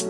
Halo, 0.00 0.08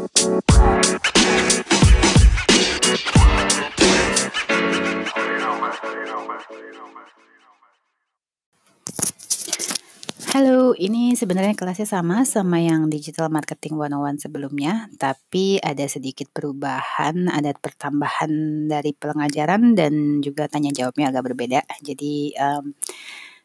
ini 10.78 11.18
sebenarnya 11.18 11.58
kelasnya 11.58 11.90
sama 11.90 12.22
sama 12.22 12.62
yang 12.62 12.86
Digital 12.86 13.34
Marketing 13.34 13.74
101 13.74 14.22
sebelumnya, 14.22 14.86
tapi 14.94 15.58
ada 15.58 15.82
sedikit 15.90 16.30
perubahan, 16.30 17.26
ada 17.26 17.50
pertambahan 17.50 18.30
dari 18.70 18.94
pengajaran 18.94 19.74
dan 19.74 20.22
juga 20.22 20.46
tanya 20.46 20.70
jawabnya 20.70 21.10
agak 21.10 21.34
berbeda. 21.34 21.66
Jadi, 21.82 22.38
um, 22.38 22.78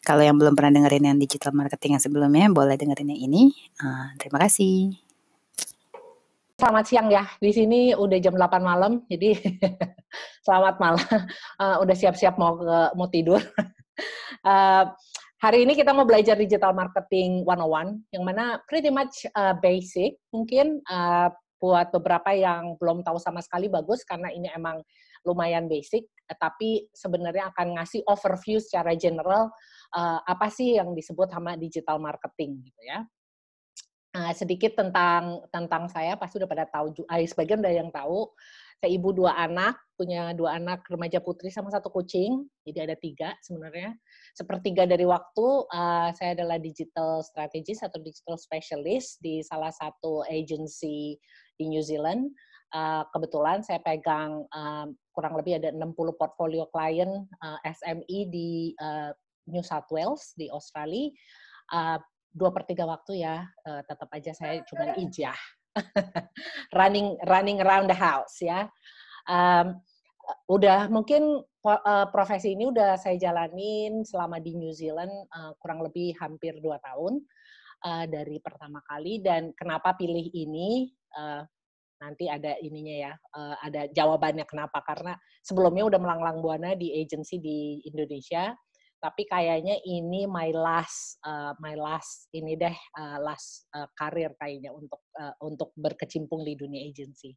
kalau 0.06 0.22
yang 0.22 0.38
belum 0.38 0.54
pernah 0.54 0.78
dengerin 0.78 1.10
yang 1.10 1.18
Digital 1.18 1.58
Marketing 1.58 1.98
yang 1.98 2.04
sebelumnya, 2.06 2.46
boleh 2.54 2.78
dengerin 2.78 3.18
yang 3.18 3.34
ini. 3.34 3.50
Uh, 3.82 4.14
terima 4.22 4.38
kasih. 4.46 5.05
Selamat 6.56 6.88
siang 6.88 7.12
ya, 7.12 7.28
di 7.44 7.52
sini 7.52 7.92
udah 7.92 8.16
jam 8.16 8.32
8 8.32 8.64
malam, 8.64 9.04
jadi 9.12 9.36
selamat 10.48 10.80
malam. 10.80 11.04
Uh, 11.60 11.84
udah 11.84 11.92
siap-siap 11.92 12.40
mau 12.40 12.56
ke, 12.56 12.96
mau 12.96 13.12
tidur. 13.12 13.44
uh, 14.48 14.88
Hari 15.44 15.68
ini 15.68 15.76
kita 15.76 15.92
mau 15.92 16.08
belajar 16.08 16.40
digital 16.40 16.72
marketing 16.72 17.44
101, 17.44 18.08
yang 18.16 18.24
mana 18.24 18.64
pretty 18.72 18.88
much 18.88 19.28
uh, 19.36 19.52
basic. 19.60 20.16
Mungkin 20.32 20.80
uh, 20.88 21.28
buat 21.60 21.92
beberapa 21.92 22.32
yang 22.32 22.80
belum 22.80 23.04
tahu 23.04 23.20
sama 23.20 23.44
sekali 23.44 23.68
bagus, 23.68 24.08
karena 24.08 24.32
ini 24.32 24.48
emang 24.56 24.80
lumayan 25.28 25.68
basic, 25.68 26.08
tapi 26.40 26.88
sebenarnya 26.96 27.52
akan 27.52 27.84
ngasih 27.84 28.08
overview 28.08 28.64
secara 28.64 28.96
general 28.96 29.52
uh, 29.92 30.24
apa 30.24 30.48
sih 30.48 30.80
yang 30.80 30.96
disebut 30.96 31.28
sama 31.36 31.60
digital 31.60 32.00
marketing 32.00 32.64
gitu 32.64 32.82
ya. 32.88 33.04
Uh, 34.16 34.32
sedikit 34.32 34.80
tentang 34.80 35.44
tentang 35.52 35.92
saya 35.92 36.16
pasti 36.16 36.40
udah 36.40 36.48
pada 36.48 36.64
tahu, 36.72 36.96
uh, 37.04 37.20
sebagian 37.28 37.60
udah 37.60 37.74
yang 37.76 37.92
tahu 37.92 38.32
saya 38.80 38.92
ibu 38.92 39.16
dua 39.16 39.34
anak, 39.40 39.80
punya 39.96 40.36
dua 40.36 40.60
anak 40.60 40.84
remaja 40.92 41.24
putri 41.24 41.48
sama 41.48 41.72
satu 41.72 41.88
kucing, 41.88 42.44
jadi 42.68 42.92
ada 42.92 42.96
tiga 43.00 43.32
sebenarnya. 43.40 43.96
Sepertiga 44.36 44.84
dari 44.84 45.08
waktu, 45.08 45.46
uh, 45.72 46.12
saya 46.12 46.36
adalah 46.36 46.60
digital 46.60 47.24
strategist 47.24 47.88
atau 47.88 48.04
digital 48.04 48.36
specialist 48.36 49.24
di 49.24 49.40
salah 49.42 49.72
satu 49.72 50.28
agency 50.28 51.16
di 51.56 51.72
New 51.72 51.82
Zealand. 51.82 52.30
Uh, 52.76 53.08
kebetulan 53.16 53.64
saya 53.64 53.80
pegang 53.80 54.44
uh, 54.52 54.86
kurang 55.16 55.40
lebih 55.40 55.64
ada 55.64 55.72
60 55.72 55.96
portfolio 56.20 56.68
klien 56.68 57.24
uh, 57.40 57.60
SME 57.64 58.20
di 58.28 58.76
uh, 58.84 59.16
New 59.48 59.64
South 59.64 59.88
Wales 59.88 60.36
di 60.36 60.52
Australia. 60.52 61.08
Uh, 61.72 61.98
dua 62.36 62.52
per 62.52 62.68
tiga 62.68 62.84
waktu 62.84 63.24
ya, 63.24 63.48
uh, 63.48 63.82
tetap 63.88 64.12
aja 64.12 64.36
saya 64.36 64.60
cuma 64.68 64.92
ijah. 65.00 65.40
Running 66.78 67.20
running 67.24 67.60
around 67.64 67.88
the 67.88 67.96
house 67.96 68.44
ya. 68.44 68.68
Um, 69.28 69.80
udah 70.52 70.92
mungkin 70.92 71.44
uh, 71.64 72.08
profesi 72.12 72.56
ini 72.56 72.68
udah 72.68 73.00
saya 73.00 73.16
jalanin 73.20 74.04
selama 74.04 74.40
di 74.44 74.56
New 74.56 74.72
Zealand 74.76 75.12
uh, 75.32 75.52
kurang 75.60 75.84
lebih 75.84 76.16
hampir 76.20 76.60
dua 76.60 76.80
tahun 76.84 77.24
uh, 77.88 78.06
dari 78.08 78.40
pertama 78.44 78.84
kali. 78.84 79.24
Dan 79.24 79.56
kenapa 79.56 79.96
pilih 79.96 80.28
ini? 80.36 80.92
Uh, 81.16 81.44
nanti 81.96 82.28
ada 82.28 82.60
ininya 82.60 82.96
ya 83.08 83.14
uh, 83.16 83.56
ada 83.64 83.88
jawabannya 83.88 84.44
kenapa. 84.48 84.84
Karena 84.84 85.16
sebelumnya 85.40 85.88
udah 85.88 86.00
melanglang 86.00 86.44
buana 86.44 86.76
di 86.76 86.92
agency 86.92 87.40
di 87.40 87.80
Indonesia 87.88 88.52
tapi 89.00 89.28
kayaknya 89.28 89.78
ini 89.86 90.26
my 90.26 90.50
last 90.56 91.20
uh, 91.24 91.54
my 91.62 91.76
last 91.78 92.32
ini 92.34 92.58
deh 92.58 92.74
uh, 92.98 93.18
last 93.22 93.68
uh, 93.76 93.88
kayaknya 94.00 94.72
untuk 94.72 95.02
uh, 95.20 95.34
untuk 95.44 95.70
berkecimpung 95.78 96.44
di 96.44 96.58
dunia 96.58 96.82
agency. 96.84 97.36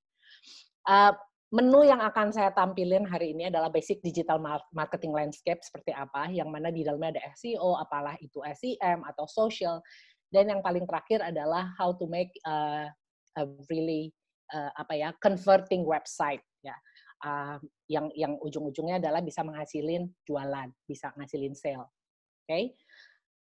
Uh, 0.89 1.13
menu 1.49 1.85
yang 1.85 2.01
akan 2.05 2.29
saya 2.29 2.53
tampilin 2.53 3.09
hari 3.09 3.33
ini 3.33 3.49
adalah 3.49 3.73
basic 3.73 4.05
digital 4.05 4.41
marketing 4.73 5.17
landscape 5.17 5.61
seperti 5.65 5.97
apa, 5.97 6.29
yang 6.29 6.53
mana 6.53 6.69
di 6.69 6.85
dalamnya 6.85 7.17
ada 7.17 7.25
SEO, 7.37 7.77
apalah 7.81 8.17
itu 8.21 8.41
SEM 8.53 9.01
atau 9.09 9.25
social, 9.25 9.81
dan 10.29 10.53
yang 10.53 10.61
paling 10.61 10.85
terakhir 10.85 11.25
adalah 11.25 11.73
how 11.81 11.97
to 11.97 12.05
make 12.09 12.33
uh, 12.45 12.85
a 13.41 13.43
really 13.73 14.13
uh, 14.53 14.73
apa 14.77 14.95
ya 14.97 15.09
converting 15.25 15.89
website 15.89 16.45
ya 16.61 16.77
uh, 17.25 17.57
yang 17.91 18.11
yang 18.15 18.37
ujung-ujungnya 18.39 19.03
adalah 19.03 19.23
bisa 19.23 19.43
menghasilin 19.43 20.07
jualan, 20.27 20.69
bisa 20.85 21.11
ngasilin 21.17 21.55
sale. 21.55 21.87
Oke. 21.87 22.47
Okay? 22.47 22.65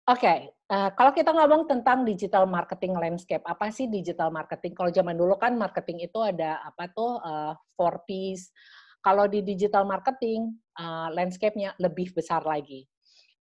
Oke, 0.06 0.22
okay, 0.22 0.40
uh, 0.69 0.94
kalau 0.94 1.09
kita 1.18 1.34
ngomong 1.34 1.66
tentang 1.66 2.06
digital 2.06 2.46
marketing 2.46 2.94
landscape, 2.94 3.41
apa 3.41 3.74
sih 3.74 3.90
digital 3.90 4.30
marketing? 4.30 4.78
Kalau 4.78 4.94
zaman 4.94 5.18
dulu 5.18 5.34
kan 5.41 5.58
marketing 5.58 6.06
itu 6.06 6.22
ada 6.22 6.62
apa 6.62 6.85
tuh 6.94 7.18
uh, 7.25 7.58
four 7.74 8.06
Ps. 8.06 8.53
Kalau 9.02 9.25
di 9.25 9.41
digital 9.41 9.81
marketing, 9.81 10.53
uh, 10.78 11.09
landscape-nya 11.09 11.74
lebih 11.81 12.14
besar 12.14 12.46
lagi. 12.46 12.85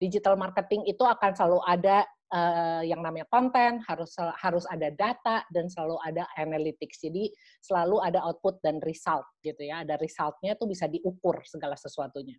Digital 0.01 0.41
marketing 0.41 0.89
itu 0.89 1.05
akan 1.05 1.37
selalu 1.37 1.61
ada 1.69 2.01
uh, 2.33 2.81
yang 2.81 3.03
namanya 3.05 3.27
konten, 3.29 3.83
harus 3.85 4.15
harus 4.41 4.65
ada 4.71 4.89
data 4.89 5.45
dan 5.53 5.69
selalu 5.69 5.99
ada 6.01 6.25
analytics. 6.39 7.03
Jadi 7.03 7.29
selalu 7.61 8.01
ada 8.01 8.23
output 8.25 8.61
dan 8.65 8.81
result 8.81 9.25
gitu 9.45 9.61
ya. 9.61 9.85
Ada 9.85 9.99
resultnya 10.01 10.57
tuh 10.57 10.69
bisa 10.69 10.89
diukur 10.89 11.43
segala 11.45 11.77
sesuatunya. 11.77 12.37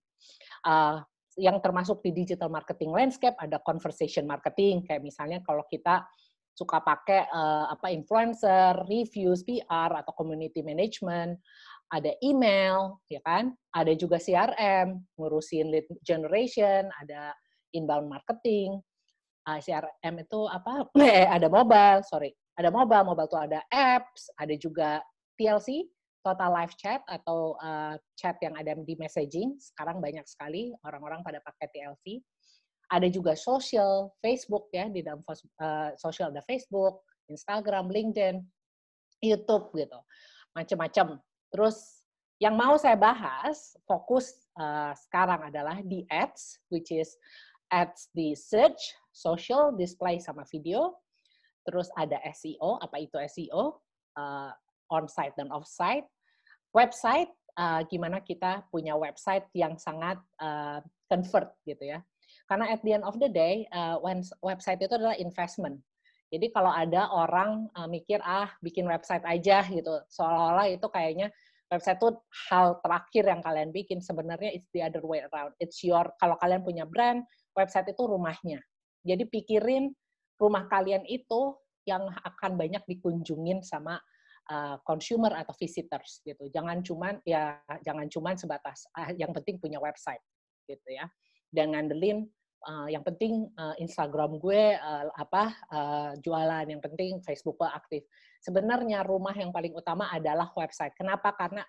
Uh, 0.66 1.02
yang 1.36 1.60
termasuk 1.60 2.00
di 2.00 2.16
digital 2.16 2.48
marketing 2.48 2.96
landscape 2.96 3.36
ada 3.36 3.60
conversation 3.60 4.24
marketing 4.24 4.80
kayak 4.88 5.04
misalnya 5.04 5.44
kalau 5.44 5.68
kita 5.68 6.00
suka 6.56 6.80
pakai 6.80 7.28
uh, 7.28 7.68
apa 7.68 7.92
influencer, 7.92 8.72
reviews, 8.88 9.44
PR 9.44 9.92
atau 9.92 10.16
community 10.16 10.64
management, 10.64 11.36
ada 11.92 12.16
email, 12.24 12.96
ya 13.12 13.20
kan? 13.20 13.52
Ada 13.76 13.92
juga 13.92 14.16
CRM, 14.16 14.96
ngurusin 15.20 15.68
lead 15.68 15.86
generation, 16.00 16.88
ada 16.96 17.36
inbound 17.76 18.08
marketing, 18.08 18.80
uh, 19.46 19.56
ah, 19.56 19.58
CRM 19.62 20.14
itu 20.20 20.40
apa? 20.50 20.90
Eh, 20.98 21.24
ada 21.24 21.46
mobile, 21.46 22.02
sorry. 22.02 22.34
Ada 22.58 22.68
mobile, 22.74 23.06
mobile 23.06 23.30
itu 23.30 23.38
ada 23.38 23.60
apps, 23.70 24.28
ada 24.36 24.54
juga 24.58 24.90
TLC, 25.38 25.86
total 26.26 26.50
live 26.50 26.74
chat 26.74 27.00
atau 27.06 27.54
uh, 27.62 27.94
chat 28.18 28.34
yang 28.42 28.58
ada 28.58 28.74
di 28.82 28.98
messaging. 28.98 29.54
Sekarang 29.62 30.02
banyak 30.02 30.26
sekali 30.26 30.74
orang-orang 30.82 31.22
pada 31.22 31.38
pakai 31.46 31.70
TLC. 31.70 32.18
Ada 32.90 33.10
juga 33.10 33.34
social, 33.34 34.14
Facebook 34.22 34.70
ya, 34.74 34.90
di 34.90 35.02
dalam 35.02 35.22
uh, 35.26 35.90
social 35.98 36.30
ada 36.34 36.42
Facebook, 36.46 37.02
Instagram, 37.30 37.90
LinkedIn, 37.90 38.42
YouTube 39.22 39.74
gitu. 39.74 39.98
Macam-macam. 40.54 41.18
Terus 41.50 42.06
yang 42.42 42.54
mau 42.54 42.78
saya 42.78 42.94
bahas, 42.98 43.74
fokus 43.86 44.34
uh, 44.58 44.94
sekarang 45.06 45.50
adalah 45.50 45.82
di 45.82 46.06
ads, 46.10 46.62
which 46.70 46.94
is 46.94 47.14
ads 47.70 48.10
di 48.14 48.32
search, 48.36 48.78
social, 49.10 49.74
display 49.74 50.20
sama 50.22 50.46
video. 50.48 50.94
Terus 51.66 51.90
ada 51.98 52.20
SEO, 52.30 52.78
apa 52.78 52.96
itu 53.02 53.18
SEO? 53.26 53.82
Uh, 54.16 54.52
on-site 54.88 55.34
dan 55.34 55.50
off-site. 55.50 56.06
Website, 56.70 57.32
uh, 57.58 57.82
gimana 57.90 58.22
kita 58.22 58.62
punya 58.70 58.94
website 58.94 59.48
yang 59.56 59.74
sangat 59.80 60.20
uh, 60.38 60.78
convert 61.10 61.50
gitu 61.66 61.96
ya. 61.96 61.98
Karena 62.46 62.70
at 62.70 62.80
the 62.86 62.94
end 62.94 63.02
of 63.02 63.18
the 63.18 63.26
day, 63.26 63.66
uh, 63.74 63.98
when 63.98 64.22
website 64.44 64.78
itu 64.78 64.94
adalah 64.94 65.18
investment. 65.18 65.82
Jadi 66.30 66.50
kalau 66.50 66.70
ada 66.70 67.06
orang 67.10 67.70
uh, 67.78 67.86
mikir 67.86 68.18
ah 68.22 68.50
bikin 68.62 68.86
website 68.86 69.22
aja 69.22 69.62
gitu, 69.66 70.02
seolah-olah 70.10 70.66
itu 70.70 70.86
kayaknya 70.90 71.30
website 71.70 71.98
itu 72.02 72.10
hal 72.50 72.78
terakhir 72.82 73.24
yang 73.30 73.40
kalian 73.42 73.70
bikin. 73.70 73.98
Sebenarnya 74.02 74.50
it's 74.54 74.70
the 74.74 74.82
other 74.82 75.02
way 75.06 75.22
around. 75.30 75.54
It's 75.62 75.82
your 75.86 76.10
kalau 76.18 76.34
kalian 76.42 76.66
punya 76.66 76.82
brand, 76.86 77.22
website 77.56 77.88
itu 77.90 78.02
rumahnya. 78.04 78.60
Jadi 79.02 79.24
pikirin 79.26 79.90
rumah 80.36 80.68
kalian 80.68 81.02
itu 81.08 81.56
yang 81.88 82.04
akan 82.10 82.58
banyak 82.60 82.82
dikunjungin 82.84 83.64
sama 83.64 83.96
uh, 84.52 84.76
consumer 84.84 85.32
atau 85.32 85.54
visitors 85.56 86.20
gitu. 86.26 86.50
Jangan 86.52 86.84
cuman 86.84 87.22
ya 87.24 87.56
jangan 87.80 88.10
cuman 88.10 88.34
sebatas 88.36 88.84
uh, 88.98 89.14
yang 89.16 89.32
penting 89.32 89.56
punya 89.56 89.80
website 89.80 90.20
gitu 90.68 90.90
ya. 90.92 91.08
Dan 91.48 91.72
ngandelin 91.72 92.26
uh, 92.66 92.90
yang 92.90 93.06
penting 93.06 93.48
uh, 93.56 93.78
Instagram 93.78 94.36
gue 94.42 94.76
uh, 94.76 95.08
apa 95.14 95.54
uh, 95.72 96.10
jualan, 96.20 96.66
yang 96.68 96.82
penting 96.82 97.22
Facebook 97.22 97.56
gue 97.56 97.70
aktif. 97.70 98.02
Sebenarnya 98.42 99.06
rumah 99.06 99.32
yang 99.32 99.54
paling 99.54 99.72
utama 99.72 100.10
adalah 100.10 100.50
website. 100.58 100.92
Kenapa? 100.98 101.32
Karena 101.38 101.62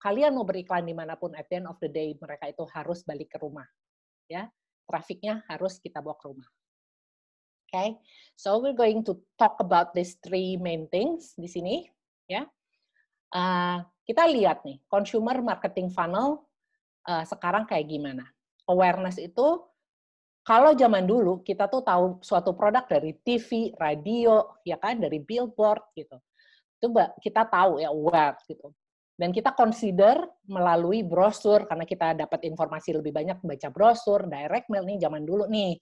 kalian 0.00 0.32
mau 0.32 0.48
beriklan 0.48 0.88
di 0.88 0.96
mana 0.96 1.12
pun, 1.18 1.36
at 1.36 1.44
the 1.52 1.60
end 1.60 1.68
of 1.68 1.76
the 1.82 1.90
day 1.90 2.16
mereka 2.16 2.48
itu 2.48 2.64
harus 2.72 3.04
balik 3.04 3.36
ke 3.36 3.38
rumah, 3.42 3.68
ya 4.30 4.48
trafiknya 4.90 5.46
harus 5.46 5.78
kita 5.78 6.02
bawa 6.02 6.18
ke 6.18 6.26
rumah. 6.26 6.50
Okay? 7.70 7.94
so 8.34 8.58
we're 8.58 8.74
going 8.74 9.06
to 9.06 9.14
talk 9.38 9.54
about 9.62 9.94
these 9.94 10.18
three 10.26 10.58
main 10.58 10.90
things 10.90 11.38
di 11.38 11.46
sini, 11.46 11.86
ya. 12.26 12.42
Uh, 13.30 13.86
kita 14.02 14.26
lihat 14.26 14.66
nih, 14.66 14.82
consumer 14.90 15.38
marketing 15.38 15.86
funnel 15.94 16.50
uh, 17.06 17.22
sekarang 17.22 17.68
kayak 17.68 17.86
gimana. 17.86 18.26
Awareness 18.66 19.22
itu, 19.22 19.62
kalau 20.42 20.74
zaman 20.74 21.06
dulu 21.06 21.44
kita 21.46 21.70
tuh 21.70 21.84
tahu 21.84 22.18
suatu 22.24 22.56
produk 22.56 22.88
dari 22.88 23.14
TV, 23.22 23.76
radio, 23.78 24.56
ya 24.66 24.80
kan, 24.80 24.98
dari 24.98 25.22
billboard 25.22 25.94
gitu. 25.94 26.18
Itu 26.80 26.90
kita 27.22 27.46
tahu 27.46 27.78
ya 27.78 27.92
aware 27.92 28.40
gitu. 28.48 28.72
Dan 29.20 29.36
kita 29.36 29.52
consider 29.52 30.16
melalui 30.48 31.04
brosur 31.04 31.68
karena 31.68 31.84
kita 31.84 32.16
dapat 32.16 32.40
informasi 32.48 32.96
lebih 32.96 33.12
banyak 33.12 33.44
baca 33.44 33.68
brosur, 33.68 34.24
direct 34.24 34.72
mail 34.72 34.88
nih 34.88 34.96
zaman 34.96 35.28
dulu 35.28 35.44
nih. 35.44 35.76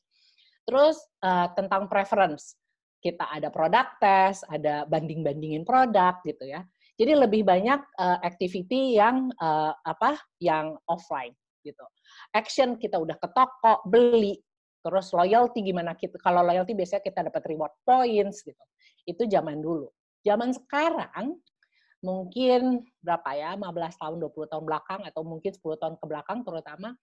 Terus 0.67 0.99
uh, 1.23 1.47
tentang 1.55 1.87
preference, 1.87 2.59
kita 2.99 3.31
ada 3.31 3.55
produk 3.55 3.95
test, 4.03 4.43
ada 4.51 4.83
banding-bandingin 4.91 5.63
produk 5.63 6.19
gitu 6.27 6.51
ya. 6.51 6.67
Jadi 6.99 7.15
lebih 7.15 7.47
banyak 7.47 7.79
uh, 8.03 8.19
activity 8.27 8.99
yang 8.99 9.31
uh, 9.39 9.71
apa? 9.87 10.19
yang 10.43 10.75
offline 10.91 11.31
gitu. 11.63 11.87
Action 12.35 12.75
kita 12.75 12.99
udah 12.99 13.15
ke 13.23 13.31
toko, 13.31 13.87
beli, 13.87 14.35
terus 14.83 15.15
loyalty 15.15 15.63
gimana 15.63 15.95
kita 15.95 16.19
kalau 16.19 16.43
loyalty 16.43 16.75
biasanya 16.75 17.07
kita 17.07 17.21
dapat 17.31 17.43
reward 17.47 17.71
points 17.87 18.43
gitu. 18.43 18.65
Itu 19.07 19.31
zaman 19.31 19.63
dulu. 19.63 19.87
Zaman 20.27 20.51
sekarang 20.51 21.39
mungkin 21.99 22.87
berapa 23.03 23.31
ya 23.35 23.51
15 23.59 24.01
tahun 24.01 24.17
20 24.23 24.53
tahun 24.53 24.65
belakang 24.65 25.01
atau 25.03 25.23
mungkin 25.27 25.51
10 25.51 25.83
tahun 25.83 25.95
ke 25.99 26.05
belakang 26.07 26.47
terutama 26.47 26.95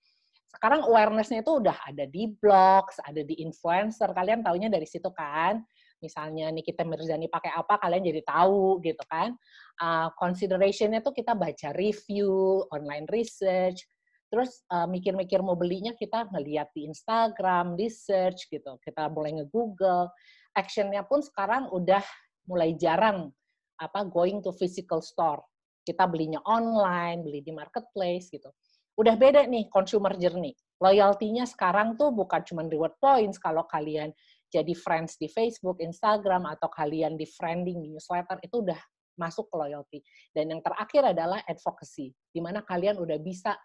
sekarang 0.55 0.87
awareness-nya 0.87 1.43
itu 1.43 1.59
udah 1.59 1.75
ada 1.83 2.07
di 2.07 2.31
blogs, 2.31 2.95
ada 3.03 3.19
di 3.19 3.43
influencer. 3.43 4.07
Kalian 4.15 4.39
taunya 4.39 4.71
dari 4.71 4.87
situ 4.87 5.11
kan. 5.11 5.59
Misalnya 5.99 6.47
Nikita 6.47 6.87
Mirzani 6.87 7.27
pakai 7.27 7.51
apa, 7.51 7.75
kalian 7.75 8.07
jadi 8.07 8.23
tahu 8.23 8.79
gitu 8.79 9.03
kan. 9.11 9.35
Uh, 9.75 10.07
consideration-nya 10.15 11.03
tuh 11.03 11.11
kita 11.11 11.35
baca 11.35 11.75
review, 11.75 12.63
online 12.71 13.03
research, 13.11 13.83
terus 14.31 14.63
uh, 14.71 14.87
mikir-mikir 14.87 15.43
mau 15.43 15.59
belinya 15.59 15.91
kita 15.91 16.31
ngeliat 16.31 16.71
di 16.71 16.87
Instagram, 16.87 17.75
di 17.75 17.91
search 17.91 18.47
gitu. 18.47 18.79
Kita 18.79 19.11
mulai 19.11 19.35
nge-google. 19.35 20.07
Action-nya 20.55 21.03
pun 21.03 21.19
sekarang 21.19 21.67
udah 21.67 22.03
mulai 22.47 22.77
jarang 22.79 23.33
apa 23.79 24.07
going 24.07 24.39
to 24.43 24.51
physical 24.55 24.99
store. 25.03 25.43
Kita 25.85 26.09
belinya 26.09 26.41
online, 26.49 27.21
beli 27.21 27.45
di 27.45 27.53
marketplace 27.53 28.33
gitu. 28.33 28.49
Udah 28.95 29.13
beda 29.19 29.45
nih 29.45 29.67
consumer 29.69 30.15
journey. 30.15 30.55
Loyalty-nya 30.79 31.45
sekarang 31.47 31.99
tuh 31.99 32.11
bukan 32.15 32.41
cuma 32.47 32.63
reward 32.65 32.95
points 32.99 33.39
kalau 33.39 33.63
kalian 33.67 34.11
jadi 34.51 34.71
friends 34.71 35.19
di 35.19 35.27
Facebook, 35.27 35.83
Instagram, 35.83 36.47
atau 36.47 36.71
kalian 36.71 37.19
di 37.19 37.27
friending 37.27 37.83
di 37.83 37.91
newsletter, 37.91 38.39
itu 38.39 38.63
udah 38.63 38.79
masuk 39.19 39.51
ke 39.51 39.55
loyalty. 39.55 39.99
Dan 40.31 40.51
yang 40.55 40.61
terakhir 40.63 41.11
adalah 41.11 41.43
advocacy, 41.43 42.15
di 42.31 42.39
mana 42.39 42.63
kalian 42.63 42.95
udah 42.99 43.19
bisa 43.19 43.55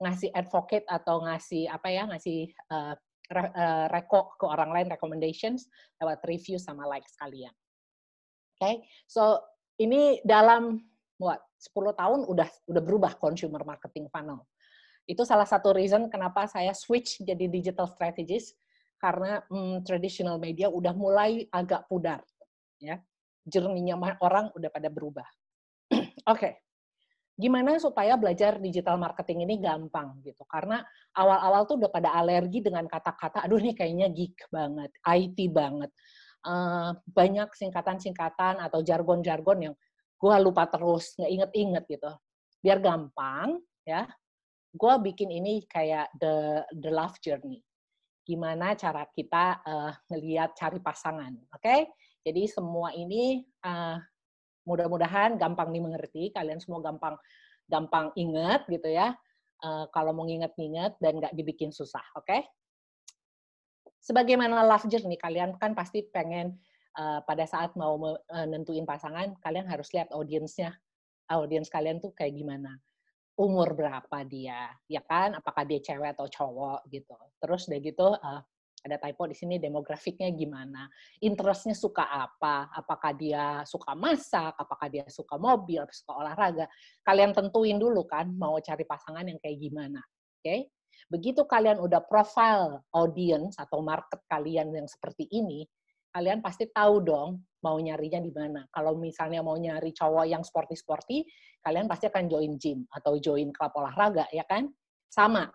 ngasih 0.00 0.32
advocate 0.32 0.88
atau 0.88 1.20
ngasih 1.26 1.68
apa 1.68 1.88
ya, 1.90 2.08
ngasih 2.08 2.48
uh, 2.72 2.94
uh, 3.34 3.86
reko 3.92 4.32
ke 4.40 4.46
orang 4.48 4.72
lain 4.72 4.88
recommendations 4.88 5.68
lewat 6.00 6.22
review 6.24 6.56
sama 6.56 6.88
likes 6.88 7.12
kalian. 7.18 7.52
Oke, 8.58 8.62
okay? 8.62 8.76
so 9.06 9.38
ini 9.78 10.18
dalam 10.26 10.78
what 11.18 11.42
10 11.58 11.94
tahun 11.94 12.20
udah 12.26 12.48
udah 12.70 12.82
berubah 12.82 13.12
consumer 13.18 13.62
marketing 13.66 14.06
funnel. 14.10 14.46
Itu 15.08 15.24
salah 15.26 15.46
satu 15.48 15.74
reason 15.74 16.06
kenapa 16.12 16.46
saya 16.46 16.70
switch 16.76 17.22
jadi 17.24 17.48
digital 17.50 17.90
strategist 17.90 18.54
karena 18.98 19.42
hmm, 19.50 19.82
traditional 19.86 20.38
media 20.38 20.70
udah 20.70 20.94
mulai 20.94 21.46
agak 21.50 21.86
pudar 21.90 22.22
ya. 22.78 23.02
Jerninya 23.48 24.18
orang 24.20 24.52
udah 24.52 24.70
pada 24.70 24.92
berubah. 24.92 25.26
Oke. 25.94 26.04
okay. 26.26 26.54
Gimana 27.38 27.78
supaya 27.78 28.18
belajar 28.18 28.58
digital 28.58 28.98
marketing 28.98 29.46
ini 29.46 29.62
gampang 29.62 30.18
gitu? 30.26 30.42
Karena 30.42 30.82
awal-awal 31.14 31.70
tuh 31.70 31.78
udah 31.78 31.86
pada 31.86 32.10
alergi 32.18 32.58
dengan 32.58 32.82
kata-kata, 32.90 33.46
aduh 33.46 33.62
ini 33.62 33.78
kayaknya 33.78 34.10
geek 34.10 34.50
banget, 34.50 34.90
IT 35.06 35.38
banget 35.54 35.94
uh, 36.46 36.92
banyak 37.10 37.50
singkatan-singkatan 37.54 38.62
atau 38.62 38.84
jargon-jargon 38.84 39.70
yang 39.70 39.74
gue 40.18 40.34
lupa 40.42 40.66
terus, 40.66 41.14
nggak 41.18 41.30
inget-inget 41.30 41.84
gitu. 41.86 42.12
Biar 42.58 42.78
gampang, 42.82 43.62
ya, 43.86 44.06
gue 44.74 44.94
bikin 45.10 45.30
ini 45.30 45.64
kayak 45.70 46.10
the 46.18 46.66
the 46.74 46.90
love 46.90 47.16
journey. 47.22 47.62
Gimana 48.26 48.76
cara 48.76 49.08
kita 49.08 49.62
uh, 49.64 49.92
ngelihat 50.12 50.52
cari 50.58 50.78
pasangan, 50.82 51.32
oke? 51.54 51.62
Okay? 51.62 51.88
Jadi 52.26 52.44
semua 52.50 52.92
ini 52.92 53.40
uh, 53.64 53.96
mudah-mudahan 54.68 55.40
gampang 55.40 55.72
dimengerti, 55.72 56.28
kalian 56.34 56.60
semua 56.60 56.84
gampang 56.84 57.16
gampang 57.70 58.12
inget 58.20 58.68
gitu 58.68 58.90
ya. 58.90 59.16
Uh, 59.58 59.88
kalau 59.90 60.14
mau 60.14 60.28
nginget-nginget 60.28 61.00
dan 61.02 61.18
nggak 61.18 61.34
dibikin 61.34 61.72
susah, 61.72 62.04
oke? 62.14 62.26
Okay? 62.28 62.44
Sebagaimana 64.08 64.64
love 64.64 64.88
journey 64.88 65.20
kalian 65.20 65.52
kan 65.60 65.76
pasti 65.76 66.00
pengen 66.08 66.56
uh, 66.96 67.20
pada 67.28 67.44
saat 67.44 67.76
mau 67.76 68.00
menentuin 68.00 68.88
pasangan 68.88 69.36
kalian 69.44 69.68
harus 69.68 69.92
lihat 69.92 70.08
audiensnya. 70.16 70.72
Audiens 71.28 71.68
kalian 71.68 72.00
tuh 72.00 72.16
kayak 72.16 72.32
gimana? 72.40 72.80
Umur 73.36 73.76
berapa 73.76 74.24
dia? 74.24 74.72
Ya 74.88 75.04
kan? 75.04 75.36
Apakah 75.36 75.68
dia 75.68 75.76
cewek 75.84 76.16
atau 76.16 76.24
cowok 76.24 76.88
gitu. 76.88 77.12
Terus 77.36 77.68
udah 77.68 77.80
gitu 77.84 78.08
uh, 78.16 78.40
ada 78.80 78.96
typo 78.96 79.26
di 79.26 79.36
sini 79.36 79.58
demografiknya 79.58 80.30
gimana, 80.30 80.86
interestnya 81.18 81.74
suka 81.74 82.06
apa, 82.06 82.70
apakah 82.70 83.12
dia 83.12 83.66
suka 83.66 83.92
masak, 83.98 84.54
apakah 84.54 84.86
dia 84.86 85.04
suka 85.10 85.34
mobil, 85.34 85.82
suka 85.90 86.12
olahraga, 86.14 86.70
kalian 87.02 87.34
tentuin 87.34 87.76
dulu 87.76 88.06
kan 88.06 88.30
mau 88.30 88.54
cari 88.62 88.86
pasangan 88.86 89.26
yang 89.26 89.38
kayak 89.42 89.58
gimana, 89.58 89.98
oke? 89.98 90.42
Okay? 90.46 90.70
Begitu 91.06 91.46
kalian 91.46 91.78
udah 91.78 92.02
profile 92.02 92.82
audience 92.90 93.54
atau 93.56 93.78
market 93.78 94.18
kalian 94.26 94.74
yang 94.74 94.90
seperti 94.90 95.30
ini, 95.30 95.62
kalian 96.10 96.42
pasti 96.42 96.66
tahu 96.66 96.98
dong 97.06 97.46
mau 97.62 97.78
nyarinya 97.78 98.18
di 98.18 98.32
mana. 98.34 98.66
Kalau 98.74 98.98
misalnya 98.98 99.42
mau 99.42 99.54
nyari 99.54 99.94
cowok 99.94 100.26
yang 100.26 100.42
sporty-sporty, 100.42 101.22
kalian 101.62 101.86
pasti 101.86 102.10
akan 102.10 102.26
join 102.30 102.54
gym 102.58 102.86
atau 102.90 103.18
join 103.18 103.50
klub 103.54 103.74
olahraga, 103.78 104.26
ya 104.30 104.46
kan? 104.46 104.70
Sama, 105.10 105.48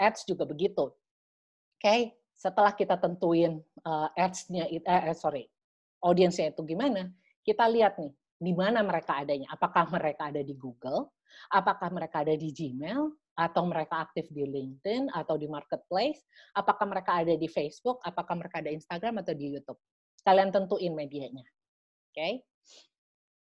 ads 0.00 0.24
juga 0.24 0.44
begitu. 0.44 0.88
Oke, 0.90 1.84
okay? 1.84 2.00
setelah 2.36 2.72
kita 2.76 2.96
tentuin 2.96 3.60
uh, 3.84 4.08
ads-nya, 4.16 4.68
eh, 4.68 4.80
eh, 4.84 5.16
sorry, 5.16 5.48
audiensnya 6.04 6.52
itu 6.52 6.64
gimana, 6.64 7.08
kita 7.44 7.68
lihat 7.68 7.96
nih, 8.00 8.12
di 8.40 8.52
mana 8.56 8.80
mereka 8.80 9.20
adanya. 9.20 9.52
Apakah 9.52 9.88
mereka 9.92 10.32
ada 10.32 10.40
di 10.40 10.56
Google, 10.56 11.12
apakah 11.52 11.88
mereka 11.92 12.24
ada 12.24 12.32
di 12.32 12.48
Gmail, 12.52 13.12
atau 13.38 13.62
mereka 13.66 14.04
aktif 14.04 14.28
di 14.30 14.44
LinkedIn 14.44 15.12
atau 15.14 15.38
di 15.38 15.46
marketplace, 15.46 16.22
apakah 16.54 16.86
mereka 16.86 17.22
ada 17.22 17.34
di 17.34 17.48
Facebook, 17.48 18.02
apakah 18.04 18.36
mereka 18.36 18.60
ada 18.60 18.70
Instagram 18.70 19.22
atau 19.22 19.32
di 19.32 19.54
YouTube. 19.54 19.80
Kalian 20.22 20.52
tentuin 20.52 20.92
medianya. 20.92 21.46
Oke. 22.10 22.14
Okay? 22.14 22.32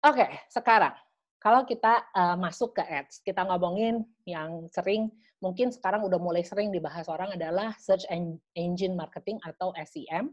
Oke, 0.01 0.25
okay, 0.25 0.29
sekarang 0.49 0.97
kalau 1.41 1.65
kita 1.65 2.05
uh, 2.13 2.37
masuk 2.37 2.77
ke 2.77 2.85
ads, 2.85 3.17
kita 3.25 3.41
ngomongin 3.41 4.05
yang 4.29 4.69
sering 4.69 5.09
mungkin 5.41 5.73
sekarang 5.73 6.05
udah 6.05 6.21
mulai 6.21 6.45
sering 6.45 6.69
dibahas 6.69 7.09
orang 7.09 7.33
adalah 7.33 7.73
search 7.81 8.05
engine 8.53 8.93
marketing 8.93 9.41
atau 9.41 9.73
SEM 9.89 10.29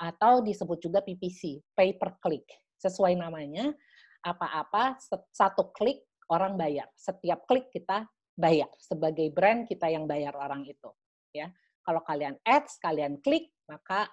atau 0.00 0.40
disebut 0.40 0.80
juga 0.80 1.04
PPC, 1.04 1.60
pay 1.76 1.92
per 1.92 2.16
click. 2.24 2.48
Sesuai 2.80 3.20
namanya, 3.20 3.76
apa-apa 4.24 4.96
satu 5.28 5.76
klik 5.76 6.08
orang 6.32 6.56
bayar. 6.56 6.88
Setiap 6.96 7.44
klik 7.44 7.68
kita 7.68 8.08
bayar 8.36 8.70
sebagai 8.78 9.28
brand 9.32 9.66
kita 9.66 9.90
yang 9.90 10.04
bayar 10.06 10.34
orang 10.36 10.66
itu 10.66 10.90
ya. 11.34 11.50
Kalau 11.80 12.04
kalian 12.04 12.36
ads 12.44 12.76
kalian 12.78 13.18
klik 13.24 13.50
maka 13.66 14.10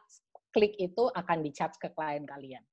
klik 0.53 0.73
itu 0.79 1.09
akan 1.11 1.43
di 1.43 1.51
charge 1.53 1.77
ke 1.77 1.89
klien 1.93 2.23
kalian. 2.25 2.63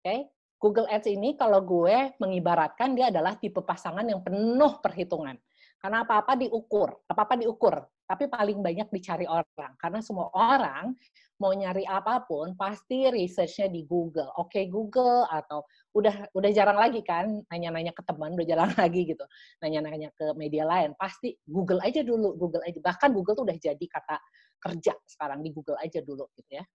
Oke? 0.00 0.04
Okay? 0.04 0.20
Google 0.60 0.84
Ads 0.92 1.08
ini 1.08 1.40
kalau 1.40 1.64
gue 1.64 2.12
mengibaratkan 2.20 2.92
dia 2.92 3.08
adalah 3.08 3.32
tipe 3.32 3.64
pasangan 3.64 4.04
yang 4.04 4.20
penuh 4.20 4.76
perhitungan. 4.84 5.40
Karena 5.80 6.04
apa-apa 6.04 6.36
diukur, 6.36 7.00
apa-apa 7.08 7.40
diukur, 7.40 7.80
tapi 8.10 8.26
paling 8.26 8.58
banyak 8.58 8.90
dicari 8.90 9.22
orang. 9.30 9.78
Karena 9.78 10.02
semua 10.02 10.34
orang 10.34 10.98
mau 11.38 11.54
nyari 11.54 11.86
apa 11.86 12.26
pun 12.26 12.58
pasti 12.58 13.06
researchnya 13.06 13.70
di 13.70 13.86
Google. 13.86 14.34
Oke 14.34 14.58
okay, 14.58 14.64
Google 14.66 15.30
atau 15.30 15.62
udah 15.94 16.34
udah 16.34 16.50
jarang 16.50 16.74
lagi 16.74 17.06
kan 17.06 17.38
nanya-nanya 17.46 17.94
ke 17.94 18.02
teman, 18.02 18.34
udah 18.34 18.46
jarang 18.50 18.74
lagi 18.82 19.06
gitu. 19.06 19.22
Nanya-nanya 19.62 20.10
ke 20.18 20.34
media 20.34 20.66
lain, 20.66 20.98
pasti 20.98 21.38
Google 21.46 21.78
aja 21.86 22.02
dulu, 22.02 22.34
Google 22.34 22.66
aja. 22.66 22.82
Bahkan 22.82 23.14
Google 23.14 23.38
tuh 23.38 23.46
udah 23.46 23.58
jadi 23.62 23.86
kata 23.86 24.18
kerja 24.58 24.92
sekarang 25.06 25.46
di 25.46 25.54
Google 25.54 25.78
aja 25.78 26.02
dulu 26.02 26.26
gitu 26.34 26.58
ya. 26.58 26.66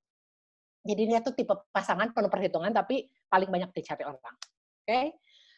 Jadi 0.87 1.03
dia 1.03 1.19
tuh 1.19 1.35
tipe 1.35 1.51
pasangan 1.75 2.15
penuh 2.15 2.31
perhitungan 2.31 2.71
tapi 2.71 3.11
paling 3.27 3.51
banyak 3.51 3.75
dicari 3.75 4.07
orang. 4.07 4.35
Oke. 4.39 4.87
Okay? 4.87 5.05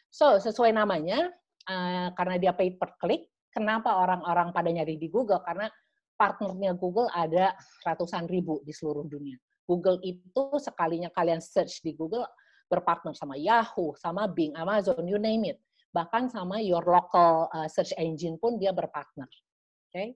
So, 0.08 0.40
sesuai 0.40 0.72
namanya, 0.72 1.28
uh, 1.68 2.08
karena 2.16 2.40
dia 2.40 2.52
pay 2.56 2.72
per 2.72 2.96
click, 2.96 3.28
Kenapa 3.58 3.98
orang-orang 3.98 4.54
pada 4.54 4.70
nyari 4.70 4.94
di 4.94 5.10
Google? 5.10 5.42
Karena 5.42 5.66
partnernya 6.14 6.78
Google 6.78 7.10
ada 7.10 7.50
ratusan 7.82 8.30
ribu 8.30 8.62
di 8.62 8.70
seluruh 8.70 9.10
dunia. 9.10 9.34
Google 9.66 9.98
itu 10.06 10.54
sekalinya 10.62 11.10
kalian 11.10 11.42
search 11.42 11.82
di 11.82 11.90
Google 11.98 12.22
berpartner 12.70 13.18
sama 13.18 13.34
Yahoo, 13.34 13.98
sama 13.98 14.30
Bing, 14.30 14.54
Amazon, 14.54 15.02
you 15.10 15.18
name 15.18 15.50
it. 15.50 15.58
Bahkan 15.90 16.30
sama 16.30 16.62
your 16.62 16.86
local 16.86 17.50
uh, 17.50 17.66
search 17.66 17.90
engine 17.98 18.38
pun 18.38 18.62
dia 18.62 18.70
berpartner. 18.70 19.26
Oke. 19.26 19.90
Okay? 19.90 20.08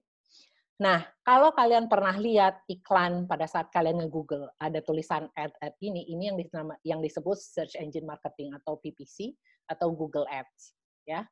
Nah, 0.79 1.03
kalau 1.21 1.51
kalian 1.51 1.91
pernah 1.91 2.15
lihat 2.15 2.63
iklan 2.65 3.27
pada 3.29 3.45
saat 3.45 3.69
kalian 3.69 4.01
nge-google, 4.03 4.49
ada 4.57 4.79
tulisan 4.81 5.27
ad-ad 5.35 5.75
ini, 5.83 6.07
ini 6.09 6.33
disama, 6.39 6.79
yang 6.81 7.03
disebut 7.03 7.37
search 7.37 7.75
engine 7.77 8.07
marketing 8.07 8.55
atau 8.55 8.79
PPC 8.79 9.35
atau 9.69 9.91
Google 9.93 10.25
Ads. 10.31 10.73
Ya, 11.03 11.27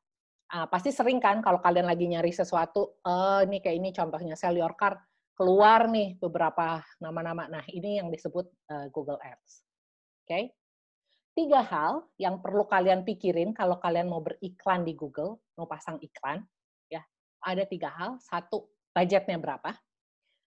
uh, 0.52 0.66
pasti 0.68 0.92
sering 0.92 1.18
kan 1.18 1.40
kalau 1.40 1.58
kalian 1.58 1.88
lagi 1.88 2.04
nyari 2.04 2.30
sesuatu, 2.30 3.00
uh, 3.02 3.40
ini 3.42 3.58
kayak 3.64 3.76
ini 3.80 3.90
contohnya 3.90 4.36
sell 4.36 4.54
your 4.54 4.76
car, 4.76 5.00
keluar 5.32 5.88
nih 5.88 6.20
beberapa 6.20 6.84
nama-nama. 7.00 7.48
Nah, 7.48 7.64
ini 7.72 7.98
yang 7.98 8.12
disebut 8.12 8.46
uh, 8.68 8.86
Google 8.92 9.18
Ads. 9.18 9.64
Oke, 10.22 10.28
okay? 10.28 10.44
tiga 11.34 11.64
hal 11.64 12.06
yang 12.20 12.38
perlu 12.38 12.68
kalian 12.68 13.02
pikirin 13.02 13.56
kalau 13.56 13.80
kalian 13.80 14.06
mau 14.06 14.20
beriklan 14.20 14.84
di 14.84 14.92
Google, 14.94 15.40
mau 15.56 15.66
pasang 15.66 15.98
iklan, 15.98 16.44
ya 16.92 17.02
ada 17.42 17.64
tiga 17.66 17.90
hal. 17.90 18.20
Satu, 18.20 18.68
budgetnya 18.92 19.40
berapa. 19.40 19.74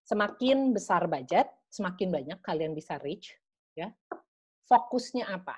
Semakin 0.06 0.70
besar 0.70 1.10
budget, 1.10 1.50
semakin 1.74 2.14
banyak 2.14 2.40
kalian 2.46 2.78
bisa 2.78 3.02
reach. 3.02 3.34
Ya. 3.74 3.92
Fokusnya 4.70 5.28
apa? 5.28 5.58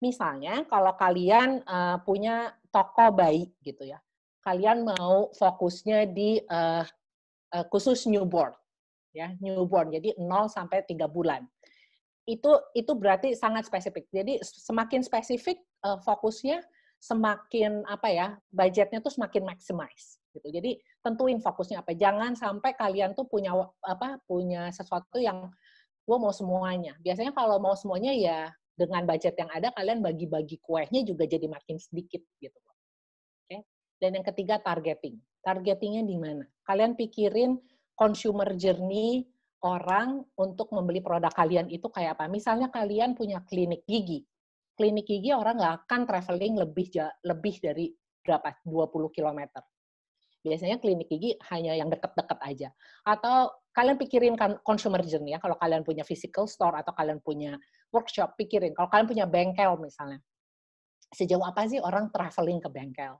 Misalnya 0.00 0.64
kalau 0.64 0.96
kalian 0.96 1.60
uh, 1.68 2.00
punya 2.00 2.56
toko 2.70 3.10
bayi 3.14 3.50
gitu 3.62 3.86
ya, 3.86 3.98
kalian 4.46 4.86
mau 4.86 5.28
fokusnya 5.36 6.08
di 6.10 6.40
uh, 6.48 6.86
uh, 7.54 7.64
khusus 7.68 8.08
newborn, 8.08 8.54
ya 9.12 9.34
newborn, 9.42 9.92
jadi 9.92 10.16
0 10.16 10.48
sampai 10.48 10.86
3 10.86 11.06
bulan. 11.10 11.44
Itu 12.24 12.54
itu 12.72 12.92
berarti 12.94 13.34
sangat 13.34 13.66
spesifik. 13.66 14.06
Jadi 14.14 14.38
semakin 14.42 15.02
spesifik 15.02 15.58
uh, 15.82 15.98
fokusnya, 16.00 16.62
semakin 17.00 17.82
apa 17.88 18.08
ya 18.12 18.26
budgetnya 18.52 19.00
tuh 19.00 19.10
semakin 19.10 19.44
maximize 19.44 20.20
gitu. 20.36 20.46
Jadi 20.46 20.78
tentuin 21.02 21.40
fokusnya 21.42 21.82
apa. 21.82 21.96
Jangan 21.96 22.38
sampai 22.38 22.76
kalian 22.76 23.16
tuh 23.16 23.26
punya 23.26 23.56
apa 23.82 24.20
punya 24.28 24.70
sesuatu 24.70 25.18
yang 25.18 25.50
gue 26.06 26.16
mau 26.20 26.32
semuanya. 26.32 26.94
Biasanya 27.02 27.34
kalau 27.34 27.58
mau 27.58 27.74
semuanya 27.74 28.12
ya 28.14 28.52
dengan 28.80 29.04
budget 29.04 29.36
yang 29.36 29.52
ada 29.52 29.68
kalian 29.76 30.00
bagi-bagi 30.00 30.56
kuehnya 30.64 31.04
juga 31.04 31.28
jadi 31.28 31.44
makin 31.44 31.76
sedikit 31.76 32.24
gitu. 32.40 32.56
Oke. 33.44 33.68
Dan 34.00 34.16
yang 34.16 34.24
ketiga 34.24 34.56
targeting. 34.56 35.20
Targetingnya 35.44 36.08
di 36.08 36.16
mana? 36.16 36.48
Kalian 36.64 36.96
pikirin 36.96 37.60
consumer 37.92 38.56
journey 38.56 39.28
orang 39.60 40.24
untuk 40.40 40.72
membeli 40.72 41.04
produk 41.04 41.28
kalian 41.28 41.68
itu 41.68 41.92
kayak 41.92 42.16
apa. 42.16 42.32
Misalnya 42.32 42.72
kalian 42.72 43.12
punya 43.12 43.44
klinik 43.44 43.84
gigi. 43.84 44.24
Klinik 44.72 45.04
gigi 45.04 45.36
orang 45.36 45.60
nggak 45.60 45.84
akan 45.84 46.08
traveling 46.08 46.56
lebih 46.56 46.88
lebih 47.20 47.60
dari 47.60 47.92
berapa 48.24 48.56
20 48.64 49.12
km 49.12 49.40
biasanya 50.40 50.80
klinik 50.80 51.08
gigi 51.08 51.36
hanya 51.52 51.76
yang 51.76 51.92
deket-deket 51.92 52.38
aja. 52.40 52.68
Atau 53.04 53.52
kalian 53.76 53.96
pikirin 54.00 54.34
kan 54.34 54.56
consumer 54.64 55.04
journey 55.04 55.36
ya, 55.36 55.38
kalau 55.38 55.56
kalian 55.60 55.84
punya 55.84 56.02
physical 56.02 56.48
store 56.48 56.80
atau 56.80 56.96
kalian 56.96 57.20
punya 57.20 57.60
workshop, 57.92 58.34
pikirin. 58.40 58.72
Kalau 58.72 58.88
kalian 58.88 59.08
punya 59.08 59.26
bengkel 59.28 59.76
misalnya, 59.76 60.18
sejauh 61.12 61.44
apa 61.44 61.68
sih 61.68 61.78
orang 61.78 62.08
traveling 62.08 62.58
ke 62.62 62.68
bengkel? 62.72 63.14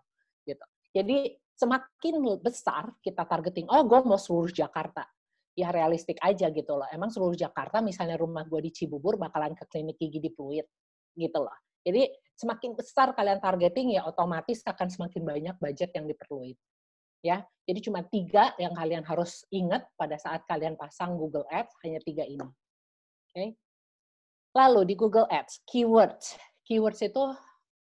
gitu. 0.48 0.66
Jadi 0.90 1.18
semakin 1.54 2.40
besar 2.40 2.90
kita 3.04 3.22
targeting, 3.28 3.68
oh 3.68 3.84
gue 3.84 4.00
mau 4.02 4.18
seluruh 4.18 4.50
Jakarta. 4.50 5.06
Ya 5.54 5.68
realistik 5.74 6.16
aja 6.24 6.48
gitu 6.48 6.72
loh. 6.72 6.88
Emang 6.88 7.12
seluruh 7.12 7.36
Jakarta, 7.36 7.84
misalnya 7.84 8.16
rumah 8.16 8.46
gue 8.48 8.64
di 8.64 8.72
Cibubur, 8.72 9.20
bakalan 9.20 9.52
ke 9.52 9.68
klinik 9.68 10.00
gigi 10.00 10.18
di 10.18 10.30
Pluit. 10.32 10.64
Gitu 11.12 11.36
loh. 11.36 11.54
Jadi 11.84 12.08
semakin 12.32 12.72
besar 12.72 13.12
kalian 13.12 13.38
targeting, 13.38 13.92
ya 13.92 14.08
otomatis 14.08 14.64
akan 14.64 14.88
semakin 14.88 15.22
banyak 15.22 15.56
budget 15.60 15.90
yang 15.92 16.08
diperluin 16.08 16.56
ya. 17.24 17.44
Jadi 17.68 17.86
cuma 17.86 18.02
tiga 18.02 18.50
yang 18.58 18.74
kalian 18.74 19.06
harus 19.06 19.46
ingat 19.54 19.86
pada 19.94 20.18
saat 20.18 20.42
kalian 20.50 20.74
pasang 20.74 21.14
Google 21.14 21.46
Ads, 21.52 21.70
hanya 21.86 22.02
tiga 22.02 22.26
ini. 22.26 22.42
Oke. 22.42 23.30
Okay. 23.30 23.48
Lalu 24.50 24.90
di 24.90 24.94
Google 24.98 25.30
Ads, 25.30 25.62
keywords. 25.70 26.34
Keywords 26.66 26.98
itu 26.98 27.22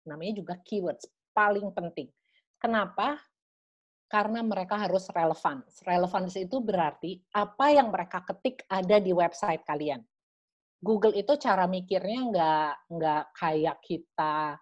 namanya 0.04 0.44
juga 0.44 0.54
keywords, 0.60 1.08
paling 1.32 1.72
penting. 1.72 2.12
Kenapa? 2.60 3.16
Karena 4.12 4.44
mereka 4.44 4.76
harus 4.76 5.08
relevan. 5.08 5.64
Relevansi 5.88 6.44
itu 6.44 6.60
berarti 6.60 7.16
apa 7.32 7.72
yang 7.72 7.88
mereka 7.88 8.20
ketik 8.28 8.68
ada 8.68 9.00
di 9.00 9.08
website 9.16 9.64
kalian. 9.64 10.04
Google 10.82 11.16
itu 11.16 11.32
cara 11.40 11.64
mikirnya 11.64 12.20
nggak 12.28 12.72
nggak 12.92 13.24
kayak 13.32 13.78
kita 13.80 14.60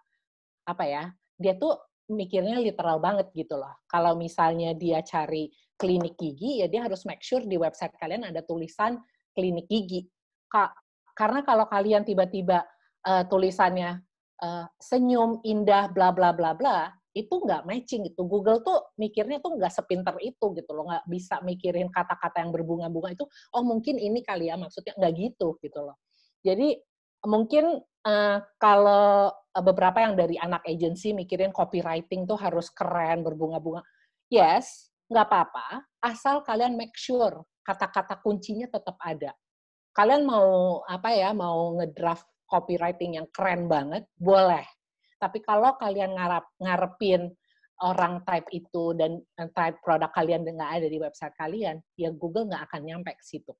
apa 0.63 0.83
ya? 0.87 1.11
Dia 1.35 1.59
tuh 1.59 1.75
mikirnya 2.11 2.59
literal 2.59 2.99
banget 2.99 3.31
gitu 3.31 3.55
loh. 3.55 3.71
Kalau 3.87 4.19
misalnya 4.19 4.75
dia 4.75 4.99
cari 5.01 5.47
klinik 5.79 6.19
gigi, 6.19 6.61
ya 6.61 6.67
dia 6.69 6.85
harus 6.85 7.07
make 7.09 7.23
sure 7.25 7.41
di 7.41 7.57
website 7.57 7.95
kalian 7.97 8.27
ada 8.27 8.45
tulisan 8.45 9.01
klinik 9.33 9.65
gigi. 9.65 10.05
Kak, 10.51 10.75
karena 11.15 11.41
kalau 11.41 11.65
kalian 11.65 12.03
tiba-tiba 12.03 12.61
uh, 13.07 13.23
tulisannya 13.25 14.03
uh, 14.43 14.67
senyum 14.77 15.41
indah 15.41 15.89
bla 15.89 16.11
bla 16.13 16.35
bla 16.35 16.53
bla, 16.53 16.91
itu 17.11 17.31
nggak 17.31 17.67
matching 17.67 18.07
itu 18.07 18.21
Google 18.23 18.63
tuh 18.63 18.95
mikirnya 18.95 19.43
tuh 19.43 19.57
nggak 19.57 19.73
sepinter 19.73 20.15
itu 20.23 20.53
gitu 20.55 20.71
loh, 20.71 20.87
nggak 20.87 21.05
bisa 21.07 21.39
mikirin 21.43 21.89
kata-kata 21.89 22.43
yang 22.43 22.51
berbunga-bunga 22.53 23.15
itu. 23.15 23.25
Oh 23.55 23.63
mungkin 23.63 23.97
ini 23.97 24.21
kali 24.21 24.51
ya 24.51 24.55
maksudnya 24.59 24.95
nggak 24.95 25.13
gitu 25.17 25.57
gitu 25.59 25.79
loh. 25.81 25.97
Jadi 26.45 26.77
mungkin 27.25 27.81
uh, 28.05 28.37
kalau 28.57 29.33
beberapa 29.59 29.99
yang 29.99 30.15
dari 30.15 30.39
anak 30.39 30.63
agency 30.63 31.11
mikirin 31.11 31.51
copywriting 31.51 32.23
tuh 32.23 32.39
harus 32.39 32.71
keren, 32.71 33.19
berbunga-bunga. 33.27 33.83
Yes, 34.31 34.95
nggak 35.11 35.27
apa-apa, 35.27 35.67
asal 35.99 36.39
kalian 36.39 36.79
make 36.79 36.95
sure 36.95 37.43
kata-kata 37.67 38.23
kuncinya 38.23 38.71
tetap 38.71 38.95
ada. 39.03 39.35
Kalian 39.91 40.23
mau 40.23 40.79
apa 40.87 41.11
ya, 41.11 41.35
mau 41.35 41.75
ngedraft 41.75 42.23
copywriting 42.47 43.19
yang 43.19 43.27
keren 43.35 43.67
banget, 43.67 44.07
boleh. 44.15 44.63
Tapi 45.19 45.43
kalau 45.43 45.75
kalian 45.75 46.15
ngarap 46.15 46.47
ngarepin 46.63 47.27
orang 47.83 48.23
type 48.23 48.47
itu 48.55 48.95
dan 48.95 49.19
type 49.35 49.77
produk 49.83 50.09
kalian 50.15 50.47
nggak 50.47 50.71
ada 50.79 50.87
di 50.87 50.95
website 50.95 51.35
kalian, 51.35 51.75
ya 51.99 52.09
Google 52.15 52.47
nggak 52.47 52.71
akan 52.71 52.81
nyampe 52.87 53.11
ke 53.19 53.23
situ, 53.25 53.51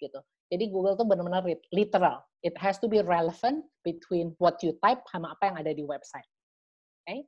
gitu. 0.00 0.24
Jadi 0.54 0.70
Google 0.70 0.94
tuh 0.94 1.02
benar-benar 1.02 1.42
literal. 1.74 2.22
It 2.46 2.54
has 2.62 2.78
to 2.78 2.86
be 2.86 3.02
relevant 3.02 3.66
between 3.82 4.38
what 4.38 4.62
you 4.62 4.78
type 4.78 5.02
sama 5.10 5.34
apa 5.34 5.50
yang 5.50 5.56
ada 5.58 5.74
di 5.74 5.82
website. 5.82 6.30
Oke? 7.02 7.10
Okay? 7.10 7.18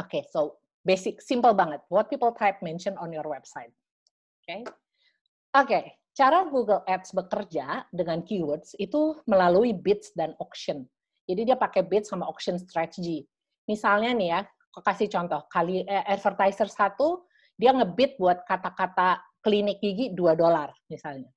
Okay, 0.00 0.22
so 0.32 0.56
basic, 0.80 1.20
simple 1.20 1.52
banget. 1.52 1.84
What 1.92 2.08
people 2.08 2.32
type 2.32 2.64
mention 2.64 2.96
on 2.96 3.12
your 3.12 3.28
website. 3.28 3.68
Oke? 3.68 4.48
Okay? 4.48 4.60
Oke, 4.64 5.68
okay. 5.68 5.84
cara 6.16 6.48
Google 6.48 6.80
Ads 6.88 7.12
bekerja 7.12 7.84
dengan 7.92 8.24
keywords 8.24 8.72
itu 8.80 9.20
melalui 9.28 9.76
bids 9.76 10.16
dan 10.16 10.32
auction. 10.40 10.88
Jadi 11.28 11.52
dia 11.52 11.56
pakai 11.60 11.84
bids 11.84 12.08
sama 12.08 12.24
auction 12.24 12.56
strategy. 12.56 13.28
Misalnya 13.68 14.16
nih 14.16 14.28
ya, 14.32 14.40
kasih 14.72 15.12
contoh, 15.12 15.44
kali 15.52 15.84
eh, 15.84 16.04
advertiser 16.08 16.72
satu 16.72 17.28
dia 17.60 17.76
ngebid 17.76 18.16
buat 18.16 18.40
kata-kata 18.48 19.20
klinik 19.44 19.84
gigi 19.84 20.16
2 20.16 20.32
dolar 20.32 20.72
misalnya. 20.88 21.35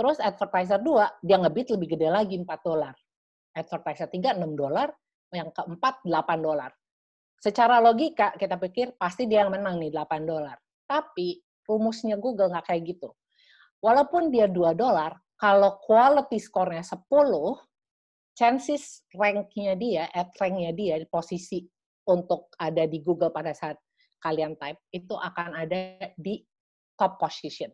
Terus 0.00 0.16
advertiser 0.16 0.80
2, 0.80 1.20
dia 1.20 1.36
ngebit 1.36 1.76
lebih 1.76 1.92
gede 1.92 2.08
lagi 2.08 2.40
4 2.40 2.48
dolar. 2.64 2.96
Advertiser 3.52 4.08
3, 4.08 4.32
6 4.40 4.56
dolar. 4.56 4.88
Yang 5.28 5.52
keempat, 5.52 6.00
8 6.08 6.40
dolar. 6.40 6.72
Secara 7.36 7.84
logika, 7.84 8.32
kita 8.32 8.56
pikir 8.56 8.96
pasti 8.96 9.28
dia 9.28 9.44
yang 9.44 9.52
menang 9.52 9.76
nih, 9.76 9.92
8 9.92 10.24
dolar. 10.24 10.56
Tapi, 10.88 11.44
rumusnya 11.68 12.16
Google 12.16 12.48
nggak 12.48 12.72
kayak 12.72 12.96
gitu. 12.96 13.12
Walaupun 13.84 14.32
dia 14.32 14.48
2 14.48 14.72
dolar, 14.72 15.20
kalau 15.36 15.76
quality 15.84 16.40
score-nya 16.40 16.80
10, 16.80 17.60
chances 18.32 19.04
rank-nya 19.12 19.76
dia, 19.76 20.08
ad 20.16 20.32
rank-nya 20.40 20.72
dia, 20.72 20.96
posisi 21.12 21.60
untuk 22.08 22.48
ada 22.56 22.88
di 22.88 23.04
Google 23.04 23.36
pada 23.36 23.52
saat 23.52 23.76
kalian 24.24 24.56
type, 24.56 24.80
itu 24.96 25.12
akan 25.12 25.60
ada 25.60 26.08
di 26.16 26.40
top 26.96 27.20
position. 27.20 27.68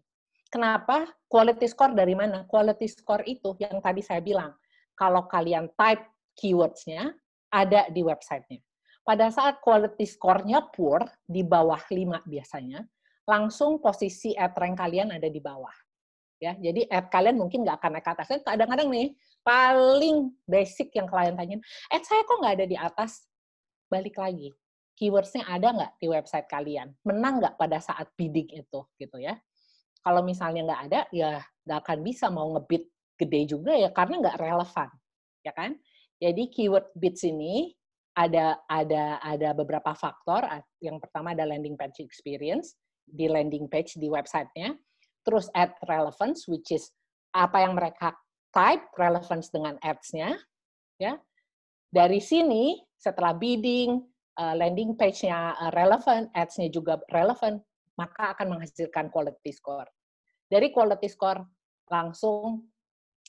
Kenapa? 0.47 1.11
Quality 1.27 1.67
score 1.67 1.93
dari 1.93 2.15
mana? 2.15 2.47
Quality 2.47 2.87
score 2.87 3.27
itu 3.27 3.59
yang 3.59 3.83
tadi 3.83 4.01
saya 4.01 4.23
bilang. 4.23 4.55
Kalau 4.97 5.29
kalian 5.29 5.69
type 5.77 6.07
keywords-nya, 6.39 7.13
ada 7.53 7.89
di 7.93 8.01
website-nya. 8.01 8.63
Pada 9.07 9.31
saat 9.31 9.63
quality 9.63 10.03
score-nya 10.03 10.67
poor, 10.73 11.05
di 11.23 11.47
bawah 11.47 11.79
5 11.79 12.27
biasanya, 12.27 12.83
langsung 13.27 13.79
posisi 13.79 14.35
ad 14.35 14.55
rank 14.59 14.79
kalian 14.79 15.15
ada 15.15 15.31
di 15.31 15.39
bawah. 15.39 15.73
Ya, 16.37 16.53
jadi 16.59 16.85
ad 16.91 17.09
kalian 17.09 17.39
mungkin 17.39 17.65
nggak 17.65 17.81
akan 17.81 17.91
naik 17.97 18.05
ke 18.05 18.11
atas. 18.13 18.27
Kadang-kadang 18.45 18.89
nih, 18.91 19.15
paling 19.47 20.35
basic 20.45 20.93
yang 20.97 21.07
klien 21.07 21.39
tanyain, 21.39 21.63
ad 21.93 22.03
saya 22.03 22.23
kok 22.27 22.39
nggak 22.41 22.55
ada 22.61 22.67
di 22.67 22.77
atas? 22.77 23.31
Balik 23.87 24.19
lagi, 24.19 24.51
keywords-nya 24.99 25.47
ada 25.47 25.69
nggak 25.71 25.93
di 26.03 26.07
website 26.11 26.49
kalian? 26.51 26.93
Menang 27.07 27.39
nggak 27.39 27.55
pada 27.57 27.79
saat 27.79 28.11
bidding 28.19 28.51
itu, 28.53 28.81
gitu 28.99 29.17
ya? 29.23 29.39
Kalau 30.07 30.23
misalnya 30.23 30.63
nggak 30.71 30.83
ada, 30.87 31.01
ya 31.11 31.43
nggak 31.67 31.79
akan 31.83 31.99
bisa 32.07 32.31
mau 32.31 32.55
ngebit 32.55 32.87
gede 33.19 33.41
juga 33.51 33.75
ya 33.75 33.91
karena 33.91 34.23
nggak 34.23 34.39
relevan, 34.39 34.89
ya 35.43 35.51
kan? 35.51 35.75
Jadi 36.23 36.47
keyword 36.55 36.95
bits 36.95 37.27
ini 37.27 37.75
ada 38.15 38.55
ada 38.71 39.19
ada 39.19 39.51
beberapa 39.51 39.91
faktor. 39.99 40.47
Yang 40.79 41.03
pertama 41.03 41.35
ada 41.35 41.43
landing 41.43 41.75
page 41.75 41.99
experience, 41.99 42.79
di 43.03 43.27
landing 43.27 43.67
page 43.67 43.99
di 43.99 44.07
websitenya, 44.07 44.79
terus 45.27 45.51
add 45.59 45.75
relevance, 45.91 46.47
which 46.47 46.71
is 46.71 46.95
apa 47.35 47.67
yang 47.67 47.75
mereka 47.75 48.15
type 48.55 48.87
relevance 48.95 49.51
dengan 49.51 49.75
ads-nya, 49.83 50.39
ya. 51.03 51.19
Dari 51.91 52.23
sini 52.23 52.79
setelah 52.95 53.35
bidding, 53.37 54.01
uh, 54.39 54.55
landing 54.55 54.95
page-nya 54.97 55.59
uh, 55.59 55.73
relevant, 55.75 56.31
ads-nya 56.33 56.71
juga 56.73 56.97
relevant, 57.13 57.61
maka 58.01 58.33
akan 58.37 58.57
menghasilkan 58.57 59.13
quality 59.13 59.53
score. 59.53 59.89
Dari 60.47 60.71
quality 60.71 61.11
score 61.11 61.43
langsung 61.91 62.67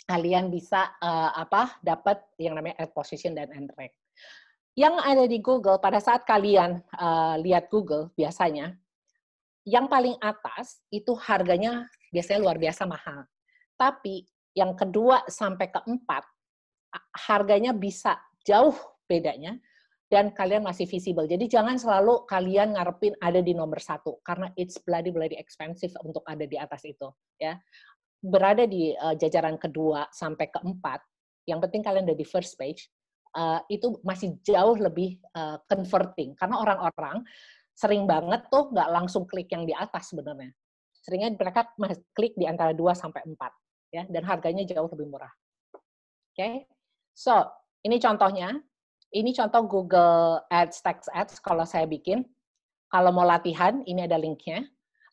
kalian 0.07 0.47
bisa 0.47 0.95
uh, 1.03 1.35
apa 1.35 1.81
dapat 1.83 2.23
yang 2.39 2.55
namanya 2.55 2.87
ad 2.87 2.95
position 2.95 3.35
dan 3.35 3.51
end 3.51 3.73
rank. 3.75 3.91
Yang 4.77 4.95
ada 5.01 5.23
di 5.25 5.41
Google 5.41 5.81
pada 5.81 5.97
saat 5.97 6.23
kalian 6.23 6.79
uh, 6.95 7.35
lihat 7.41 7.67
Google 7.73 8.13
biasanya 8.13 8.77
yang 9.67 9.89
paling 9.89 10.15
atas 10.23 10.79
itu 10.93 11.11
harganya 11.17 11.89
biasanya 12.13 12.39
luar 12.39 12.55
biasa 12.61 12.87
mahal. 12.87 13.25
Tapi 13.75 14.23
yang 14.55 14.77
kedua 14.77 15.27
sampai 15.27 15.69
keempat 15.69 16.23
harganya 17.27 17.75
bisa 17.75 18.15
jauh 18.47 18.73
bedanya 19.05 19.59
dan 20.07 20.31
kalian 20.31 20.63
masih 20.63 20.87
visible. 20.87 21.27
Jadi 21.27 21.51
jangan 21.51 21.75
selalu 21.75 22.23
kalian 22.23 22.79
ngarepin 22.79 23.15
ada 23.19 23.43
di 23.43 23.51
nomor 23.51 23.83
satu 23.83 24.23
karena 24.23 24.47
it's 24.55 24.79
bloody 24.79 25.11
bloody 25.11 25.35
expensive 25.35 25.91
untuk 26.03 26.23
ada 26.23 26.47
di 26.47 26.55
atas 26.55 26.87
itu 26.87 27.11
ya. 27.39 27.59
Berada 28.17 28.65
di 28.65 28.95
uh, 28.97 29.13
jajaran 29.13 29.61
kedua 29.61 30.09
sampai 30.09 30.49
keempat, 30.49 31.03
yang 31.45 31.61
penting 31.61 31.85
kalian 31.85 32.07
ada 32.07 32.17
di 32.17 32.25
first 32.25 32.57
page 32.57 32.89
uh, 33.37 33.61
itu 33.69 33.99
masih 34.01 34.39
jauh 34.41 34.73
lebih 34.79 35.21
uh, 35.37 35.61
converting 35.69 36.33
karena 36.33 36.55
orang-orang 36.57 37.21
sering 37.77 38.09
banget 38.09 38.49
tuh 38.49 38.73
nggak 38.73 38.89
langsung 38.89 39.29
klik 39.29 39.51
yang 39.53 39.67
di 39.67 39.75
atas 39.75 40.09
sebenarnya. 40.09 40.49
Seringnya 40.97 41.35
mereka 41.37 41.69
klik 42.17 42.33
di 42.33 42.49
antara 42.49 42.73
2 42.73 42.81
sampai 42.97 43.21
4 43.23 43.37
ya 43.95 44.03
dan 44.09 44.23
harganya 44.25 44.63
jauh 44.65 44.89
lebih 44.91 45.07
murah. 45.13 45.31
Oke. 45.71 45.83
Okay? 46.35 46.53
So, 47.13 47.33
ini 47.85 48.01
contohnya. 48.01 48.55
Ini 49.11 49.31
contoh 49.31 49.63
Google 49.67 50.43
Ads 50.51 50.83
Text 50.83 51.07
Ads 51.15 51.39
kalau 51.39 51.63
saya 51.63 51.87
bikin. 51.87 52.27
Kalau 52.87 53.11
mau 53.11 53.27
latihan, 53.27 53.83
ini 53.83 54.07
ada 54.07 54.15
linknya 54.15 54.63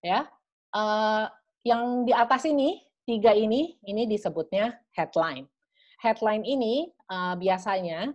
ya. 0.02 0.26
Uh, 0.74 1.26
yang 1.66 2.06
di 2.06 2.14
atas 2.14 2.46
ini, 2.46 2.82
tiga 3.06 3.34
ini, 3.34 3.78
ini 3.86 4.06
disebutnya 4.06 4.78
headline. 4.94 5.46
Headline 6.02 6.44
ini 6.44 6.90
uh, 7.10 7.34
biasanya 7.38 8.12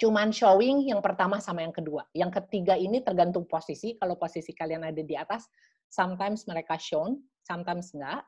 cuman 0.00 0.34
showing 0.34 0.88
yang 0.88 0.98
pertama 0.98 1.38
sama 1.38 1.62
yang 1.62 1.70
kedua. 1.72 2.02
Yang 2.16 2.42
ketiga 2.42 2.74
ini 2.74 3.04
tergantung 3.04 3.46
posisi. 3.46 3.94
Kalau 4.00 4.18
posisi 4.18 4.50
kalian 4.50 4.82
ada 4.82 5.00
di 5.04 5.14
atas, 5.14 5.46
sometimes 5.92 6.48
mereka 6.48 6.74
shown, 6.80 7.20
sometimes 7.44 7.92
enggak. 7.94 8.24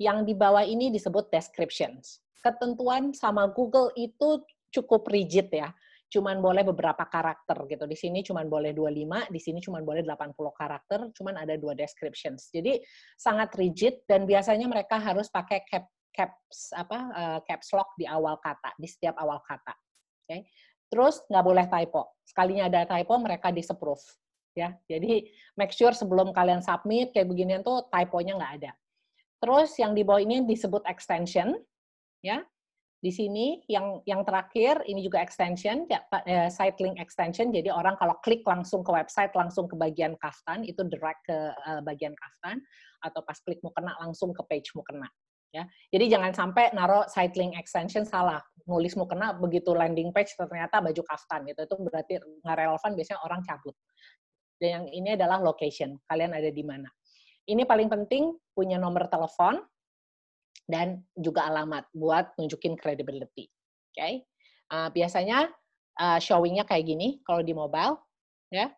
Yang 0.00 0.32
di 0.32 0.34
bawah 0.36 0.64
ini 0.64 0.88
disebut 0.88 1.28
descriptions. 1.28 2.22
Ketentuan 2.40 3.12
sama 3.12 3.50
Google 3.52 3.92
itu 3.98 4.40
cukup 4.70 5.06
rigid 5.10 5.50
ya. 5.50 5.70
Cuman 6.10 6.42
boleh 6.42 6.66
beberapa 6.66 7.06
karakter 7.06 7.54
gitu. 7.70 7.86
Di 7.86 7.94
sini 7.94 8.26
cuman 8.26 8.50
boleh 8.50 8.74
25, 8.74 9.30
di 9.30 9.38
sini 9.38 9.62
cuman 9.62 9.86
boleh 9.86 10.02
80 10.02 10.34
karakter, 10.58 10.98
cuman 11.14 11.34
ada 11.38 11.54
dua 11.54 11.78
descriptions. 11.78 12.50
Jadi 12.50 12.82
sangat 13.14 13.54
rigid 13.54 14.02
dan 14.10 14.26
biasanya 14.26 14.66
mereka 14.66 14.98
harus 14.98 15.30
pakai 15.30 15.62
cap 15.70 15.86
caps 16.10 16.74
apa 16.74 16.98
uh, 17.14 17.38
caps 17.46 17.70
lock 17.70 17.94
di 17.94 18.10
awal 18.10 18.34
kata, 18.42 18.74
di 18.74 18.90
setiap 18.90 19.14
awal 19.22 19.38
kata. 19.46 19.70
Oke. 19.70 20.26
Okay? 20.26 20.40
Terus 20.90 21.22
nggak 21.30 21.44
boleh 21.46 21.66
typo. 21.70 22.02
Sekalinya 22.26 22.66
ada 22.66 22.82
typo, 22.82 23.14
mereka 23.22 23.54
disapprove. 23.54 24.02
Ya, 24.58 24.74
jadi 24.90 25.30
make 25.54 25.70
sure 25.70 25.94
sebelum 25.94 26.34
kalian 26.34 26.58
submit 26.58 27.14
kayak 27.14 27.30
beginian 27.30 27.62
tuh 27.62 27.86
typonya 27.86 28.34
nggak 28.34 28.54
ada. 28.58 28.72
Terus 29.38 29.70
yang 29.78 29.94
di 29.94 30.02
bawah 30.02 30.18
ini 30.18 30.42
disebut 30.42 30.82
extension, 30.90 31.54
ya. 32.20 32.42
Di 33.00 33.08
sini 33.08 33.64
yang 33.64 34.04
yang 34.04 34.28
terakhir 34.28 34.84
ini 34.84 35.00
juga 35.00 35.24
extension, 35.24 35.88
ya, 35.88 36.04
eh, 36.28 36.52
site 36.52 36.76
link 36.84 37.00
extension. 37.00 37.48
Jadi 37.48 37.72
orang 37.72 37.96
kalau 37.96 38.20
klik 38.20 38.44
langsung 38.44 38.84
ke 38.84 38.92
website, 38.92 39.32
langsung 39.32 39.64
ke 39.64 39.72
bagian 39.72 40.20
kaftan, 40.20 40.60
itu 40.68 40.84
direct 40.84 41.24
ke 41.24 41.32
uh, 41.32 41.80
bagian 41.80 42.12
kaftan, 42.12 42.60
atau 43.00 43.24
pas 43.24 43.40
klik 43.40 43.64
mau 43.64 43.72
kena 43.72 43.96
langsung 44.04 44.36
ke 44.36 44.44
page 44.44 44.68
mau 44.76 44.84
kena 44.84 45.08
ya. 45.54 45.66
Jadi 45.90 46.04
jangan 46.10 46.32
sampai 46.34 46.70
naruh 46.74 47.06
site 47.10 47.34
link 47.36 47.58
extension 47.58 48.06
salah. 48.06 48.38
Nulis 48.66 48.94
mau 48.94 49.06
kena 49.06 49.34
begitu 49.34 49.74
landing 49.74 50.14
page 50.14 50.34
ternyata 50.38 50.78
baju 50.78 51.02
kaftan 51.02 51.46
gitu. 51.46 51.66
Itu 51.66 51.74
berarti 51.82 52.20
nggak 52.20 52.56
relevan 52.56 52.90
biasanya 52.94 53.20
orang 53.26 53.40
cabut. 53.42 53.74
Dan 54.60 54.68
yang 54.68 54.86
ini 54.92 55.08
adalah 55.16 55.40
location. 55.42 55.96
Kalian 56.06 56.36
ada 56.36 56.50
di 56.52 56.62
mana. 56.62 56.86
Ini 57.48 57.66
paling 57.66 57.88
penting 57.90 58.30
punya 58.54 58.78
nomor 58.78 59.08
telepon 59.10 59.58
dan 60.70 61.02
juga 61.18 61.50
alamat 61.50 61.90
buat 61.92 62.32
nunjukin 62.38 62.78
credibility. 62.78 63.50
Oke. 63.90 63.98
Okay? 63.98 64.14
Uh, 64.70 64.86
biasanya 64.94 65.50
uh, 65.98 66.18
showingnya 66.22 66.62
kayak 66.62 66.86
gini 66.86 67.18
kalau 67.26 67.42
di 67.42 67.52
mobile 67.52 67.98
ya. 68.54 68.70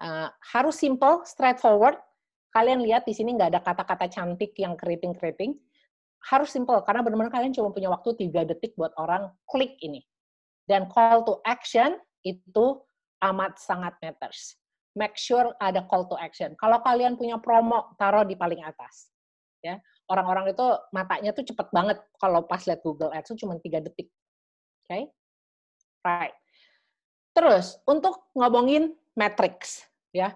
Uh, 0.00 0.32
harus 0.56 0.80
simple, 0.80 1.20
straightforward. 1.28 2.00
Kalian 2.56 2.80
lihat 2.80 3.04
di 3.04 3.12
sini 3.12 3.36
nggak 3.36 3.52
ada 3.52 3.60
kata-kata 3.60 4.08
cantik 4.08 4.56
yang 4.56 4.74
keriting-keriting 4.74 5.54
harus 6.20 6.52
simple 6.52 6.76
karena 6.84 7.00
benar-benar 7.00 7.32
kalian 7.32 7.56
cuma 7.56 7.72
punya 7.72 7.88
waktu 7.88 8.12
tiga 8.16 8.44
detik 8.44 8.76
buat 8.76 8.92
orang 9.00 9.32
klik 9.48 9.76
ini. 9.80 10.04
Dan 10.68 10.86
call 10.88 11.24
to 11.24 11.40
action 11.48 11.96
itu 12.24 12.80
amat 13.24 13.56
sangat 13.56 13.96
matters. 14.04 14.60
Make 14.96 15.16
sure 15.16 15.54
ada 15.62 15.86
call 15.88 16.08
to 16.10 16.16
action. 16.20 16.52
Kalau 16.60 16.82
kalian 16.84 17.16
punya 17.16 17.40
promo, 17.40 17.94
taruh 17.96 18.26
di 18.26 18.36
paling 18.36 18.60
atas. 18.64 19.08
Ya, 19.60 19.76
orang-orang 20.10 20.50
itu 20.50 20.66
matanya 20.90 21.30
tuh 21.30 21.46
cepet 21.46 21.70
banget 21.70 22.02
kalau 22.18 22.42
pas 22.42 22.60
lihat 22.66 22.82
Google 22.82 23.14
Ads 23.14 23.30
itu 23.32 23.46
cuma 23.46 23.54
tiga 23.62 23.78
detik. 23.78 24.10
Oke, 24.10 24.90
okay? 24.90 25.02
right. 26.02 26.34
Terus 27.30 27.78
untuk 27.86 28.26
ngomongin 28.34 28.90
metrics, 29.14 29.86
ya 30.10 30.34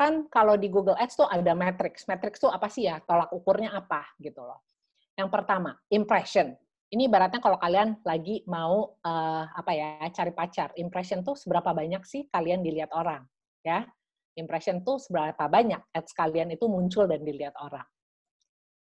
kan 0.00 0.24
kalau 0.32 0.56
di 0.56 0.72
Google 0.72 0.96
Ads 0.96 1.20
tuh 1.20 1.28
ada 1.28 1.52
metrics. 1.52 2.08
Metrics 2.08 2.40
tuh 2.40 2.48
apa 2.48 2.72
sih 2.72 2.88
ya? 2.88 3.04
Tolak 3.04 3.28
ukurnya 3.36 3.76
apa 3.76 4.08
gitu 4.16 4.40
loh. 4.40 4.64
Yang 5.12 5.28
pertama, 5.28 5.76
impression. 5.92 6.56
Ini 6.90 7.06
ibaratnya 7.06 7.38
kalau 7.38 7.60
kalian 7.60 8.00
lagi 8.02 8.42
mau 8.48 8.96
uh, 9.04 9.44
apa 9.52 9.70
ya 9.76 10.08
cari 10.10 10.32
pacar, 10.32 10.72
impression 10.80 11.20
tuh 11.20 11.36
seberapa 11.36 11.70
banyak 11.70 12.02
sih 12.02 12.26
kalian 12.32 12.64
dilihat 12.64 12.90
orang, 12.96 13.22
ya? 13.62 13.84
Impression 14.34 14.80
tuh 14.82 14.96
seberapa 14.96 15.44
banyak 15.46 15.78
ads 15.92 16.16
kalian 16.16 16.50
itu 16.50 16.66
muncul 16.66 17.04
dan 17.04 17.20
dilihat 17.22 17.54
orang. 17.60 17.84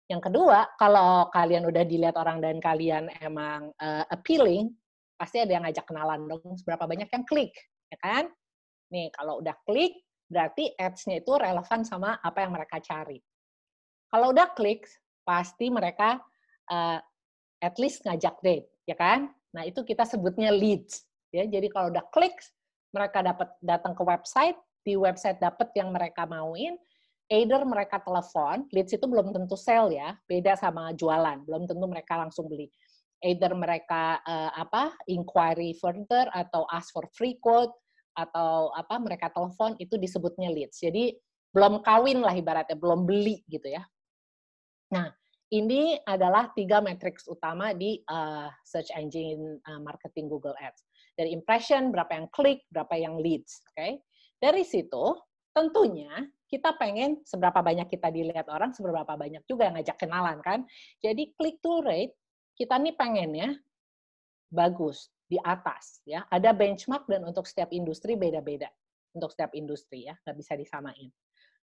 Yang 0.04 0.28
kedua, 0.28 0.68
kalau 0.76 1.32
kalian 1.32 1.64
udah 1.64 1.84
dilihat 1.88 2.16
orang 2.20 2.44
dan 2.44 2.60
kalian 2.60 3.08
emang 3.24 3.72
uh, 3.80 4.04
appealing, 4.12 4.68
pasti 5.16 5.40
ada 5.40 5.56
yang 5.56 5.64
ngajak 5.64 5.86
kenalan 5.88 6.28
dong. 6.28 6.44
Seberapa 6.60 6.84
banyak 6.84 7.08
yang 7.08 7.24
klik, 7.24 7.56
ya 7.88 7.98
kan? 8.04 8.24
Nih, 8.92 9.08
kalau 9.16 9.40
udah 9.40 9.56
klik, 9.64 10.04
berarti 10.28 10.76
ads-nya 10.76 11.24
itu 11.24 11.32
relevan 11.32 11.88
sama 11.88 12.20
apa 12.20 12.44
yang 12.44 12.52
mereka 12.52 12.84
cari. 12.84 13.16
Kalau 14.12 14.36
udah 14.36 14.52
klik, 14.52 14.84
pasti 15.24 15.72
mereka 15.72 16.20
uh, 16.68 17.00
at 17.64 17.74
least 17.80 18.04
ngajak 18.04 18.36
date, 18.44 18.68
ya 18.84 18.96
kan? 19.00 19.32
Nah, 19.56 19.64
itu 19.64 19.80
kita 19.88 20.04
sebutnya 20.04 20.52
leads. 20.52 21.08
Ya, 21.32 21.48
jadi 21.48 21.66
kalau 21.72 21.88
udah 21.88 22.04
klik, 22.12 22.36
mereka 22.92 23.24
dapat 23.24 23.50
datang 23.64 23.96
ke 23.96 24.04
website, 24.04 24.58
di 24.84 24.94
website 25.00 25.40
dapat 25.40 25.72
yang 25.74 25.90
mereka 25.90 26.28
mauin, 26.28 26.76
either 27.32 27.64
mereka 27.64 28.00
telepon, 28.02 28.68
leads 28.72 28.92
itu 28.92 29.06
belum 29.08 29.32
tentu 29.32 29.56
sell 29.56 29.88
ya, 29.88 30.16
beda 30.28 30.56
sama 30.60 30.92
jualan, 30.92 31.40
belum 31.44 31.64
tentu 31.64 31.87
mereka 31.88 32.20
langsung 32.20 32.48
beli. 32.48 32.68
Either 33.24 33.56
mereka 33.56 34.20
uh, 34.20 34.52
apa 34.52 34.92
inquiry 35.08 35.72
further 35.80 36.28
atau 36.37 36.68
ask 36.68 36.92
for 36.92 37.08
free 37.16 37.40
quote 37.40 37.72
atau 38.14 38.68
apa 38.76 39.00
mereka 39.00 39.32
telepon 39.32 39.72
itu 39.80 39.96
disebutnya 39.96 40.52
leads. 40.52 40.76
Jadi 40.78 41.16
belum 41.54 41.80
kawin 41.80 42.20
lah 42.20 42.37
ibaratnya, 42.37 42.76
belum 42.76 43.08
beli 43.08 43.40
gitu 43.48 43.72
ya. 43.72 43.82
Nah, 44.92 45.08
ini 45.54 45.96
adalah 46.04 46.50
tiga 46.52 46.82
matriks 46.84 47.24
utama 47.30 47.72
di 47.72 48.02
uh, 48.10 48.50
search 48.66 48.90
engine 48.92 49.56
uh, 49.64 49.80
marketing 49.80 50.28
Google 50.28 50.54
Ads. 50.60 50.84
Dari 51.14 51.30
impression, 51.30 51.94
berapa 51.94 52.10
yang 52.10 52.28
klik, 52.34 52.66
berapa 52.74 52.94
yang 52.98 53.16
leads. 53.22 53.62
Oke, 53.70 53.72
okay? 53.78 53.92
Dari 54.42 54.66
situ, 54.66 55.14
tentunya 55.54 56.10
kita 56.50 56.76
pengen 56.76 57.24
seberapa 57.24 57.61
banyak 57.64 57.88
kita 57.90 58.12
dilihat 58.12 58.46
orang, 58.52 58.70
seberapa 58.76 59.09
banyak 59.09 59.42
juga 59.48 59.68
yang 59.68 59.80
ngajak 59.80 59.96
kenalan 59.98 60.38
kan. 60.44 60.62
Jadi 61.02 61.35
click 61.35 61.59
to 61.64 61.83
rate, 61.83 62.14
kita 62.54 62.78
nih 62.78 62.94
pengennya 62.94 63.59
bagus, 64.52 65.11
di 65.24 65.40
atas. 65.40 66.04
ya 66.04 66.22
Ada 66.28 66.52
benchmark 66.52 67.09
dan 67.09 67.24
untuk 67.24 67.48
setiap 67.48 67.72
industri 67.72 68.14
beda-beda. 68.14 68.68
Untuk 69.16 69.33
setiap 69.33 69.57
industri 69.57 70.07
ya, 70.07 70.14
nggak 70.20 70.37
bisa 70.37 70.52
disamain. 70.54 71.09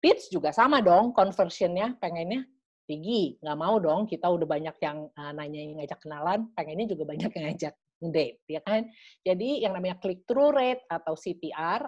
Leads 0.03 0.33
juga 0.33 0.51
sama 0.51 0.83
dong, 0.83 1.15
conversionnya 1.15 1.95
pengennya 2.01 2.43
tinggi. 2.89 3.39
Nggak 3.39 3.59
mau 3.61 3.79
dong, 3.79 4.09
kita 4.11 4.27
udah 4.27 4.47
banyak 4.49 4.77
yang 4.83 5.07
nanya 5.37 5.61
yang 5.63 5.79
ngajak 5.79 6.01
kenalan, 6.03 6.51
pengennya 6.59 6.87
juga 6.91 7.05
banyak 7.07 7.31
yang 7.31 7.45
ngajak 7.53 7.75
date, 8.03 8.43
ya 8.51 8.59
kan? 8.67 8.91
Jadi 9.23 9.63
yang 9.63 9.79
namanya 9.79 9.95
click-through 10.03 10.51
rate 10.51 10.83
atau 10.91 11.15
CTR 11.15 11.87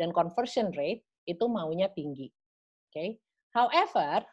dan 0.00 0.08
conversion 0.16 0.72
rate 0.72 1.04
itu 1.26 1.44
maunya 1.46 1.88
tinggi. 1.92 2.30
Okay. 2.92 3.16
However, 3.52 4.24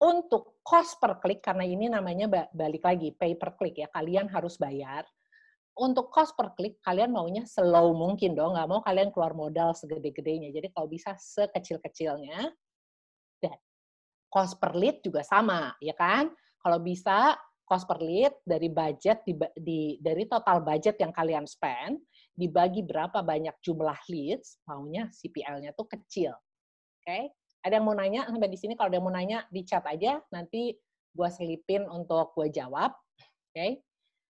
untuk 0.00 0.60
cost 0.64 0.96
per 0.96 1.20
klik 1.20 1.44
karena 1.44 1.68
ini 1.68 1.92
namanya 1.92 2.48
balik 2.52 2.84
lagi 2.84 3.12
pay 3.12 3.36
per 3.36 3.52
click 3.60 3.84
ya, 3.84 3.88
kalian 3.92 4.32
harus 4.32 4.56
bayar. 4.56 5.04
Untuk 5.76 6.08
cost 6.12 6.36
per 6.36 6.56
klik 6.56 6.80
kalian 6.80 7.12
maunya 7.12 7.44
slow 7.44 7.92
mungkin 7.92 8.32
dong, 8.32 8.56
nggak 8.56 8.68
mau 8.68 8.80
kalian 8.80 9.12
keluar 9.12 9.36
modal 9.36 9.76
segede-gedenya. 9.76 10.52
Jadi 10.52 10.72
kalau 10.72 10.88
bisa 10.88 11.16
sekecil-kecilnya. 11.16 12.52
Dan 13.40 13.56
cost 14.28 14.56
per 14.60 14.76
lead 14.76 15.04
juga 15.04 15.20
sama, 15.24 15.72
ya 15.80 15.92
kan? 15.92 16.32
Kalau 16.60 16.78
bisa 16.80 17.36
cost 17.64 17.86
per 17.86 18.02
lead 18.02 18.34
dari 18.42 18.66
budget 18.66 19.22
di, 19.22 19.36
di 19.54 19.80
dari 20.02 20.26
total 20.26 20.58
budget 20.64 20.98
yang 20.98 21.14
kalian 21.14 21.46
spend 21.46 22.02
dibagi 22.34 22.86
berapa 22.86 23.20
banyak 23.20 23.56
jumlah 23.60 23.98
leads, 24.08 24.60
maunya 24.64 25.10
CPL-nya 25.12 25.76
tuh 25.76 25.86
kecil. 25.90 26.32
Oke? 27.00 27.04
Okay? 27.04 27.22
Ada 27.60 27.76
yang 27.76 27.86
mau 27.86 27.96
nanya 27.96 28.24
sampai 28.24 28.48
di 28.48 28.56
sini? 28.56 28.72
Kalau 28.72 28.88
ada 28.88 28.96
yang 28.96 29.06
mau 29.06 29.12
nanya, 29.12 29.44
di 29.52 29.60
chat 29.68 29.84
aja. 29.84 30.16
Nanti 30.32 30.72
gue 31.10 31.28
selipin 31.28 31.84
untuk 31.90 32.32
gue 32.32 32.48
jawab. 32.48 32.94
Oke? 32.94 33.52
Okay? 33.52 33.70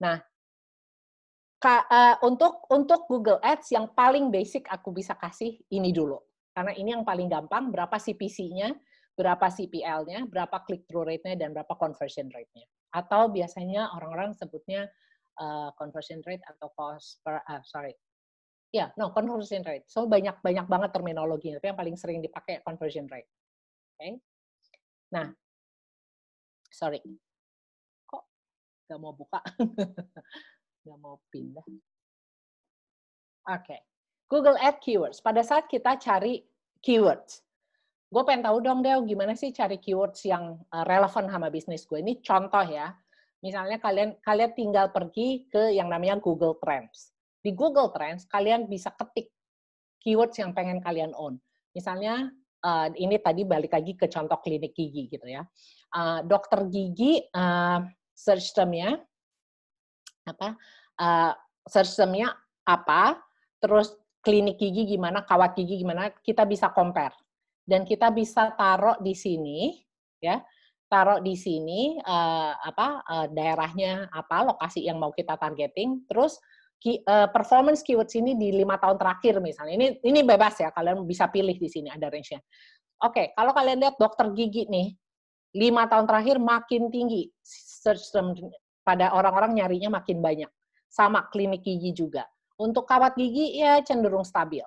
Nah, 0.02 0.18
ka, 1.62 1.86
uh, 1.86 2.16
untuk 2.26 2.66
untuk 2.74 3.06
Google 3.06 3.38
Ads 3.38 3.70
yang 3.70 3.86
paling 3.94 4.34
basic 4.34 4.66
aku 4.66 4.90
bisa 4.90 5.14
kasih 5.14 5.62
ini 5.70 5.94
dulu. 5.94 6.18
Karena 6.52 6.74
ini 6.76 6.92
yang 6.92 7.06
paling 7.06 7.30
gampang, 7.32 7.72
berapa 7.72 7.96
CPC-nya, 7.96 8.76
berapa 9.16 9.46
CPL-nya, 9.48 10.28
berapa 10.28 10.60
click-through 10.68 11.08
rate-nya, 11.08 11.38
dan 11.38 11.56
berapa 11.56 11.72
conversion 11.80 12.28
rate-nya. 12.28 12.68
Atau 12.92 13.32
biasanya 13.32 13.88
orang-orang 13.96 14.36
sebutnya 14.36 14.90
uh, 15.40 15.70
conversion 15.78 16.20
rate 16.26 16.44
atau 16.48 16.68
cost 16.76 17.20
per, 17.24 17.40
uh, 17.46 17.62
sorry, 17.64 17.94
Ya, 18.72 18.88
yeah, 18.88 18.90
no, 18.96 19.12
conversion 19.12 19.60
rate. 19.68 19.84
So 19.84 20.08
banyak 20.08 20.40
banyak 20.40 20.64
banget 20.64 20.96
terminologinya, 20.96 21.60
tapi 21.60 21.68
yang 21.68 21.76
paling 21.76 21.96
sering 22.00 22.24
dipakai 22.24 22.64
conversion 22.64 23.04
rate. 23.04 23.28
Oke. 23.28 24.00
Okay? 24.00 24.12
Nah, 25.12 25.28
sorry. 26.72 27.04
Kok 28.08 28.24
nggak 28.88 28.96
mau 28.96 29.12
buka? 29.12 29.44
nggak 30.88 30.98
mau 31.04 31.20
pindah. 31.28 31.66
Oke. 31.68 31.84
Okay. 33.44 33.80
Google 34.32 34.56
Ad 34.56 34.80
Keywords. 34.80 35.20
Pada 35.20 35.44
saat 35.44 35.68
kita 35.68 36.00
cari 36.00 36.40
keywords, 36.80 37.44
gue 38.08 38.22
pengen 38.24 38.48
tahu 38.48 38.64
dong, 38.64 38.80
Del, 38.80 39.04
gimana 39.04 39.36
sih 39.36 39.52
cari 39.52 39.76
keywords 39.76 40.24
yang 40.24 40.56
eh, 40.72 40.84
relevan 40.88 41.28
sama 41.28 41.52
bisnis 41.52 41.84
gue. 41.84 42.00
Ini 42.00 42.24
contoh 42.24 42.64
ya. 42.64 42.96
Misalnya 43.42 43.82
kalian 43.82 44.16
kalian 44.22 44.52
tinggal 44.54 44.94
pergi 44.94 45.50
ke 45.50 45.74
yang 45.74 45.90
namanya 45.90 46.16
Google 46.22 46.56
Trends 46.62 47.12
di 47.42 47.50
Google 47.50 47.90
Trends 47.90 48.24
kalian 48.30 48.70
bisa 48.70 48.94
ketik 48.94 49.34
keywords 49.98 50.38
yang 50.38 50.54
pengen 50.54 50.78
kalian 50.78 51.10
own. 51.18 51.42
Misalnya 51.74 52.30
uh, 52.62 52.88
ini 52.94 53.18
tadi 53.18 53.42
balik 53.42 53.74
lagi 53.74 53.98
ke 53.98 54.06
contoh 54.06 54.38
klinik 54.38 54.72
gigi 54.72 55.10
gitu 55.10 55.26
ya. 55.26 55.42
Uh, 55.92 56.22
dokter 56.22 56.64
gigi 56.70 57.18
uh, 57.34 57.82
search 58.14 58.54
termnya 58.54 59.02
apa? 60.22 60.54
Search 61.66 61.98
termnya 61.98 62.30
apa? 62.62 63.18
Terus 63.58 63.90
klinik 64.22 64.62
gigi 64.62 64.86
gimana, 64.86 65.26
kawat 65.26 65.58
gigi 65.58 65.82
gimana, 65.82 66.14
kita 66.22 66.46
bisa 66.46 66.70
compare. 66.70 67.18
Dan 67.62 67.82
kita 67.82 68.14
bisa 68.14 68.54
taruh 68.54 68.98
di 69.02 69.14
sini 69.14 69.74
ya 70.22 70.38
taruh 70.92 71.24
di 71.24 71.32
sini 71.32 71.96
uh, 72.04 72.52
apa 72.52 73.00
uh, 73.08 73.26
daerahnya 73.32 74.12
apa 74.12 74.44
lokasi 74.44 74.84
yang 74.84 75.00
mau 75.00 75.08
kita 75.08 75.40
targeting 75.40 76.04
terus 76.04 76.36
uh, 77.08 77.28
performance 77.30 77.80
keywords 77.80 78.12
ini 78.18 78.34
di 78.34 78.52
lima 78.52 78.76
tahun 78.76 78.98
terakhir 78.98 79.38
misalnya. 79.38 79.74
Ini 79.78 79.86
ini 80.02 80.20
bebas 80.26 80.58
ya, 80.58 80.68
kalian 80.74 81.06
bisa 81.06 81.30
pilih 81.30 81.54
di 81.54 81.68
sini 81.70 81.88
ada 81.88 82.10
range-nya. 82.10 82.42
Oke, 83.02 83.08
okay, 83.08 83.26
kalau 83.34 83.54
kalian 83.54 83.78
lihat 83.82 83.96
dokter 83.98 84.30
gigi 84.34 84.66
nih, 84.68 84.94
lima 85.58 85.86
tahun 85.86 86.06
terakhir 86.06 86.36
makin 86.38 86.90
tinggi 86.90 87.30
search 87.42 88.12
term 88.14 88.34
pada 88.82 89.14
orang-orang 89.14 89.58
nyarinya 89.58 90.02
makin 90.02 90.22
banyak. 90.22 90.50
Sama 90.92 91.26
klinik 91.32 91.64
gigi 91.64 91.96
juga. 91.96 92.28
Untuk 92.60 92.84
kawat 92.84 93.16
gigi 93.16 93.58
ya 93.58 93.80
cenderung 93.80 94.26
stabil. 94.26 94.62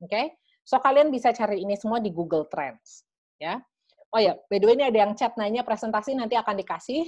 Oke, 0.00 0.08
okay? 0.10 0.26
so 0.64 0.80
kalian 0.80 1.12
bisa 1.12 1.30
cari 1.30 1.62
ini 1.62 1.76
semua 1.76 2.00
di 2.00 2.10
Google 2.10 2.48
Trends. 2.48 3.04
Ya. 3.36 3.60
Oh 4.10 4.20
ya, 4.20 4.34
by 4.50 4.58
the 4.58 4.66
way 4.66 4.74
ini 4.74 4.90
ada 4.90 4.98
yang 5.06 5.12
chat 5.14 5.38
nanya 5.38 5.62
presentasi 5.62 6.18
nanti 6.18 6.34
akan 6.34 6.58
dikasih. 6.58 7.06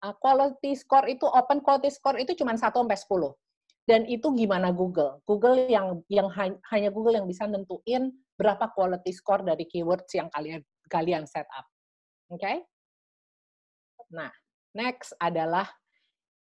Uh, 0.00 0.16
quality 0.16 0.72
score 0.78 1.10
itu 1.12 1.28
open 1.28 1.60
quality 1.60 1.92
score 1.92 2.16
itu 2.16 2.32
cuma 2.32 2.56
1 2.56 2.72
sampai 2.72 2.96
10 2.96 3.36
dan 3.90 4.06
itu 4.06 4.30
gimana 4.38 4.70
Google? 4.70 5.18
Google 5.26 5.66
yang 5.66 5.98
yang 6.06 6.30
hanya 6.70 6.90
Google 6.94 7.18
yang 7.18 7.26
bisa 7.26 7.50
nentuin 7.50 8.14
berapa 8.38 8.70
quality 8.70 9.10
score 9.10 9.42
dari 9.42 9.66
keywords 9.66 10.14
yang 10.14 10.30
kalian 10.30 10.62
kalian 10.86 11.26
set 11.26 11.50
up. 11.50 11.66
Oke? 12.30 12.38
Okay? 12.38 12.56
Nah, 14.14 14.30
next 14.78 15.10
adalah 15.18 15.66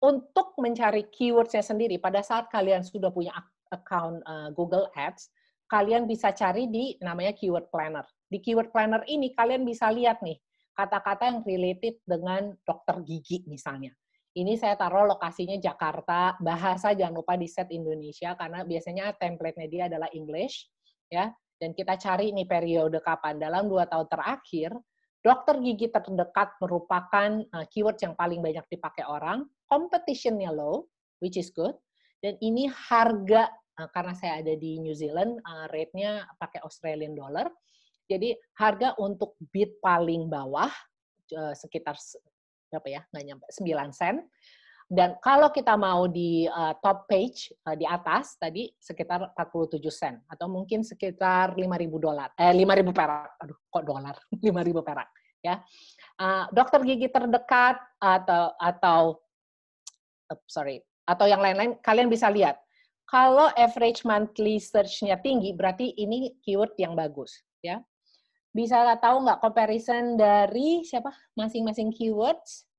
untuk 0.02 0.58
mencari 0.58 1.06
keywordsnya 1.12 1.62
sendiri 1.62 2.02
pada 2.02 2.18
saat 2.24 2.50
kalian 2.50 2.82
sudah 2.82 3.14
punya 3.14 3.30
account 3.70 4.24
uh, 4.26 4.50
Google 4.50 4.90
Ads, 4.98 5.30
kalian 5.70 6.10
bisa 6.10 6.34
cari 6.34 6.66
di 6.66 6.98
namanya 6.98 7.30
keyword 7.30 7.70
planner. 7.70 8.02
Di 8.26 8.42
keyword 8.42 8.74
planner 8.74 9.06
ini 9.06 9.30
kalian 9.30 9.62
bisa 9.62 9.86
lihat 9.94 10.18
nih 10.20 10.36
kata-kata 10.74 11.30
yang 11.30 11.40
related 11.46 12.02
dengan 12.02 12.50
dokter 12.66 12.98
gigi 13.06 13.46
misalnya. 13.46 13.94
Ini 14.30 14.54
saya 14.58 14.78
taruh 14.78 15.10
lokasinya 15.10 15.58
Jakarta, 15.58 16.38
bahasa 16.38 16.94
jangan 16.94 17.18
lupa 17.18 17.34
di 17.34 17.50
set 17.50 17.70
Indonesia 17.74 18.34
karena 18.38 18.62
biasanya 18.62 19.14
template-nya 19.18 19.66
dia 19.70 19.82
adalah 19.86 20.10
English 20.10 20.66
ya. 21.10 21.30
Dan 21.60 21.76
kita 21.76 22.00
cari 22.00 22.32
ini 22.32 22.48
periode 22.48 23.04
kapan 23.04 23.36
dalam 23.36 23.68
dua 23.68 23.84
tahun 23.84 24.08
terakhir 24.08 24.72
dokter 25.20 25.60
gigi 25.60 25.92
terdekat 25.92 26.56
merupakan 26.58 27.44
uh, 27.52 27.64
keyword 27.68 28.00
yang 28.00 28.16
paling 28.16 28.40
banyak 28.40 28.64
dipakai 28.72 29.04
orang, 29.04 29.44
competitionnya 29.68 30.48
low, 30.48 30.88
which 31.20 31.36
is 31.36 31.52
good, 31.52 31.76
dan 32.24 32.40
ini 32.40 32.68
harga 32.72 33.52
karena 33.88 34.12
saya 34.12 34.44
ada 34.44 34.52
di 34.52 34.76
New 34.82 34.92
Zealand, 34.92 35.40
uh, 35.40 35.66
rate-nya 35.72 36.28
pakai 36.36 36.60
Australian 36.60 37.16
dollar, 37.16 37.48
jadi 38.10 38.34
harga 38.58 38.98
untuk 38.98 39.38
bid 39.54 39.78
paling 39.78 40.26
bawah 40.26 40.68
uh, 41.38 41.54
sekitar 41.54 41.94
berapa 42.66 42.88
ya? 42.90 43.00
Nggak 43.14 43.24
nyampe 43.24 43.46
9 43.54 43.94
sen. 43.94 44.16
Dan 44.90 45.14
kalau 45.22 45.54
kita 45.54 45.78
mau 45.78 46.10
di 46.10 46.50
uh, 46.50 46.74
top 46.82 47.06
page 47.06 47.54
uh, 47.62 47.78
di 47.78 47.86
atas 47.86 48.34
tadi 48.34 48.66
sekitar 48.74 49.30
47 49.38 49.78
sen. 49.94 50.18
Atau 50.26 50.50
mungkin 50.50 50.82
sekitar 50.82 51.54
5.000 51.54 51.62
dolar 52.02 52.34
eh 52.34 52.50
5.000 52.50 52.90
perak. 52.90 53.30
Aduh 53.38 53.58
kok 53.70 53.84
dolar? 53.86 54.18
5.000 54.42 54.82
perak 54.82 55.08
ya. 55.38 55.62
Uh, 56.18 56.50
dokter 56.50 56.82
gigi 56.82 57.06
terdekat 57.06 57.78
atau 58.02 58.44
atau 58.58 59.00
uh, 60.34 60.40
sorry 60.50 60.82
atau 61.06 61.26
yang 61.26 61.42
lain-lain 61.42 61.78
kalian 61.82 62.10
bisa 62.10 62.26
lihat 62.30 62.58
kalau 63.10 63.50
average 63.58 64.06
monthly 64.06 64.62
search-nya 64.62 65.18
tinggi 65.18 65.50
berarti 65.50 65.90
ini 65.98 66.38
keyword 66.46 66.78
yang 66.78 66.94
bagus 66.94 67.42
ya 67.60 67.82
bisa 68.54 68.82
tahu 68.98 69.26
nggak 69.26 69.42
comparison 69.42 70.14
dari 70.14 70.86
siapa 70.86 71.10
masing-masing 71.34 71.90
keywords 71.90 72.70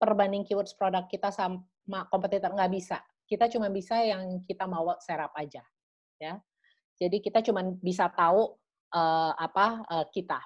perbanding 0.00 0.48
keywords 0.48 0.72
produk 0.72 1.04
kita 1.04 1.28
sama 1.28 2.08
kompetitor 2.08 2.56
nggak 2.56 2.72
bisa. 2.72 3.04
Kita 3.28 3.46
cuma 3.52 3.68
bisa 3.68 4.00
yang 4.00 4.42
kita 4.48 4.64
mau 4.64 4.96
serap 5.04 5.30
aja, 5.36 5.62
ya. 6.16 6.40
Jadi 6.96 7.20
kita 7.20 7.44
cuma 7.44 7.62
bisa 7.78 8.08
tahu 8.10 8.56
uh, 8.96 9.32
apa 9.36 9.84
uh, 9.86 10.06
kita 10.08 10.40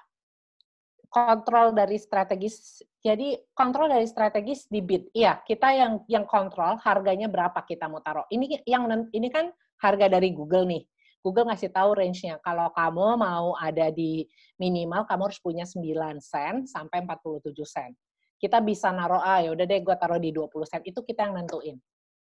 kontrol 1.07 1.71
dari 1.71 1.95
strategis. 1.95 2.83
Jadi 3.05 3.37
kontrol 3.53 3.85
dari 3.85 4.09
strategis 4.09 4.65
di 4.65 4.81
bid. 4.81 5.13
Iya, 5.13 5.37
kita 5.45 5.69
yang 5.77 6.01
yang 6.09 6.25
kontrol 6.25 6.81
harganya 6.81 7.29
berapa 7.29 7.61
kita 7.61 7.85
mau 7.85 8.01
taruh. 8.01 8.25
Ini 8.33 8.65
yang 8.65 8.89
ini 9.13 9.29
kan 9.29 9.53
harga 9.77 10.09
dari 10.09 10.33
Google 10.33 10.65
nih. 10.65 10.81
Google 11.21 11.53
ngasih 11.53 11.69
tahu 11.69 11.93
range-nya. 11.93 12.41
Kalau 12.41 12.73
kamu 12.73 13.21
mau 13.21 13.53
ada 13.61 13.93
di 13.93 14.25
minimal, 14.57 15.05
kamu 15.05 15.21
harus 15.29 15.37
punya 15.37 15.69
9 15.69 16.17
sen 16.17 16.65
sampai 16.65 17.05
47 17.05 17.53
sen. 17.61 17.93
Kita 18.41 18.57
bisa 18.65 18.89
naruh, 18.89 19.21
ah 19.21 19.37
ya 19.41 19.53
udah 19.53 19.65
deh 19.69 19.85
gue 19.85 19.95
taruh 20.01 20.17
di 20.17 20.33
20 20.33 20.65
sen. 20.65 20.81
Itu 20.81 21.05
kita 21.05 21.29
yang 21.29 21.37
nentuin. 21.37 21.77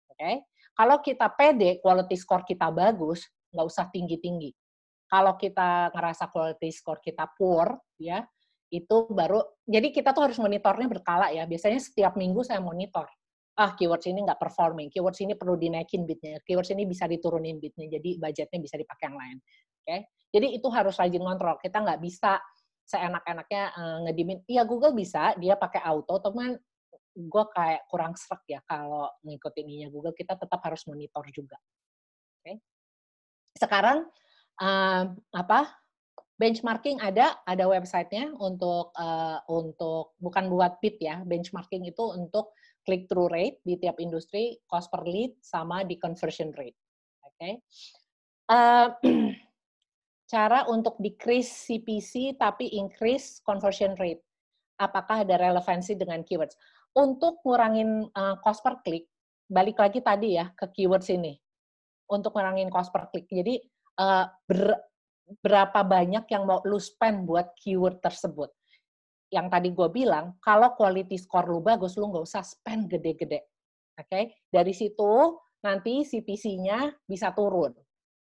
Oke? 0.10 0.18
Okay? 0.18 0.36
Kalau 0.74 0.98
kita 1.02 1.30
pede, 1.34 1.78
quality 1.78 2.18
score 2.18 2.42
kita 2.42 2.74
bagus, 2.74 3.26
nggak 3.54 3.66
usah 3.70 3.86
tinggi-tinggi. 3.90 4.50
Kalau 5.06 5.38
kita 5.38 5.94
ngerasa 5.94 6.30
quality 6.30 6.70
score 6.74 7.02
kita 7.02 7.30
poor, 7.38 7.74
ya, 8.02 8.26
itu 8.72 8.98
baru, 9.12 9.44
jadi 9.68 9.92
kita 9.92 10.16
tuh 10.16 10.32
harus 10.32 10.40
monitornya 10.40 10.88
berkala 10.88 11.28
ya. 11.36 11.44
Biasanya 11.44 11.84
setiap 11.84 12.16
minggu 12.16 12.42
saya 12.48 12.64
monitor 12.64 13.06
ah 13.60 13.76
keywords 13.76 14.08
ini 14.08 14.24
nggak 14.24 14.40
performing, 14.40 14.88
keywords 14.88 15.20
ini 15.20 15.36
perlu 15.36 15.60
dinaikin 15.60 16.08
bitnya, 16.08 16.40
keywords 16.48 16.72
ini 16.72 16.88
bisa 16.88 17.04
diturunin 17.04 17.60
bitnya, 17.60 18.00
jadi 18.00 18.16
budgetnya 18.16 18.60
bisa 18.64 18.76
dipakai 18.80 19.12
yang 19.12 19.18
lain. 19.20 19.38
Oke, 19.38 19.84
okay? 19.84 20.00
jadi 20.32 20.48
itu 20.56 20.68
harus 20.72 20.96
rajin 20.96 21.20
kontrol. 21.20 21.60
Kita 21.60 21.78
nggak 21.84 22.00
bisa 22.00 22.40
seenak-enaknya 22.88 23.64
uh, 23.76 23.98
ngedimin. 24.08 24.40
Iya 24.48 24.64
Google 24.64 24.96
bisa, 24.96 25.36
dia 25.36 25.60
pakai 25.60 25.84
auto, 25.84 26.16
teman 26.24 26.56
gue 27.12 27.44
kayak 27.52 27.92
kurang 27.92 28.16
serak 28.16 28.40
ya 28.48 28.64
kalau 28.64 29.12
ngikutin 29.28 29.68
ininya 29.68 29.90
Google. 29.92 30.16
Kita 30.16 30.40
tetap 30.40 30.64
harus 30.64 30.88
monitor 30.88 31.28
juga. 31.36 31.60
Oke, 32.40 32.42
okay? 32.48 32.56
sekarang 33.60 34.08
uh, 34.64 35.04
apa? 35.36 35.81
Benchmarking 36.42 36.98
ada, 36.98 37.38
ada 37.46 37.70
websitenya 37.70 38.34
untuk 38.42 38.90
uh, 38.98 39.38
untuk 39.46 40.18
bukan 40.18 40.50
buat 40.50 40.82
bid 40.82 40.98
ya. 40.98 41.22
Benchmarking 41.22 41.86
itu 41.86 42.02
untuk 42.02 42.58
click 42.82 43.06
through 43.06 43.30
rate 43.30 43.62
di 43.62 43.78
tiap 43.78 44.02
industri, 44.02 44.58
cost 44.66 44.90
per 44.90 45.06
lead 45.06 45.38
sama 45.38 45.86
di 45.86 46.02
conversion 46.02 46.50
rate. 46.58 46.74
Oke. 47.22 47.38
Okay? 47.38 47.54
Uh, 48.50 48.90
cara 50.34 50.66
untuk 50.66 50.98
decrease 50.98 51.70
CPC 51.70 52.42
tapi 52.42 52.74
increase 52.74 53.38
conversion 53.46 53.94
rate. 54.02 54.26
Apakah 54.82 55.22
ada 55.22 55.38
relevansi 55.38 55.94
dengan 55.94 56.26
keywords? 56.26 56.58
Untuk 56.98 57.46
ngurangin 57.46 58.10
uh, 58.18 58.36
cost 58.42 58.66
per 58.66 58.82
click, 58.82 59.06
balik 59.46 59.78
lagi 59.78 60.02
tadi 60.02 60.42
ya 60.42 60.50
ke 60.58 60.74
keywords 60.74 61.06
ini. 61.14 61.38
Untuk 62.10 62.34
ngurangin 62.34 62.74
cost 62.74 62.90
per 62.90 63.14
click. 63.14 63.30
Jadi 63.30 63.62
uh, 64.02 64.26
ber, 64.50 64.91
berapa 65.40 65.80
banyak 65.86 66.28
yang 66.28 66.44
mau 66.44 66.60
lu 66.68 66.82
spend 66.82 67.24
buat 67.24 67.56
keyword 67.56 68.04
tersebut. 68.04 68.52
Yang 69.32 69.48
tadi 69.48 69.70
gue 69.72 69.88
bilang, 69.88 70.36
kalau 70.44 70.76
quality 70.76 71.16
score 71.16 71.48
lu 71.48 71.64
bagus, 71.64 71.96
lu 71.96 72.12
nggak 72.12 72.26
usah 72.28 72.44
spend 72.44 72.92
gede-gede. 72.92 73.48
Oke, 73.96 74.08
okay? 74.08 74.24
dari 74.52 74.76
situ 74.76 75.40
nanti 75.64 76.04
CPC-nya 76.04 76.92
bisa 77.08 77.32
turun. 77.32 77.72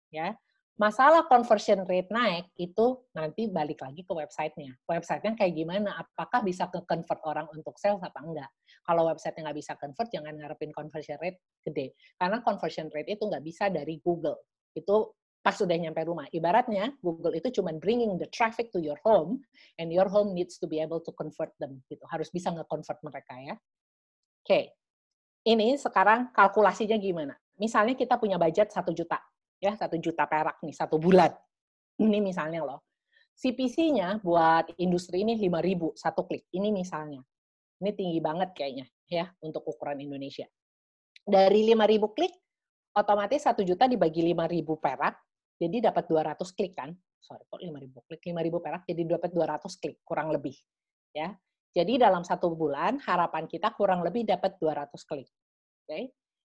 Ya, 0.09 0.33
masalah 0.75 1.27
conversion 1.31 1.87
rate 1.87 2.11
naik 2.11 2.51
itu 2.59 3.03
nanti 3.15 3.47
balik 3.47 3.83
lagi 3.83 4.03
ke 4.03 4.13
websitenya. 4.15 4.75
Websitenya 4.87 5.39
kayak 5.39 5.55
gimana? 5.55 5.95
Apakah 5.99 6.43
bisa 6.43 6.67
ke 6.71 6.83
convert 6.83 7.21
orang 7.27 7.47
untuk 7.55 7.79
sales 7.79 8.03
apa 8.03 8.23
enggak? 8.23 8.51
Kalau 8.83 9.07
websitenya 9.07 9.51
nggak 9.51 9.59
bisa 9.59 9.73
convert, 9.79 10.09
jangan 10.11 10.35
ngarepin 10.35 10.71
conversion 10.75 11.19
rate 11.23 11.39
gede. 11.63 11.95
Karena 12.19 12.43
conversion 12.43 12.91
rate 12.91 13.15
itu 13.15 13.25
nggak 13.27 13.45
bisa 13.45 13.71
dari 13.71 13.99
Google. 14.03 14.39
Itu 14.75 15.15
pas 15.45 15.53
sudah 15.53 15.77
nyampe 15.77 16.01
rumah. 16.09 16.25
Ibaratnya 16.33 16.97
Google 17.05 17.37
itu 17.37 17.61
cuma 17.61 17.77
bringing 17.77 18.17
the 18.17 18.25
traffic 18.33 18.73
to 18.73 18.81
your 18.81 18.97
home, 19.05 19.45
and 19.77 19.93
your 19.93 20.09
home 20.09 20.33
needs 20.33 20.57
to 20.57 20.65
be 20.65 20.81
able 20.81 21.05
to 21.05 21.13
convert 21.13 21.53
them. 21.61 21.85
Gitu. 21.93 22.01
Harus 22.09 22.33
bisa 22.33 22.49
nge-convert 22.49 23.05
mereka 23.05 23.37
ya. 23.37 23.55
Oke, 24.41 24.49
okay. 24.49 24.65
ini 25.45 25.77
sekarang 25.77 26.33
kalkulasinya 26.33 26.97
gimana? 26.97 27.37
Misalnya 27.61 27.93
kita 27.93 28.17
punya 28.17 28.41
budget 28.41 28.73
satu 28.73 28.97
juta 28.97 29.21
ya 29.65 29.73
satu 29.81 29.97
juta 29.97 30.29
perak 30.29 30.61
nih 30.61 30.77
satu 30.77 31.01
bulan. 31.01 31.33
Ini 31.97 32.21
misalnya 32.21 32.61
loh. 32.67 32.85
CPC-nya 33.35 34.23
buat 34.23 34.77
industri 34.79 35.27
ini 35.27 35.35
5.000 35.41 35.99
satu 35.99 36.29
klik. 36.29 36.47
Ini 36.55 36.71
misalnya. 36.71 37.25
Ini 37.83 37.91
tinggi 37.97 38.21
banget 38.23 38.55
kayaknya 38.55 38.87
ya 39.11 39.27
untuk 39.43 39.67
ukuran 39.67 39.99
Indonesia. 39.99 40.47
Dari 41.25 41.67
5.000 41.73 42.15
klik, 42.15 42.35
otomatis 42.95 43.43
satu 43.43 43.67
juta 43.67 43.91
dibagi 43.91 44.23
5.000 44.23 44.63
perak, 44.79 45.15
jadi 45.65 45.89
dapat 45.89 46.05
200 46.05 46.37
klik 46.53 46.77
kan. 46.77 46.93
Sorry, 47.25 47.41
kok 47.49 47.57
5.000 47.57 48.05
klik? 48.05 48.21
5.000 48.21 48.65
perak, 48.65 48.83
jadi 48.85 49.03
dapat 49.17 49.31
200 49.33 49.81
klik, 49.81 49.97
kurang 50.05 50.29
lebih. 50.29 50.53
ya. 51.17 51.33
Jadi 51.75 51.99
dalam 51.99 52.23
satu 52.23 52.55
bulan, 52.55 53.03
harapan 53.03 53.51
kita 53.51 53.75
kurang 53.75 54.05
lebih 54.07 54.29
dapat 54.29 54.61
200 54.63 54.95
klik. 55.09 55.27
Oke. 55.27 55.89
Okay? 55.89 56.05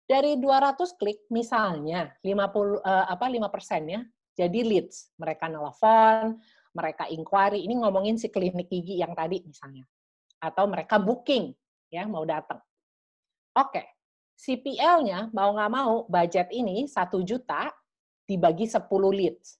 Dari 0.07 0.39
200 0.39 0.99
klik, 0.99 1.25
misalnya 1.31 2.11
50 2.23 2.31
uh, 2.31 2.79
eh, 2.79 3.05
apa 3.11 3.25
5 3.27 3.47
persennya 3.51 4.07
jadi 4.37 4.59
leads. 4.63 5.11
Mereka 5.19 5.49
nelfon, 5.51 6.37
mereka 6.71 7.09
inquiry. 7.09 7.65
Ini 7.65 7.75
ngomongin 7.81 8.15
si 8.15 8.29
klinik 8.29 8.69
gigi 8.69 9.01
yang 9.01 9.17
tadi 9.17 9.41
misalnya. 9.43 9.83
Atau 10.39 10.69
mereka 10.69 11.01
booking, 11.01 11.51
ya 11.89 12.05
mau 12.05 12.23
datang. 12.23 12.61
Oke, 13.57 13.83
CPL-nya 14.37 15.33
mau 15.33 15.49
nggak 15.49 15.71
mau 15.73 16.05
budget 16.05 16.53
ini 16.53 16.85
1 16.85 16.93
juta 17.25 17.73
dibagi 18.27 18.67
10 18.67 18.83
leads. 19.15 19.57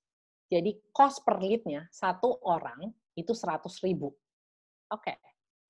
Jadi 0.52 0.76
cost 0.92 1.24
per 1.24 1.40
lead-nya 1.40 1.88
satu 1.92 2.44
orang 2.44 2.92
itu 3.16 3.32
100 3.32 3.64
ribu. 3.88 4.12
Oke, 4.92 5.16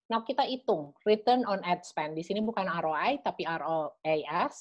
Nah, 0.08 0.24
kita 0.24 0.48
hitung 0.48 0.96
return 1.04 1.44
on 1.44 1.60
ad 1.68 1.84
spend. 1.84 2.16
Di 2.16 2.24
sini 2.24 2.40
bukan 2.40 2.64
ROI, 2.64 3.20
tapi 3.20 3.44
ROAS. 3.44 4.56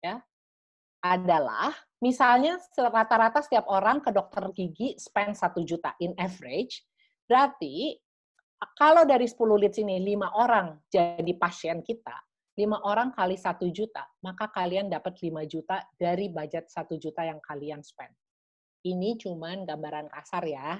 Ya, 0.00 0.22
adalah 1.04 1.72
misalnya 2.00 2.56
rata-rata 2.76 3.44
setiap 3.44 3.68
orang 3.68 4.00
ke 4.00 4.12
dokter 4.12 4.48
gigi 4.56 4.96
spend 4.96 5.36
1 5.36 5.60
juta 5.64 5.92
in 6.00 6.16
average. 6.16 6.86
Berarti 7.26 7.98
kalau 8.76 9.04
dari 9.04 9.28
10 9.28 9.60
leads 9.60 9.80
ini 9.80 10.00
5 10.00 10.32
orang 10.36 10.76
jadi 10.88 11.32
pasien 11.36 11.80
kita, 11.84 12.16
5 12.60 12.84
orang 12.84 13.16
kali 13.16 13.40
1 13.40 13.56
juta, 13.72 14.04
maka 14.20 14.52
kalian 14.52 14.92
dapat 14.92 15.16
5 15.16 15.40
juta 15.48 15.80
dari 15.96 16.28
budget 16.28 16.68
1 16.68 17.00
juta 17.00 17.24
yang 17.24 17.40
kalian 17.40 17.80
spend. 17.80 18.12
Ini 18.84 19.16
cuman 19.16 19.64
gambaran 19.64 20.12
kasar 20.12 20.44
ya 20.44 20.76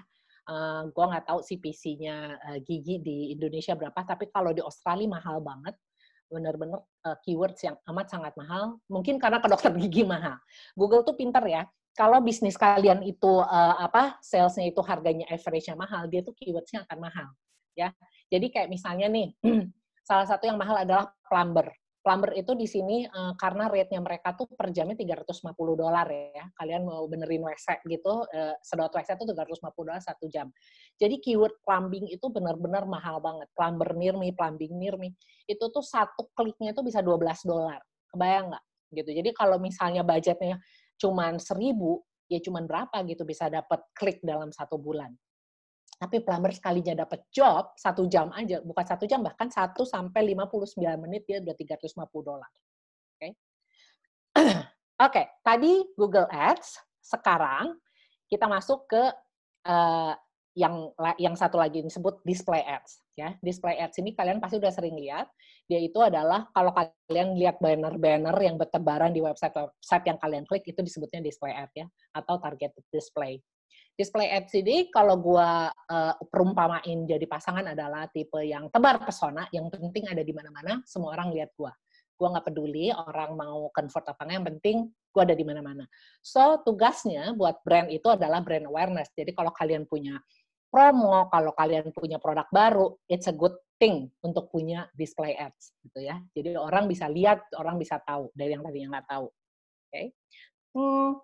uh, 0.51 0.83
gue 0.91 1.05
nggak 1.05 1.27
tahu 1.31 1.41
sih 1.45 1.59
PC-nya 1.61 2.39
uh, 2.39 2.59
gigi 2.63 2.99
di 2.99 3.35
Indonesia 3.35 3.77
berapa, 3.79 4.01
tapi 4.03 4.29
kalau 4.29 4.51
di 4.51 4.63
Australia 4.63 5.11
mahal 5.11 5.39
banget, 5.43 5.75
bener-bener 6.31 6.79
uh, 7.07 7.17
keywords 7.27 7.59
yang 7.63 7.75
amat 7.91 8.07
sangat 8.11 8.33
mahal. 8.39 8.79
Mungkin 8.87 9.19
karena 9.19 9.43
ke 9.43 9.49
dokter 9.51 9.75
gigi 9.75 10.07
mahal. 10.07 10.39
Google 10.79 11.03
tuh 11.03 11.19
pinter 11.19 11.43
ya. 11.47 11.67
Kalau 11.99 12.23
bisnis 12.23 12.55
kalian 12.55 13.03
itu 13.03 13.43
uh, 13.43 13.77
apa 13.83 14.23
salesnya 14.23 14.71
itu 14.71 14.79
harganya 14.87 15.27
average-nya 15.27 15.75
mahal, 15.75 16.07
dia 16.07 16.23
tuh 16.23 16.33
keywordsnya 16.39 16.87
akan 16.87 16.99
mahal. 17.03 17.29
Ya, 17.75 17.91
jadi 18.31 18.47
kayak 18.51 18.69
misalnya 18.71 19.11
nih, 19.11 19.35
salah 20.05 20.27
satu 20.27 20.49
yang 20.49 20.59
mahal 20.59 20.81
adalah 20.81 21.09
plumber 21.27 21.71
plumber 22.01 22.33
itu 22.33 22.57
di 22.57 22.65
sini 22.65 23.05
uh, 23.05 23.37
karena 23.37 23.69
rate-nya 23.69 24.01
mereka 24.01 24.33
tuh 24.33 24.49
per 24.49 24.73
jamnya 24.73 24.97
350 24.97 25.53
dolar 25.77 26.09
ya. 26.09 26.49
Kalian 26.57 26.83
mau 26.89 27.05
benerin 27.05 27.45
WC 27.45 27.85
gitu, 27.87 28.25
uh, 28.25 28.55
sedot 28.65 28.91
WC 28.93 29.21
itu 29.21 29.25
350 29.29 29.61
dolar 29.85 30.01
satu 30.01 30.25
jam. 30.33 30.49
Jadi 30.97 31.21
keyword 31.21 31.61
plumbing 31.61 32.09
itu 32.09 32.27
benar-benar 32.33 32.89
mahal 32.89 33.21
banget. 33.21 33.49
Plumber 33.53 33.93
near 33.97 34.17
me, 34.17 34.33
plumbing 34.33 34.73
near 34.81 34.97
me. 34.97 35.13
Itu 35.45 35.69
tuh 35.69 35.85
satu 35.85 36.33
kliknya 36.33 36.73
itu 36.73 36.81
bisa 36.81 37.05
12 37.05 37.21
dolar. 37.45 37.81
Kebayang 38.09 38.57
nggak? 38.57 38.65
Gitu. 38.91 39.11
Jadi 39.23 39.31
kalau 39.37 39.57
misalnya 39.61 40.03
budgetnya 40.03 40.57
cuman 40.99 41.37
1000, 41.37 42.33
ya 42.33 42.39
cuman 42.41 42.65
berapa 42.65 42.97
gitu 43.07 43.23
bisa 43.29 43.53
dapat 43.53 43.81
klik 43.93 44.19
dalam 44.25 44.49
satu 44.51 44.81
bulan. 44.81 45.13
Tapi 46.01 46.25
plumber 46.25 46.49
sekalinya 46.57 47.05
dapat 47.05 47.29
job, 47.29 47.77
satu 47.77 48.09
jam 48.09 48.33
aja, 48.33 48.65
bukan 48.65 48.85
satu 48.89 49.05
jam, 49.05 49.21
bahkan 49.21 49.53
satu 49.53 49.85
sampai 49.85 50.33
59 50.33 50.81
menit 50.97 51.29
dia 51.29 51.45
udah 51.45 51.53
350 51.53 52.25
dolar. 52.25 52.49
Oke. 52.49 53.21
Okay? 53.21 53.33
Oke, 54.41 54.57
okay, 55.01 55.27
tadi 55.45 55.85
Google 55.97 56.29
Ads, 56.33 56.81
sekarang 57.05 57.77
kita 58.33 58.49
masuk 58.49 58.89
ke 58.89 59.03
uh, 59.69 60.17
yang 60.59 60.91
yang 61.23 61.35
satu 61.39 61.63
lagi 61.63 61.79
disebut 61.79 62.27
display 62.27 62.67
ads 62.67 62.99
ya 63.15 63.39
display 63.39 63.79
ads 63.79 64.03
ini 64.03 64.19
kalian 64.19 64.43
pasti 64.43 64.59
udah 64.59 64.75
sering 64.75 64.99
lihat 64.99 65.31
dia 65.71 65.79
itu 65.79 66.03
adalah 66.03 66.51
kalau 66.51 66.75
kalian 66.75 67.39
lihat 67.39 67.63
banner-banner 67.63 68.35
yang 68.43 68.59
bertebaran 68.59 69.15
di 69.15 69.23
website 69.23 69.55
website 69.55 70.05
yang 70.11 70.19
kalian 70.19 70.45
klik 70.51 70.67
itu 70.67 70.83
disebutnya 70.83 71.23
display 71.23 71.55
ad 71.55 71.71
ya 71.71 71.87
atau 72.19 72.43
targeted 72.43 72.83
display 72.91 73.39
display 74.01 74.33
ads 74.33 74.57
ini 74.57 74.89
kalau 74.89 75.21
gua 75.21 75.69
uh, 75.69 76.15
perumpamain 76.33 77.05
jadi 77.05 77.29
pasangan 77.29 77.77
adalah 77.77 78.09
tipe 78.09 78.41
yang 78.41 78.73
tebar 78.73 79.05
pesona, 79.05 79.45
yang 79.53 79.69
penting 79.69 80.09
ada 80.09 80.25
di 80.25 80.33
mana-mana, 80.33 80.81
semua 80.89 81.13
orang 81.13 81.37
lihat 81.37 81.53
gua. 81.53 81.77
Gua 82.17 82.33
nggak 82.33 82.49
peduli 82.49 82.89
orang 82.89 83.37
mau 83.37 83.69
convert 83.69 84.09
apa 84.09 84.25
yang 84.25 84.49
penting 84.49 84.89
gua 85.13 85.29
ada 85.29 85.37
di 85.37 85.45
mana-mana. 85.45 85.85
So 86.25 86.65
tugasnya 86.65 87.37
buat 87.37 87.61
brand 87.61 87.93
itu 87.93 88.09
adalah 88.09 88.41
brand 88.41 88.65
awareness. 88.65 89.13
Jadi 89.13 89.37
kalau 89.37 89.53
kalian 89.53 89.85
punya 89.85 90.17
promo, 90.73 91.29
kalau 91.29 91.53
kalian 91.53 91.93
punya 91.93 92.17
produk 92.17 92.49
baru, 92.49 92.97
it's 93.11 93.29
a 93.29 93.35
good 93.35 93.59
thing 93.77 94.09
untuk 94.23 94.49
punya 94.49 94.87
display 94.95 95.35
ads, 95.35 95.75
gitu 95.83 95.99
ya. 96.05 96.17
Jadi 96.33 96.55
orang 96.55 96.87
bisa 96.87 97.11
lihat, 97.11 97.43
orang 97.59 97.77
bisa 97.77 97.99
tahu 98.01 98.31
dari 98.33 98.55
yang 98.55 98.63
tadinya 98.65 98.97
nggak 98.97 99.09
tahu. 99.11 99.27
Oke. 99.29 99.91
Okay. 99.91 100.07
Hmm, 100.71 101.19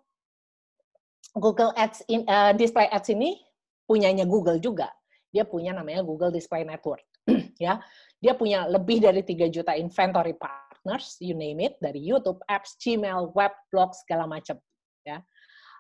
Google 1.37 1.71
Ads 1.77 2.01
in, 2.09 2.25
uh, 2.25 2.57
Display 2.57 2.89
Ads 2.89 3.13
ini 3.13 3.37
punyanya 3.85 4.25
Google 4.25 4.57
juga. 4.57 4.89
Dia 5.29 5.45
punya 5.45 5.77
namanya 5.77 6.01
Google 6.01 6.33
Display 6.33 6.65
Network. 6.65 7.05
ya, 7.61 7.77
dia 8.17 8.33
punya 8.33 8.65
lebih 8.65 9.05
dari 9.05 9.21
3 9.21 9.53
juta 9.53 9.77
inventory 9.77 10.33
partners, 10.33 11.21
you 11.21 11.37
name 11.37 11.61
it, 11.61 11.77
dari 11.79 12.01
YouTube, 12.01 12.41
apps, 12.49 12.81
Gmail, 12.81 13.37
web, 13.37 13.53
blog, 13.69 13.93
segala 13.93 14.25
macam. 14.25 14.57
Ya. 15.05 15.21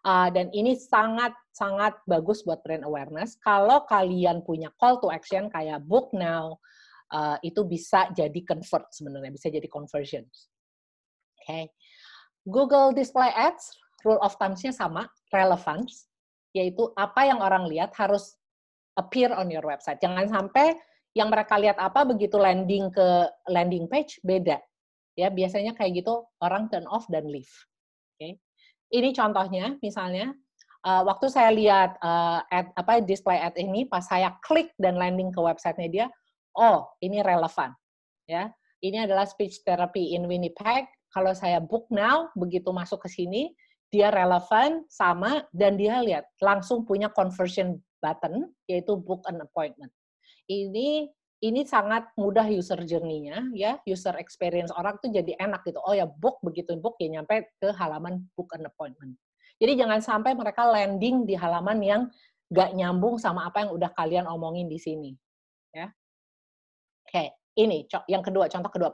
Uh, 0.07 0.31
dan 0.31 0.55
ini 0.55 0.79
sangat 0.79 1.35
sangat 1.51 1.99
bagus 2.07 2.45
buat 2.47 2.63
brand 2.63 2.87
awareness. 2.87 3.35
Kalau 3.43 3.83
kalian 3.91 4.45
punya 4.47 4.71
call 4.79 5.03
to 5.03 5.11
action 5.11 5.51
kayak 5.51 5.83
book 5.83 6.13
now, 6.15 6.61
uh, 7.11 7.41
itu 7.43 7.65
bisa 7.67 8.13
jadi 8.15 8.41
convert 8.45 8.93
sebenarnya, 8.93 9.33
bisa 9.35 9.49
jadi 9.51 9.67
conversions. 9.67 10.53
Oke. 11.41 11.43
Okay. 11.43 11.65
Google 12.47 12.95
Display 12.95 13.35
Ads 13.35 13.86
rule 14.07 14.23
of 14.23 14.39
thumbs-nya 14.39 14.71
sama, 14.71 15.11
relevance, 15.35 16.07
yaitu 16.55 16.87
apa 16.95 17.27
yang 17.27 17.43
orang 17.43 17.67
lihat 17.67 17.91
harus 17.99 18.39
appear 18.95 19.35
on 19.35 19.51
your 19.51 19.67
website. 19.67 19.99
Jangan 19.99 20.31
sampai 20.31 20.79
yang 21.13 21.29
mereka 21.29 21.59
lihat 21.59 21.77
apa 21.83 22.07
begitu 22.07 22.39
landing 22.39 22.89
ke 22.95 23.27
landing 23.51 23.91
page 23.91 24.23
beda. 24.23 24.63
Ya, 25.17 25.33
biasanya 25.33 25.73
kayak 25.75 26.05
gitu 26.05 26.29
orang 26.45 26.69
turn 26.71 26.85
off 26.87 27.09
dan 27.11 27.27
leave. 27.27 27.51
Oke. 28.15 28.21
Okay. 28.21 28.33
Ini 28.93 29.11
contohnya 29.17 29.75
misalnya 29.83 30.31
uh, 30.87 31.03
waktu 31.03 31.27
saya 31.33 31.51
lihat 31.51 31.99
uh, 31.99 32.45
ad, 32.53 32.71
apa 32.79 33.03
display 33.03 33.41
ad 33.43 33.59
ini, 33.59 33.89
pas 33.89 34.07
saya 34.07 34.37
klik 34.47 34.71
dan 34.79 34.95
landing 34.95 35.35
ke 35.35 35.41
websitenya 35.43 35.89
dia, 35.91 36.07
oh 36.55 36.87
ini 37.03 37.25
relevan, 37.25 37.75
ya. 38.31 38.53
Ini 38.85 39.09
adalah 39.09 39.25
speech 39.25 39.65
therapy 39.65 40.13
in 40.15 40.29
Winnipeg. 40.29 40.85
Kalau 41.09 41.33
saya 41.33 41.65
book 41.65 41.89
now, 41.89 42.29
begitu 42.37 42.69
masuk 42.71 43.03
ke 43.03 43.09
sini, 43.09 43.57
dia 43.91 44.11
relevan 44.11 44.83
sama 44.91 45.47
dan 45.55 45.79
dia 45.79 46.03
lihat 46.03 46.27
langsung 46.43 46.83
punya 46.83 47.07
conversion 47.11 47.79
button 48.03 48.51
yaitu 48.67 48.99
book 48.99 49.23
an 49.31 49.41
appointment. 49.43 49.91
Ini 50.47 51.11
ini 51.45 51.61
sangat 51.69 52.17
mudah 52.17 52.49
user 52.49 52.81
journey-nya 52.83 53.53
ya, 53.53 53.77
user 53.85 54.17
experience 54.17 54.73
orang 54.73 54.97
tuh 55.05 55.13
jadi 55.13 55.37
enak 55.37 55.63
gitu. 55.69 55.79
Oh 55.85 55.93
ya 55.93 56.09
book 56.09 56.41
begitu 56.41 56.75
book 56.81 56.97
ya 56.99 57.13
nyampe 57.13 57.53
ke 57.61 57.71
halaman 57.77 58.25
book 58.35 58.51
an 58.57 58.67
appointment. 58.67 59.15
Jadi 59.57 59.73
jangan 59.79 60.01
sampai 60.05 60.37
mereka 60.37 60.69
landing 60.69 61.25
di 61.25 61.37
halaman 61.37 61.79
yang 61.81 62.03
nggak 62.53 62.71
nyambung 62.77 63.17
sama 63.19 63.49
apa 63.49 63.67
yang 63.67 63.71
udah 63.75 63.91
kalian 63.97 64.27
omongin 64.29 64.69
di 64.69 64.79
sini. 64.79 65.13
Ya. 65.73 65.93
Oke, 67.07 67.37
ini 67.57 67.87
yang 68.11 68.23
kedua, 68.25 68.51
contoh 68.51 68.71
kedua, 68.71 68.91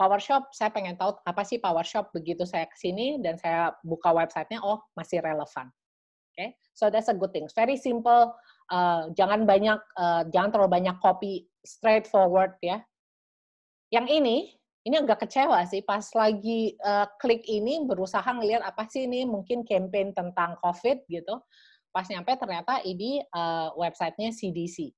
PowerShop. 0.00 0.48
PowerShop, 0.48 0.56
saya 0.56 0.72
pengen 0.72 0.96
tahu 0.96 1.12
apa 1.28 1.42
sih 1.44 1.60
PowerShop 1.60 2.08
begitu 2.16 2.48
saya 2.48 2.64
ke 2.64 2.76
sini 2.80 3.20
dan 3.20 3.36
saya 3.36 3.76
buka 3.84 4.08
websitenya, 4.16 4.64
oh 4.64 4.80
masih 4.96 5.20
relevan. 5.20 5.68
Oke, 5.68 6.32
okay? 6.32 6.48
so 6.72 6.88
that's 6.88 7.12
a 7.12 7.16
good 7.16 7.36
thing. 7.36 7.44
Very 7.52 7.76
simple, 7.76 8.32
uh, 8.72 9.12
jangan 9.12 9.44
banyak, 9.44 9.76
uh, 10.00 10.24
jangan 10.32 10.48
terlalu 10.56 10.80
banyak 10.80 10.96
copy, 11.04 11.44
straightforward 11.60 12.56
ya. 12.64 12.80
Yang 13.92 14.06
ini, 14.22 14.36
ini 14.88 14.96
agak 14.96 15.28
kecewa 15.28 15.60
sih 15.68 15.84
pas 15.84 16.06
lagi 16.16 16.72
uh, 16.80 17.04
klik 17.20 17.44
ini 17.44 17.84
berusaha 17.84 18.24
ngelihat 18.24 18.64
apa 18.64 18.88
sih 18.88 19.04
ini 19.04 19.28
mungkin 19.28 19.68
campaign 19.68 20.16
tentang 20.16 20.56
COVID 20.64 21.04
gitu. 21.12 21.44
Pas 21.90 22.06
nyampe 22.06 22.32
ternyata 22.38 22.80
ini 22.86 23.20
uh, 23.34 23.74
websitenya 23.76 24.30
CDC 24.32 24.94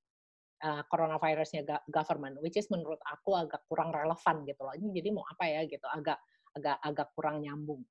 uh, 0.63 0.83
coronavirusnya 0.87 1.67
government, 1.91 2.39
which 2.41 2.57
is 2.57 2.71
menurut 2.71 2.99
aku 3.05 3.35
agak 3.35 3.67
kurang 3.67 3.91
relevan 3.91 4.47
gitu 4.47 4.61
loh. 4.63 4.75
Ini 4.79 4.89
jadi 4.95 5.09
mau 5.11 5.27
apa 5.27 5.45
ya 5.51 5.61
gitu, 5.67 5.85
agak 5.91 6.19
agak 6.55 6.77
agak 6.81 7.09
kurang 7.19 7.43
nyambung. 7.43 7.83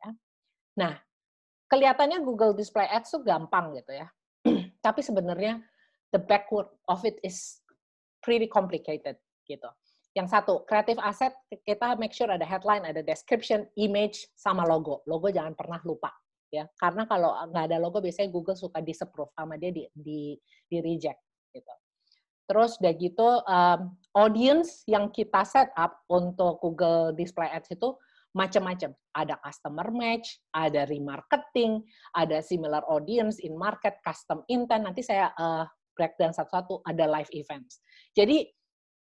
Ya. 0.00 0.10
Nah, 0.80 0.94
kelihatannya 1.68 2.24
Google 2.24 2.56
Display 2.56 2.88
Ads 2.88 3.14
tuh 3.14 3.22
gampang 3.22 3.76
gitu 3.76 3.92
ya, 3.92 4.08
tapi 4.86 5.00
sebenarnya 5.04 5.60
the 6.10 6.20
backward 6.20 6.70
of 6.88 7.04
it 7.04 7.20
is 7.20 7.60
pretty 8.24 8.48
complicated 8.48 9.20
gitu. 9.44 9.68
Yang 10.14 10.30
satu, 10.30 10.62
creative 10.62 11.02
asset 11.02 11.34
kita 11.66 11.98
make 11.98 12.14
sure 12.14 12.30
ada 12.30 12.46
headline, 12.46 12.86
ada 12.86 13.02
description, 13.02 13.66
image, 13.74 14.30
sama 14.38 14.62
logo. 14.62 15.02
Logo 15.10 15.26
jangan 15.26 15.58
pernah 15.58 15.82
lupa 15.82 16.14
ya, 16.54 16.70
karena 16.78 17.02
kalau 17.10 17.34
nggak 17.50 17.64
ada 17.66 17.82
logo 17.82 17.98
biasanya 17.98 18.30
Google 18.30 18.54
suka 18.54 18.78
disapprove 18.78 19.34
sama 19.34 19.58
dia 19.58 19.74
di 19.74 19.90
di, 19.90 20.38
di 20.70 20.78
reject 20.78 21.18
gitu. 21.50 21.74
Terus 22.44 22.76
udah 22.76 22.92
gitu 23.00 23.28
um, 23.48 23.80
audience 24.12 24.84
yang 24.84 25.08
kita 25.08 25.42
set 25.48 25.72
up 25.80 26.04
untuk 26.12 26.60
Google 26.60 27.16
Display 27.16 27.48
Ads 27.48 27.72
itu 27.72 27.96
macam-macam. 28.36 28.92
Ada 29.16 29.34
customer 29.40 29.88
match, 29.94 30.42
ada 30.52 30.84
remarketing, 30.84 31.80
ada 32.12 32.44
similar 32.44 32.84
audience 32.90 33.40
in 33.40 33.56
market, 33.56 33.96
custom 34.04 34.44
intent. 34.52 34.84
Nanti 34.84 35.00
saya 35.00 35.32
uh, 35.40 35.64
breakdown 35.96 36.36
satu-satu. 36.36 36.84
Ada 36.84 37.08
live 37.08 37.30
events. 37.32 37.80
Jadi 38.12 38.44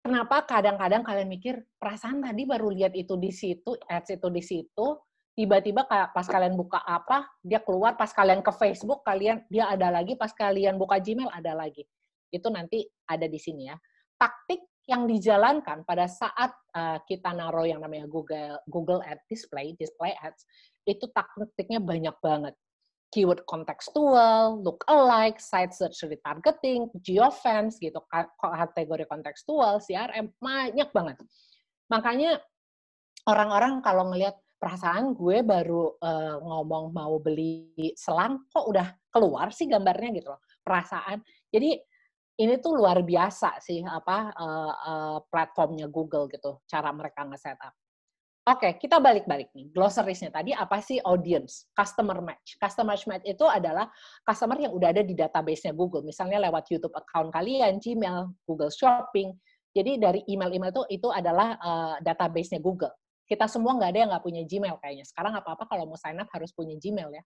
kenapa 0.05 0.45
kadang-kadang 0.45 1.01
kalian 1.01 1.29
mikir 1.31 1.65
perasaan 1.81 2.21
tadi 2.21 2.45
baru 2.45 2.69
lihat 2.69 2.93
itu 2.93 3.17
di 3.17 3.33
situ, 3.33 3.73
ads 3.89 4.21
itu 4.21 4.27
di 4.29 4.43
situ, 4.45 4.87
tiba-tiba 5.33 5.87
pas 5.87 6.27
kalian 6.27 6.53
buka 6.53 6.83
apa, 6.83 7.25
dia 7.41 7.63
keluar, 7.63 7.97
pas 7.97 8.11
kalian 8.11 8.43
ke 8.45 8.51
Facebook, 8.53 9.01
kalian 9.01 9.41
dia 9.47 9.71
ada 9.71 9.89
lagi, 9.89 10.13
pas 10.13 10.29
kalian 10.29 10.75
buka 10.75 10.99
Gmail 10.99 11.31
ada 11.31 11.55
lagi 11.55 11.87
itu 12.31 12.47
nanti 12.47 12.87
ada 13.05 13.27
di 13.27 13.37
sini 13.37 13.67
ya. 13.67 13.77
Taktik 14.17 14.71
yang 14.89 15.05
dijalankan 15.05 15.85
pada 15.85 16.09
saat 16.09 16.51
uh, 16.73 16.97
kita 17.05 17.31
naruh 17.37 17.69
yang 17.69 17.79
namanya 17.83 18.09
Google 18.09 18.57
Google 18.65 19.01
Ad 19.05 19.21
Display, 19.29 19.77
Display 19.77 20.17
Ads, 20.17 20.41
itu 20.89 21.05
taktiknya 21.13 21.77
banyak 21.77 22.15
banget. 22.23 22.55
Keyword 23.11 23.43
kontekstual, 23.43 24.63
look 24.63 24.87
alike, 24.87 25.35
site 25.43 25.75
search 25.75 25.99
retargeting, 26.07 26.87
geofence 27.03 27.75
gitu, 27.75 27.99
kategori 28.39 29.03
kontekstual, 29.03 29.83
CRM, 29.83 30.31
banyak 30.39 30.89
banget. 30.95 31.19
Makanya 31.91 32.39
orang-orang 33.27 33.83
kalau 33.83 34.15
ngelihat 34.15 34.39
perasaan 34.55 35.11
gue 35.11 35.43
baru 35.43 35.99
uh, 35.99 36.39
ngomong 36.39 36.95
mau 36.95 37.19
beli 37.19 37.75
selang, 37.99 38.47
kok 38.47 38.63
udah 38.71 38.95
keluar 39.11 39.51
sih 39.51 39.67
gambarnya 39.67 40.15
gitu 40.15 40.31
loh. 40.31 40.39
Perasaan. 40.63 41.19
Jadi 41.51 41.83
ini 42.41 42.57
tuh 42.57 42.73
luar 42.73 43.05
biasa 43.05 43.61
sih 43.61 43.85
apa 43.85 44.33
uh, 44.33 44.73
uh, 44.73 45.17
platformnya 45.29 45.85
Google 45.85 46.25
gitu, 46.33 46.57
cara 46.65 46.89
mereka 46.89 47.21
nge-setup. 47.29 47.73
Oke, 48.41 48.65
okay, 48.65 48.71
kita 48.81 48.97
balik-balik 48.97 49.53
nih. 49.53 49.69
Glossariesnya 49.69 50.33
tadi 50.33 50.49
apa 50.49 50.81
sih 50.81 50.97
audience? 51.05 51.69
Customer 51.77 52.17
match. 52.25 52.57
Customer 52.57 52.97
match 52.97 53.21
itu 53.29 53.45
adalah 53.45 53.85
customer 54.25 54.57
yang 54.57 54.73
udah 54.73 54.89
ada 54.89 55.05
di 55.05 55.13
database-nya 55.13 55.77
Google. 55.77 56.01
Misalnya 56.01 56.41
lewat 56.49 56.65
YouTube 56.73 56.97
account 56.97 57.29
kalian, 57.29 57.77
Gmail, 57.77 58.33
Google 58.49 58.73
Shopping. 58.73 59.37
Jadi 59.77 60.01
dari 60.01 60.25
email-email 60.25 60.73
itu 60.73 60.83
itu 60.89 61.07
adalah 61.13 61.53
uh, 61.61 61.95
database-nya 62.01 62.57
Google. 62.65 62.89
Kita 63.29 63.45
semua 63.45 63.77
nggak 63.77 63.89
ada 63.93 63.99
yang 64.01 64.09
nggak 64.09 64.25
punya 64.25 64.41
Gmail 64.41 64.75
kayaknya. 64.81 65.05
Sekarang 65.05 65.37
apa-apa 65.37 65.69
kalau 65.69 65.85
mau 65.85 65.99
sign 66.01 66.17
up 66.17 66.27
harus 66.33 66.49
punya 66.49 66.73
Gmail 66.81 67.13
ya. 67.13 67.23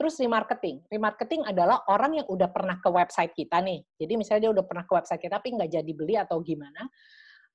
Terus 0.00 0.16
remarketing. 0.16 0.80
Remarketing 0.88 1.44
adalah 1.44 1.84
orang 1.92 2.24
yang 2.24 2.26
udah 2.32 2.48
pernah 2.48 2.80
ke 2.80 2.88
website 2.88 3.36
kita 3.36 3.60
nih. 3.60 3.84
Jadi 4.00 4.16
misalnya 4.16 4.48
dia 4.48 4.52
udah 4.56 4.64
pernah 4.64 4.88
ke 4.88 4.96
website 4.96 5.20
kita 5.20 5.36
tapi 5.36 5.52
nggak 5.52 5.76
jadi 5.76 5.92
beli 5.92 6.16
atau 6.16 6.40
gimana. 6.40 6.88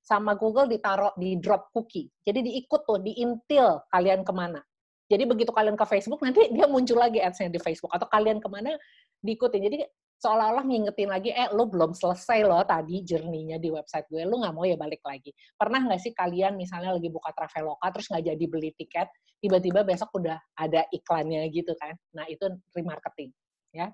Sama 0.05 0.37
Google 0.37 0.69
ditaruh 0.69 1.17
di 1.17 1.41
drop 1.41 1.73
cookie. 1.73 2.05
Jadi 2.21 2.45
diikut 2.45 2.85
tuh, 2.85 3.01
diintil 3.01 3.81
kalian 3.89 4.21
ke 4.21 4.29
mana. 4.29 4.61
Jadi 5.09 5.25
begitu 5.25 5.49
kalian 5.49 5.73
ke 5.73 5.85
Facebook, 5.89 6.21
nanti 6.21 6.45
dia 6.53 6.69
muncul 6.69 7.01
lagi 7.01 7.17
ads-nya 7.17 7.49
di 7.49 7.57
Facebook. 7.57 7.89
Atau 7.89 8.05
kalian 8.13 8.37
ke 8.37 8.45
mana, 8.45 8.77
diikutin. 9.25 9.65
Jadi 9.65 9.77
seolah-olah 10.19 10.65
ngingetin 10.65 11.11
lagi, 11.11 11.29
eh 11.35 11.51
lo 11.51 11.67
belum 11.67 11.91
selesai 11.91 12.47
loh 12.47 12.63
tadi 12.63 13.03
journey-nya 13.03 13.59
di 13.59 13.69
website 13.69 14.07
gue, 14.07 14.23
lo 14.23 14.39
nggak 14.41 14.55
mau 14.55 14.63
ya 14.63 14.79
balik 14.79 15.03
lagi. 15.03 15.35
Pernah 15.53 15.85
nggak 15.85 16.01
sih 16.01 16.11
kalian 16.15 16.55
misalnya 16.55 16.95
lagi 16.95 17.11
buka 17.11 17.35
Traveloka, 17.35 17.85
terus 17.91 18.07
nggak 18.09 18.23
jadi 18.33 18.45
beli 18.47 18.71
tiket, 18.73 19.07
tiba-tiba 19.43 19.83
besok 19.83 20.09
udah 20.17 20.39
ada 20.55 20.87
iklannya 20.89 21.45
gitu 21.51 21.75
kan. 21.75 21.93
Nah 22.15 22.25
itu 22.31 22.47
remarketing. 22.73 23.29
ya. 23.75 23.91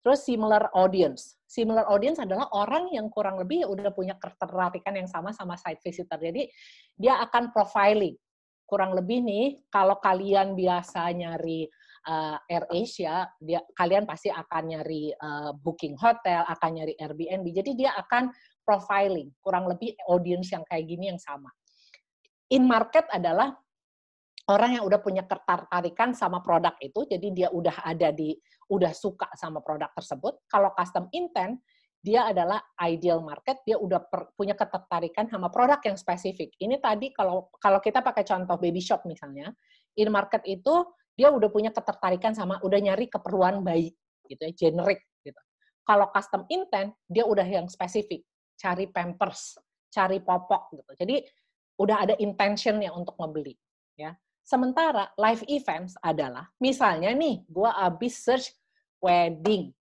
Terus 0.00 0.24
similar 0.24 0.72
audience. 0.72 1.36
Similar 1.44 1.84
audience 1.90 2.22
adalah 2.22 2.48
orang 2.54 2.88
yang 2.94 3.12
kurang 3.12 3.36
lebih 3.36 3.66
udah 3.68 3.92
punya 3.92 4.14
ketertarikan 4.16 4.94
yang 4.94 5.10
sama 5.10 5.34
sama 5.34 5.58
site 5.58 5.82
visitor. 5.84 6.16
Jadi 6.16 6.48
dia 6.96 7.18
akan 7.20 7.52
profiling. 7.52 8.16
Kurang 8.68 8.92
lebih 8.92 9.24
nih, 9.24 9.64
kalau 9.72 9.96
kalian 10.00 10.52
biasa 10.52 11.08
nyari 11.12 11.68
uh, 12.06 12.38
Air 12.46 12.68
Asia, 12.70 13.26
dia 13.40 13.64
kalian 13.74 14.06
pasti 14.06 14.30
akan 14.30 14.62
nyari 14.70 15.10
uh, 15.16 15.50
booking 15.56 15.98
hotel, 15.98 16.46
akan 16.46 16.70
nyari 16.78 16.94
Airbnb. 16.94 17.46
Jadi 17.50 17.74
dia 17.74 17.96
akan 17.98 18.30
profiling, 18.62 19.32
kurang 19.40 19.66
lebih 19.66 19.96
audience 20.12 20.52
yang 20.52 20.62
kayak 20.68 20.84
gini 20.86 21.10
yang 21.10 21.18
sama. 21.18 21.48
In 22.52 22.68
market 22.68 23.08
adalah 23.10 23.52
orang 24.48 24.80
yang 24.80 24.84
udah 24.88 25.00
punya 25.00 25.24
ketertarikan 25.24 26.16
sama 26.16 26.40
produk 26.40 26.76
itu, 26.80 27.04
jadi 27.04 27.28
dia 27.32 27.48
udah 27.52 27.84
ada 27.84 28.08
di, 28.12 28.36
udah 28.72 28.92
suka 28.96 29.28
sama 29.36 29.60
produk 29.60 29.92
tersebut. 29.92 30.44
Kalau 30.48 30.72
custom 30.72 31.08
intent, 31.12 31.60
dia 31.98 32.30
adalah 32.30 32.62
ideal 32.86 33.20
market, 33.20 33.60
dia 33.66 33.74
udah 33.74 33.98
per, 34.06 34.32
punya 34.38 34.54
ketertarikan 34.54 35.26
sama 35.26 35.50
produk 35.50 35.82
yang 35.82 35.98
spesifik. 35.98 36.54
Ini 36.56 36.78
tadi 36.78 37.10
kalau 37.10 37.50
kalau 37.58 37.82
kita 37.82 38.00
pakai 38.00 38.22
contoh 38.22 38.56
baby 38.56 38.78
shop 38.78 39.02
misalnya, 39.04 39.50
in 39.98 40.08
market 40.08 40.40
itu 40.46 40.86
dia 41.18 41.34
udah 41.34 41.50
punya 41.50 41.74
ketertarikan 41.74 42.30
sama 42.38 42.62
udah 42.62 42.78
nyari 42.78 43.10
keperluan 43.10 43.66
bayi 43.66 43.90
gitu 44.30 44.38
ya 44.38 44.52
generic 44.54 45.02
gitu. 45.26 45.40
Kalau 45.82 46.06
custom 46.14 46.46
intent 46.46 46.94
dia 47.10 47.26
udah 47.26 47.42
yang 47.42 47.66
spesifik 47.66 48.22
cari 48.54 48.86
pampers 48.86 49.58
cari 49.90 50.22
popok 50.22 50.70
gitu. 50.78 50.92
Jadi 50.94 51.16
udah 51.80 52.06
ada 52.06 52.14
intentionnya 52.22 52.94
untuk 52.94 53.18
membeli 53.18 53.56
ya. 53.98 54.14
Sementara 54.46 55.12
live 55.20 55.44
events 55.50 55.98
adalah 56.00 56.48
misalnya 56.56 57.12
nih 57.12 57.44
gue 57.44 57.68
abis 57.68 58.14
search 58.24 58.46
wedding. 59.02 59.74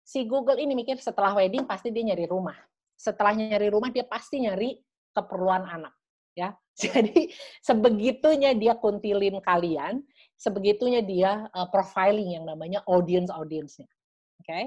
Si 0.00 0.24
Google 0.24 0.58
ini 0.58 0.72
mikir 0.72 0.96
setelah 0.98 1.36
wedding 1.36 1.68
pasti 1.68 1.92
dia 1.92 2.14
nyari 2.14 2.24
rumah. 2.24 2.56
Setelah 2.96 3.36
nyari 3.36 3.68
rumah 3.68 3.92
dia 3.92 4.04
pasti 4.04 4.40
nyari 4.42 4.80
keperluan 5.12 5.68
anak 5.68 5.94
ya. 6.32 6.56
Jadi 6.80 7.28
sebegitunya 7.60 8.56
dia 8.56 8.72
kuntilin 8.72 9.44
kalian 9.44 10.00
sebegitunya 10.40 11.04
dia 11.04 11.52
uh, 11.52 11.68
profiling 11.68 12.40
yang 12.40 12.48
namanya 12.48 12.80
audience 12.88 13.28
audience-nya. 13.28 13.84
Oke. 14.40 14.48
Okay? 14.48 14.64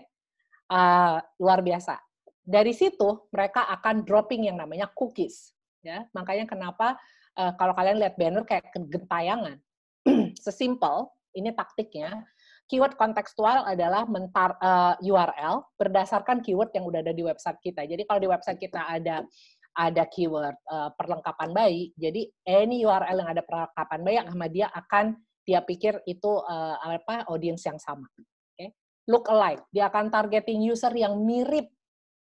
Uh, 0.69 1.17
luar 1.41 1.65
biasa. 1.65 1.97
Dari 2.45 2.71
situ 2.77 3.25
mereka 3.33 3.65
akan 3.73 4.05
dropping 4.05 4.53
yang 4.53 4.61
namanya 4.61 4.85
cookies 4.93 5.57
ya. 5.81 6.05
Makanya 6.13 6.45
kenapa 6.45 7.01
uh, 7.41 7.57
kalau 7.57 7.73
kalian 7.73 7.97
lihat 7.97 8.13
banner 8.21 8.45
kayak 8.45 8.69
gentayangan. 8.69 9.57
Sesimpel 10.45 11.09
ini 11.33 11.49
taktiknya 11.49 12.21
keyword 12.69 12.95
kontekstual 12.95 13.65
adalah 13.67 14.07
mentar 14.07 14.55
uh, 14.61 14.95
eh, 14.97 15.09
URL 15.11 15.63
berdasarkan 15.75 16.39
keyword 16.39 16.71
yang 16.71 16.87
udah 16.87 17.03
ada 17.03 17.13
di 17.13 17.23
website 17.25 17.59
kita. 17.59 17.83
Jadi 17.83 18.07
kalau 18.07 18.19
di 18.23 18.29
website 18.29 18.59
kita 18.61 18.81
ada 18.87 19.25
ada 19.73 20.03
keyword 20.05 20.53
uh, 20.69 20.93
perlengkapan 20.93 21.49
bayi, 21.49 21.89
jadi 21.97 22.29
any 22.45 22.85
URL 22.85 23.25
yang 23.25 23.29
ada 23.29 23.41
perlengkapan 23.41 23.99
bayi 24.05 24.17
sama 24.21 24.47
dia 24.47 24.67
akan 24.69 25.17
dia 25.43 25.59
pikir 25.59 25.99
itu 26.07 26.31
uh, 26.43 26.75
apa 26.79 27.27
audience 27.27 27.67
yang 27.67 27.79
sama. 27.79 28.07
Okay? 28.55 28.71
Look 29.07 29.27
alike, 29.27 29.63
dia 29.69 29.91
akan 29.91 30.09
targeting 30.09 30.63
user 30.63 30.91
yang 30.95 31.19
mirip 31.19 31.67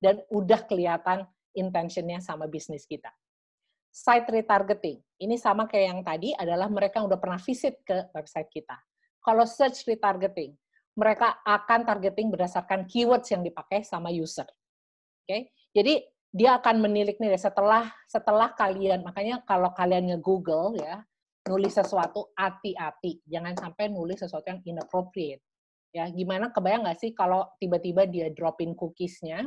dan 0.02 0.20
udah 0.34 0.66
kelihatan 0.66 1.24
intentionnya 1.54 2.20
sama 2.20 2.50
bisnis 2.50 2.84
kita. 2.90 3.14
Site 3.94 4.26
retargeting, 4.34 4.98
ini 5.22 5.38
sama 5.38 5.70
kayak 5.70 5.86
yang 5.94 6.02
tadi 6.02 6.30
adalah 6.34 6.66
mereka 6.66 7.06
udah 7.06 7.22
pernah 7.22 7.38
visit 7.38 7.78
ke 7.86 8.10
website 8.10 8.50
kita. 8.50 8.74
Kalau 9.22 9.46
search 9.46 9.86
retargeting, 9.86 10.58
mereka 10.98 11.38
akan 11.46 11.86
targeting 11.86 12.34
berdasarkan 12.34 12.90
keywords 12.90 13.30
yang 13.30 13.46
dipakai 13.46 13.86
sama 13.86 14.10
user. 14.10 14.50
Oke, 15.24 15.30
okay? 15.30 15.42
jadi 15.72 16.04
dia 16.34 16.58
akan 16.58 16.82
menilik 16.82 17.22
nih 17.22 17.38
setelah 17.38 17.94
setelah 18.10 18.50
kalian 18.58 19.06
makanya 19.06 19.46
kalau 19.46 19.70
kalian 19.78 20.10
nge-google 20.10 20.74
ya 20.82 21.06
nulis 21.50 21.76
sesuatu 21.76 22.32
hati-hati 22.36 23.20
jangan 23.28 23.56
sampai 23.60 23.92
nulis 23.92 24.20
sesuatu 24.20 24.48
yang 24.48 24.62
inappropriate 24.64 25.44
ya 25.94 26.10
gimana 26.10 26.50
kebayang 26.50 26.88
nggak 26.88 27.00
sih 27.00 27.12
kalau 27.14 27.46
tiba-tiba 27.60 28.08
dia 28.08 28.32
dropin 28.34 28.74
cookiesnya 28.74 29.46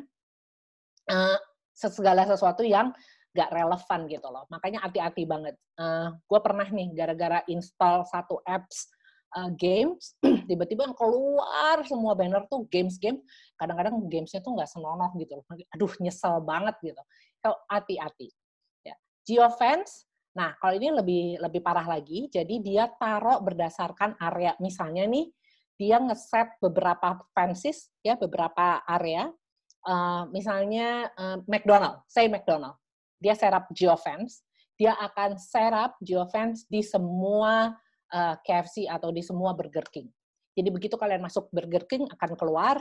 uh, 1.10 1.38
segala 1.76 2.24
sesuatu 2.24 2.64
yang 2.64 2.92
gak 3.36 3.52
relevan 3.52 4.00
gitu 4.08 4.28
loh. 4.32 4.48
Makanya 4.48 4.80
hati-hati 4.80 5.28
banget. 5.28 5.54
Uh, 5.76 5.84
eh, 5.84 6.08
gue 6.24 6.40
pernah 6.40 6.64
nih 6.64 6.88
gara-gara 6.96 7.44
install 7.52 8.08
satu 8.08 8.40
apps 8.48 8.88
uh, 9.36 9.52
games, 9.52 10.16
tiba-tiba 10.48 10.88
yang 10.88 10.96
keluar 10.96 11.84
semua 11.84 12.16
banner 12.16 12.48
tuh 12.48 12.64
games-game. 12.72 13.20
Kadang-kadang 13.60 14.00
gamesnya 14.08 14.40
tuh 14.40 14.56
nggak 14.56 14.72
senonoh 14.72 15.12
gitu 15.20 15.36
loh. 15.36 15.44
Aduh 15.76 15.92
nyesel 16.00 16.40
banget 16.40 16.80
gitu. 16.80 17.02
Kalau 17.44 17.60
hati-hati. 17.68 18.32
Ya. 18.80 18.96
Geofence, 19.28 20.05
nah 20.36 20.52
kalau 20.60 20.76
ini 20.76 20.92
lebih 20.92 21.24
lebih 21.40 21.64
parah 21.64 21.88
lagi. 21.88 22.28
Jadi 22.28 22.60
dia 22.60 22.92
taruh 23.00 23.40
berdasarkan 23.40 24.20
area. 24.20 24.52
Misalnya 24.60 25.08
nih 25.08 25.32
dia 25.80 25.96
ngeset 25.96 26.60
beberapa 26.60 27.24
fences 27.32 27.88
ya 28.04 28.20
beberapa 28.20 28.84
area 28.84 29.32
uh, 29.86 30.24
misalnya 30.34 31.08
uh, 31.14 31.38
McDonald, 31.46 32.02
say 32.10 32.26
McDonald, 32.26 32.76
dia 33.22 33.32
serap 33.38 33.70
geofence, 33.72 34.42
dia 34.76 34.92
akan 34.98 35.38
serap 35.40 35.96
geofence 36.02 36.68
di 36.68 36.84
semua 36.84 37.72
uh, 38.12 38.34
eh, 38.34 38.36
KFC 38.44 38.84
atau 38.84 39.08
di 39.08 39.24
semua 39.24 39.56
Burger 39.56 39.88
King. 39.88 40.04
Jadi 40.52 40.68
begitu 40.68 41.00
kalian 41.00 41.24
masuk 41.24 41.48
Burger 41.48 41.88
King 41.88 42.04
akan 42.12 42.32
keluar, 42.36 42.76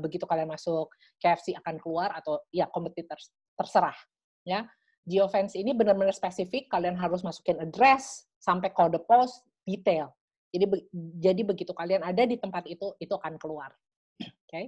begitu 0.00 0.28
kalian 0.28 0.52
masuk 0.52 0.92
KFC 1.16 1.56
akan 1.56 1.80
keluar 1.80 2.12
atau 2.12 2.40
ya 2.52 2.68
kompetitor 2.68 3.16
terserah. 3.56 3.96
Ya, 4.44 4.68
geofence 5.06 5.58
ini 5.58 5.74
benar-benar 5.74 6.14
spesifik. 6.14 6.70
Kalian 6.70 6.94
harus 6.98 7.22
masukin 7.26 7.58
address 7.58 8.26
sampai 8.38 8.70
kode 8.70 9.02
pos 9.02 9.42
detail. 9.66 10.10
Jadi 10.52 10.64
be 10.68 10.78
jadi 11.18 11.42
begitu 11.42 11.72
kalian 11.72 12.04
ada 12.04 12.22
di 12.28 12.36
tempat 12.36 12.68
itu, 12.68 12.92
itu 13.00 13.12
akan 13.12 13.40
keluar. 13.40 13.72
Oke. 14.20 14.30
Okay? 14.46 14.64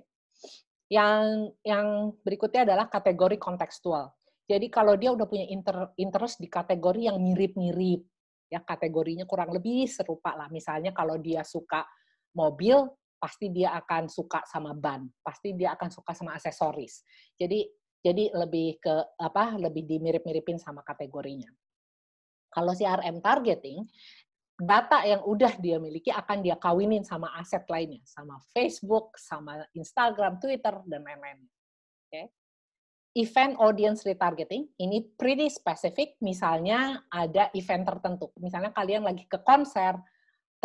Yang 0.89 1.55
yang 1.65 2.13
berikutnya 2.25 2.65
adalah 2.65 2.87
kategori 2.89 3.37
kontekstual. 3.37 4.13
Jadi 4.45 4.69
kalau 4.69 4.97
dia 5.01 5.09
udah 5.13 5.25
punya 5.25 5.49
inter, 5.49 5.93
interest 5.97 6.37
di 6.37 6.53
kategori 6.53 7.09
yang 7.09 7.17
mirip-mirip, 7.17 8.05
ya 8.53 8.61
kategorinya 8.61 9.25
kurang 9.25 9.57
lebih 9.57 9.89
serupa 9.89 10.37
lah. 10.37 10.53
Misalnya 10.53 10.93
kalau 10.93 11.17
dia 11.17 11.41
suka 11.41 11.81
mobil, 12.37 12.85
pasti 13.17 13.49
dia 13.49 13.73
akan 13.73 14.13
suka 14.13 14.45
sama 14.45 14.77
ban, 14.77 15.09
pasti 15.25 15.57
dia 15.57 15.73
akan 15.73 15.89
suka 15.89 16.13
sama 16.13 16.37
aksesoris. 16.37 17.01
Jadi 17.41 17.65
jadi 18.05 18.37
lebih 18.37 18.85
ke 18.85 19.17
apa? 19.17 19.57
Lebih 19.57 19.89
dimirip-miripin 19.89 20.61
sama 20.61 20.85
kategorinya. 20.85 21.49
Kalau 22.53 22.77
CRM 22.77 23.25
targeting, 23.25 23.89
data 24.61 25.03
yang 25.03 25.25
udah 25.27 25.57
dia 25.59 25.81
miliki 25.83 26.13
akan 26.13 26.45
dia 26.45 26.55
kawinin 26.55 27.03
sama 27.03 27.33
aset 27.35 27.65
lainnya, 27.67 28.05
sama 28.05 28.39
Facebook, 28.53 29.17
sama 29.17 29.65
Instagram, 29.75 30.39
Twitter, 30.39 30.77
dan 30.87 31.03
lain-lain. 31.03 31.43
Oke. 31.43 32.13
Okay? 32.13 32.27
Event 33.15 33.55
audience 33.63 34.03
retargeting 34.03 34.67
ini 34.79 35.07
pretty 35.15 35.47
specific. 35.49 36.19
Misalnya 36.21 37.03
ada 37.09 37.49
event 37.55 37.87
tertentu. 37.87 38.31
Misalnya 38.37 38.75
kalian 38.75 39.07
lagi 39.07 39.25
ke 39.25 39.39
konser, 39.43 39.95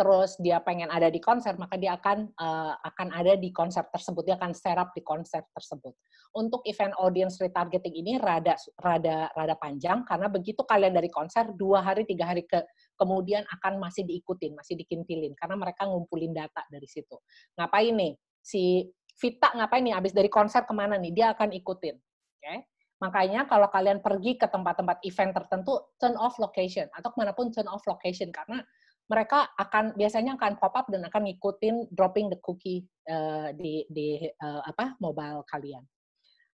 terus 0.00 0.40
dia 0.40 0.56
pengen 0.64 0.88
ada 0.88 1.12
di 1.12 1.20
konser, 1.20 1.60
maka 1.60 1.76
dia 1.76 1.92
akan 1.92 2.32
uh, 2.40 2.72
akan 2.80 3.12
ada 3.12 3.36
di 3.36 3.52
konser 3.52 3.84
tersebut, 3.92 4.24
dia 4.24 4.40
akan 4.40 4.56
serap 4.56 4.96
di 4.96 5.04
konser 5.04 5.44
tersebut. 5.52 5.92
Untuk 6.32 6.64
event 6.64 6.96
audience 6.96 7.36
retargeting 7.36 7.92
ini 7.92 8.16
rada 8.16 8.56
rada 8.80 9.28
rada 9.36 9.54
panjang 9.60 10.00
karena 10.08 10.32
begitu 10.32 10.64
kalian 10.64 10.96
dari 10.96 11.12
konser 11.12 11.52
dua 11.52 11.84
hari 11.84 12.08
tiga 12.08 12.32
hari 12.32 12.48
ke 12.48 12.64
kemudian 12.96 13.44
akan 13.60 13.76
masih 13.76 14.08
diikutin, 14.08 14.56
masih 14.56 14.80
dikintilin 14.80 15.36
karena 15.36 15.60
mereka 15.60 15.84
ngumpulin 15.84 16.32
data 16.32 16.64
dari 16.72 16.88
situ. 16.88 17.20
Ngapain 17.60 17.92
nih 17.92 18.16
si 18.40 18.88
Vita 19.20 19.52
ngapain 19.52 19.84
nih 19.84 19.92
abis 19.92 20.16
dari 20.16 20.32
konser 20.32 20.64
ke 20.64 20.72
mana 20.72 20.96
nih? 20.96 21.12
Dia 21.12 21.36
akan 21.36 21.52
ikutin. 21.52 21.92
Oke. 21.92 22.40
Okay? 22.40 22.58
Makanya 23.04 23.48
kalau 23.48 23.68
kalian 23.68 24.00
pergi 24.00 24.36
ke 24.36 24.48
tempat-tempat 24.48 25.00
event 25.04 25.32
tertentu, 25.32 25.76
turn 25.96 26.16
off 26.20 26.36
location 26.36 26.88
atau 26.92 27.12
ke 27.12 27.16
mana 27.20 27.32
pun 27.32 27.48
turn 27.52 27.68
off 27.68 27.84
location 27.88 28.28
karena 28.32 28.64
mereka 29.10 29.50
akan 29.58 29.98
biasanya 29.98 30.38
akan 30.38 30.54
pop 30.62 30.74
up 30.78 30.86
dan 30.86 31.02
akan 31.02 31.26
ngikutin 31.26 31.90
dropping 31.90 32.30
the 32.30 32.38
cookie 32.38 32.86
uh, 33.10 33.50
di 33.50 33.82
di 33.90 34.22
uh, 34.22 34.62
apa 34.62 34.94
mobile 35.02 35.42
kalian. 35.50 35.82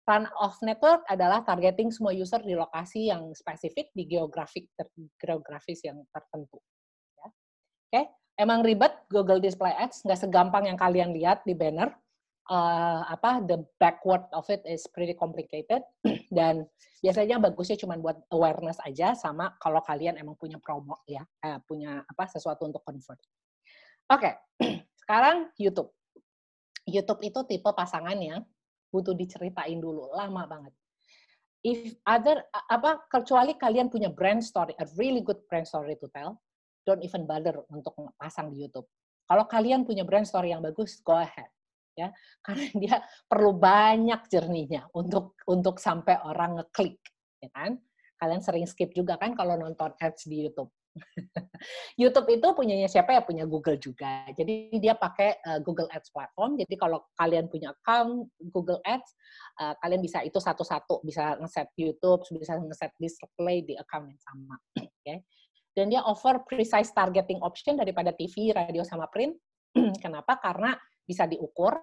Run 0.07 0.29
off 0.39 0.61
network 0.63 1.03
adalah 1.11 1.43
targeting 1.43 1.91
semua 1.91 2.15
user 2.15 2.39
di 2.45 2.55
lokasi 2.55 3.11
yang 3.11 3.33
spesifik 3.35 3.91
di 3.97 4.05
geografik 4.07 4.71
ter, 4.79 4.87
geografis 5.19 5.81
yang 5.83 5.99
tertentu. 6.13 6.61
Ya. 7.17 7.27
Oke, 7.27 7.33
okay? 7.91 8.05
emang 8.39 8.63
ribet 8.63 8.93
Google 9.09 9.41
Display 9.41 9.73
Ads, 9.75 10.05
nggak 10.05 10.29
segampang 10.29 10.69
yang 10.69 10.79
kalian 10.79 11.11
lihat 11.17 11.43
di 11.49 11.57
banner 11.57 11.91
uh, 12.51 13.03
apa 13.09 13.41
the 13.45 13.65
backward 13.81 14.25
of 14.37 14.45
it 14.53 14.61
is 14.69 14.85
pretty 14.91 15.17
complicated 15.17 15.81
dan 16.37 16.69
biasanya 17.01 17.41
bagusnya 17.41 17.77
cuma 17.81 17.97
buat 17.97 18.21
awareness 18.33 18.81
aja 18.85 19.17
sama 19.17 19.57
kalau 19.61 19.81
kalian 19.85 20.17
emang 20.21 20.37
punya 20.37 20.61
promo 20.61 21.01
ya 21.09 21.25
eh, 21.45 21.61
punya 21.65 22.05
apa 22.05 22.25
sesuatu 22.29 22.69
untuk 22.69 22.85
convert. 22.85 23.21
Oke, 24.13 24.33
okay. 24.61 24.85
sekarang 25.05 25.53
YouTube. 25.57 25.93
YouTube 26.85 27.25
itu 27.25 27.41
tipe 27.49 27.71
pasangan 27.73 28.17
yang 28.21 28.45
butuh 28.93 29.17
diceritain 29.17 29.81
dulu 29.81 30.13
lama 30.13 30.45
banget. 30.45 30.75
If 31.65 31.97
other 32.05 32.45
apa 32.53 33.09
kecuali 33.09 33.57
kalian 33.57 33.89
punya 33.89 34.13
brand 34.13 34.45
story, 34.45 34.77
a 34.77 34.85
really 35.01 35.25
good 35.25 35.41
brand 35.49 35.65
story 35.65 35.97
to 35.97 36.13
tell, 36.13 36.45
don't 36.85 37.01
even 37.01 37.25
bother 37.25 37.65
untuk 37.73 37.97
pasang 38.21 38.53
di 38.53 38.69
YouTube. 38.69 38.85
Kalau 39.25 39.49
kalian 39.49 39.89
punya 39.89 40.05
brand 40.05 40.29
story 40.29 40.53
yang 40.53 40.61
bagus, 40.61 41.01
go 41.01 41.17
ahead 41.17 41.49
ya. 41.95 42.09
Karena 42.43 42.67
dia 42.83 42.97
perlu 43.27 43.55
banyak 43.57 44.21
jernihnya 44.29 44.91
untuk 44.95 45.39
untuk 45.49 45.79
sampai 45.79 46.21
orang 46.23 46.61
ngeklik 46.63 46.99
ya 47.43 47.51
kan? 47.55 47.79
Kalian 48.19 48.43
sering 48.43 48.67
skip 48.69 48.95
juga 48.95 49.19
kan 49.19 49.35
kalau 49.35 49.59
nonton 49.59 49.91
ads 49.99 50.27
di 50.31 50.47
YouTube. 50.47 50.71
YouTube 52.01 52.29
itu 52.31 52.47
punyanya 52.55 52.87
siapa 52.87 53.11
ya? 53.11 53.23
Punya 53.27 53.45
Google 53.51 53.77
juga. 53.83 54.31
Jadi 54.31 54.79
dia 54.79 54.95
pakai 54.95 55.43
uh, 55.43 55.59
Google 55.59 55.91
Ads 55.91 56.15
platform. 56.15 56.55
Jadi 56.55 56.75
kalau 56.79 57.03
kalian 57.19 57.51
punya 57.51 57.75
account 57.75 58.31
Google 58.39 58.79
Ads 58.87 59.11
uh, 59.59 59.75
kalian 59.83 60.01
bisa 60.01 60.23
itu 60.23 60.39
satu-satu. 60.39 61.03
Bisa 61.03 61.35
ngeset 61.43 61.75
YouTube 61.75 62.23
bisa 62.39 62.55
ngeset 62.59 62.95
display 63.03 63.67
di 63.67 63.75
account 63.75 64.07
yang 64.07 64.21
sama 64.23 64.55
oke? 64.87 65.15
Dan 65.75 65.91
dia 65.91 66.07
offer 66.07 66.47
precise 66.47 66.95
targeting 66.95 67.43
option 67.43 67.75
daripada 67.75 68.15
TV 68.15 68.55
radio 68.55 68.87
sama 68.87 69.11
print. 69.11 69.35
Kenapa? 70.05 70.39
Karena 70.39 70.79
bisa 71.05 71.29
diukur, 71.29 71.77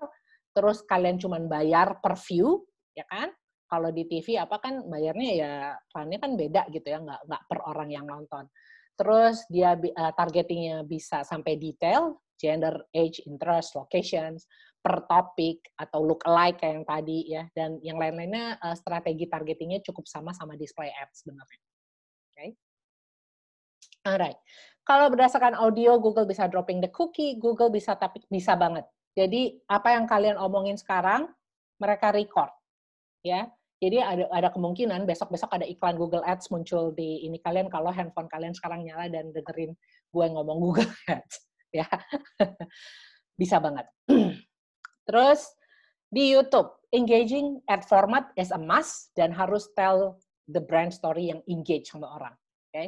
terus 0.52 0.84
kalian 0.84 1.18
cuma 1.22 1.40
bayar 1.40 2.04
per 2.04 2.20
view, 2.28 2.66
ya 2.92 3.08
kan? 3.08 3.32
Kalau 3.72 3.88
di 3.88 4.04
TV 4.04 4.36
apa 4.36 4.60
kan 4.60 4.84
bayarnya 4.84 5.30
ya 5.32 5.54
plannya 5.88 6.20
kan 6.20 6.36
beda 6.36 6.68
gitu 6.76 6.88
ya, 6.92 7.00
nggak 7.00 7.22
nggak 7.24 7.42
per 7.48 7.60
orang 7.64 7.90
yang 7.90 8.04
nonton. 8.04 8.52
Terus 9.00 9.48
dia 9.48 9.80
uh, 9.80 10.12
targetingnya 10.12 10.84
bisa 10.84 11.24
sampai 11.24 11.56
detail, 11.56 12.20
gender, 12.36 12.84
age, 12.92 13.24
interest, 13.24 13.80
locations, 13.80 14.44
per 14.82 15.08
topik 15.08 15.72
atau 15.78 16.04
look 16.04 16.26
alike 16.28 16.60
kayak 16.60 16.74
yang 16.82 16.88
tadi 16.90 17.20
ya, 17.32 17.44
dan 17.56 17.80
yang 17.80 17.96
lain-lainnya 17.96 18.60
uh, 18.60 18.76
strategi 18.76 19.30
targetingnya 19.30 19.80
cukup 19.88 20.04
sama 20.10 20.36
sama 20.36 20.60
display 20.60 20.92
ads 20.92 21.24
sebenarnya. 21.24 21.62
Oke. 21.64 22.36
Okay? 22.36 22.50
Alright. 24.02 24.38
Kalau 24.82 25.14
berdasarkan 25.14 25.54
audio, 25.54 26.02
Google 26.02 26.26
bisa 26.26 26.50
dropping 26.50 26.82
the 26.82 26.90
cookie, 26.90 27.38
Google 27.38 27.70
bisa 27.70 27.94
tapi 27.94 28.20
bisa 28.28 28.58
banget 28.58 28.84
jadi 29.12 29.60
apa 29.68 30.00
yang 30.00 30.08
kalian 30.08 30.40
omongin 30.40 30.80
sekarang, 30.80 31.28
mereka 31.76 32.16
record, 32.16 32.52
ya. 33.26 33.52
Jadi 33.82 33.98
ada 33.98 34.30
ada 34.30 34.50
kemungkinan 34.54 35.10
besok-besok 35.10 35.58
ada 35.58 35.66
iklan 35.66 35.98
Google 35.98 36.22
Ads 36.22 36.54
muncul 36.54 36.94
di 36.94 37.26
ini 37.26 37.42
kalian 37.42 37.66
kalau 37.66 37.90
handphone 37.90 38.30
kalian 38.30 38.54
sekarang 38.54 38.86
nyala 38.86 39.10
dan 39.10 39.34
dengerin 39.34 39.74
gue 40.14 40.26
ngomong 40.32 40.58
Google 40.70 40.92
Ads, 41.10 41.36
ya. 41.74 41.90
bisa 43.42 43.58
banget. 43.58 43.90
Terus 45.10 45.50
di 46.14 46.30
YouTube, 46.30 46.70
engaging 46.94 47.60
ad 47.68 47.82
format 47.84 48.30
is 48.38 48.54
a 48.54 48.62
must 48.62 49.12
dan 49.18 49.34
harus 49.34 49.68
tell 49.74 50.22
the 50.46 50.62
brand 50.62 50.94
story 50.94 51.34
yang 51.34 51.42
engage 51.50 51.90
sama 51.90 52.06
orang. 52.16 52.36
Oke, 52.72 52.76
okay? 52.76 52.88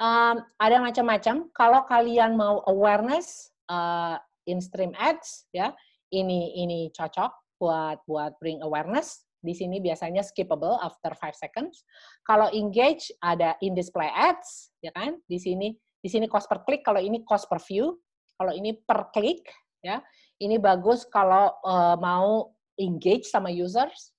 um, 0.00 0.40
ada 0.56 0.78
macam-macam. 0.80 1.50
Kalau 1.52 1.80
kalian 1.90 2.38
mau 2.38 2.62
awareness 2.70 3.50
uh, 3.66 4.16
in 4.50 4.58
stream 4.58 4.90
ads, 4.98 5.46
ya 5.54 5.70
ini 6.10 6.58
ini 6.58 6.90
cocok 6.90 7.56
buat 7.62 8.02
buat 8.04 8.34
bring 8.42 8.60
awareness. 8.66 9.22
Di 9.40 9.56
sini 9.56 9.80
biasanya 9.80 10.20
skippable 10.20 10.76
after 10.84 11.16
5 11.16 11.32
seconds. 11.32 11.80
Kalau 12.28 12.52
engage 12.52 13.08
ada 13.24 13.56
in 13.64 13.72
display 13.72 14.10
ads, 14.12 14.74
ya 14.84 14.92
kan? 14.92 15.16
Di 15.24 15.40
sini 15.40 15.72
di 16.00 16.08
sini 16.08 16.28
cost 16.28 16.48
per 16.48 16.64
click, 16.64 16.84
kalau 16.84 17.00
ini 17.00 17.24
cost 17.24 17.48
per 17.48 17.60
view. 17.64 17.96
Kalau 18.36 18.52
ini 18.56 18.76
per 18.76 19.12
click, 19.12 19.44
ya. 19.84 20.00
Ini 20.40 20.56
bagus 20.56 21.04
kalau 21.08 21.56
uh, 21.64 21.96
mau 22.00 22.52
engage 22.80 23.28
sama 23.28 23.52
users. 23.52 24.12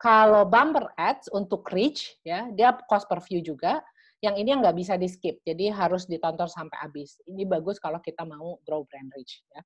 Kalau 0.00 0.48
bumper 0.48 0.88
ads 0.96 1.30
untuk 1.30 1.68
reach, 1.70 2.16
ya, 2.24 2.48
dia 2.52 2.74
cost 2.88 3.06
per 3.06 3.20
view 3.24 3.44
juga. 3.44 3.84
Yang 4.22 4.34
ini 4.38 4.48
yang 4.54 4.60
nggak 4.62 4.78
bisa 4.78 4.94
di 4.94 5.10
skip, 5.10 5.42
jadi 5.42 5.74
harus 5.74 6.06
ditonton 6.06 6.46
sampai 6.46 6.78
habis. 6.78 7.18
Ini 7.26 7.42
bagus 7.42 7.82
kalau 7.82 7.98
kita 7.98 8.22
mau 8.22 8.62
grow 8.62 8.86
brand 8.86 9.10
reach. 9.18 9.42
Ya. 9.50 9.62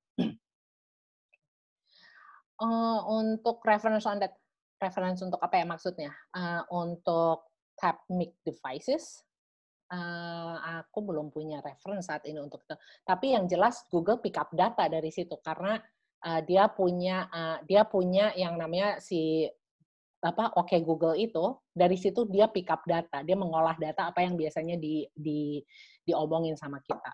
Uh, 2.57 2.99
untuk 3.21 3.61
reference 3.61 4.09
on 4.09 4.17
that, 4.17 4.33
reference 4.81 5.21
untuk 5.21 5.37
apa 5.45 5.61
ya 5.61 5.65
maksudnya? 5.69 6.09
Uh, 6.33 6.65
untuk 6.73 7.45
tap 7.77 8.01
mic 8.09 8.33
devices, 8.41 9.21
uh, 9.93 10.81
aku 10.81 11.05
belum 11.05 11.29
punya 11.29 11.61
reference 11.61 12.09
saat 12.09 12.25
ini 12.25 12.41
untuk 12.41 12.65
itu. 12.65 12.75
Tapi 13.05 13.37
yang 13.37 13.45
jelas 13.45 13.85
Google 13.93 14.19
pick 14.19 14.41
up 14.41 14.49
data 14.51 14.89
dari 14.89 15.13
situ 15.13 15.37
karena 15.39 15.77
uh, 16.25 16.41
dia 16.41 16.67
punya 16.71 17.29
uh, 17.29 17.57
dia 17.63 17.85
punya 17.85 18.33
yang 18.33 18.57
namanya 18.57 18.97
si 18.97 19.45
apa 20.17 20.57
oke 20.57 20.73
okay 20.73 20.81
Google 20.81 21.13
itu 21.13 21.61
dari 21.69 21.93
situ 21.93 22.25
dia 22.25 22.49
pick 22.49 22.73
up 22.73 22.81
data 22.89 23.21
dia 23.21 23.37
mengolah 23.37 23.77
data 23.77 24.09
apa 24.09 24.25
yang 24.25 24.33
biasanya 24.33 24.75
di 24.81 25.05
di 25.13 25.61
diomongin 26.01 26.57
sama 26.57 26.81
kita. 26.81 27.13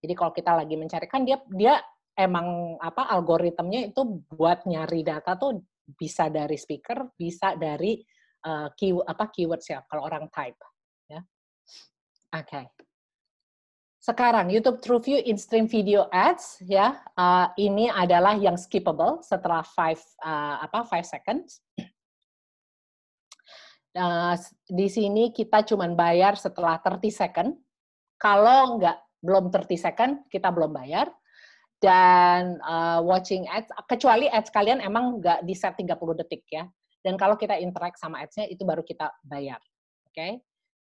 Jadi 0.00 0.12
kalau 0.16 0.32
kita 0.32 0.56
lagi 0.56 0.74
mencari 0.74 1.06
kan 1.06 1.22
dia 1.22 1.38
dia 1.52 1.76
emang 2.16 2.80
apa 2.80 3.06
algoritmnya 3.12 3.92
itu 3.92 4.24
buat 4.32 4.64
nyari 4.64 5.04
data 5.04 5.36
tuh 5.36 5.60
bisa 5.84 6.32
dari 6.32 6.56
speaker 6.56 7.12
bisa 7.14 7.54
dari 7.54 8.00
uh, 8.46 8.72
key 8.74 8.96
apa 8.96 9.28
keywords 9.28 9.68
ya 9.68 9.84
kalau 9.86 10.08
orang 10.08 10.26
type 10.32 10.58
ya. 11.06 11.20
Oke. 12.34 12.46
Okay. 12.46 12.64
sekarang 14.00 14.48
YouTube 14.48 14.80
TrueView 14.80 15.20
in-stream 15.28 15.68
video 15.68 16.08
ads 16.08 16.56
ya 16.64 16.96
uh, 17.20 17.52
ini 17.60 17.92
adalah 17.92 18.32
yang 18.32 18.56
skippable 18.56 19.20
setelah 19.20 19.60
five 19.60 20.00
uh, 20.24 20.56
apa 20.64 20.88
five 20.88 21.04
seconds 21.04 21.60
Uh, 23.90 24.38
di 24.70 24.86
sini 24.86 25.34
kita 25.34 25.66
cuma 25.66 25.90
bayar 25.90 26.38
setelah 26.38 26.78
30 26.78 27.10
second. 27.10 27.50
Kalau 28.20 28.78
nggak 28.78 28.98
belum 29.24 29.50
30 29.50 29.66
second, 29.76 30.12
kita 30.30 30.48
belum 30.54 30.70
bayar. 30.70 31.10
Dan 31.80 32.60
uh, 32.60 33.00
watching 33.00 33.48
ads, 33.48 33.72
kecuali 33.88 34.28
ads 34.28 34.52
kalian 34.52 34.84
emang 34.84 35.18
nggak 35.18 35.42
di 35.48 35.56
set 35.56 35.74
30 35.80 35.96
detik 36.20 36.44
ya. 36.52 36.68
Dan 37.00 37.16
kalau 37.16 37.34
kita 37.40 37.56
interact 37.56 37.96
sama 37.96 38.20
ads-nya, 38.20 38.44
itu 38.44 38.60
baru 38.62 38.84
kita 38.84 39.08
bayar. 39.24 39.58
Oke. 40.04 40.12
Okay? 40.12 40.32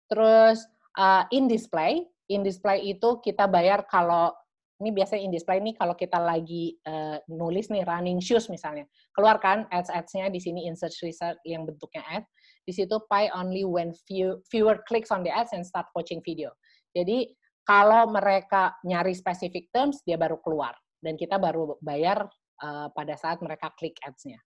Terus 0.07 0.63
uh, 0.95 1.27
in 1.35 1.51
display, 1.51 2.07
in 2.31 2.47
display 2.47 2.87
itu 2.87 3.19
kita 3.19 3.51
bayar 3.51 3.83
kalau 3.91 4.31
ini 4.79 4.91
biasanya 4.91 5.23
in 5.27 5.33
display 5.35 5.59
ini 5.63 5.75
kalau 5.75 5.95
kita 5.95 6.19
lagi 6.19 6.79
uh, 6.87 7.19
nulis 7.31 7.71
nih 7.71 7.83
running 7.87 8.23
shoes 8.23 8.47
misalnya, 8.47 8.87
keluarkan 9.15 9.67
ads-ads-nya 9.71 10.31
di 10.31 10.39
sini 10.39 10.67
insert 10.71 10.95
result 11.03 11.39
yang 11.43 11.67
bentuknya 11.67 12.03
ad 12.11 12.25
di 12.65 12.73
situ 12.73 12.97
pay 13.13 13.29
only 13.37 13.63
when 13.63 13.93
few, 14.09 14.41
fewer 14.49 14.81
clicks 14.89 15.13
on 15.13 15.21
the 15.21 15.33
ads 15.33 15.53
and 15.53 15.65
start 15.65 15.87
watching 15.93 16.25
video. 16.25 16.57
Jadi 16.97 17.29
kalau 17.65 18.09
mereka 18.09 18.77
nyari 18.85 19.13
specific 19.13 19.69
terms, 19.73 20.01
dia 20.05 20.17
baru 20.17 20.41
keluar. 20.41 20.73
Dan 21.01 21.21
kita 21.21 21.37
baru 21.37 21.77
bayar 21.85 22.25
uh, 22.65 22.89
pada 22.93 23.17
saat 23.21 23.41
mereka 23.45 23.73
klik 23.77 23.97
ads-nya. 24.01 24.41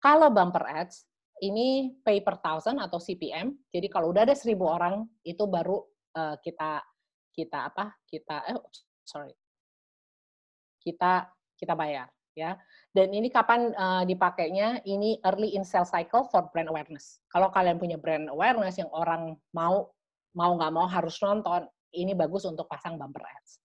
Kalau 0.00 0.28
bumper 0.28 0.68
ads, 0.68 1.08
ini 1.40 1.96
pay 2.04 2.20
per 2.20 2.40
thousand 2.44 2.76
atau 2.80 3.00
CPM. 3.00 3.56
Jadi 3.72 3.88
kalau 3.88 4.12
udah 4.12 4.28
ada 4.28 4.36
seribu 4.36 4.68
orang, 4.68 5.08
itu 5.24 5.44
baru 5.48 5.80
uh, 6.16 6.36
kita 6.44 6.84
kita 7.32 7.72
apa? 7.72 7.96
Kita 8.04 8.44
eh 8.52 8.60
sorry. 9.04 9.32
Kita 10.80 11.24
kita 11.56 11.72
bayar 11.72 12.13
ya. 12.34 12.58
Dan 12.94 13.14
ini 13.14 13.30
kapan 13.30 13.74
uh, 13.74 14.02
dipakainya? 14.06 14.82
Ini 14.86 15.22
early 15.26 15.54
in 15.54 15.66
sales 15.66 15.90
cycle 15.90 16.26
for 16.28 16.50
brand 16.50 16.70
awareness. 16.70 17.22
Kalau 17.30 17.50
kalian 17.50 17.78
punya 17.78 17.98
brand 17.98 18.30
awareness 18.30 18.78
yang 18.78 18.90
orang 18.94 19.38
mau 19.54 19.90
mau 20.34 20.50
nggak 20.58 20.74
mau 20.74 20.86
harus 20.90 21.14
nonton, 21.22 21.66
ini 21.94 22.12
bagus 22.12 22.42
untuk 22.44 22.66
pasang 22.66 22.98
bumper 22.98 23.22
ads. 23.22 23.62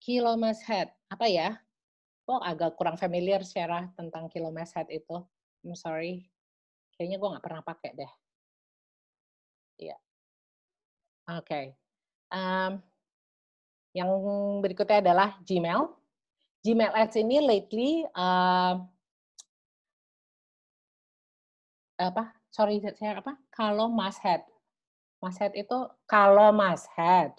Kilo 0.00 0.38
head, 0.40 0.88
apa 1.10 1.26
ya? 1.26 1.58
Kok 2.24 2.40
agak 2.46 2.78
kurang 2.78 2.96
familiar 2.96 3.42
secara 3.42 3.90
tentang 3.98 4.30
kilo 4.30 4.54
head 4.54 4.86
itu. 4.88 5.18
I'm 5.66 5.74
sorry. 5.76 6.30
Kayaknya 6.94 7.18
gue 7.18 7.32
nggak 7.36 7.44
pernah 7.44 7.62
pakai 7.66 7.90
deh. 7.98 8.12
Iya. 9.82 9.96
Oke. 11.36 11.44
Okay. 11.44 11.64
Um, 12.30 12.78
yang 13.90 14.10
berikutnya 14.62 15.02
adalah 15.02 15.36
Gmail. 15.42 15.99
Gmail 16.60 16.92
Ads 16.92 17.16
ini 17.16 17.40
lately 17.40 18.04
uh, 18.12 18.76
apa? 21.96 22.36
Sorry 22.52 22.80
saya 22.80 23.20
apa? 23.20 23.36
Kalau 23.48 23.88
Mas 23.88 24.20
Head. 24.20 24.44
Mas 25.20 25.36
Head 25.40 25.56
itu 25.56 25.76
kalau 26.04 26.52
Mas 26.52 26.84
Head. 26.96 27.32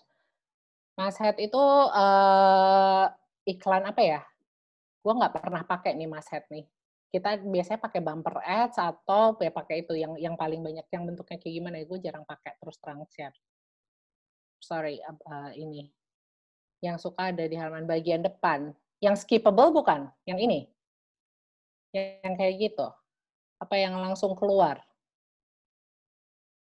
Mas 0.97 1.17
Head 1.21 1.37
itu 1.37 1.61
uh, 1.93 3.05
iklan 3.45 3.85
apa 3.85 4.01
ya? 4.01 4.21
Gue 5.01 5.13
nggak 5.17 5.33
pernah 5.37 5.63
pakai 5.65 5.93
nih 5.97 6.09
Mas 6.09 6.25
Head 6.29 6.49
nih. 6.49 6.65
Kita 7.11 7.43
biasanya 7.43 7.83
pakai 7.83 7.99
bumper 7.99 8.39
ads 8.39 8.79
atau 8.79 9.35
ya 9.35 9.51
pakai 9.51 9.83
itu 9.83 9.99
yang 9.99 10.15
yang 10.15 10.39
paling 10.39 10.63
banyak 10.63 10.87
yang 10.95 11.03
bentuknya 11.03 11.35
kayak 11.43 11.55
gimana 11.59 11.75
ya 11.83 11.85
gue 11.85 11.99
jarang 11.99 12.23
pakai 12.23 12.55
terus 12.55 12.79
terang 12.79 13.03
share. 13.11 13.35
Sorry 14.63 15.03
uh, 15.03 15.51
ini 15.51 15.91
yang 16.79 16.95
suka 16.95 17.35
ada 17.35 17.43
di 17.45 17.59
halaman 17.59 17.83
bagian 17.83 18.23
depan 18.23 18.71
yang 19.01 19.17
skippable 19.17 19.73
bukan? 19.73 20.07
Yang 20.29 20.39
ini? 20.45 20.59
Yang 21.91 22.33
kayak 22.37 22.55
gitu? 22.61 22.87
Apa 23.57 23.75
yang 23.75 23.97
langsung 23.97 24.37
keluar? 24.37 24.79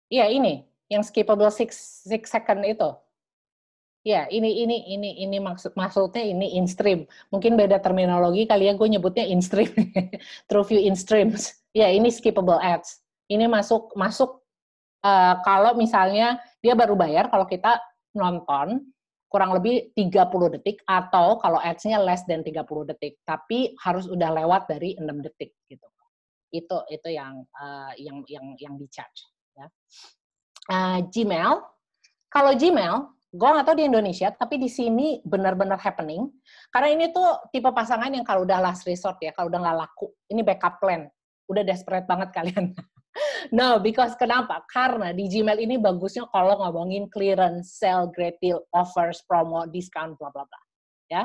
Iya, 0.07 0.31
ini. 0.31 0.63
Yang 0.88 1.11
skippable 1.11 1.51
six, 1.51 2.05
six 2.07 2.31
second 2.31 2.63
itu. 2.63 2.95
Ya, 4.07 4.23
ini 4.31 4.63
ini 4.63 4.88
ini 4.88 5.19
ini 5.19 5.35
maksud 5.35 5.75
maksudnya 5.75 6.23
ini 6.23 6.55
in 6.55 6.63
stream. 6.63 7.03
Mungkin 7.27 7.59
beda 7.59 7.83
terminologi 7.83 8.47
kali 8.47 8.71
ya 8.71 8.73
gue 8.79 8.88
nyebutnya 8.88 9.27
in 9.27 9.43
stream. 9.43 9.67
True 10.47 10.63
view 10.63 10.79
in 10.79 10.95
streams. 10.95 11.59
Ya, 11.75 11.91
ini 11.91 12.07
skippable 12.07 12.55
ads. 12.55 13.03
Ini 13.27 13.51
masuk 13.51 13.91
masuk 13.99 14.39
uh, 15.03 15.35
kalau 15.43 15.75
misalnya 15.75 16.39
dia 16.63 16.71
baru 16.71 16.95
bayar 16.95 17.27
kalau 17.27 17.43
kita 17.43 17.83
nonton 18.15 18.88
kurang 19.28 19.51
lebih 19.51 19.91
30 19.91 20.55
detik 20.59 20.80
atau 20.88 21.36
kalau 21.38 21.59
ads-nya 21.59 21.99
less 21.99 22.23
than 22.23 22.41
30 22.41 22.63
detik, 22.95 23.19
tapi 23.28 23.75
harus 23.84 24.07
udah 24.07 24.32
lewat 24.43 24.71
dari 24.71 24.95
6 24.95 25.03
detik 25.23 25.51
gitu. 25.67 25.88
Itu 26.47 26.88
itu 26.88 27.09
yang 27.11 27.43
uh, 27.59 27.91
yang 27.99 28.23
yang 28.28 28.55
yang 28.55 28.73
di 28.80 28.88
charge 28.88 29.28
ya. 29.51 29.67
Uh, 30.67 30.99
Gmail, 31.11 31.63
kalau 32.28 32.51
Gmail, 32.55 32.95
gue 33.32 33.49
nggak 33.51 33.65
tahu 33.67 33.78
di 33.80 33.86
Indonesia, 33.88 34.32
tapi 34.32 34.59
di 34.59 34.67
sini 34.71 35.19
benar-benar 35.23 35.80
happening. 35.80 36.28
Karena 36.71 36.91
ini 36.91 37.11
tuh 37.11 37.51
tipe 37.51 37.71
pasangan 37.71 38.11
yang 38.11 38.23
kalau 38.28 38.43
udah 38.43 38.59
last 38.63 38.84
resort 38.88 39.19
ya, 39.19 39.32
kalau 39.32 39.47
udah 39.51 39.63
nggak 39.63 39.78
laku, 39.80 40.07
ini 40.32 40.43
backup 40.43 40.80
plan. 40.80 41.07
Udah 41.47 41.63
desperate 41.63 42.07
banget 42.07 42.32
kalian. 42.36 42.75
no, 43.57 43.80
because 43.82 44.13
kenapa? 44.15 44.63
Karena 44.70 45.11
di 45.11 45.28
Gmail 45.28 45.63
ini 45.63 45.76
bagusnya 45.78 46.28
kalau 46.30 46.59
ngomongin 46.61 47.09
clearance, 47.09 47.78
sale, 47.78 48.09
great 48.13 48.38
deal, 48.43 48.63
offers, 48.74 49.24
promo, 49.26 49.65
discount, 49.70 50.15
bla 50.18 50.30
bla 50.32 50.43
bla. 50.45 50.59
Ya. 51.07 51.24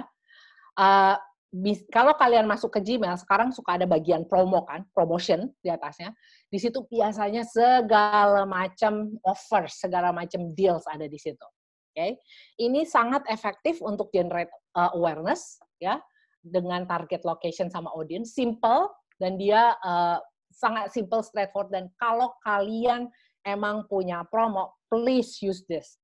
Uh, 0.72 1.16
bis, 1.53 1.84
kalau 1.93 2.16
kalian 2.16 2.49
masuk 2.49 2.72
ke 2.72 2.80
Gmail, 2.80 3.20
sekarang 3.20 3.53
suka 3.53 3.76
ada 3.76 3.84
bagian 3.84 4.24
promo 4.24 4.64
kan, 4.64 4.88
promotion 4.97 5.53
di 5.61 5.68
atasnya. 5.68 6.16
Di 6.49 6.57
situ 6.57 6.84
biasanya 6.88 7.45
segala 7.45 8.49
macam 8.49 9.12
offers, 9.22 9.76
segala 9.80 10.11
macam 10.11 10.57
deals 10.57 10.88
ada 10.88 11.05
di 11.05 11.20
situ. 11.20 11.45
Oke, 11.93 12.01
okay? 12.01 12.11
ini 12.57 12.88
sangat 12.88 13.20
efektif 13.28 13.84
untuk 13.84 14.09
generate 14.09 14.49
uh, 14.72 14.97
awareness 14.97 15.61
ya 15.76 16.01
dengan 16.40 16.88
target 16.88 17.20
location 17.28 17.68
sama 17.68 17.93
audience, 17.93 18.32
simple 18.32 18.88
dan 19.20 19.36
dia 19.36 19.76
uh, 19.84 20.16
sangat 20.53 20.92
simple, 20.92 21.24
straightforward. 21.24 21.72
Dan 21.72 21.88
kalau 21.98 22.36
kalian 22.44 23.09
emang 23.42 23.88
punya 23.88 24.22
promo, 24.28 24.78
please 24.86 25.40
use 25.42 25.64
this. 25.66 25.98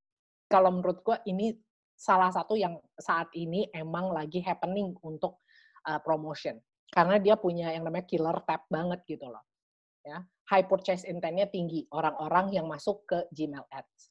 Kalau 0.49 0.73
menurut 0.73 1.05
gue 1.05 1.17
ini 1.29 1.53
salah 1.93 2.33
satu 2.33 2.57
yang 2.57 2.79
saat 2.97 3.29
ini 3.37 3.69
emang 3.75 4.09
lagi 4.09 4.41
happening 4.41 4.95
untuk 5.03 5.43
uh, 5.85 5.99
promotion 5.99 6.55
karena 6.89 7.21
dia 7.21 7.35
punya 7.35 7.75
yang 7.75 7.85
namanya 7.85 8.07
killer 8.07 8.39
tab 8.47 8.65
banget 8.71 9.03
gitu 9.03 9.27
loh 9.27 9.43
ya 10.07 10.23
high 10.49 10.65
purchase 10.65 11.05
intentnya 11.05 11.45
tinggi 11.45 11.85
orang-orang 11.93 12.55
yang 12.55 12.65
masuk 12.65 13.05
ke 13.05 13.19
Gmail 13.29 13.61
Ads. 13.69 14.01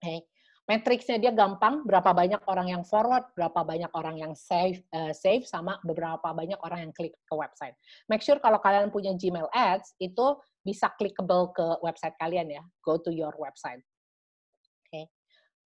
Okay. 0.00 0.24
Matriksnya 0.70 1.18
dia 1.18 1.34
gampang, 1.34 1.82
berapa 1.82 2.14
banyak 2.14 2.46
orang 2.46 2.70
yang 2.70 2.86
forward, 2.86 3.26
berapa 3.34 3.66
banyak 3.66 3.90
orang 3.90 4.22
yang 4.22 4.38
save, 4.38 4.78
uh, 4.94 5.10
save, 5.10 5.42
sama 5.42 5.82
beberapa 5.82 6.30
banyak 6.30 6.62
orang 6.62 6.86
yang 6.86 6.92
klik 6.94 7.10
ke 7.26 7.34
website. 7.34 7.74
Make 8.06 8.22
sure 8.22 8.38
kalau 8.38 8.62
kalian 8.62 8.86
punya 8.94 9.10
Gmail 9.18 9.50
Ads, 9.50 9.98
itu 9.98 10.38
bisa 10.62 10.94
clickable 10.94 11.50
ke 11.50 11.66
website 11.82 12.14
kalian 12.22 12.54
ya. 12.54 12.62
Go 12.86 13.02
to 13.02 13.10
your 13.10 13.34
website. 13.34 13.82
Okay. 14.86 15.10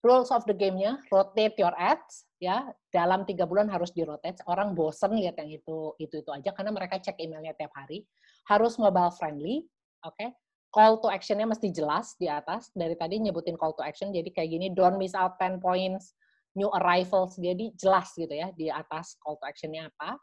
Rules 0.00 0.32
of 0.32 0.48
the 0.48 0.57
game-nya, 0.57 0.96
rotate 1.12 1.57
your 1.61 1.72
ads, 1.76 2.24
ya 2.40 2.64
dalam 2.88 3.28
tiga 3.28 3.44
bulan 3.44 3.68
harus 3.68 3.92
di 3.92 4.09
rotate. 4.09 4.40
Orang 4.48 4.72
bosen 4.72 5.16
lihat 5.16 5.36
yang 5.36 5.52
itu 5.52 5.96
itu 6.00 6.24
itu 6.24 6.30
aja 6.32 6.52
karena 6.57 6.72
mereka 6.72 6.96
cek 6.96 7.20
emailnya 7.20 7.52
tiap 7.52 7.76
hari. 7.76 8.09
Harus 8.48 8.80
mobile 8.80 9.12
friendly, 9.16 9.64
oke. 10.00 10.16
Okay? 10.16 10.32
Call 10.75 10.99
to 10.99 11.07
actionnya 11.07 11.47
mesti 11.47 11.70
jelas 11.70 12.18
di 12.18 12.27
atas. 12.27 12.75
Dari 12.75 12.99
tadi 12.99 13.22
nyebutin 13.22 13.55
call 13.55 13.79
to 13.79 13.87
action, 13.87 14.11
jadi 14.11 14.27
kayak 14.35 14.51
gini, 14.51 14.66
don't 14.75 14.99
miss 14.99 15.14
out 15.14 15.39
10 15.39 15.62
points, 15.62 16.18
new 16.59 16.66
arrivals, 16.75 17.39
jadi 17.39 17.70
jelas 17.79 18.11
gitu 18.18 18.35
ya 18.35 18.51
di 18.59 18.66
atas 18.66 19.14
call 19.22 19.39
to 19.39 19.47
actionnya 19.47 19.87
apa. 19.87 20.18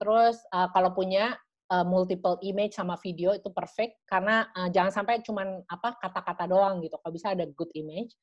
Terus 0.00 0.40
uh, 0.56 0.72
kalau 0.72 0.96
punya 0.96 1.36
uh, 1.68 1.84
multiple 1.84 2.40
image 2.40 2.72
sama 2.72 2.96
video 3.04 3.36
itu 3.36 3.52
perfect 3.52 4.00
karena 4.08 4.48
uh, 4.56 4.72
jangan 4.72 5.04
sampai 5.04 5.20
cuman 5.20 5.60
apa 5.68 6.00
kata-kata 6.00 6.48
doang 6.48 6.80
gitu. 6.80 6.96
Kalau 6.96 7.12
bisa 7.12 7.36
ada 7.36 7.44
good 7.52 7.70
image 7.76 8.16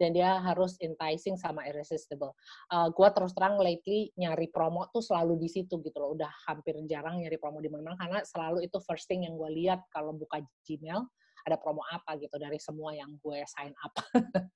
dan 0.00 0.10
dia 0.14 0.42
harus 0.42 0.74
enticing 0.82 1.38
sama 1.38 1.64
irresistible. 1.68 2.34
Uh, 2.70 2.90
gua 2.90 3.14
terus 3.14 3.32
terang 3.32 3.58
lately 3.58 4.10
nyari 4.18 4.50
promo 4.50 4.86
tuh 4.90 5.02
selalu 5.02 5.38
di 5.38 5.48
situ 5.50 5.78
gitu 5.82 5.96
loh. 5.98 6.14
Udah 6.18 6.30
hampir 6.50 6.74
jarang 6.90 7.22
nyari 7.22 7.38
promo 7.38 7.62
di 7.62 7.70
mana 7.70 7.94
karena 7.98 8.22
selalu 8.26 8.66
itu 8.66 8.78
first 8.82 9.06
thing 9.06 9.26
yang 9.26 9.38
gue 9.38 9.50
lihat 9.54 9.86
kalau 9.94 10.14
buka 10.14 10.42
Gmail 10.66 11.06
ada 11.44 11.56
promo 11.60 11.84
apa 11.92 12.16
gitu 12.16 12.34
dari 12.40 12.56
semua 12.56 12.96
yang 12.96 13.20
gue 13.20 13.38
sign 13.44 13.76
up. 13.84 13.92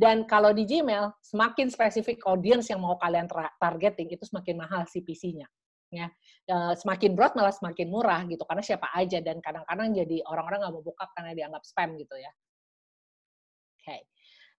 Dan 0.00 0.24
kalau 0.24 0.54
di 0.54 0.64
Gmail, 0.64 1.10
semakin 1.20 1.68
spesifik 1.68 2.22
audience 2.24 2.70
yang 2.70 2.80
mau 2.80 2.96
kalian 2.96 3.26
targeting 3.58 4.08
itu 4.14 4.24
semakin 4.24 4.56
mahal 4.56 4.86
CPC-nya. 4.86 5.44
Ya, 5.90 6.06
uh, 6.54 6.70
semakin 6.78 7.18
broad 7.18 7.34
malah 7.34 7.50
semakin 7.50 7.90
murah 7.90 8.22
gitu 8.30 8.46
karena 8.46 8.62
siapa 8.62 8.94
aja 8.94 9.18
dan 9.18 9.42
kadang-kadang 9.42 9.90
jadi 9.90 10.22
orang-orang 10.22 10.62
nggak 10.62 10.74
mau 10.78 10.86
buka 10.86 11.10
karena 11.18 11.34
dianggap 11.34 11.66
spam 11.66 11.98
gitu 11.98 12.14
ya. 12.14 12.30
Oke. 13.74 13.82
Okay. 13.82 14.00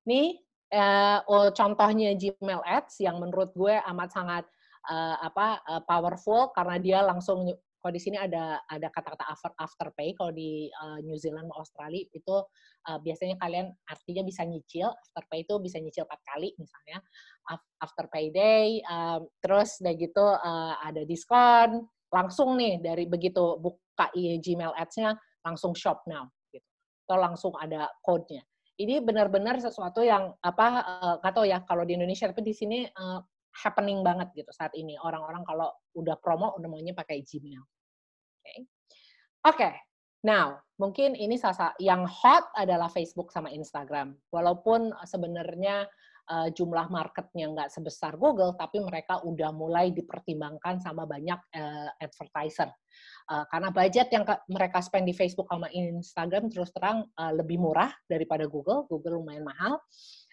Nih 0.07 0.41
uh, 0.73 1.51
contohnya 1.53 2.15
Gmail 2.15 2.63
Ads 2.63 3.03
yang 3.03 3.19
menurut 3.19 3.51
gue 3.53 3.75
amat 3.91 4.09
sangat 4.09 4.43
uh, 4.89 5.17
apa 5.21 5.61
uh, 5.67 5.81
powerful 5.83 6.49
karena 6.55 6.77
dia 6.81 6.99
langsung 7.03 7.51
kalau 7.81 7.97
di 7.97 8.01
sini 8.01 8.13
ada 8.13 8.61
ada 8.69 8.93
kata-kata 8.93 9.25
after 9.25 9.51
after 9.57 9.87
pay. 9.97 10.13
Kalau 10.13 10.29
di 10.29 10.69
uh, 10.69 11.01
New 11.01 11.17
Zealand 11.17 11.49
atau 11.49 11.65
Australia 11.65 12.05
itu 12.13 12.35
uh, 12.85 12.99
biasanya 13.01 13.41
kalian 13.41 13.73
artinya 13.89 14.21
bisa 14.21 14.45
nyicil 14.45 14.93
after 14.93 15.25
pay 15.33 15.41
itu 15.41 15.57
bisa 15.57 15.81
nyicil 15.81 16.05
empat 16.05 16.21
kali 16.21 16.53
misalnya. 16.61 17.01
After 17.81 18.05
payday 18.13 18.85
um, 18.85 19.25
terus 19.41 19.81
dari 19.81 19.97
gitu 19.97 20.21
uh, 20.21 20.77
ada 20.77 21.01
diskon. 21.09 21.89
Langsung 22.13 22.53
nih 22.59 22.77
dari 22.83 23.09
begitu 23.09 23.57
buka 23.57 24.13
Gmail 24.13 24.77
Ads-nya 24.77 25.17
langsung 25.41 25.73
shop 25.73 26.05
now 26.05 26.29
gitu. 26.53 26.67
Atau 27.09 27.17
langsung 27.17 27.53
ada 27.57 27.89
code-nya 28.05 28.45
ini 28.81 28.99
benar-benar 28.99 29.61
sesuatu 29.61 30.01
yang 30.01 30.33
apa 30.41 30.67
uh, 30.81 31.15
tahu 31.21 31.45
ya 31.45 31.61
kalau 31.63 31.85
di 31.85 31.93
Indonesia 31.93 32.29
tapi 32.29 32.41
di 32.41 32.53
sini 32.55 32.83
uh, 32.85 33.21
happening 33.51 34.01
banget 34.01 34.31
gitu 34.33 34.49
saat 34.49 34.71
ini 34.73 34.95
orang-orang 34.97 35.43
kalau 35.43 35.69
udah 35.93 36.15
promo 36.17 36.55
udah 36.57 36.67
maunya 36.71 36.95
pakai 36.95 37.21
Gmail. 37.21 37.61
Oke, 37.61 38.41
okay. 38.41 38.57
oke. 39.45 39.57
Okay. 39.57 39.73
Now, 40.21 40.61
mungkin 40.77 41.17
ini 41.17 41.33
salah 41.33 41.73
yang 41.81 42.05
hot 42.05 42.53
adalah 42.53 42.93
Facebook 42.93 43.33
sama 43.33 43.49
Instagram. 43.49 44.13
Walaupun 44.29 44.93
sebenarnya 45.01 45.89
uh, 46.31 46.47
jumlah 46.55 46.87
marketnya 46.87 47.51
nggak 47.51 47.69
sebesar 47.69 48.15
Google, 48.15 48.55
tapi 48.55 48.79
mereka 48.79 49.19
udah 49.27 49.51
mulai 49.51 49.91
dipertimbangkan 49.91 50.79
sama 50.79 51.03
banyak 51.03 51.37
uh, 51.51 51.89
advertiser. 51.99 52.71
Uh, 53.27 53.43
karena 53.51 53.69
budget 53.69 54.07
yang 54.15 54.23
mereka 54.47 54.79
spend 54.79 55.11
di 55.11 55.15
Facebook 55.15 55.51
sama 55.51 55.67
Instagram 55.75 56.47
terus 56.47 56.71
terang 56.71 57.03
uh, 57.19 57.33
lebih 57.35 57.59
murah 57.59 57.91
daripada 58.07 58.47
Google. 58.47 58.87
Google 58.87 59.19
lumayan 59.19 59.43
mahal 59.43 59.83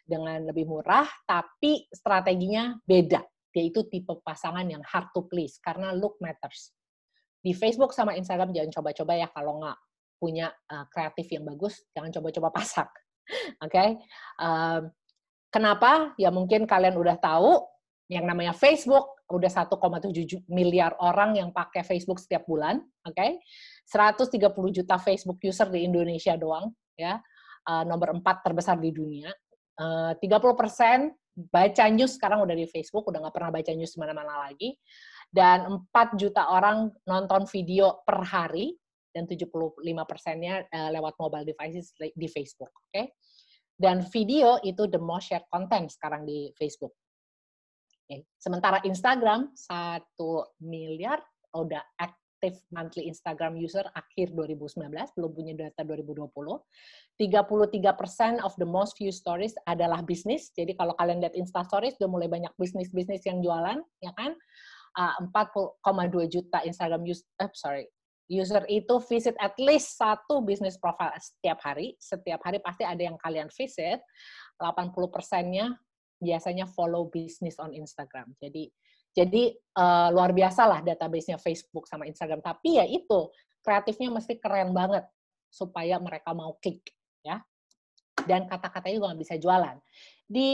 dengan 0.07 0.46
lebih 0.46 0.70
murah, 0.70 1.05
tapi 1.26 1.90
strateginya 1.90 2.78
beda. 2.86 3.20
Yaitu 3.59 3.90
tipe 3.90 4.14
pasangan 4.22 4.64
yang 4.70 4.84
hard 4.86 5.11
to 5.11 5.26
please, 5.26 5.59
karena 5.59 5.90
look 5.90 6.14
matters. 6.22 6.70
Di 7.42 7.51
Facebook 7.51 7.90
sama 7.90 8.14
Instagram 8.14 8.55
jangan 8.55 8.70
coba-coba 8.80 9.12
ya 9.18 9.28
kalau 9.34 9.59
nggak 9.59 9.78
punya 10.18 10.51
uh, 10.70 10.86
kreatif 10.90 11.26
yang 11.34 11.42
bagus, 11.46 11.82
jangan 11.90 12.11
coba-coba 12.14 12.49
pasak. 12.62 12.86
Oke, 13.61 13.68
okay? 13.68 13.88
um, 14.40 14.88
Kenapa? 15.49 16.12
Ya 16.20 16.28
mungkin 16.28 16.68
kalian 16.68 16.96
udah 17.01 17.16
tahu 17.16 17.64
yang 18.09 18.24
namanya 18.24 18.57
Facebook 18.57 19.18
udah 19.28 19.53
1,7 19.53 20.49
miliar 20.49 20.96
orang 21.01 21.36
yang 21.36 21.53
pakai 21.53 21.84
Facebook 21.84 22.16
setiap 22.16 22.49
bulan, 22.49 22.80
oke? 23.05 23.12
Okay? 23.12 23.36
130 23.84 24.76
juta 24.80 24.96
Facebook 24.96 25.36
user 25.44 25.68
di 25.68 25.84
Indonesia 25.84 26.32
doang, 26.36 26.72
ya. 26.96 27.20
Uh, 27.68 27.84
nomor 27.84 28.16
4 28.16 28.24
terbesar 28.40 28.80
di 28.80 28.88
dunia. 28.88 29.28
Uh, 29.76 30.16
30 30.16 30.57
persen 30.57 31.12
baca 31.36 31.84
news 31.92 32.16
sekarang 32.16 32.40
udah 32.40 32.57
di 32.57 32.64
Facebook, 32.64 33.05
udah 33.12 33.28
nggak 33.28 33.36
pernah 33.36 33.53
baca 33.53 33.72
news 33.76 33.92
mana-mana 34.01 34.49
lagi. 34.49 34.72
Dan 35.28 35.84
4 35.92 36.16
juta 36.16 36.49
orang 36.49 36.88
nonton 37.05 37.44
video 37.53 38.01
per 38.09 38.24
hari, 38.24 38.72
dan 39.12 39.28
75 39.28 39.84
persennya 40.09 40.64
uh, 40.72 40.88
lewat 40.92 41.16
mobile 41.20 41.44
devices 41.44 41.92
di 41.96 42.28
Facebook, 42.28 42.72
oke? 42.72 42.92
Okay? 42.92 43.12
Dan 43.79 44.03
video 44.11 44.59
itu 44.66 44.91
the 44.91 44.99
most 44.99 45.31
shared 45.31 45.47
content 45.55 45.87
sekarang 45.95 46.26
di 46.26 46.51
Facebook. 46.59 46.99
Okay. 48.09 48.26
Sementara 48.35 48.83
Instagram, 48.83 49.55
satu 49.55 50.51
miliar 50.59 51.22
udah 51.55 51.85
active 52.01 52.59
monthly 52.74 53.07
Instagram 53.07 53.55
user 53.55 53.87
akhir 53.95 54.35
2019, 54.35 54.83
belum 55.14 55.31
punya 55.31 55.55
data 55.55 55.87
2020. 55.87 56.26
33% 57.20 58.41
of 58.43 58.57
the 58.59 58.66
most 58.66 58.99
view 58.99 59.14
stories 59.14 59.55
adalah 59.68 60.03
bisnis. 60.03 60.51
Jadi 60.57 60.74
kalau 60.74 60.97
kalian 60.97 61.22
lihat 61.22 61.37
Insta 61.37 61.62
Stories, 61.66 61.99
udah 61.99 62.11
mulai 62.11 62.26
banyak 62.31 62.51
bisnis-bisnis 62.59 63.26
yang 63.26 63.43
jualan, 63.43 63.79
ya 64.03 64.12
kan? 64.14 64.33
Uh, 64.99 65.14
4,2 65.31 66.33
juta 66.33 66.64
Instagram 66.66 67.07
use, 67.07 67.22
uh, 67.39 67.51
sorry, 67.55 67.87
user 68.29 68.62
itu 68.68 69.01
visit 69.09 69.35
at 69.41 69.57
least 69.57 69.97
satu 69.97 70.45
bisnis 70.45 70.76
profile 70.76 71.16
setiap 71.16 71.64
hari. 71.64 71.97
Setiap 71.97 72.45
hari 72.45 72.61
pasti 72.61 72.85
ada 72.85 73.01
yang 73.01 73.16
kalian 73.16 73.49
visit. 73.49 74.05
80 74.61 74.93
persennya 75.09 75.72
biasanya 76.20 76.68
follow 76.68 77.09
business 77.09 77.57
on 77.57 77.72
Instagram. 77.72 78.37
Jadi 78.37 78.68
jadi 79.16 79.51
uh, 79.81 80.12
luar 80.14 80.31
biasa 80.37 80.62
lah 80.68 80.81
database-nya 80.85 81.41
Facebook 81.41 81.89
sama 81.89 82.05
Instagram. 82.07 82.45
Tapi 82.45 82.79
ya 82.79 82.85
itu 82.85 83.33
kreatifnya 83.64 84.12
mesti 84.12 84.37
keren 84.39 84.70
banget 84.76 85.09
supaya 85.49 85.97
mereka 85.99 86.37
mau 86.37 86.55
klik 86.61 86.85
ya. 87.24 87.41
Dan 88.29 88.45
kata-katanya 88.45 88.95
juga 88.95 89.07
nggak 89.11 89.22
bisa 89.24 89.35
jualan. 89.41 89.76
Di 90.29 90.51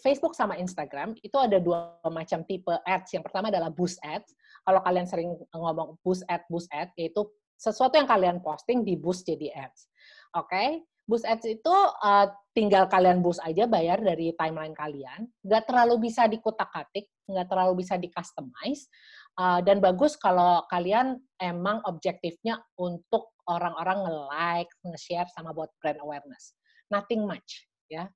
Facebook 0.00 0.32
sama 0.32 0.56
Instagram 0.56 1.12
itu 1.20 1.36
ada 1.36 1.60
dua 1.60 2.00
macam 2.08 2.40
tipe 2.48 2.72
ads. 2.88 3.12
Yang 3.12 3.28
pertama 3.28 3.52
adalah 3.52 3.68
boost 3.68 4.00
ads 4.00 4.32
kalau 4.62 4.80
kalian 4.82 5.06
sering 5.06 5.34
ngomong 5.54 5.98
boost 6.02 6.22
ad, 6.30 6.42
boost 6.46 6.70
ad, 6.70 6.90
yaitu 6.98 7.26
sesuatu 7.58 7.94
yang 7.94 8.10
kalian 8.10 8.38
posting 8.42 8.82
di 8.82 8.98
boost 8.98 9.26
jadi 9.26 9.54
ads. 9.54 9.86
Oke, 10.34 10.50
okay? 10.50 10.68
boost 11.06 11.26
ads 11.26 11.46
itu 11.46 11.74
uh, 12.02 12.26
tinggal 12.54 12.86
kalian 12.90 13.22
boost 13.22 13.42
aja 13.42 13.66
bayar 13.70 14.02
dari 14.02 14.34
timeline 14.34 14.74
kalian. 14.74 15.30
Nggak 15.46 15.70
terlalu 15.70 16.10
bisa 16.10 16.26
dikutak-katik, 16.26 17.06
nggak 17.30 17.46
terlalu 17.46 17.82
bisa 17.82 17.94
di-customize. 17.98 18.90
Uh, 19.32 19.64
dan 19.64 19.80
bagus 19.80 20.18
kalau 20.20 20.66
kalian 20.68 21.16
emang 21.40 21.80
objektifnya 21.88 22.60
untuk 22.76 23.32
orang-orang 23.48 24.04
nge-like, 24.04 24.72
nge-share, 24.86 25.28
sama 25.32 25.50
buat 25.56 25.72
brand 25.80 25.98
awareness. 26.02 26.54
Nothing 26.92 27.24
much, 27.24 27.66
ya. 27.88 28.06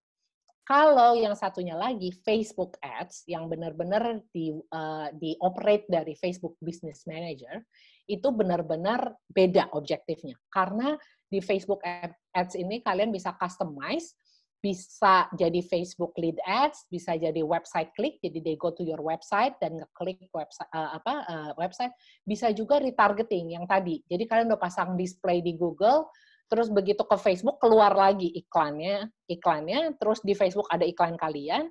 Kalau 0.66 1.14
yang 1.14 1.38
satunya 1.38 1.78
lagi 1.78 2.10
Facebook 2.26 2.74
Ads 2.82 3.22
yang 3.30 3.46
benar-benar 3.46 4.18
di 4.34 4.50
uh, 4.50 5.14
di 5.14 5.38
operate 5.38 5.86
dari 5.86 6.18
Facebook 6.18 6.58
Business 6.58 7.06
Manager 7.06 7.62
itu 8.10 8.28
benar-benar 8.34 9.14
beda 9.30 9.70
objektifnya. 9.78 10.34
Karena 10.50 10.98
di 11.30 11.38
Facebook 11.38 11.86
Ads 12.34 12.58
ini 12.58 12.82
kalian 12.82 13.14
bisa 13.14 13.30
customize 13.38 14.18
bisa 14.66 15.30
jadi 15.36 15.62
Facebook 15.62 16.16
lead 16.18 16.42
ads, 16.42 16.90
bisa 16.90 17.14
jadi 17.14 17.38
website 17.44 17.94
klik, 17.94 18.18
jadi 18.18 18.42
they 18.42 18.56
go 18.58 18.74
to 18.74 18.82
your 18.82 18.98
website 18.98 19.54
dan 19.62 19.78
ngeklik 19.78 20.26
website 20.34 20.66
uh, 20.74 20.98
apa 20.98 21.14
uh, 21.28 21.50
website, 21.54 21.94
bisa 22.26 22.50
juga 22.50 22.82
retargeting 22.82 23.54
yang 23.54 23.62
tadi. 23.68 24.02
Jadi 24.10 24.26
kalian 24.26 24.50
udah 24.50 24.58
pasang 24.58 24.98
display 24.98 25.38
di 25.38 25.54
Google, 25.54 26.10
terus 26.47 26.70
begitu 26.70 27.03
ke 27.03 27.16
Facebook 27.18 27.59
keluar 27.59 27.94
lagi 27.94 28.30
iklannya, 28.30 29.11
iklannya, 29.26 29.94
terus 29.99 30.22
di 30.22 30.32
Facebook 30.32 30.70
ada 30.70 30.86
iklan 30.86 31.18
kalian, 31.18 31.70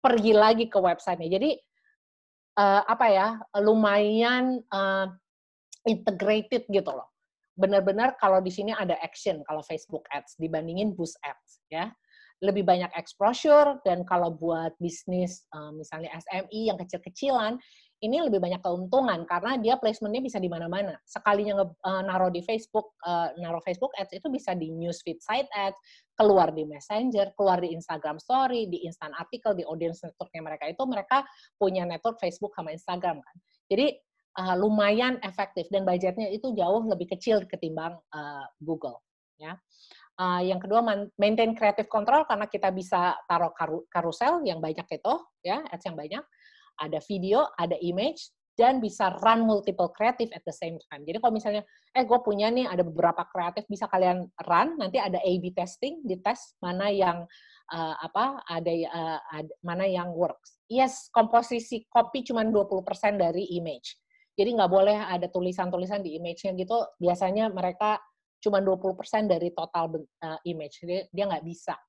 pergi 0.00 0.32
lagi 0.36 0.64
ke 0.68 0.76
websitenya. 0.76 1.40
Jadi 1.40 1.50
uh, 2.60 2.82
apa 2.84 3.06
ya 3.08 3.28
lumayan 3.60 4.60
uh, 4.72 5.08
integrated 5.88 6.68
gitu 6.68 6.90
loh. 6.92 7.08
Benar-benar 7.56 8.16
kalau 8.16 8.40
di 8.40 8.52
sini 8.52 8.72
ada 8.72 8.96
action 9.00 9.44
kalau 9.44 9.60
Facebook 9.64 10.04
Ads 10.12 10.40
dibandingin 10.40 10.96
Boost 10.96 11.20
Ads 11.24 11.64
ya 11.68 11.92
lebih 12.40 12.64
banyak 12.64 12.88
exposure 12.96 13.76
dan 13.84 14.00
kalau 14.08 14.32
buat 14.32 14.72
bisnis 14.80 15.44
uh, 15.52 15.68
misalnya 15.76 16.08
SMI 16.16 16.72
yang 16.72 16.80
kecil-kecilan 16.80 17.60
ini 18.00 18.16
lebih 18.24 18.40
banyak 18.40 18.64
keuntungan 18.64 19.28
karena 19.28 19.60
dia 19.60 19.76
placementnya 19.76 20.24
bisa 20.24 20.40
di 20.40 20.48
mana-mana. 20.48 20.96
Sekalinya 21.04 21.60
nge, 21.60 21.66
uh, 21.84 22.32
di 22.32 22.40
Facebook, 22.40 22.96
uh, 23.04 23.28
naruh 23.36 23.60
Facebook 23.60 23.92
Ads 24.00 24.16
itu 24.16 24.26
bisa 24.32 24.56
di 24.56 24.72
newsfeed 24.72 25.20
site 25.20 25.52
ads, 25.52 25.76
keluar 26.16 26.48
di 26.56 26.64
Messenger, 26.64 27.36
keluar 27.36 27.60
di 27.60 27.76
Instagram 27.76 28.16
Story, 28.16 28.72
di 28.72 28.88
instant 28.88 29.12
article, 29.20 29.52
di 29.52 29.68
audience 29.68 30.00
networknya 30.00 30.40
mereka 30.40 30.64
itu 30.72 30.82
mereka 30.88 31.18
punya 31.60 31.84
network 31.84 32.16
Facebook 32.16 32.56
sama 32.56 32.72
Instagram 32.72 33.20
kan. 33.20 33.36
Jadi 33.68 33.86
uh, 34.40 34.56
lumayan 34.56 35.20
efektif 35.20 35.68
dan 35.68 35.84
budgetnya 35.84 36.32
itu 36.32 36.56
jauh 36.56 36.80
lebih 36.88 37.12
kecil 37.12 37.44
ketimbang 37.44 38.00
uh, 38.16 38.44
Google. 38.64 39.04
Ya. 39.36 39.60
Uh, 40.20 40.44
yang 40.44 40.60
kedua 40.60 40.84
maintain 41.16 41.56
creative 41.56 41.88
control 41.88 42.28
karena 42.28 42.44
kita 42.44 42.68
bisa 42.72 43.16
taruh 43.24 43.56
karu 43.56 43.88
karusel 43.88 44.44
yang 44.44 44.60
banyak 44.60 44.84
itu 44.84 45.14
ya 45.40 45.64
ads 45.64 45.88
yang 45.88 45.96
banyak 45.96 46.20
ada 46.80 46.98
video 47.04 47.44
ada 47.60 47.76
image 47.78 48.32
dan 48.60 48.76
bisa 48.76 49.16
run 49.24 49.48
multiple 49.48 49.88
creative 49.88 50.28
at 50.36 50.44
the 50.44 50.52
same 50.52 50.76
time. 50.92 51.00
Jadi 51.08 51.16
kalau 51.16 51.32
misalnya, 51.32 51.64
eh 51.96 52.04
gue 52.04 52.18
punya 52.20 52.52
nih 52.52 52.68
ada 52.68 52.84
beberapa 52.84 53.24
kreatif 53.32 53.64
bisa 53.64 53.88
kalian 53.88 54.28
run, 54.44 54.76
nanti 54.76 55.00
ada 55.00 55.16
A/B 55.16 55.56
testing, 55.56 56.04
di 56.04 56.20
tes 56.20 56.60
mana 56.60 56.92
yang 56.92 57.24
uh, 57.72 57.94
apa 58.04 58.44
ada, 58.44 58.68
uh, 58.68 59.18
ada 59.32 59.52
mana 59.64 59.88
yang 59.88 60.12
works. 60.12 60.60
Yes, 60.68 61.08
komposisi 61.08 61.88
copy 61.88 62.20
cuma 62.20 62.44
20% 62.44 62.84
dari 63.16 63.48
image. 63.56 63.96
Jadi 64.36 64.52
nggak 64.52 64.70
boleh 64.70 65.08
ada 65.08 65.24
tulisan-tulisan 65.32 66.04
di 66.04 66.20
image-nya 66.20 66.52
gitu. 66.52 66.84
Biasanya 67.00 67.48
mereka 67.48 67.96
cuma 68.44 68.60
20% 68.60 69.24
dari 69.24 69.56
total 69.56 70.04
uh, 70.20 70.38
image. 70.44 70.84
Dia 70.84 71.08
dia 71.08 71.24
nggak 71.32 71.44
bisa. 71.48 71.80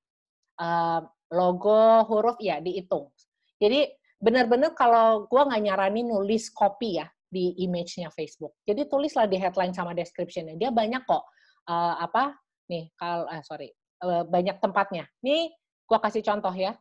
Uh, 0.55 1.03
logo, 1.35 2.07
huruf 2.07 2.39
ya 2.39 2.63
dihitung. 2.63 3.11
Jadi 3.59 4.00
benar-benar 4.21 4.77
kalau 4.77 5.25
gue 5.25 5.41
nggak 5.41 5.61
nyaranin 5.65 6.07
nulis 6.07 6.53
copy 6.53 7.01
ya 7.01 7.07
di 7.31 7.57
image-nya 7.65 8.13
Facebook. 8.13 8.59
Jadi 8.63 8.85
tulislah 8.85 9.25
di 9.25 9.41
headline 9.41 9.73
sama 9.73 9.97
description-nya. 9.97 10.55
Dia 10.59 10.69
banyak 10.69 11.03
kok 11.03 11.25
uh, 11.67 11.95
apa 11.99 12.37
nih 12.69 12.91
kalau 12.95 13.25
uh, 13.25 13.43
sorry 13.43 13.73
uh, 14.05 14.23
banyak 14.23 14.61
tempatnya. 14.61 15.09
Nih 15.25 15.49
gue 15.89 15.99
kasih 15.99 16.21
contoh 16.21 16.53
ya. 16.53 16.77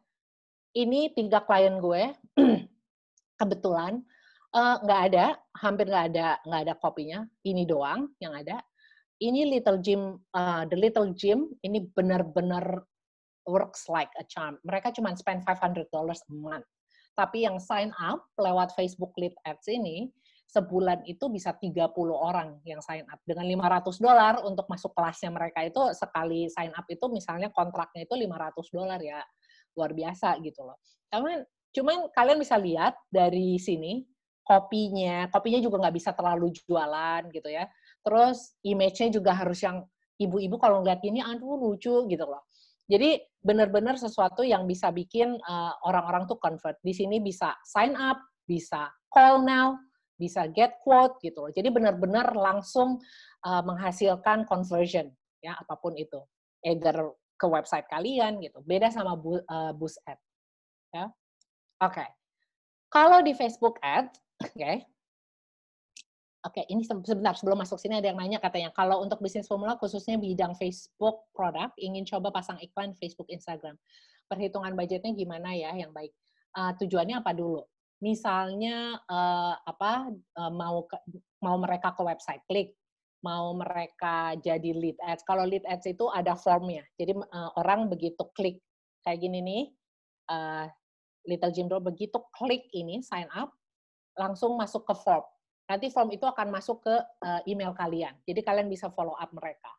Ini 0.71 1.17
tiga 1.19 1.43
klien 1.43 1.83
gue 1.83 2.15
kebetulan 3.41 4.05
nggak 4.55 5.01
uh, 5.01 5.07
ada, 5.11 5.27
hampir 5.59 5.87
nggak 5.91 6.07
ada 6.15 6.29
nggak 6.47 6.61
ada 6.69 6.75
kopinya. 6.79 7.25
Ini 7.43 7.65
doang 7.67 8.13
yang 8.23 8.37
ada 8.37 8.63
ini 9.21 9.45
Little 9.47 9.79
Gym, 9.85 10.17
uh, 10.33 10.65
The 10.65 10.77
Little 10.81 11.13
Gym, 11.13 11.53
ini 11.61 11.85
benar-benar 11.93 12.89
works 13.45 13.87
like 13.93 14.09
a 14.17 14.25
charm. 14.25 14.57
Mereka 14.65 14.97
cuma 14.97 15.13
spend 15.13 15.45
$500 15.45 15.93
a 15.93 16.33
month. 16.33 16.65
Tapi 17.21 17.45
yang 17.45 17.61
sign 17.61 17.93
up 18.01 18.25
lewat 18.41 18.73
Facebook 18.73 19.13
Lead 19.21 19.37
Ads 19.45 19.69
ini, 19.69 20.09
sebulan 20.49 21.05
itu 21.05 21.29
bisa 21.29 21.53
30 21.53 21.93
orang 22.17 22.57
yang 22.65 22.81
sign 22.81 23.05
up. 23.13 23.21
Dengan 23.29 23.45
500 23.45 24.01
dolar 24.01 24.41
untuk 24.41 24.65
masuk 24.73 24.97
kelasnya 24.97 25.29
mereka 25.29 25.61
itu, 25.61 25.93
sekali 25.93 26.49
sign 26.49 26.73
up 26.73 26.89
itu 26.89 27.05
misalnya 27.13 27.53
kontraknya 27.53 28.09
itu 28.09 28.17
500 28.17 28.73
dolar 28.73 29.01
ya. 29.05 29.21
Luar 29.77 29.93
biasa 29.93 30.41
gitu 30.41 30.65
loh. 30.65 30.81
Cuman, 31.13 31.45
cuman 31.77 31.97
kalian 32.17 32.41
bisa 32.41 32.57
lihat 32.57 32.97
dari 33.13 33.61
sini, 33.61 34.01
kopinya, 34.41 35.29
kopinya 35.29 35.61
juga 35.61 35.77
nggak 35.85 35.97
bisa 36.01 36.11
terlalu 36.17 36.51
jualan 36.57 37.23
gitu 37.31 37.47
ya 37.53 37.69
Terus 38.01 38.57
image-nya 38.65 39.09
juga 39.13 39.37
harus 39.37 39.61
yang 39.61 39.85
ibu-ibu 40.17 40.57
kalau 40.57 40.81
ngeliat 40.81 41.01
ini, 41.05 41.21
aduh 41.21 41.57
lucu 41.57 42.09
gitu 42.09 42.25
loh. 42.25 42.45
Jadi 42.91 43.23
benar-benar 43.39 43.95
sesuatu 43.95 44.43
yang 44.43 44.67
bisa 44.67 44.91
bikin 44.91 45.39
uh, 45.47 45.73
orang-orang 45.87 46.27
tuh 46.27 46.43
convert. 46.43 46.75
Di 46.83 46.91
sini 46.91 47.23
bisa 47.23 47.55
sign 47.63 47.95
up, 47.95 48.19
bisa 48.43 48.91
call 49.07 49.47
now, 49.47 49.79
bisa 50.19 50.51
get 50.51 50.83
quote 50.83 51.23
gitu 51.23 51.47
loh. 51.47 51.53
Jadi 51.55 51.71
benar-benar 51.71 52.35
langsung 52.35 52.99
uh, 53.47 53.63
menghasilkan 53.63 54.43
conversion 54.51 55.07
ya 55.39 55.55
apa 55.55 55.79
pun 55.79 55.95
itu. 55.95 56.19
Either 56.67 57.15
ke 57.41 57.47
website 57.49 57.89
kalian 57.89 58.43
gitu. 58.45 58.61
Beda 58.67 58.93
sama 58.93 59.17
bu, 59.17 59.41
uh, 59.41 59.73
boost 59.73 59.97
ad. 60.05 60.19
Ya. 60.93 61.09
Oke. 61.81 62.05
Okay. 62.05 62.09
Kalau 62.91 63.23
di 63.23 63.33
Facebook 63.39 63.79
Ads, 63.87 64.19
oke, 64.43 64.51
okay, 64.59 64.83
Oke, 66.41 66.65
ini 66.73 66.81
sebentar 66.81 67.37
sebelum 67.37 67.61
masuk 67.61 67.77
sini 67.77 68.01
ada 68.01 68.09
yang 68.09 68.17
nanya 68.17 68.41
katanya 68.41 68.73
kalau 68.73 69.05
untuk 69.05 69.21
bisnis 69.21 69.45
formula 69.45 69.77
khususnya 69.77 70.17
bidang 70.17 70.57
Facebook 70.57 71.29
produk 71.37 71.69
ingin 71.77 72.09
coba 72.09 72.33
pasang 72.33 72.57
iklan 72.65 72.97
Facebook 72.97 73.29
Instagram. 73.29 73.77
Perhitungan 74.25 74.73
budgetnya 74.73 75.13
gimana 75.13 75.53
ya 75.53 75.77
yang 75.77 75.93
baik? 75.93 76.17
Uh, 76.57 76.73
tujuannya 76.81 77.21
apa 77.21 77.37
dulu? 77.37 77.61
Misalnya 78.01 78.97
uh, 79.05 79.53
apa 79.69 80.09
uh, 80.41 80.49
mau 80.49 80.89
ke, 80.89 80.97
mau 81.45 81.61
mereka 81.61 81.93
ke 81.93 82.01
website 82.09 82.41
klik, 82.49 82.73
mau 83.21 83.53
mereka 83.53 84.33
jadi 84.41 84.73
lead 84.73 84.97
ads. 85.05 85.21
Kalau 85.29 85.45
lead 85.45 85.69
ads 85.69 85.85
itu 85.93 86.09
ada 86.09 86.41
formnya. 86.41 86.81
Jadi 86.97 87.21
uh, 87.21 87.53
orang 87.61 87.93
begitu 87.93 88.25
klik 88.33 88.65
kayak 89.05 89.21
gini 89.21 89.45
nih, 89.45 89.63
uh, 90.33 90.65
Little 91.29 91.53
Jim 91.53 91.69
begitu 91.69 92.17
klik 92.33 92.65
ini 92.73 93.05
sign 93.05 93.29
up 93.37 93.53
langsung 94.17 94.57
masuk 94.57 94.89
ke 94.89 94.97
form 94.97 95.21
Nanti 95.71 95.87
form 95.87 96.11
itu 96.11 96.27
akan 96.27 96.51
masuk 96.51 96.83
ke 96.83 96.95
uh, 96.99 97.41
email 97.47 97.71
kalian. 97.71 98.19
Jadi 98.27 98.43
kalian 98.43 98.67
bisa 98.67 98.91
follow 98.91 99.15
up 99.15 99.31
mereka. 99.31 99.71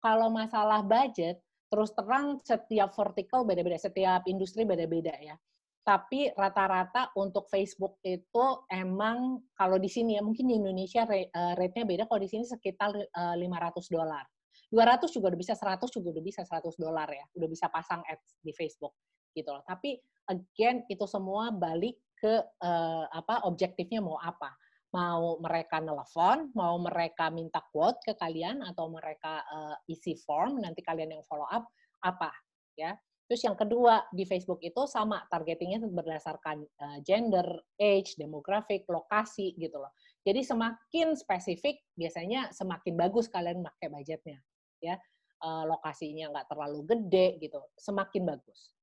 Kalau 0.00 0.32
masalah 0.32 0.80
budget, 0.80 1.44
terus 1.68 1.92
terang 1.92 2.40
setiap 2.40 2.96
vertical 2.96 3.44
beda-beda, 3.44 3.76
setiap 3.76 4.24
industri 4.24 4.64
beda-beda 4.64 5.12
ya. 5.20 5.36
Tapi 5.84 6.32
rata-rata 6.32 7.12
untuk 7.16 7.44
Facebook 7.52 8.00
itu 8.04 8.64
emang 8.72 9.40
kalau 9.52 9.76
di 9.76 9.88
sini 9.88 10.16
ya 10.16 10.24
mungkin 10.24 10.48
di 10.48 10.56
Indonesia 10.56 11.04
eh, 11.12 11.28
rate-nya 11.32 11.84
beda. 11.84 12.04
Kalau 12.08 12.20
di 12.24 12.28
sini 12.28 12.44
sekitar 12.48 12.96
500 12.96 13.36
eh, 13.36 13.92
dolar. 13.92 14.24
200 14.68 15.08
juga 15.12 15.32
udah 15.32 15.40
bisa, 15.40 15.56
100 15.56 15.88
juga 15.92 16.08
udah 16.12 16.24
bisa 16.24 16.40
100 16.44 16.76
dolar 16.76 17.08
ya. 17.08 17.24
Udah 17.36 17.48
bisa 17.48 17.68
pasang 17.68 18.00
ads 18.04 18.40
di 18.40 18.52
Facebook 18.52 18.96
gitu 19.32 19.48
loh. 19.52 19.64
Tapi 19.64 19.96
again 20.28 20.84
itu 20.88 21.04
semua 21.08 21.52
balik 21.52 21.96
ke 22.18 22.36
uh, 22.60 23.06
apa 23.08 23.46
objektifnya 23.46 24.02
mau 24.02 24.18
apa 24.18 24.52
mau 24.88 25.36
mereka 25.44 25.84
nelfon, 25.84 26.48
mau 26.56 26.80
mereka 26.80 27.28
minta 27.28 27.60
quote 27.68 28.00
ke 28.00 28.16
kalian 28.16 28.64
atau 28.64 28.88
mereka 28.88 29.44
uh, 29.44 29.76
isi 29.84 30.16
form 30.16 30.64
nanti 30.64 30.80
kalian 30.80 31.20
yang 31.20 31.24
follow 31.28 31.48
up 31.48 31.68
apa 32.00 32.32
ya. 32.72 32.96
Terus 33.28 33.44
yang 33.44 33.60
kedua 33.60 34.08
di 34.08 34.24
Facebook 34.24 34.56
itu 34.64 34.88
sama 34.88 35.20
targetingnya 35.28 35.84
berdasarkan 35.84 36.64
uh, 36.64 36.98
gender, 37.04 37.44
age, 37.76 38.16
demografik, 38.16 38.88
lokasi 38.88 39.52
gitu 39.60 39.76
loh. 39.76 39.92
Jadi 40.24 40.40
semakin 40.40 41.12
spesifik 41.12 41.84
biasanya 41.92 42.48
semakin 42.56 42.96
bagus 42.96 43.28
kalian 43.28 43.60
pakai 43.60 43.92
budgetnya 43.92 44.40
ya. 44.80 44.96
Uh, 45.38 45.68
lokasinya 45.70 46.34
nggak 46.34 46.48
terlalu 46.50 46.80
gede 46.88 47.38
gitu, 47.38 47.60
semakin 47.76 48.26
bagus. 48.26 48.74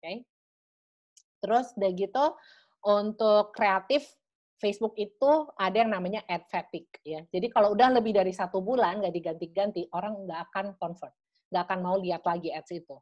Oke. 0.00 0.02
Okay? 0.02 0.16
Terus 1.40 1.66
udah 1.76 1.92
gitu 1.92 2.24
untuk 2.80 3.52
kreatif 3.52 4.08
Facebook 4.60 4.94
itu 5.00 5.48
ada 5.56 5.74
yang 5.80 5.90
namanya 5.90 6.20
ad 6.28 6.44
fatigue 6.52 6.92
ya. 7.02 7.24
Jadi 7.32 7.48
kalau 7.48 7.72
udah 7.72 7.96
lebih 7.96 8.12
dari 8.12 8.30
satu 8.30 8.60
bulan 8.60 9.00
nggak 9.00 9.14
diganti-ganti, 9.16 9.88
orang 9.96 10.28
nggak 10.28 10.40
akan 10.52 10.66
convert, 10.76 11.16
nggak 11.48 11.62
akan 11.64 11.78
mau 11.80 11.96
lihat 11.96 12.22
lagi 12.28 12.52
ads 12.52 12.70
itu. 12.76 12.96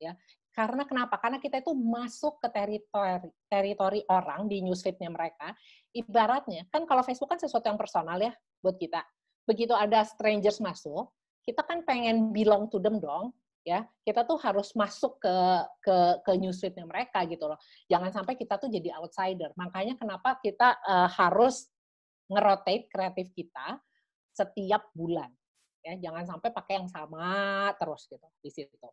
Ya, 0.00 0.16
karena 0.56 0.88
kenapa? 0.88 1.20
Karena 1.20 1.36
kita 1.36 1.60
itu 1.60 1.76
masuk 1.76 2.40
ke 2.40 2.48
teritori 2.48 3.28
teritori 3.50 4.00
orang 4.08 4.48
di 4.48 4.62
newsfeednya 4.64 5.10
mereka. 5.12 5.52
Ibaratnya 5.92 6.70
kan 6.70 6.86
kalau 6.86 7.02
Facebook 7.04 7.28
kan 7.28 7.42
sesuatu 7.42 7.66
yang 7.66 7.76
personal 7.76 8.16
ya 8.16 8.32
buat 8.62 8.78
kita. 8.78 9.02
Begitu 9.44 9.74
ada 9.74 10.06
strangers 10.06 10.62
masuk, 10.62 11.10
kita 11.42 11.66
kan 11.66 11.82
pengen 11.82 12.30
belong 12.30 12.70
to 12.70 12.78
them 12.78 13.02
dong 13.02 13.34
ya 13.60 13.84
kita 14.08 14.24
tuh 14.24 14.40
harus 14.40 14.72
masuk 14.72 15.20
ke 15.20 15.36
ke 15.84 15.96
ke 16.24 16.32
newsfeednya 16.40 16.88
mereka 16.88 17.24
gitu 17.28 17.44
loh. 17.44 17.60
Jangan 17.92 18.10
sampai 18.10 18.34
kita 18.40 18.56
tuh 18.56 18.72
jadi 18.72 18.96
outsider. 18.96 19.52
Makanya 19.56 20.00
kenapa 20.00 20.40
kita 20.40 20.80
uh, 20.80 21.08
harus 21.08 21.68
ngerotate 22.30 22.88
kreatif 22.88 23.28
kita 23.36 23.76
setiap 24.32 24.88
bulan 24.96 25.28
ya. 25.84 25.96
Jangan 26.00 26.24
sampai 26.24 26.50
pakai 26.56 26.74
yang 26.80 26.88
sama 26.88 27.28
terus 27.76 28.08
gitu 28.08 28.28
di 28.40 28.50
situ. 28.50 28.88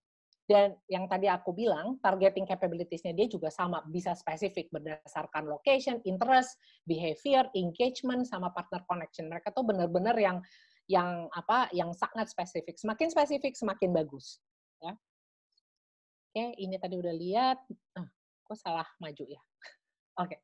Dan 0.47 0.79
yang 0.87 1.11
tadi 1.11 1.27
aku 1.27 1.51
bilang 1.51 1.99
targeting 1.99 2.47
capabilitiesnya 2.47 3.11
dia 3.11 3.27
juga 3.27 3.51
sama 3.51 3.83
bisa 3.83 4.15
spesifik 4.15 4.71
berdasarkan 4.71 5.43
location, 5.43 5.99
interest, 6.07 6.55
behavior, 6.87 7.51
engagement 7.51 8.23
sama 8.23 8.55
partner 8.55 8.79
connection 8.87 9.27
mereka 9.27 9.51
tuh 9.51 9.67
benar-benar 9.67 10.15
yang 10.15 10.39
yang 10.87 11.27
apa 11.35 11.67
yang 11.75 11.91
sangat 11.91 12.31
spesifik. 12.31 12.79
Semakin 12.79 13.11
spesifik 13.11 13.59
semakin 13.59 13.91
bagus 13.91 14.39
Oke, 16.27 16.53
ini 16.59 16.75
tadi 16.77 16.95
udah 16.99 17.13
lihat. 17.15 17.57
Ah, 17.97 18.07
kok 18.43 18.57
salah 18.59 18.87
maju 18.99 19.23
ya. 19.25 19.41
Oke. 20.21 20.35
Okay. 20.35 20.39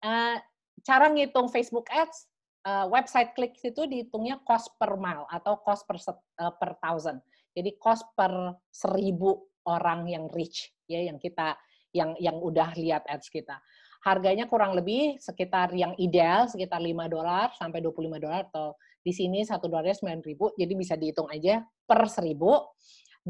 Uh, 0.00 0.36
cara 0.84 1.12
ngitung 1.12 1.48
Facebook 1.52 1.86
Ads, 1.92 2.30
uh, 2.66 2.86
website 2.88 3.32
klik 3.36 3.56
itu 3.60 3.84
dihitungnya 3.88 4.40
cost 4.44 4.72
per 4.76 4.96
mile 4.96 5.24
atau 5.28 5.60
cost 5.60 5.84
per 5.88 5.96
uh, 6.00 6.52
per 6.56 6.76
thousand. 6.80 7.20
Jadi 7.56 7.76
cost 7.76 8.04
per 8.16 8.56
seribu 8.70 9.50
orang 9.66 10.08
yang 10.08 10.24
reach 10.32 10.72
ya 10.88 11.04
yang 11.04 11.20
kita 11.20 11.54
yang 11.90 12.14
yang 12.18 12.38
udah 12.38 12.74
lihat 12.78 13.06
ads 13.10 13.28
kita. 13.28 13.58
Harganya 14.00 14.48
kurang 14.48 14.72
lebih 14.72 15.20
sekitar 15.20 15.74
yang 15.76 15.92
ideal 16.00 16.48
sekitar 16.48 16.80
5 16.80 16.88
dolar 17.12 17.52
sampai 17.52 17.84
25 17.84 18.16
dolar 18.16 18.48
atau 18.48 18.72
di 19.04 19.12
sini 19.12 19.44
satu 19.44 19.68
dolarnya 19.68 19.96
9 19.96 20.24
ribu, 20.24 20.52
jadi 20.56 20.72
bisa 20.72 20.94
dihitung 20.96 21.28
aja 21.28 21.64
per 21.84 22.04
seribu. 22.08 22.56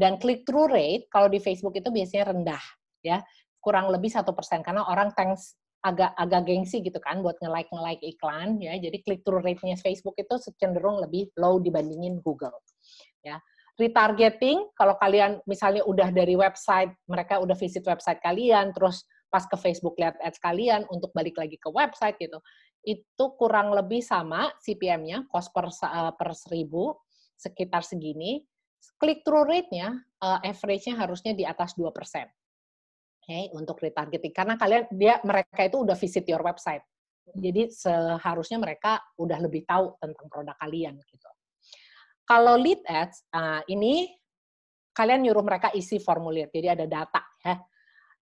Dan 0.01 0.17
click 0.17 0.41
through 0.49 0.73
rate 0.73 1.05
kalau 1.13 1.29
di 1.29 1.37
Facebook 1.37 1.77
itu 1.77 1.93
biasanya 1.93 2.33
rendah 2.33 2.63
ya. 3.05 3.21
Kurang 3.61 3.93
lebih 3.93 4.09
satu 4.09 4.33
persen 4.33 4.65
karena 4.65 4.89
orang 4.89 5.13
thanks 5.13 5.61
agak 5.81 6.13
agak 6.17 6.45
gengsi 6.45 6.81
gitu 6.81 6.97
kan 7.01 7.21
buat 7.21 7.37
nge-like 7.37 7.69
nge-like 7.69 8.01
iklan 8.01 8.57
ya. 8.57 8.73
Jadi 8.81 8.97
click 9.05 9.21
through 9.21 9.45
rate-nya 9.45 9.77
Facebook 9.77 10.17
itu 10.17 10.41
cenderung 10.57 10.97
lebih 10.97 11.29
low 11.37 11.61
dibandingin 11.61 12.17
Google 12.25 12.57
ya. 13.21 13.37
Retargeting 13.77 14.73
kalau 14.73 14.97
kalian 14.97 15.41
misalnya 15.45 15.85
udah 15.85 16.09
dari 16.09 16.33
website 16.33 16.93
mereka 17.05 17.37
udah 17.37 17.53
visit 17.53 17.85
website 17.85 18.21
kalian 18.21 18.73
terus 18.73 19.05
pas 19.31 19.47
ke 19.47 19.55
Facebook 19.55 19.95
lihat 19.95 20.19
ads 20.19 20.37
kalian 20.43 20.83
untuk 20.91 21.09
balik 21.15 21.39
lagi 21.39 21.55
ke 21.55 21.71
website 21.71 22.19
gitu 22.19 22.37
itu 22.83 23.25
kurang 23.39 23.71
lebih 23.71 24.03
sama 24.03 24.51
CPM-nya 24.59 25.29
cost 25.31 25.55
per 25.55 25.71
uh, 25.71 26.11
per 26.13 26.35
seribu 26.35 26.99
sekitar 27.39 27.81
segini 27.81 28.43
click 28.97 29.21
through 29.25 29.45
rate-nya 29.45 29.93
uh, 30.21 30.39
average-nya 30.41 30.97
harusnya 30.97 31.33
di 31.37 31.45
atas 31.45 31.77
2%. 31.77 31.85
Oke, 31.85 31.97
okay, 33.21 33.43
untuk 33.53 33.77
retargeting 33.77 34.33
karena 34.33 34.57
kalian 34.57 34.89
dia 34.89 35.21
mereka 35.21 35.61
itu 35.61 35.85
udah 35.85 35.93
visit 35.93 36.25
your 36.25 36.41
website. 36.41 36.81
Jadi 37.31 37.69
seharusnya 37.69 38.57
mereka 38.57 38.97
udah 39.15 39.37
lebih 39.37 39.63
tahu 39.63 39.93
tentang 40.01 40.25
produk 40.25 40.57
kalian 40.57 40.97
gitu. 41.05 41.29
Kalau 42.25 42.57
lead 42.57 42.81
ads, 42.89 43.29
uh, 43.29 43.61
ini 43.69 44.09
kalian 44.91 45.23
nyuruh 45.23 45.45
mereka 45.45 45.69
isi 45.71 46.01
formulir, 46.01 46.49
jadi 46.49 46.73
ada 46.75 46.85
data 46.89 47.21
ya. 47.45 47.55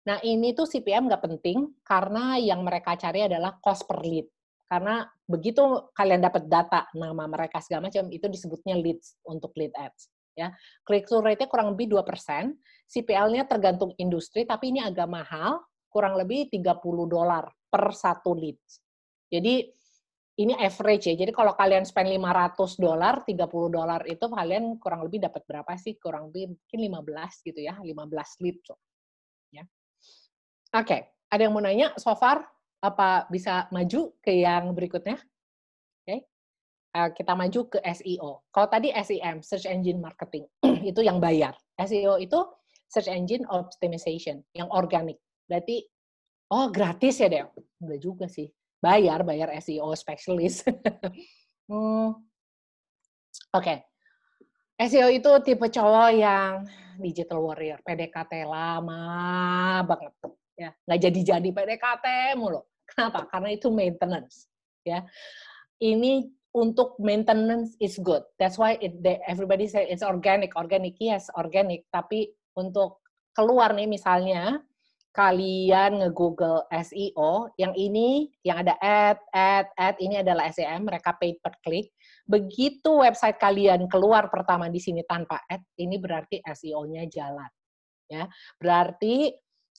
Nah 0.08 0.18
ini 0.24 0.56
tuh 0.56 0.64
CPM 0.64 1.04
nggak 1.04 1.24
penting 1.24 1.78
karena 1.84 2.40
yang 2.40 2.64
mereka 2.64 2.96
cari 2.96 3.28
adalah 3.28 3.60
cost 3.60 3.84
per 3.84 4.00
lead. 4.00 4.24
Karena 4.68 5.04
begitu 5.24 5.92
kalian 5.96 6.20
dapat 6.20 6.44
data 6.44 6.88
nama 6.92 7.24
mereka 7.24 7.60
segala 7.64 7.88
macam 7.88 8.08
itu 8.12 8.28
disebutnya 8.28 8.76
leads 8.76 9.16
untuk 9.24 9.52
lead 9.56 9.72
ads. 9.76 10.12
Ya, 10.38 10.54
click 10.86 11.10
through 11.10 11.26
rate-nya 11.26 11.50
kurang 11.50 11.74
lebih 11.74 11.90
2%, 11.90 12.54
CPL-nya 12.86 13.50
tergantung 13.50 13.90
industri, 13.98 14.46
tapi 14.46 14.70
ini 14.70 14.78
agak 14.78 15.10
mahal, 15.10 15.66
kurang 15.90 16.14
lebih 16.14 16.46
30 16.46 16.78
dolar 17.10 17.50
per 17.66 17.90
satu 17.90 18.38
lead. 18.38 18.54
Jadi 19.26 19.66
ini 20.38 20.54
average 20.54 21.10
ya. 21.10 21.14
Jadi 21.18 21.34
kalau 21.34 21.58
kalian 21.58 21.82
spend 21.82 22.14
500 22.14 22.78
dolar, 22.78 23.26
30 23.26 23.74
dolar 23.74 24.00
itu 24.06 24.22
kalian 24.30 24.78
kurang 24.78 25.02
lebih 25.02 25.26
dapat 25.26 25.42
berapa 25.42 25.74
sih? 25.74 25.98
Kurang 25.98 26.30
lebih 26.30 26.54
mungkin 26.54 26.78
15 27.02 27.42
gitu 27.50 27.60
ya, 27.60 27.74
15 27.82 28.38
lead. 28.46 28.56
So. 28.62 28.78
Ya. 29.50 29.66
Oke, 30.78 30.86
okay. 30.86 31.00
ada 31.34 31.42
yang 31.42 31.52
mau 31.56 31.64
nanya 31.64 31.96
so 31.98 32.14
far 32.14 32.46
apa 32.78 33.26
bisa 33.26 33.66
maju 33.74 34.14
ke 34.22 34.38
yang 34.38 34.70
berikutnya? 34.70 35.18
Uh, 36.88 37.12
kita 37.12 37.36
maju 37.36 37.60
ke 37.68 37.78
SEO. 37.84 38.48
Kalau 38.48 38.68
tadi 38.72 38.88
SEM, 38.96 39.44
search 39.44 39.68
engine 39.68 40.00
marketing, 40.00 40.48
itu 40.90 41.04
yang 41.04 41.20
bayar. 41.20 41.52
SEO 41.76 42.16
itu 42.16 42.40
search 42.88 43.12
engine 43.12 43.44
optimization, 43.44 44.40
yang 44.56 44.72
organik. 44.72 45.20
Berarti 45.44 45.84
oh 46.48 46.72
gratis 46.72 47.20
ya, 47.20 47.28
deh? 47.28 47.44
Enggak 47.84 48.00
juga 48.00 48.26
sih 48.26 48.48
bayar 48.78 49.26
bayar 49.26 49.50
SEO 49.58 49.90
specialist. 49.98 50.66
hmm. 51.70 52.08
Oke. 53.52 53.52
Okay. 53.52 53.78
SEO 54.78 55.10
itu 55.10 55.30
tipe 55.42 55.66
cowok 55.66 56.10
yang 56.14 56.62
digital 57.02 57.42
warrior, 57.42 57.82
PDKT 57.82 58.46
lama 58.46 59.02
banget 59.82 60.14
ya, 60.54 60.70
nggak 60.86 61.00
jadi-jadi 61.02 61.48
PDKT 61.50 62.06
mulu. 62.38 62.62
Kenapa? 62.86 63.26
Karena 63.26 63.50
itu 63.50 63.74
maintenance 63.74 64.46
ya. 64.86 65.02
Ini 65.82 66.26
untuk 66.56 66.96
maintenance 67.00 67.76
is 67.78 68.00
good. 68.00 68.24
That's 68.40 68.56
why 68.56 68.80
it, 68.80 68.98
everybody 69.28 69.68
say 69.68 69.86
it's 69.88 70.04
organic, 70.04 70.56
organic 70.56 70.96
yes, 70.98 71.28
organic. 71.36 71.84
Tapi 71.92 72.32
untuk 72.56 73.04
keluar 73.36 73.76
nih 73.76 73.86
misalnya 73.86 74.58
kalian 75.18 75.98
nge-google 75.98 76.70
SEO, 76.70 77.50
yang 77.58 77.74
ini, 77.74 78.30
yang 78.46 78.62
ada 78.62 78.78
ad, 78.78 79.18
ad, 79.34 79.66
ad, 79.74 79.96
ini 79.98 80.22
adalah 80.22 80.46
SEM, 80.52 80.86
mereka 80.86 81.16
paid 81.18 81.42
per 81.42 81.58
click. 81.58 81.90
Begitu 82.22 83.02
website 83.02 83.34
kalian 83.40 83.90
keluar 83.90 84.30
pertama 84.30 84.70
di 84.70 84.78
sini 84.78 85.02
tanpa 85.02 85.42
ad, 85.48 85.64
ini 85.80 85.98
berarti 85.98 86.38
SEO-nya 86.38 87.10
jalan. 87.10 87.50
Ya, 88.08 88.24
berarti 88.56 89.34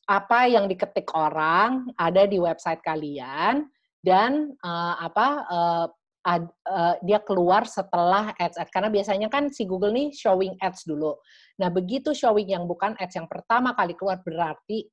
apa 0.10 0.50
yang 0.50 0.70
diketik 0.70 1.10
orang 1.18 1.94
ada 1.98 2.26
di 2.30 2.38
website 2.38 2.82
kalian 2.82 3.66
dan 4.02 4.54
uh, 4.62 4.96
apa 5.02 5.28
uh, 5.50 5.86
ad, 6.26 6.48
uh, 6.68 6.96
dia 7.00 7.20
keluar 7.24 7.64
setelah 7.64 8.36
ads, 8.36 8.60
karena 8.70 8.92
biasanya 8.92 9.28
kan 9.32 9.48
si 9.48 9.64
Google 9.64 9.96
nih 9.96 10.12
showing 10.12 10.56
ads 10.60 10.84
dulu. 10.84 11.16
Nah 11.60 11.72
begitu 11.72 12.12
showing 12.12 12.52
yang 12.52 12.68
bukan 12.68 12.96
ads 13.00 13.16
yang 13.16 13.28
pertama 13.28 13.72
kali 13.76 13.96
keluar 13.96 14.20
berarti 14.20 14.88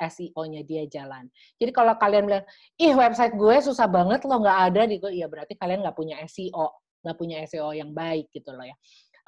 SEO-nya 0.00 0.64
dia 0.64 0.88
jalan. 0.88 1.28
Jadi 1.60 1.70
kalau 1.76 1.92
kalian 2.00 2.24
bilang, 2.24 2.44
ih 2.80 2.96
website 2.96 3.36
gue 3.36 3.56
susah 3.60 3.84
banget 3.84 4.24
loh 4.24 4.40
nggak 4.40 4.60
ada 4.72 4.82
di 4.88 4.96
gue, 4.96 5.12
ya 5.12 5.28
berarti 5.28 5.52
kalian 5.60 5.84
nggak 5.84 5.96
punya 5.96 6.16
SEO, 6.24 6.72
nggak 7.04 7.16
punya 7.20 7.36
SEO 7.44 7.76
yang 7.76 7.92
baik 7.92 8.32
gitu 8.32 8.48
loh 8.56 8.64
ya. 8.64 8.76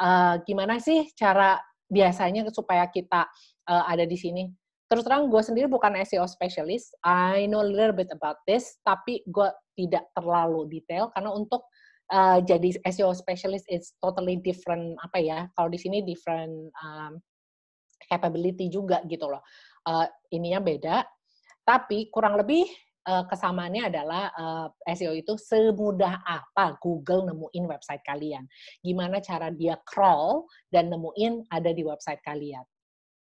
Uh, 0.01 0.35
gimana 0.49 0.81
sih 0.81 1.13
cara 1.13 1.61
biasanya 1.93 2.49
supaya 2.49 2.89
kita 2.89 3.29
uh, 3.69 3.85
ada 3.85 4.09
di 4.09 4.17
sini? 4.17 4.49
Terus 4.89 5.05
terang 5.05 5.29
gue 5.29 5.41
sendiri 5.45 5.69
bukan 5.69 5.97
SEO 6.05 6.25
specialist, 6.25 6.97
I 7.05 7.45
know 7.49 7.61
a 7.61 7.69
little 7.69 7.97
bit 7.97 8.09
about 8.13 8.41
this, 8.49 8.81
tapi 8.85 9.21
gue 9.29 9.49
tidak 9.75 10.09
terlalu 10.13 10.69
detail 10.69 11.09
karena 11.13 11.31
untuk 11.33 11.67
uh, 12.13 12.39
jadi 12.45 12.77
SEO 12.89 13.13
specialist 13.17 13.67
is 13.73 13.97
totally 13.99 14.39
different 14.41 14.97
apa 15.01 15.19
ya? 15.19 15.39
Kalau 15.57 15.69
di 15.73 15.79
sini 15.81 16.05
different 16.05 16.71
um, 16.81 17.19
capability 18.07 18.69
juga 18.69 19.01
gitu 19.09 19.31
loh 19.31 19.41
uh, 19.87 20.07
ininya 20.31 20.61
beda, 20.63 20.97
tapi 21.63 22.11
kurang 22.11 22.39
lebih 22.39 22.67
uh, 23.07 23.25
kesamaannya 23.27 23.91
adalah 23.91 24.25
uh, 24.35 24.67
SEO 24.95 25.15
itu 25.15 25.35
semudah 25.39 26.23
apa 26.23 26.79
Google 26.79 27.27
nemuin 27.31 27.65
website 27.67 28.03
kalian. 28.07 28.47
Gimana 28.83 29.23
cara 29.23 29.51
dia 29.51 29.79
crawl 29.83 30.47
dan 30.71 30.91
nemuin 30.91 31.51
ada 31.51 31.71
di 31.71 31.83
website 31.87 32.23
kalian. 32.23 32.65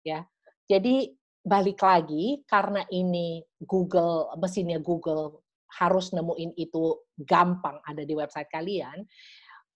Ya. 0.06 0.22
Jadi 0.68 1.10
balik 1.48 1.80
lagi 1.80 2.44
karena 2.44 2.84
ini 2.92 3.40
Google 3.64 4.28
mesinnya 4.36 4.76
Google 4.82 5.40
harus 5.76 6.10
nemuin 6.16 6.56
itu 6.56 6.96
gampang 7.20 7.76
ada 7.84 8.02
di 8.06 8.16
website 8.16 8.48
kalian. 8.48 9.04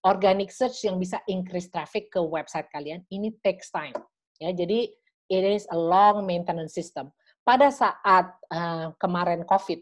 Organic 0.02 0.50
search 0.50 0.82
yang 0.82 0.98
bisa 0.98 1.22
increase 1.30 1.70
traffic 1.70 2.10
ke 2.10 2.18
website 2.18 2.66
kalian 2.74 3.06
ini 3.12 3.30
takes 3.44 3.70
time. 3.70 3.94
Ya, 4.42 4.50
jadi 4.50 4.90
it 5.30 5.44
is 5.46 5.64
a 5.70 5.78
long 5.78 6.26
maintenance 6.26 6.74
system. 6.74 7.14
Pada 7.42 7.70
saat 7.70 8.34
uh, 8.50 8.94
kemarin 8.98 9.46
COVID, 9.46 9.80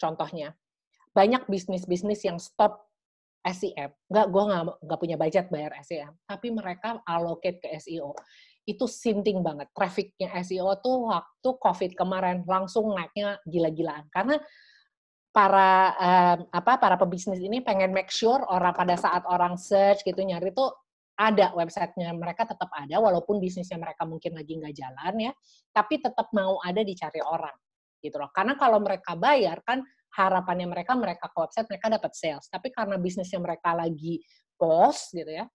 contohnya, 0.00 0.52
banyak 1.12 1.44
bisnis-bisnis 1.48 2.24
yang 2.24 2.40
stop 2.40 2.88
SEM. 3.42 3.90
Nggak, 4.08 4.26
gue 4.30 4.42
nggak 4.86 5.00
punya 5.00 5.16
budget 5.18 5.46
bayar 5.52 5.74
SEM. 5.82 6.14
Tapi 6.24 6.48
mereka 6.54 7.02
allocate 7.04 7.58
ke 7.60 7.68
SEO. 7.82 8.14
Itu 8.62 8.86
sinting 8.86 9.42
banget. 9.42 9.68
Trafficnya 9.74 10.30
SEO 10.40 10.72
tuh 10.78 11.10
waktu 11.10 11.48
COVID 11.58 11.92
kemarin 11.98 12.46
langsung 12.46 12.94
naiknya 12.94 13.42
gila-gilaan. 13.44 14.06
Karena 14.08 14.38
para 15.32 15.96
um, 15.96 16.38
apa 16.52 16.76
para 16.76 17.00
pebisnis 17.00 17.40
ini 17.40 17.64
pengen 17.64 17.90
make 17.90 18.12
sure 18.12 18.44
orang 18.52 18.76
pada 18.76 19.00
saat 19.00 19.24
orang 19.24 19.56
search 19.56 20.04
gitu 20.04 20.20
nyari 20.20 20.52
tuh 20.52 20.68
ada 21.16 21.56
websitenya. 21.56 22.12
Mereka 22.12 22.44
tetap 22.44 22.68
ada 22.72 23.00
walaupun 23.00 23.40
bisnisnya 23.40 23.80
mereka 23.80 24.04
mungkin 24.04 24.36
lagi 24.36 24.60
nggak 24.60 24.74
jalan 24.76 25.14
ya 25.30 25.32
tapi 25.72 26.04
tetap 26.04 26.28
mau 26.36 26.60
ada 26.60 26.84
dicari 26.84 27.24
orang 27.24 27.56
gitu 28.04 28.20
loh. 28.20 28.28
Karena 28.28 28.60
kalau 28.60 28.76
mereka 28.84 29.16
bayar 29.16 29.64
kan 29.64 29.80
harapannya 30.12 30.68
mereka 30.68 30.92
mereka 30.92 31.32
ke 31.32 31.38
website 31.40 31.68
mereka 31.72 31.86
dapat 31.96 32.12
sales. 32.12 32.46
Tapi 32.52 32.68
karena 32.68 33.00
bisnisnya 33.00 33.40
mereka 33.40 33.72
lagi 33.72 34.20
pos 34.60 35.10
gitu 35.16 35.32
ya 35.32 35.48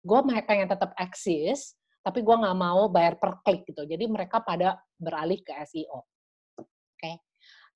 gue 0.00 0.20
pengen 0.48 0.68
tetap 0.68 0.96
eksis 0.96 1.76
tapi 2.00 2.24
gue 2.24 2.32
nggak 2.32 2.56
mau 2.56 2.88
bayar 2.88 3.20
per 3.20 3.44
klik 3.44 3.68
gitu. 3.68 3.84
Jadi 3.84 4.04
mereka 4.08 4.40
pada 4.40 4.80
beralih 4.96 5.38
ke 5.44 5.52
SEO 5.68 6.00
oke. 6.00 6.08
Okay? 6.96 7.20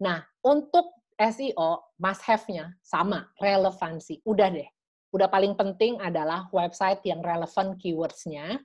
nah 0.01 0.25
untuk 0.43 1.04
SEO 1.15 1.95
must 2.01 2.23
have-nya 2.27 2.75
sama 2.83 3.31
relevansi 3.39 4.23
udah 4.27 4.51
deh 4.51 4.69
udah 5.15 5.31
paling 5.31 5.55
penting 5.55 5.95
adalah 6.03 6.51
website 6.51 6.99
yang 7.07 7.23
relevan 7.23 7.79
keywords-nya 7.79 8.59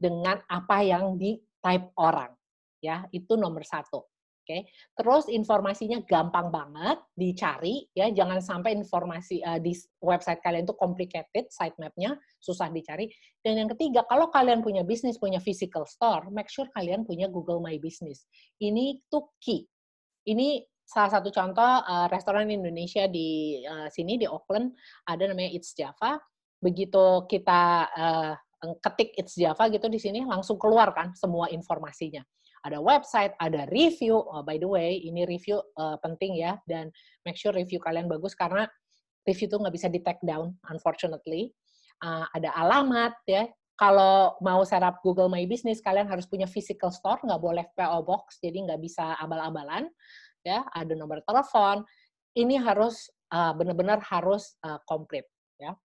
dengan 0.00 0.40
apa 0.48 0.80
yang 0.80 1.20
di 1.20 1.36
type 1.60 1.92
orang. 2.00 2.32
Ya, 2.80 3.04
itu 3.12 3.36
nomor 3.36 3.60
satu. 3.68 4.08
Oke. 4.40 4.66
terus 4.98 5.30
informasinya 5.30 6.02
gampang 6.02 6.50
banget 6.50 6.98
dicari 7.14 7.86
ya 7.94 8.10
jangan 8.10 8.42
sampai 8.42 8.74
informasi 8.74 9.38
uh, 9.46 9.62
di 9.62 9.76
website 10.02 10.42
kalian 10.42 10.66
itu 10.66 10.74
complicated 10.74 11.46
sitemapnya 11.52 12.18
susah 12.42 12.66
dicari 12.72 13.06
dan 13.46 13.62
yang 13.62 13.70
ketiga 13.70 14.02
kalau 14.10 14.26
kalian 14.32 14.58
punya 14.58 14.82
bisnis 14.82 15.22
punya 15.22 15.38
physical 15.38 15.86
store 15.86 16.26
make 16.34 16.50
sure 16.50 16.66
kalian 16.74 17.06
punya 17.06 17.30
Google 17.30 17.62
My 17.62 17.78
Business 17.78 18.26
ini 18.58 18.98
tuh 19.06 19.28
key 19.38 19.70
ini 20.26 20.66
salah 20.90 21.10
satu 21.14 21.30
contoh 21.30 21.62
uh, 21.86 22.10
restoran 22.10 22.50
Indonesia 22.50 23.06
di 23.06 23.62
uh, 23.62 23.86
sini 23.86 24.18
di 24.18 24.26
Auckland 24.26 24.74
ada 25.06 25.30
namanya 25.30 25.54
It's 25.54 25.70
Java 25.78 26.18
begitu 26.58 27.30
kita 27.30 27.62
uh, 27.94 28.34
ketik 28.82 29.14
It's 29.14 29.38
Java 29.38 29.70
gitu 29.70 29.86
di 29.86 30.02
sini 30.02 30.26
langsung 30.26 30.58
keluar 30.58 30.90
kan 30.90 31.14
semua 31.14 31.46
informasinya 31.54 32.26
ada 32.60 32.78
website, 32.80 33.32
ada 33.40 33.64
review. 33.72 34.20
Oh, 34.20 34.44
by 34.44 34.60
the 34.60 34.68
way, 34.68 35.00
ini 35.00 35.24
review 35.24 35.64
uh, 35.80 35.96
penting 36.04 36.40
ya 36.40 36.60
dan 36.68 36.92
make 37.24 37.40
sure 37.40 37.56
review 37.56 37.80
kalian 37.80 38.04
bagus 38.04 38.36
karena 38.36 38.68
review 39.24 39.48
itu 39.48 39.56
nggak 39.56 39.74
bisa 39.74 39.88
di 39.88 40.00
take 40.04 40.20
down, 40.24 40.52
unfortunately. 40.68 41.52
Uh, 42.00 42.24
ada 42.32 42.52
alamat 42.56 43.16
ya. 43.28 43.48
Kalau 43.80 44.36
mau 44.44 44.60
setup 44.60 45.00
Google 45.00 45.32
My 45.32 45.48
Business, 45.48 45.80
kalian 45.80 46.04
harus 46.04 46.28
punya 46.28 46.44
physical 46.44 46.92
store, 46.92 47.24
nggak 47.24 47.40
boleh 47.40 47.64
PO 47.72 48.04
box, 48.04 48.36
jadi 48.44 48.68
nggak 48.68 48.80
bisa 48.84 49.16
abal-abalan. 49.16 49.88
Ya, 50.42 50.64
ada 50.72 50.92
nomor 50.96 51.20
telepon. 51.24 51.84
Ini 52.32 52.62
harus 52.62 53.10
uh, 53.34 53.52
benar-benar 53.52 54.00
harus 54.00 54.56
uh, 54.64 54.80
komplit. 54.88 55.28
Ya. 55.60 55.76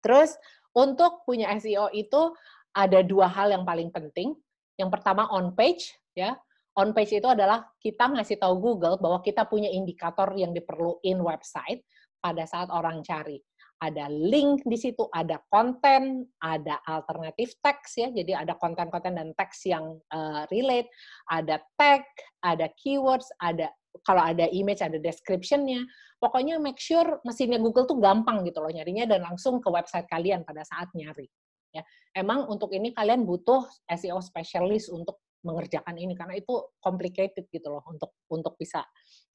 Terus 0.00 0.36
untuk 0.72 1.26
punya 1.28 1.52
SEO 1.58 1.92
itu 1.92 2.32
ada 2.72 3.02
dua 3.02 3.26
hal 3.26 3.50
yang 3.52 3.66
paling 3.66 3.90
penting 3.90 4.38
yang 4.78 4.94
pertama 4.94 5.26
on 5.34 5.52
page, 5.58 5.90
ya. 6.14 6.38
On 6.78 6.94
page 6.94 7.18
itu 7.18 7.26
adalah 7.26 7.66
kita 7.82 8.06
ngasih 8.06 8.38
tahu 8.38 8.54
Google 8.62 9.02
bahwa 9.02 9.18
kita 9.18 9.42
punya 9.50 9.66
indikator 9.66 10.30
yang 10.38 10.54
diperluin 10.54 11.18
website 11.18 11.82
pada 12.22 12.46
saat 12.46 12.70
orang 12.70 13.02
cari. 13.02 13.42
Ada 13.78 14.10
link 14.10 14.66
di 14.66 14.74
situ, 14.74 15.06
ada 15.14 15.38
konten, 15.54 16.26
ada 16.42 16.82
alternatif 16.86 17.54
teks 17.62 17.98
ya. 17.98 18.08
Jadi 18.10 18.34
ada 18.34 18.58
konten-konten 18.58 19.14
dan 19.14 19.30
teks 19.38 19.70
yang 19.70 19.94
uh, 20.10 20.42
relate, 20.50 20.90
ada 21.30 21.62
tag, 21.78 22.02
ada 22.42 22.66
keywords, 22.74 23.30
ada 23.38 23.70
kalau 24.02 24.22
ada 24.22 24.50
image 24.50 24.82
ada 24.82 24.98
description-nya. 24.98 25.86
Pokoknya 26.18 26.58
make 26.58 26.82
sure 26.82 27.22
mesinnya 27.22 27.62
Google 27.62 27.86
tuh 27.86 28.02
gampang 28.02 28.42
gitu 28.42 28.58
loh 28.58 28.70
nyarinya 28.70 29.06
dan 29.06 29.22
langsung 29.22 29.62
ke 29.62 29.70
website 29.70 30.10
kalian 30.10 30.42
pada 30.42 30.66
saat 30.66 30.90
nyari 30.98 31.30
ya. 31.72 31.82
Emang 32.16 32.48
untuk 32.48 32.72
ini 32.74 32.90
kalian 32.90 33.22
butuh 33.22 33.62
SEO 33.86 34.18
specialist 34.24 34.90
untuk 34.90 35.20
mengerjakan 35.46 35.94
ini 35.98 36.18
karena 36.18 36.34
itu 36.34 36.54
complicated 36.82 37.46
gitu 37.48 37.68
loh 37.70 37.82
untuk 37.86 38.18
untuk 38.30 38.58
bisa 38.58 38.82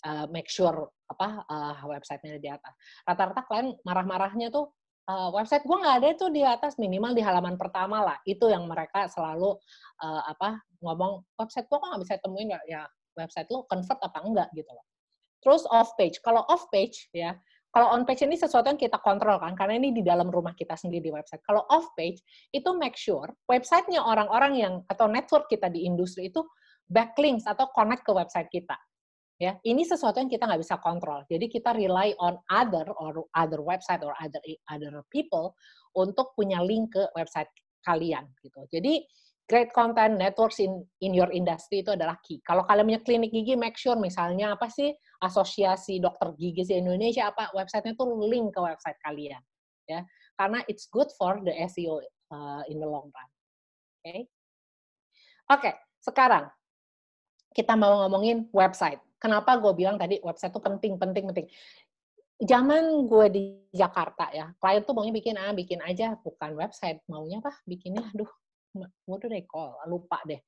uh, 0.04 0.28
make 0.28 0.52
sure 0.52 0.92
apa 1.08 1.48
uh, 1.48 1.84
websitenya 1.88 2.40
di 2.40 2.50
atas. 2.52 2.74
Rata-rata 3.08 3.48
kalian 3.48 3.78
marah-marahnya 3.88 4.52
tuh 4.52 4.72
uh, 5.08 5.30
website 5.32 5.64
gua 5.64 5.80
nggak 5.80 5.96
ada 6.04 6.10
tuh 6.20 6.30
di 6.30 6.44
atas 6.44 6.76
minimal 6.76 7.16
di 7.16 7.24
halaman 7.24 7.56
pertama 7.56 8.04
lah. 8.04 8.18
Itu 8.28 8.52
yang 8.52 8.68
mereka 8.68 9.08
selalu 9.08 9.56
uh, 10.04 10.24
apa 10.28 10.60
ngomong 10.84 11.24
website 11.40 11.68
gua 11.72 11.80
kok 11.80 11.88
nggak 11.96 12.02
bisa 12.04 12.14
temuin 12.20 12.50
ya, 12.52 12.60
ya 12.68 12.82
website 13.16 13.48
lo 13.54 13.64
convert 13.70 14.00
apa 14.04 14.20
enggak 14.24 14.50
gitu 14.52 14.70
loh. 14.70 14.86
Terus 15.44 15.64
off 15.72 15.96
page. 16.00 16.20
Kalau 16.24 16.44
off 16.48 16.68
page 16.72 17.12
ya 17.12 17.36
kalau 17.74 17.90
on 17.90 18.06
page 18.06 18.22
ini 18.22 18.38
sesuatu 18.38 18.70
yang 18.70 18.78
kita 18.78 19.02
kontrol 19.02 19.42
kan, 19.42 19.58
karena 19.58 19.82
ini 19.82 19.90
di 19.90 20.06
dalam 20.06 20.30
rumah 20.30 20.54
kita 20.54 20.78
sendiri 20.78 21.10
di 21.10 21.12
website. 21.12 21.42
Kalau 21.42 21.66
off 21.74 21.90
page, 21.98 22.22
itu 22.54 22.70
make 22.78 22.94
sure 22.94 23.26
websitenya 23.50 23.98
orang-orang 23.98 24.54
yang 24.54 24.74
atau 24.86 25.10
network 25.10 25.50
kita 25.50 25.74
di 25.74 25.90
industri 25.90 26.30
itu 26.30 26.46
backlinks 26.86 27.50
atau 27.50 27.74
connect 27.74 28.06
ke 28.06 28.14
website 28.14 28.46
kita. 28.54 28.78
Ya, 29.42 29.58
ini 29.66 29.82
sesuatu 29.82 30.22
yang 30.22 30.30
kita 30.30 30.46
nggak 30.46 30.62
bisa 30.62 30.78
kontrol. 30.78 31.26
Jadi 31.26 31.50
kita 31.50 31.74
rely 31.74 32.14
on 32.22 32.38
other 32.54 32.86
or 32.94 33.26
other 33.34 33.60
website 33.66 34.06
or 34.06 34.14
other 34.22 34.40
other 34.70 35.02
people 35.10 35.58
untuk 35.98 36.38
punya 36.38 36.62
link 36.62 36.94
ke 36.94 37.10
website 37.18 37.50
kalian 37.82 38.30
gitu. 38.46 38.70
Jadi 38.70 39.02
great 39.54 39.70
content 39.70 40.18
networks 40.18 40.58
in 40.58 40.82
in 41.06 41.14
your 41.14 41.30
industry 41.30 41.86
itu 41.86 41.94
adalah 41.94 42.18
key. 42.26 42.42
Kalau 42.42 42.66
kalian 42.66 42.90
punya 42.90 43.02
klinik 43.06 43.30
gigi, 43.30 43.54
make 43.54 43.78
sure 43.78 43.94
misalnya 43.94 44.58
apa 44.58 44.66
sih 44.66 44.90
asosiasi 45.22 46.02
dokter 46.02 46.34
gigi 46.34 46.66
di 46.66 46.82
Indonesia 46.82 47.30
apa 47.30 47.54
websitenya 47.54 47.94
tuh 47.94 48.10
link 48.26 48.50
ke 48.50 48.58
website 48.58 48.98
kalian, 49.06 49.38
ya. 49.86 50.02
Karena 50.34 50.66
it's 50.66 50.90
good 50.90 51.14
for 51.14 51.38
the 51.46 51.54
SEO 51.70 52.02
uh, 52.34 52.66
in 52.66 52.82
the 52.82 52.90
long 52.90 53.14
run. 53.14 53.30
Oke, 53.30 54.02
okay? 54.02 54.20
Okay, 55.46 55.74
sekarang 56.02 56.50
kita 57.54 57.78
mau 57.78 58.02
ngomongin 58.02 58.50
website. 58.50 58.98
Kenapa 59.22 59.62
gue 59.62 59.72
bilang 59.78 60.02
tadi 60.02 60.18
website 60.26 60.50
itu 60.50 60.60
penting, 60.66 60.98
penting, 60.98 61.30
penting. 61.30 61.48
Zaman 62.42 63.06
gue 63.06 63.26
di 63.30 63.44
Jakarta 63.70 64.34
ya, 64.34 64.50
klien 64.58 64.82
tuh 64.82 64.98
maunya 64.98 65.14
bikin 65.14 65.38
ah, 65.38 65.54
bikin 65.54 65.80
aja, 65.86 66.18
bukan 66.20 66.58
website. 66.58 67.06
Maunya 67.06 67.40
apa? 67.40 67.54
Bikinnya, 67.64 68.04
aduh, 68.10 68.28
what 69.06 69.22
do 69.22 69.28
they 69.30 69.46
call? 69.46 69.78
Lupa 69.86 70.20
deh. 70.26 70.42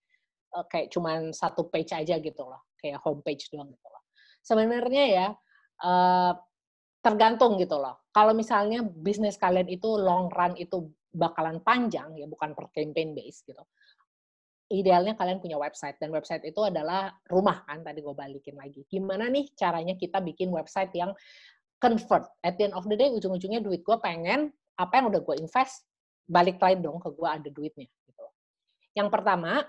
Uh, 0.56 0.66
kayak 0.72 0.90
cuman 0.94 1.36
satu 1.36 1.68
page 1.68 1.92
aja 1.92 2.16
gitu 2.18 2.44
loh, 2.48 2.72
kayak 2.80 3.02
homepage 3.04 3.52
doang 3.52 3.70
gitu 3.70 3.88
loh. 3.92 4.04
Sebenarnya 4.40 5.04
ya 5.10 5.28
uh, 5.84 6.34
tergantung 7.04 7.60
gitu 7.62 7.78
loh. 7.78 8.08
Kalau 8.10 8.32
misalnya 8.34 8.82
bisnis 8.82 9.38
kalian 9.38 9.68
itu 9.68 9.86
long 10.00 10.32
run 10.32 10.56
itu 10.56 10.90
bakalan 11.12 11.60
panjang 11.62 12.16
ya, 12.16 12.26
bukan 12.26 12.56
per 12.56 12.72
campaign 12.72 13.14
base 13.14 13.44
gitu. 13.46 13.64
Idealnya 14.66 15.14
kalian 15.14 15.38
punya 15.38 15.62
website 15.62 16.02
dan 16.02 16.10
website 16.10 16.42
itu 16.42 16.58
adalah 16.66 17.14
rumah 17.30 17.62
kan 17.70 17.86
tadi 17.86 18.02
gue 18.02 18.16
balikin 18.18 18.58
lagi. 18.58 18.82
Gimana 18.90 19.30
nih 19.30 19.54
caranya 19.54 19.94
kita 19.94 20.24
bikin 20.26 20.50
website 20.50 20.90
yang 20.98 21.14
convert? 21.78 22.26
At 22.42 22.58
the 22.58 22.72
end 22.72 22.76
of 22.76 22.90
the 22.90 22.98
day 22.98 23.14
ujung-ujungnya 23.14 23.62
duit 23.62 23.86
gue 23.86 23.98
pengen 24.02 24.50
apa 24.76 24.94
yang 24.98 25.14
udah 25.14 25.22
gue 25.22 25.36
invest 25.38 25.86
balik 26.26 26.58
lagi 26.58 26.82
dong 26.82 26.98
ke 27.00 27.10
gue 27.14 27.30
ada 27.30 27.50
duitnya. 27.50 27.90
Yang 28.96 29.10
pertama, 29.12 29.62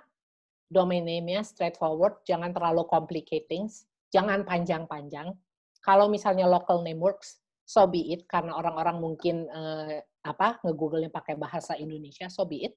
domain 0.71 1.03
name-nya 1.03 1.43
straightforward, 1.43 2.23
jangan 2.27 2.55
terlalu 2.55 2.87
complicating, 2.87 3.67
jangan 4.11 4.43
panjang-panjang. 4.43 5.35
Kalau 5.83 6.11
misalnya 6.11 6.47
local 6.47 6.83
name 6.83 6.99
works, 6.99 7.39
so 7.67 7.87
be 7.87 8.15
it, 8.15 8.27
karena 8.31 8.55
orang-orang 8.55 8.99
mungkin 9.03 9.47
uh, 9.51 9.99
apa 10.23 10.59
nge-google-nya 10.63 11.11
pakai 11.11 11.39
bahasa 11.39 11.75
Indonesia, 11.79 12.31
so 12.31 12.47
be 12.47 12.71
it. 12.71 12.75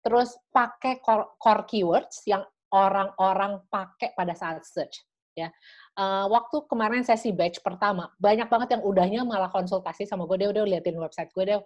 Terus 0.00 0.36
pakai 0.52 1.00
core, 1.04 1.36
core 1.36 1.64
keywords 1.68 2.24
yang 2.24 2.44
orang-orang 2.72 3.60
pakai 3.68 4.16
pada 4.16 4.32
saat 4.32 4.64
search. 4.64 5.04
Ya, 5.38 5.48
uh, 5.96 6.26
waktu 6.26 6.66
kemarin 6.66 7.06
sesi 7.06 7.30
batch 7.32 7.62
pertama, 7.64 8.12
banyak 8.18 8.50
banget 8.50 8.76
yang 8.76 8.82
udahnya 8.84 9.20
malah 9.24 9.48
konsultasi 9.48 10.04
sama 10.04 10.26
gue, 10.26 10.36
dia 10.42 10.50
udah 10.52 10.64
liatin 10.66 10.98
website 11.00 11.30
gue, 11.32 11.44
deh. 11.46 11.60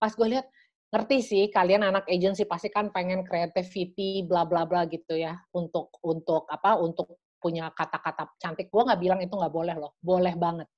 Pas 0.00 0.10
gue 0.10 0.26
lihat, 0.26 0.46
ngerti 0.90 1.18
sih 1.22 1.44
kalian 1.54 1.86
anak 1.86 2.04
agency 2.10 2.42
pasti 2.44 2.66
kan 2.66 2.90
pengen 2.90 3.22
creativity 3.22 4.26
bla 4.26 4.42
bla 4.42 4.66
bla 4.66 4.84
gitu 4.90 5.14
ya. 5.14 5.38
Untuk 5.54 5.94
untuk 6.02 6.50
apa 6.50 6.76
untuk 6.78 7.22
punya 7.40 7.70
kata-kata 7.72 8.36
cantik. 8.36 8.68
Gue 8.68 8.82
nggak 8.84 9.00
bilang 9.00 9.20
itu 9.22 9.32
nggak 9.32 9.54
boleh 9.54 9.76
loh 9.78 9.96
boleh 10.02 10.34
banget. 10.34 10.68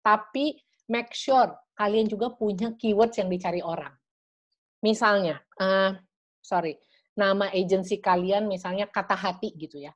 Tapi 0.00 0.56
make 0.88 1.12
sure 1.12 1.52
kalian 1.76 2.08
juga 2.08 2.32
punya 2.32 2.72
keywords 2.74 3.20
yang 3.20 3.28
dicari 3.28 3.60
orang. 3.60 3.92
Misalnya 4.82 5.36
uh, 5.60 5.92
sorry 6.40 6.74
nama 7.18 7.52
agency 7.52 8.00
kalian 8.00 8.48
misalnya 8.48 8.88
kata 8.88 9.14
hati 9.14 9.52
gitu 9.54 9.84
ya. 9.84 9.92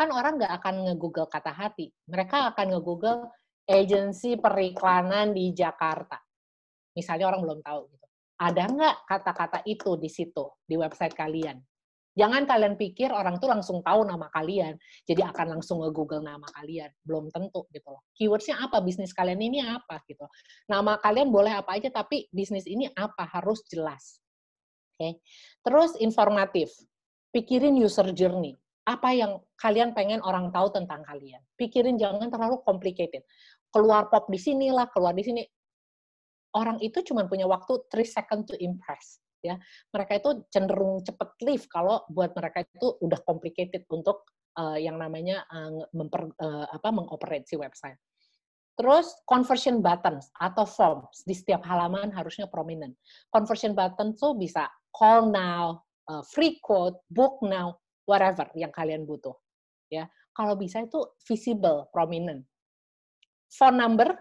Kan 0.00 0.08
orang 0.16 0.40
nggak 0.40 0.64
akan 0.64 0.74
nge-google 0.88 1.28
kata 1.28 1.52
hati. 1.52 1.92
Mereka 2.08 2.56
akan 2.56 2.66
nge-google 2.72 3.28
agensi 3.68 4.40
periklanan 4.40 5.36
di 5.36 5.52
Jakarta. 5.52 6.16
Misalnya 6.96 7.28
orang 7.28 7.44
belum 7.44 7.60
tahu 7.60 7.80
gitu 7.92 8.09
ada 8.40 8.64
nggak 8.64 8.96
kata-kata 9.04 9.60
itu 9.68 10.00
di 10.00 10.08
situ, 10.08 10.48
di 10.64 10.80
website 10.80 11.12
kalian? 11.12 11.60
Jangan 12.18 12.42
kalian 12.42 12.74
pikir 12.74 13.14
orang 13.14 13.38
tuh 13.38 13.46
langsung 13.46 13.86
tahu 13.86 14.02
nama 14.02 14.26
kalian, 14.34 14.74
jadi 15.06 15.30
akan 15.30 15.56
langsung 15.56 15.84
nge-google 15.84 16.24
nama 16.24 16.42
kalian. 16.58 16.90
Belum 17.06 17.30
tentu 17.30 17.70
gitu 17.70 17.86
loh. 17.86 18.02
Keywordsnya 18.18 18.58
apa? 18.58 18.82
Bisnis 18.82 19.14
kalian 19.14 19.38
ini 19.38 19.62
apa 19.62 20.02
gitu. 20.10 20.26
Nama 20.66 20.98
kalian 20.98 21.30
boleh 21.30 21.54
apa 21.54 21.78
aja, 21.78 21.92
tapi 21.92 22.26
bisnis 22.34 22.66
ini 22.66 22.90
apa? 22.98 23.30
Harus 23.30 23.62
jelas. 23.70 24.18
Oke. 24.96 24.98
Okay. 24.98 25.12
Terus 25.62 25.90
informatif. 26.02 26.74
Pikirin 27.30 27.78
user 27.78 28.10
journey. 28.10 28.58
Apa 28.90 29.14
yang 29.14 29.38
kalian 29.54 29.94
pengen 29.94 30.18
orang 30.26 30.50
tahu 30.50 30.74
tentang 30.74 31.06
kalian. 31.06 31.38
Pikirin 31.54 31.94
jangan 31.94 32.26
terlalu 32.26 32.58
complicated. 32.66 33.22
Keluar 33.70 34.10
pop 34.10 34.26
di 34.26 34.40
sini 34.40 34.74
lah, 34.74 34.90
keluar 34.90 35.14
di 35.14 35.22
sini 35.22 35.46
orang 36.56 36.78
itu 36.82 37.02
cuma 37.06 37.26
punya 37.26 37.46
waktu 37.46 37.82
3 37.88 38.02
second 38.06 38.46
to 38.48 38.54
impress 38.58 39.22
ya 39.40 39.56
mereka 39.94 40.20
itu 40.20 40.30
cenderung 40.52 41.00
cepet 41.00 41.28
leave 41.44 41.64
kalau 41.70 42.04
buat 42.12 42.36
mereka 42.36 42.66
itu 42.66 43.00
udah 43.00 43.20
complicated 43.24 43.88
untuk 43.88 44.28
uh, 44.60 44.76
yang 44.76 45.00
namanya 45.00 45.48
uh, 45.48 45.80
memper, 45.96 46.28
uh, 46.36 46.66
apa 46.68 46.88
mengoperasi 46.92 47.56
website 47.56 47.96
Terus 48.80 49.12
conversion 49.28 49.84
buttons 49.84 50.32
atau 50.40 50.64
forms 50.64 51.20
di 51.28 51.36
setiap 51.36 51.60
halaman 51.68 52.08
harusnya 52.16 52.48
prominent. 52.48 52.96
Conversion 53.28 53.76
button 53.76 54.16
tuh 54.16 54.32
bisa 54.32 54.72
call 54.88 55.28
now, 55.28 55.84
uh, 56.08 56.24
free 56.24 56.56
quote, 56.64 56.96
book 57.12 57.44
now, 57.44 57.76
whatever 58.08 58.48
yang 58.56 58.72
kalian 58.72 59.04
butuh. 59.04 59.36
Ya, 59.92 60.08
kalau 60.32 60.56
bisa 60.56 60.80
itu 60.80 60.96
visible, 61.28 61.92
prominent. 61.92 62.48
Phone 63.52 63.76
number 63.76 64.16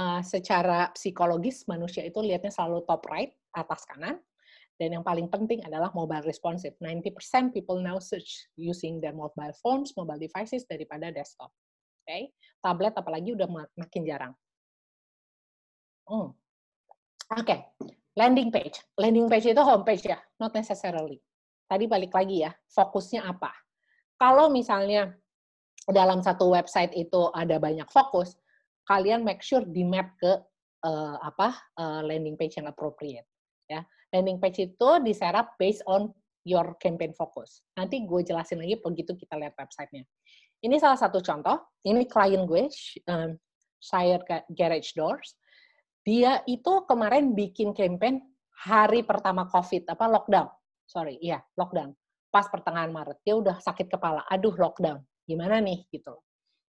uh, 0.00 0.20
secara 0.24 0.88
psikologis 0.96 1.68
manusia 1.68 2.00
itu 2.00 2.24
lihatnya 2.24 2.48
selalu 2.48 2.88
top 2.88 3.04
right, 3.12 3.36
atas 3.52 3.84
kanan. 3.84 4.16
Dan 4.80 4.96
yang 4.96 5.04
paling 5.04 5.28
penting 5.28 5.60
adalah 5.60 5.92
mobile 5.92 6.24
responsive. 6.24 6.72
90% 6.80 7.52
people 7.52 7.84
now 7.84 8.00
search 8.00 8.48
using 8.56 8.96
their 8.96 9.12
mobile 9.12 9.52
phones, 9.60 9.92
mobile 9.92 10.16
devices 10.16 10.64
daripada 10.64 11.12
desktop. 11.12 11.52
Oke, 12.00 12.08
okay? 12.08 12.22
tablet 12.64 12.96
apalagi 12.96 13.36
udah 13.36 13.44
makin 13.76 14.02
jarang. 14.08 14.32
Hmm. 16.08 16.32
Oke, 17.36 17.44
okay. 17.44 17.60
landing 18.16 18.48
page. 18.48 18.80
Landing 18.96 19.28
page 19.28 19.52
itu 19.52 19.60
homepage 19.60 20.08
ya, 20.08 20.18
not 20.40 20.56
necessarily. 20.56 21.20
Tadi 21.68 21.84
balik 21.84 22.16
lagi 22.16 22.42
ya, 22.48 22.50
fokusnya 22.72 23.28
apa? 23.28 23.52
Kalau 24.16 24.48
misalnya 24.48 25.12
dalam 25.86 26.24
satu 26.24 26.56
website 26.56 26.96
itu 26.96 27.28
ada 27.36 27.60
banyak 27.60 27.86
fokus, 27.92 28.40
kalian 28.90 29.22
make 29.22 29.38
sure 29.38 29.62
di 29.62 29.86
map 29.86 30.18
ke 30.18 30.34
uh, 30.82 31.16
apa 31.22 31.54
uh, 31.78 32.02
landing 32.02 32.34
page 32.34 32.58
yang 32.58 32.66
appropriate 32.66 33.30
ya. 33.70 33.86
Landing 34.10 34.42
page 34.42 34.58
itu 34.66 34.88
diserap 35.06 35.54
based 35.54 35.86
on 35.86 36.10
your 36.42 36.74
campaign 36.82 37.14
focus. 37.14 37.62
Nanti 37.78 38.02
gue 38.02 38.26
jelasin 38.26 38.58
lagi 38.58 38.74
begitu 38.82 39.14
kita 39.14 39.38
lihat 39.38 39.54
websitenya. 39.54 40.02
Ini 40.66 40.76
salah 40.82 40.98
satu 40.98 41.22
contoh. 41.22 41.62
Ini 41.86 42.10
klien 42.10 42.42
gue 42.42 42.66
um, 43.06 43.30
Shire 43.78 44.26
Garage 44.50 44.98
Doors. 44.98 45.38
Dia 46.02 46.42
itu 46.50 46.82
kemarin 46.90 47.38
bikin 47.38 47.70
campaign 47.70 48.18
hari 48.66 49.06
pertama 49.06 49.46
COVID 49.46 49.86
apa 49.86 50.04
lockdown. 50.10 50.50
Sorry 50.90 51.22
iya 51.22 51.38
lockdown. 51.54 51.94
Pas 52.34 52.50
pertengahan 52.50 52.90
Maret. 52.90 53.22
Dia 53.22 53.38
udah 53.38 53.62
sakit 53.62 53.86
kepala. 53.86 54.26
Aduh 54.26 54.58
lockdown. 54.58 55.06
Gimana 55.22 55.62
nih 55.62 55.86
gitu. 55.94 56.18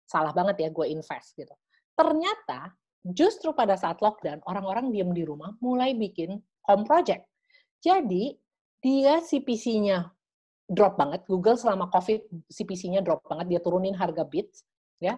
Salah 0.06 0.30
banget 0.30 0.62
ya 0.62 0.70
gue 0.70 0.86
invest 0.94 1.34
gitu 1.34 1.58
Ternyata 1.96 2.72
justru 3.02 3.52
pada 3.52 3.74
saat 3.76 4.00
lockdown, 4.00 4.46
orang-orang 4.46 4.94
diem 4.94 5.12
di 5.12 5.26
rumah 5.26 5.54
mulai 5.60 5.98
bikin 5.98 6.38
home 6.70 6.86
project. 6.86 7.26
Jadi, 7.82 8.38
dia 8.82 9.22
CPC-nya 9.22 10.10
drop 10.70 10.98
banget. 10.98 11.26
Google 11.26 11.58
selama 11.58 11.90
COVID 11.90 12.50
CPC-nya 12.50 13.02
drop 13.02 13.26
banget, 13.26 13.58
dia 13.58 13.60
turunin 13.62 13.94
harga 13.98 14.26
bits, 14.26 14.66
ya. 15.02 15.18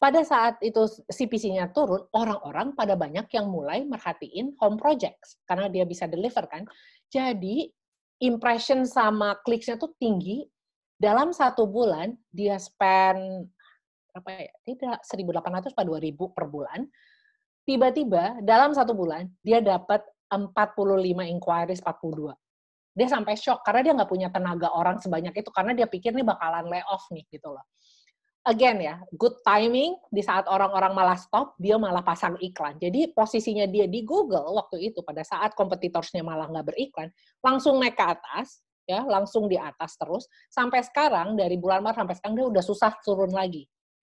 Pada 0.00 0.24
saat 0.24 0.56
itu 0.64 0.88
CPC-nya 1.12 1.76
turun, 1.76 2.08
orang-orang 2.16 2.72
pada 2.72 2.96
banyak 2.96 3.28
yang 3.36 3.52
mulai 3.52 3.84
merhatiin 3.84 4.56
home 4.56 4.80
projects 4.80 5.36
karena 5.44 5.68
dia 5.68 5.84
bisa 5.84 6.08
deliver 6.08 6.48
kan. 6.48 6.64
Jadi 7.12 7.68
impression 8.24 8.88
sama 8.88 9.36
kliknya 9.44 9.76
tuh 9.76 9.92
tinggi. 10.00 10.48
Dalam 10.96 11.36
satu 11.36 11.68
bulan 11.68 12.16
dia 12.32 12.56
spend 12.56 13.52
berapa 14.12 14.30
ya? 14.50 14.54
Tidak 14.66 14.98
1.800 15.02 15.74
atau 15.74 15.84
2.000 15.96 16.36
per 16.36 16.44
bulan. 16.50 16.80
Tiba-tiba 17.64 18.42
dalam 18.42 18.74
satu 18.74 18.92
bulan 18.96 19.30
dia 19.44 19.62
dapat 19.62 20.02
45 20.30 21.26
inquiries 21.30 21.82
42. 21.82 22.34
Dia 22.90 23.06
sampai 23.06 23.38
shock 23.38 23.62
karena 23.62 23.80
dia 23.86 23.92
nggak 23.94 24.10
punya 24.10 24.28
tenaga 24.30 24.70
orang 24.74 24.98
sebanyak 24.98 25.34
itu 25.34 25.50
karena 25.54 25.72
dia 25.74 25.86
pikir 25.86 26.10
nih 26.10 26.26
bakalan 26.26 26.66
layoff 26.66 27.06
nih 27.14 27.22
gitu 27.30 27.54
loh. 27.54 27.64
Again 28.40 28.80
ya, 28.80 28.96
good 29.20 29.36
timing 29.44 30.00
di 30.08 30.24
saat 30.24 30.48
orang-orang 30.48 30.96
malah 30.96 31.14
stop, 31.20 31.52
dia 31.60 31.76
malah 31.76 32.00
pasang 32.00 32.40
iklan. 32.40 32.80
Jadi 32.80 33.12
posisinya 33.12 33.68
dia 33.68 33.84
di 33.84 34.00
Google 34.00 34.56
waktu 34.56 34.90
itu 34.90 35.04
pada 35.04 35.20
saat 35.20 35.52
kompetitorsnya 35.52 36.24
malah 36.24 36.48
nggak 36.48 36.72
beriklan, 36.72 37.12
langsung 37.44 37.76
naik 37.76 38.00
ke 38.00 38.04
atas, 38.16 38.64
ya 38.90 39.06
langsung 39.06 39.46
di 39.46 39.54
atas 39.54 39.94
terus 39.94 40.26
sampai 40.50 40.82
sekarang 40.82 41.38
dari 41.38 41.54
bulan 41.54 41.78
Maret 41.86 42.02
sampai 42.02 42.14
sekarang 42.18 42.34
dia 42.42 42.46
udah 42.50 42.64
susah 42.66 42.90
turun 43.06 43.30
lagi 43.30 43.70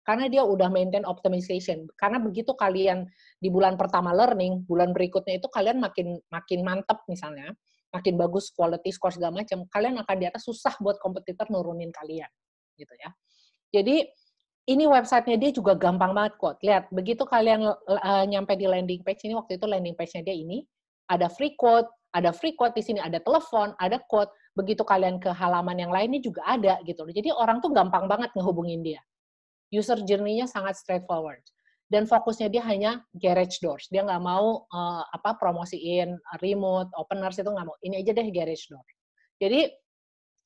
karena 0.03 0.27
dia 0.27 0.43
udah 0.43 0.67
maintain 0.67 1.07
optimization. 1.07 1.87
Karena 1.95 2.19
begitu 2.19 2.53
kalian 2.59 3.07
di 3.39 3.49
bulan 3.49 3.79
pertama 3.79 4.11
learning, 4.11 4.67
bulan 4.67 4.91
berikutnya 4.91 5.39
itu 5.39 5.47
kalian 5.47 5.79
makin 5.79 6.19
makin 6.31 6.61
mantep 6.67 6.99
misalnya, 7.07 7.55
makin 7.95 8.19
bagus 8.19 8.51
quality 8.51 8.91
score 8.91 9.15
segala 9.15 9.43
macam, 9.43 9.63
kalian 9.71 10.03
akan 10.03 10.17
di 10.19 10.27
atas 10.27 10.43
susah 10.47 10.75
buat 10.83 10.99
kompetitor 10.99 11.47
nurunin 11.55 11.95
kalian, 11.95 12.29
gitu 12.75 12.95
ya. 12.99 13.11
Jadi 13.73 14.05
ini 14.67 14.85
websitenya 14.87 15.39
dia 15.39 15.51
juga 15.55 15.75
gampang 15.79 16.15
banget 16.15 16.39
kok. 16.39 16.59
Lihat, 16.63 16.91
begitu 16.91 17.23
kalian 17.27 17.67
uh, 17.67 18.25
nyampe 18.27 18.55
di 18.59 18.67
landing 18.67 19.03
page 19.07 19.27
ini 19.27 19.35
waktu 19.39 19.59
itu 19.59 19.67
landing 19.67 19.95
page-nya 19.95 20.23
dia 20.23 20.35
ini 20.35 20.63
ada 21.11 21.27
free 21.31 21.55
quote, 21.59 21.91
ada 22.15 22.31
free 22.31 22.55
quote 22.55 22.75
di 22.75 22.83
sini, 22.83 22.99
ada 23.03 23.19
telepon, 23.23 23.75
ada 23.79 23.99
quote. 24.07 24.31
Begitu 24.53 24.85
kalian 24.85 25.17
ke 25.17 25.33
halaman 25.33 25.81
yang 25.81 25.91
lainnya 25.91 26.21
juga 26.21 26.45
ada 26.45 26.79
gitu. 26.85 27.09
Jadi 27.09 27.33
orang 27.33 27.65
tuh 27.65 27.73
gampang 27.73 28.05
banget 28.05 28.31
ngehubungin 28.37 28.85
dia 28.85 29.01
user 29.73 29.99
journey-nya 30.05 30.45
sangat 30.45 30.77
straightforward 30.77 31.41
dan 31.93 32.09
fokusnya 32.09 32.49
dia 32.49 32.65
hanya 32.65 33.05
garage 33.21 33.61
doors. 33.61 33.85
Dia 33.93 34.01
nggak 34.01 34.25
mau 34.25 34.65
uh, 34.65 35.05
apa 35.13 35.37
promosiin 35.37 36.17
remote, 36.41 36.89
openers 36.97 37.37
itu 37.37 37.53
nggak 37.53 37.67
mau. 37.69 37.77
Ini 37.85 38.01
aja 38.01 38.17
deh 38.17 38.29
garage 38.33 38.73
door. 38.73 38.85
Jadi 39.37 39.69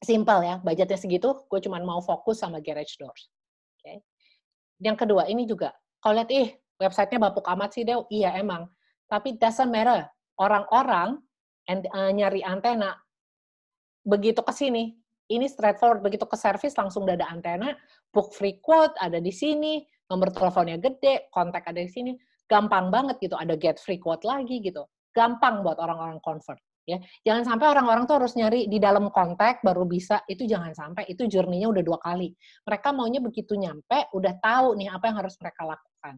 simple 0.02 0.42
ya, 0.42 0.58
budgetnya 0.58 0.98
segitu, 0.98 1.46
gue 1.46 1.60
cuma 1.62 1.78
mau 1.86 2.02
fokus 2.02 2.42
sama 2.42 2.58
garage 2.58 2.98
doors. 2.98 3.30
Oke. 3.78 3.82
Okay. 3.82 3.96
Yang 4.82 5.06
kedua 5.06 5.30
ini 5.30 5.46
juga, 5.46 5.70
kalau 6.02 6.18
lihat 6.18 6.30
ih 6.34 6.50
websitenya 6.82 7.30
bapuk 7.30 7.46
amat 7.46 7.78
sih 7.78 7.86
Dew, 7.86 8.04
iya 8.10 8.34
emang. 8.34 8.66
Tapi 9.06 9.38
doesn't 9.38 9.70
matter. 9.70 10.02
Orang-orang 10.36 11.22
uh, 11.70 12.10
nyari 12.10 12.42
antena 12.42 12.98
begitu 14.02 14.42
ke 14.42 14.52
sini, 14.52 14.98
ini 15.32 15.50
straightforward 15.50 16.02
begitu 16.02 16.24
ke 16.28 16.38
service 16.38 16.74
langsung 16.78 17.02
udah 17.02 17.18
ada 17.18 17.26
antena 17.30 17.74
book 18.14 18.30
free 18.32 18.62
quote 18.62 18.94
ada 19.02 19.18
di 19.18 19.34
sini 19.34 19.82
nomor 20.10 20.30
teleponnya 20.30 20.78
gede 20.78 21.30
kontak 21.34 21.66
ada 21.66 21.82
di 21.82 21.90
sini. 21.90 22.12
Gampang 22.46 22.94
banget 22.94 23.18
gitu 23.18 23.34
ada 23.34 23.58
get 23.58 23.82
free 23.82 23.98
quote 23.98 24.22
lagi 24.22 24.62
gitu. 24.62 24.86
Gampang 25.10 25.66
buat 25.66 25.82
orang-orang 25.82 26.22
convert 26.22 26.62
ya. 26.86 27.02
Jangan 27.26 27.42
sampai 27.42 27.66
orang-orang 27.74 28.06
tuh 28.06 28.22
harus 28.22 28.38
nyari 28.38 28.70
di 28.70 28.78
dalam 28.78 29.10
kontak 29.10 29.66
baru 29.66 29.82
bisa. 29.82 30.22
Itu 30.30 30.46
jangan 30.46 30.70
sampai 30.70 31.10
itu 31.10 31.26
journey-nya 31.26 31.66
udah 31.66 31.82
dua 31.82 31.98
kali. 31.98 32.30
Mereka 32.62 32.94
maunya 32.94 33.18
begitu 33.18 33.58
nyampe 33.58 34.14
udah 34.14 34.34
tahu 34.38 34.78
nih 34.78 34.94
apa 34.94 35.04
yang 35.10 35.16
harus 35.18 35.34
mereka 35.42 35.62
lakukan 35.66 36.14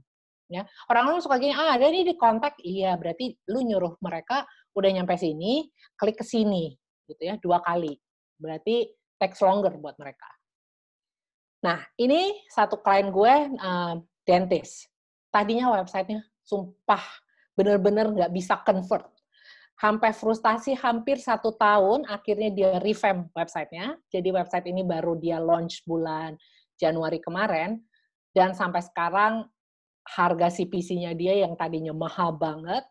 ya. 0.53 0.63
Orang-orang 0.93 1.21
suka 1.25 1.41
gini 1.41 1.57
ah 1.57 1.81
ada 1.81 1.89
nih 1.89 2.05
di 2.05 2.15
kontak. 2.21 2.61
Iya 2.61 2.93
berarti 3.01 3.33
lu 3.49 3.65
nyuruh 3.65 3.97
mereka 4.05 4.45
udah 4.77 4.91
nyampe 4.93 5.17
sini 5.17 5.65
klik 5.97 6.21
ke 6.21 6.29
sini 6.29 6.77
gitu 7.09 7.25
ya 7.25 7.41
dua 7.41 7.65
kali. 7.65 7.97
Berarti 8.37 8.98
takes 9.19 9.43
longer 9.43 9.75
buat 9.77 9.99
mereka. 9.99 10.31
Nah, 11.63 11.83
ini 11.99 12.39
satu 12.49 12.79
klien 12.79 13.11
gue, 13.11 13.35
uh, 13.59 13.95
dentist. 14.23 14.87
Tadinya 15.29 15.75
websitenya 15.75 16.23
sumpah 16.47 17.03
bener-bener 17.59 18.09
nggak 18.15 18.33
bisa 18.33 18.63
convert. 18.63 19.11
Sampai 19.79 20.11
frustasi 20.11 20.75
hampir 20.75 21.23
satu 21.23 21.55
tahun, 21.55 22.07
akhirnya 22.07 22.51
dia 22.51 22.71
revamp 22.83 23.31
websitenya. 23.35 23.95
Jadi 24.11 24.29
website 24.35 24.67
ini 24.71 24.83
baru 24.83 25.15
dia 25.19 25.39
launch 25.39 25.87
bulan 25.87 26.35
Januari 26.79 27.19
kemarin, 27.23 27.83
dan 28.35 28.55
sampai 28.55 28.83
sekarang 28.83 29.47
harga 30.07 30.49
CPC-nya 30.51 31.15
dia 31.15 31.43
yang 31.47 31.59
tadinya 31.59 31.95
mahal 31.95 32.35
banget, 32.39 32.87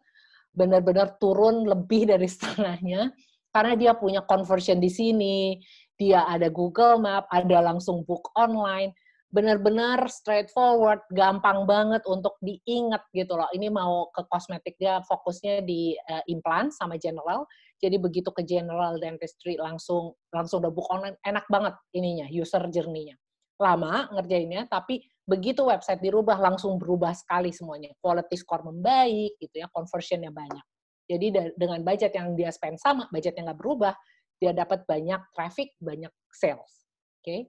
benar-benar 0.55 1.15
turun 1.19 1.67
lebih 1.67 2.07
dari 2.07 2.27
setengahnya, 2.27 3.11
karena 3.51 3.73
dia 3.75 3.91
punya 3.95 4.23
conversion 4.23 4.79
di 4.79 4.91
sini, 4.91 5.59
dia 5.97 6.23
ada 6.29 6.47
Google 6.53 7.01
Map, 7.01 7.25
ada 7.33 7.61
langsung 7.61 8.05
book 8.05 8.29
online, 8.37 8.93
benar-benar 9.27 10.07
straightforward, 10.07 11.03
gampang 11.11 11.67
banget 11.67 11.99
untuk 12.07 12.39
diingat 12.39 13.03
gitu 13.11 13.35
loh. 13.35 13.49
Ini 13.51 13.67
mau 13.67 14.07
ke 14.15 14.23
kosmetik 14.31 14.79
dia 14.79 15.03
fokusnya 15.03 15.67
di 15.67 15.97
uh, 16.07 16.23
implant 16.31 16.71
sama 16.71 16.95
general. 16.95 17.43
Jadi 17.77 17.99
begitu 17.99 18.31
ke 18.31 18.41
general 18.47 18.97
dentistry 18.97 19.59
langsung 19.59 20.15
langsung 20.31 20.63
udah 20.63 20.71
book 20.71 20.87
online, 20.89 21.19
enak 21.27 21.45
banget 21.51 21.75
ininya 21.91 22.25
user 22.31 22.63
journey-nya. 22.71 23.19
Lama 23.59 24.07
ngerjainnya, 24.15 24.69
tapi 24.69 25.03
begitu 25.27 25.65
website 25.67 25.99
dirubah 25.99 26.39
langsung 26.39 26.79
berubah 26.79 27.11
sekali 27.11 27.51
semuanya. 27.51 27.91
Quality 27.99 28.37
score 28.39 28.63
membaik 28.63 29.35
gitu 29.43 29.59
ya, 29.59 29.67
conversionnya 29.69 30.31
banyak. 30.31 30.63
Jadi 31.07 31.55
dengan 31.55 31.79
budget 31.83 32.11
yang 32.15 32.35
dia 32.35 32.51
spend 32.51 32.79
sama, 32.79 33.07
budget 33.11 33.35
yang 33.39 33.47
nggak 33.47 33.59
berubah, 33.59 33.95
dia 34.37 34.53
dapat 34.53 34.85
banyak 34.85 35.21
traffic, 35.33 35.73
banyak 35.81 36.13
sales. 36.29 36.87
Oke, 37.21 37.25
okay? 37.25 37.39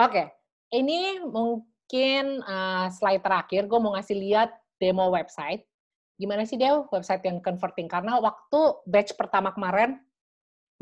oke. 0.00 0.12
Okay. 0.12 0.26
Ini 0.72 1.20
mungkin 1.28 2.40
uh, 2.40 2.88
slide 2.88 3.20
terakhir. 3.20 3.68
Gue 3.68 3.76
mau 3.76 3.92
ngasih 3.92 4.16
lihat 4.16 4.50
demo 4.80 5.12
website. 5.12 5.68
Gimana 6.16 6.48
sih 6.48 6.56
dia 6.56 6.80
website 6.88 7.20
yang 7.28 7.44
converting? 7.44 7.92
Karena 7.92 8.16
waktu 8.16 8.60
batch 8.88 9.12
pertama 9.20 9.52
kemarin 9.52 10.00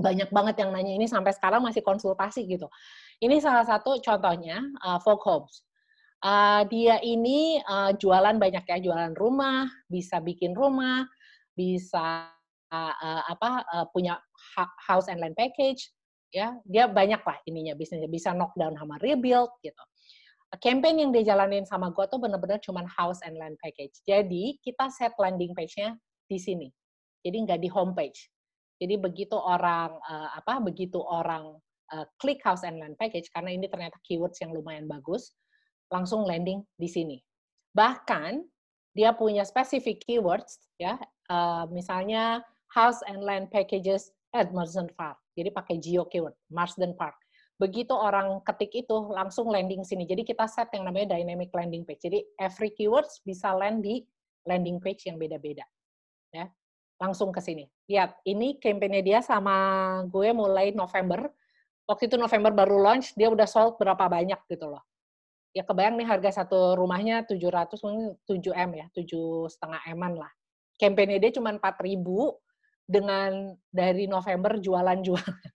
banyak 0.00 0.30
banget 0.32 0.62
yang 0.64 0.70
nanya 0.72 0.96
ini 0.96 1.10
sampai 1.10 1.34
sekarang 1.34 1.60
masih 1.60 1.84
konsultasi 1.84 2.48
gitu. 2.48 2.70
Ini 3.20 3.36
salah 3.42 3.66
satu 3.68 4.00
contohnya 4.00 4.62
uh, 4.80 4.96
Folk 5.02 5.20
Homes. 5.26 5.66
Uh, 6.20 6.68
dia 6.68 7.00
ini 7.00 7.60
uh, 7.64 7.96
jualan 7.96 8.36
banyak 8.36 8.64
ya, 8.64 8.76
jualan 8.80 9.16
rumah, 9.16 9.68
bisa 9.88 10.20
bikin 10.20 10.52
rumah, 10.52 11.08
bisa 11.56 12.28
uh, 12.74 13.22
apa 13.26 13.50
uh, 13.74 13.86
punya 13.90 14.18
house 14.86 15.10
and 15.10 15.18
land 15.18 15.34
package 15.34 15.90
ya 16.30 16.54
dia 16.62 16.86
banyak 16.86 17.18
lah 17.20 17.38
ininya 17.46 17.74
bisnisnya 17.74 18.06
bisa 18.06 18.30
knockdown 18.30 18.78
sama 18.78 18.96
rebuild 19.02 19.50
gitu 19.66 19.82
campaign 20.58 20.98
yang 20.98 21.10
dia 21.14 21.30
jalanin 21.30 21.62
sama 21.62 21.94
gue 21.94 22.02
tuh 22.10 22.18
bener-bener 22.18 22.58
cuman 22.58 22.82
house 22.90 23.22
and 23.22 23.38
land 23.38 23.54
package. 23.62 24.02
Jadi 24.02 24.58
kita 24.58 24.90
set 24.90 25.14
landing 25.14 25.54
page-nya 25.54 25.94
di 26.26 26.38
sini. 26.42 26.66
Jadi 27.22 27.36
nggak 27.46 27.60
di 27.62 27.70
home 27.70 27.94
page. 27.94 28.26
Jadi 28.80 28.98
begitu 28.98 29.38
orang 29.38 29.94
uh, 29.94 30.34
apa 30.34 30.58
begitu 30.58 30.98
orang 30.98 31.54
uh, 31.94 32.06
klik 32.18 32.42
house 32.42 32.66
and 32.66 32.82
land 32.82 32.98
package 32.98 33.30
karena 33.30 33.54
ini 33.54 33.70
ternyata 33.70 34.00
keywords 34.02 34.42
yang 34.42 34.50
lumayan 34.50 34.90
bagus, 34.90 35.36
langsung 35.92 36.26
landing 36.26 36.64
di 36.74 36.88
sini. 36.90 37.22
Bahkan 37.76 38.42
dia 38.90 39.14
punya 39.14 39.46
specific 39.46 40.02
keywords 40.02 40.58
ya, 40.80 40.98
uh, 41.30 41.68
misalnya 41.70 42.42
house 42.70 43.02
and 43.10 43.22
land 43.22 43.50
packages 43.50 44.14
at 44.34 44.54
Marsden 44.54 44.90
Park. 44.94 45.18
Jadi 45.34 45.50
pakai 45.50 45.76
geo 45.78 46.06
keyword 46.06 46.34
Marsden 46.50 46.94
Park 46.94 47.18
begitu 47.60 47.92
orang 47.92 48.40
ketik 48.40 48.72
itu 48.72 48.96
langsung 49.12 49.52
landing 49.52 49.84
sini. 49.84 50.08
Jadi 50.08 50.24
kita 50.24 50.48
set 50.48 50.72
yang 50.72 50.88
namanya 50.88 51.12
dynamic 51.12 51.52
landing 51.52 51.84
page. 51.84 52.00
Jadi 52.00 52.24
every 52.40 52.72
keywords 52.72 53.20
bisa 53.20 53.52
land 53.52 53.84
di 53.84 54.00
landing 54.48 54.80
page 54.80 55.04
yang 55.04 55.20
beda-beda. 55.20 55.68
Ya. 56.32 56.48
Langsung 56.96 57.28
ke 57.28 57.44
sini. 57.44 57.68
Lihat, 57.84 58.16
ini 58.24 58.56
campaign 58.56 59.04
dia 59.04 59.20
sama 59.20 59.52
gue 60.08 60.32
mulai 60.32 60.72
November. 60.72 61.28
Waktu 61.84 62.08
itu 62.08 62.16
November 62.16 62.48
baru 62.56 62.80
launch, 62.80 63.12
dia 63.12 63.28
udah 63.28 63.44
sold 63.44 63.76
berapa 63.76 64.08
banyak 64.08 64.40
gitu 64.48 64.72
loh. 64.72 64.80
Ya 65.52 65.60
kebayang 65.66 66.00
nih 66.00 66.08
harga 66.08 66.40
satu 66.40 66.78
rumahnya 66.80 67.28
700 67.28 67.76
mungkin 67.84 68.16
7 68.24 68.56
M 68.56 68.70
ya, 68.78 68.86
7 68.96 69.50
setengah 69.52 69.80
M 69.92 70.00
lah. 70.16 70.32
Campaign 70.80 71.20
dia 71.20 71.32
cuma 71.34 71.52
4000 71.52 72.00
dengan 72.90 73.54
dari 73.70 74.10
November 74.10 74.58
jualan-jualan 74.58 75.46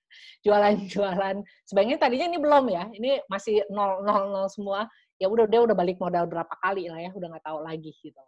jualan-jualan. 0.48 1.36
Sebenarnya 1.68 2.00
tadinya 2.00 2.32
ini 2.32 2.40
belum 2.40 2.66
ya, 2.72 2.88
ini 2.96 3.20
masih 3.28 3.68
nol 3.68 4.00
nol 4.08 4.32
nol 4.32 4.48
semua. 4.48 4.88
Ya 5.20 5.28
udah 5.28 5.44
dia 5.48 5.60
udah 5.60 5.76
balik 5.76 6.00
modal 6.00 6.32
berapa 6.32 6.52
kali 6.64 6.88
lah 6.88 7.04
ya, 7.04 7.12
udah 7.12 7.28
nggak 7.36 7.46
tahu 7.46 7.60
lagi 7.60 7.92
gitu. 8.00 8.20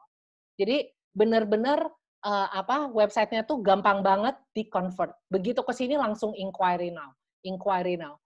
Jadi 0.59 0.91
benar-benar 1.15 1.87
uh, 2.27 2.47
apa 2.51 2.91
websitenya 2.91 3.47
tuh 3.47 3.63
gampang 3.63 4.03
banget 4.03 4.35
di 4.51 4.67
convert. 4.67 5.15
Begitu 5.31 5.63
ke 5.63 5.71
sini 5.71 5.95
langsung 5.95 6.35
inquiry 6.35 6.91
now, 6.91 7.15
inquiry 7.47 7.95
now. 7.95 8.19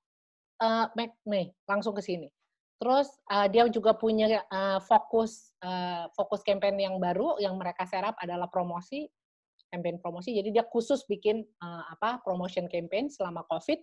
Uh, 0.62 0.90
nih 1.30 1.54
langsung 1.70 1.94
ke 1.94 2.02
sini. 2.02 2.30
Terus 2.82 3.14
uh, 3.30 3.46
dia 3.46 3.70
juga 3.70 3.94
punya 3.94 4.42
uh, 4.50 4.82
fokus 4.82 5.54
uh, 5.62 6.10
fokus 6.18 6.42
campaign 6.42 6.82
yang 6.82 6.98
baru 6.98 7.38
yang 7.38 7.54
mereka 7.54 7.86
serap 7.86 8.18
adalah 8.18 8.50
promosi 8.50 9.06
campaign 9.72 9.98
promosi. 10.04 10.36
Jadi 10.36 10.52
dia 10.52 10.68
khusus 10.68 11.08
bikin 11.08 11.42
uh, 11.64 11.84
apa 11.96 12.20
promotion 12.22 12.68
campaign 12.68 13.08
selama 13.08 13.48
COVID. 13.48 13.80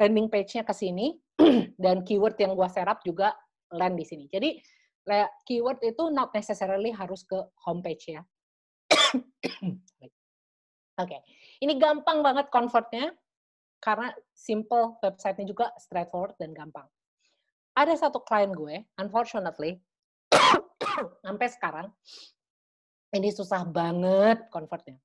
Landing 0.00 0.32
page-nya 0.32 0.64
ke 0.64 0.72
sini 0.72 1.12
dan 1.84 2.04
keyword 2.04 2.36
yang 2.40 2.56
gua 2.56 2.68
serap 2.68 3.04
juga 3.04 3.36
land 3.72 3.96
di 3.96 4.04
sini. 4.04 4.28
Jadi 4.28 4.60
keyword 5.48 5.80
itu 5.82 6.12
not 6.12 6.30
necessarily 6.36 6.92
harus 6.92 7.24
ke 7.24 7.36
homepage 7.66 8.16
ya. 8.16 8.22
Oke, 11.00 11.16
okay. 11.16 11.20
ini 11.64 11.80
gampang 11.80 12.20
banget 12.20 12.52
convertnya 12.52 13.16
karena 13.80 14.12
simple 14.36 15.00
websitenya 15.00 15.48
juga 15.48 15.72
straightforward 15.80 16.36
dan 16.36 16.52
gampang. 16.52 16.84
Ada 17.72 17.96
satu 17.96 18.20
klien 18.20 18.52
gue, 18.52 18.84
unfortunately, 19.00 19.80
sampai 21.24 21.48
sekarang 21.48 21.88
ini 23.10 23.28
susah 23.34 23.66
banget 23.66 24.46
convertnya. 24.54 24.98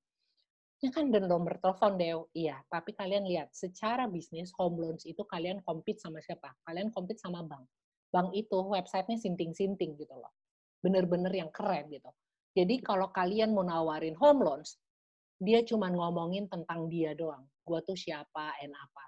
Ya 0.84 0.92
kan 0.92 1.08
dan 1.08 1.24
nomor 1.24 1.56
telepon 1.56 1.96
Deo, 1.96 2.28
iya. 2.36 2.60
Tapi 2.68 2.92
kalian 2.92 3.24
lihat, 3.24 3.50
secara 3.56 4.04
bisnis 4.06 4.52
home 4.54 4.76
loans 4.76 5.08
itu 5.08 5.24
kalian 5.24 5.64
compete 5.64 5.98
sama 5.98 6.20
siapa? 6.20 6.52
Kalian 6.68 6.92
compete 6.92 7.16
sama 7.18 7.40
bank. 7.42 7.64
Bank 8.12 8.30
itu 8.36 8.60
websitenya 8.60 9.16
sinting-sinting 9.16 9.96
gitu 9.96 10.14
loh. 10.14 10.30
Bener-bener 10.84 11.32
yang 11.32 11.48
keren 11.48 11.88
gitu. 11.88 12.12
Jadi 12.52 12.84
kalau 12.84 13.08
kalian 13.08 13.56
mau 13.56 13.64
nawarin 13.64 14.14
home 14.20 14.44
loans, 14.44 14.76
dia 15.40 15.64
cuma 15.64 15.88
ngomongin 15.88 16.46
tentang 16.46 16.92
dia 16.92 17.16
doang. 17.16 17.44
Gua 17.64 17.80
tuh 17.80 17.96
siapa 17.96 18.54
and 18.60 18.76
apa. 18.76 19.04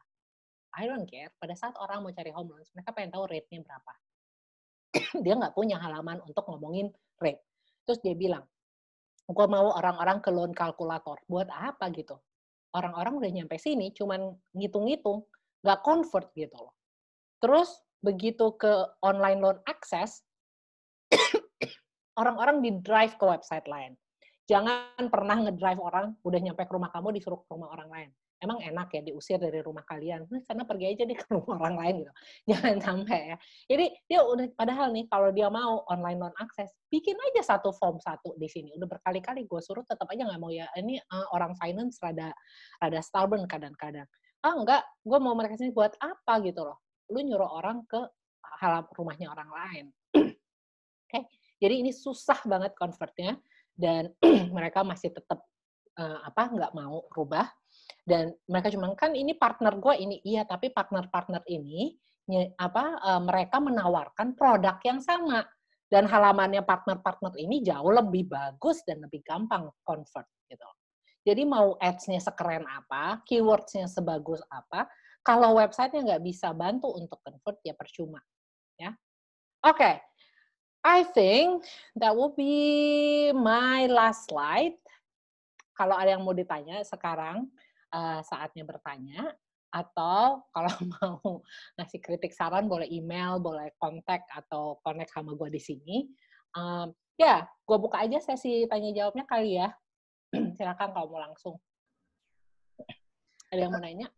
I 0.81 0.89
don't 0.89 1.05
care. 1.05 1.31
Pada 1.37 1.53
saat 1.53 1.77
orang 1.77 2.01
mau 2.01 2.13
cari 2.13 2.33
home 2.33 2.57
loans, 2.57 2.73
mereka 2.73 2.97
pengen 2.97 3.13
tahu 3.13 3.25
rate-nya 3.29 3.61
berapa. 3.61 3.93
dia 5.25 5.35
nggak 5.37 5.53
punya 5.53 5.77
halaman 5.77 6.21
untuk 6.25 6.49
ngomongin 6.49 6.89
rate. 7.21 7.45
Terus 7.85 8.01
dia 8.05 8.17
bilang, 8.17 8.45
gue 9.29 9.47
mau 9.47 9.77
orang-orang 9.77 10.25
ke 10.25 10.33
loan 10.33 10.57
kalkulator. 10.57 11.21
Buat 11.29 11.53
apa 11.53 11.93
gitu? 11.93 12.17
Orang-orang 12.73 13.21
udah 13.21 13.31
nyampe 13.33 13.61
sini, 13.61 13.93
cuman 13.93 14.33
ngitung-ngitung, 14.57 15.25
nggak 15.65 15.81
convert 15.85 16.33
gitu 16.33 16.57
loh. 16.57 16.75
Terus 17.41 17.69
begitu 18.01 18.57
ke 18.57 18.89
online 19.05 19.41
loan 19.41 19.59
access, 19.69 20.25
orang-orang 22.21 22.61
di 22.65 22.71
drive 22.81 23.17
ke 23.17 23.25
website 23.25 23.69
lain. 23.69 23.97
Jangan 24.49 25.13
pernah 25.13 25.37
ngedrive 25.45 25.81
orang, 25.81 26.17
udah 26.25 26.41
nyampe 26.41 26.65
ke 26.65 26.73
rumah 26.73 26.89
kamu, 26.89 27.21
disuruh 27.21 27.41
ke 27.45 27.49
rumah 27.53 27.69
orang 27.73 27.89
lain 27.93 28.11
emang 28.39 28.63
enak 28.63 28.89
ya 28.95 29.01
diusir 29.03 29.39
dari 29.39 29.59
rumah 29.63 29.83
kalian. 29.83 30.27
Nah, 30.31 30.67
pergi 30.67 30.87
aja 30.95 31.03
deh 31.05 31.19
ke 31.19 31.27
rumah 31.35 31.59
orang 31.59 31.77
lain 31.79 31.95
gitu. 32.03 32.13
Jangan 32.55 32.77
sampai 32.79 33.35
ya. 33.35 33.37
Jadi 33.67 33.87
dia 34.07 34.21
udah 34.23 34.47
padahal 34.55 34.95
nih 34.95 35.05
kalau 35.11 35.31
dia 35.35 35.49
mau 35.51 35.83
online 35.91 36.19
non 36.19 36.35
akses 36.39 36.71
bikin 36.87 37.19
aja 37.19 37.55
satu 37.55 37.75
form 37.75 37.99
satu 37.99 38.39
di 38.39 38.47
sini. 38.47 38.75
Udah 38.79 38.87
berkali-kali 38.87 39.45
gue 39.45 39.61
suruh 39.63 39.83
tetap 39.83 40.07
aja 40.11 40.23
nggak 40.27 40.41
mau 40.41 40.51
ya. 40.51 40.71
Ini 40.79 41.03
uh, 41.03 41.27
orang 41.35 41.59
finance 41.59 41.99
rada 41.99 42.31
rada 42.79 43.01
stubborn 43.03 43.45
kadang-kadang. 43.51 44.07
Ah 44.43 44.55
enggak. 44.55 44.83
Gue 45.03 45.19
mau 45.19 45.35
mereka 45.35 45.59
sini 45.59 45.75
buat 45.75 45.99
apa? 45.99 46.39
Gitu 46.43 46.63
loh. 46.63 46.79
Lu 47.11 47.19
nyuruh 47.21 47.51
orang 47.59 47.83
ke 47.91 47.99
halam 48.63 48.87
rumahnya 48.95 49.35
orang 49.35 49.51
lain. 49.51 49.87
Oke 50.15 50.35
okay? 51.11 51.23
jadi 51.59 51.75
ini 51.83 51.91
susah 51.91 52.39
banget 52.47 52.73
convertnya 52.79 53.37
dan 53.75 54.15
mereka 54.57 54.83
masih 54.83 55.15
tetap 55.15 55.43
uh, 55.99 56.19
apa 56.27 56.43
nggak 56.51 56.73
mau 56.75 57.07
rubah 57.13 57.47
dan 58.09 58.33
mereka 58.49 58.73
cuma 58.73 58.93
kan 58.97 59.13
ini 59.13 59.37
partner 59.37 59.77
gue 59.77 59.95
ini 59.97 60.17
iya 60.25 60.49
tapi 60.49 60.73
partner-partner 60.73 61.45
ini 61.49 61.93
apa 62.61 62.85
uh, 63.01 63.23
mereka 63.25 63.57
menawarkan 63.57 64.37
produk 64.37 64.77
yang 64.85 65.01
sama 65.01 65.45
dan 65.89 66.05
halamannya 66.05 66.61
partner-partner 66.61 67.33
ini 67.41 67.65
jauh 67.65 67.89
lebih 67.89 68.29
bagus 68.29 68.85
dan 68.85 69.01
lebih 69.01 69.25
gampang 69.25 69.73
convert 69.81 70.29
gitu. 70.49 70.69
Jadi 71.25 71.43
mau 71.49 71.77
ads-nya 71.81 72.21
sekeren 72.21 72.65
apa, 72.69 73.25
keywords-nya 73.25 73.89
sebagus 73.89 74.41
apa, 74.53 74.89
kalau 75.25 75.57
website-nya 75.57 76.17
nggak 76.17 76.25
bisa 76.25 76.53
bantu 76.53 76.93
untuk 76.93 77.21
convert 77.25 77.61
ya 77.65 77.73
percuma. 77.73 78.21
Ya, 78.77 78.93
oke. 79.65 79.77
Okay. 79.77 79.95
I 80.87 81.03
think 81.11 81.67
that 81.99 82.15
will 82.15 82.33
be 82.33 83.35
my 83.35 83.91
last 83.91 84.31
slide. 84.31 84.79
Kalau 85.75 85.99
ada 85.99 86.17
yang 86.17 86.23
mau 86.23 86.33
ditanya 86.33 86.81
sekarang, 86.87 87.51
uh, 87.93 88.21
saatnya 88.25 88.65
bertanya 88.65 89.33
atau 89.69 90.49
kalau 90.53 90.73
mau 90.97 91.45
ngasih 91.77 92.01
kritik 92.01 92.33
saran 92.33 92.67
boleh 92.67 92.89
email, 92.89 93.37
boleh 93.41 93.73
kontak 93.77 94.25
atau 94.33 94.81
connect 94.81 95.13
sama 95.13 95.37
gue 95.37 95.49
di 95.53 95.61
sini. 95.61 95.97
Um, 96.57 96.93
ya, 97.21 97.45
gue 97.45 97.79
buka 97.79 98.01
aja 98.01 98.19
sesi 98.21 98.65
tanya 98.67 98.91
jawabnya 98.97 99.25
kali 99.29 99.61
ya. 99.61 99.69
Silakan 100.57 100.93
kalau 100.97 101.13
mau 101.13 101.21
langsung. 101.21 101.57
Ada 103.49 103.61
yang 103.65 103.73
mau 103.73 103.81
nanya? 103.81 104.09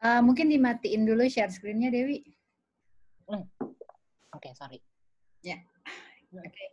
Uh, 0.00 0.24
mungkin 0.24 0.48
dimatiin 0.48 1.04
dulu 1.04 1.28
share 1.28 1.52
screen-nya, 1.52 1.92
Dewi. 1.92 2.24
Hmm. 3.28 3.44
Oke, 4.32 4.48
okay, 4.48 4.52
sorry. 4.56 4.80
Ya. 5.44 5.60
Oke. 6.32 6.48
Okay. 6.48 6.68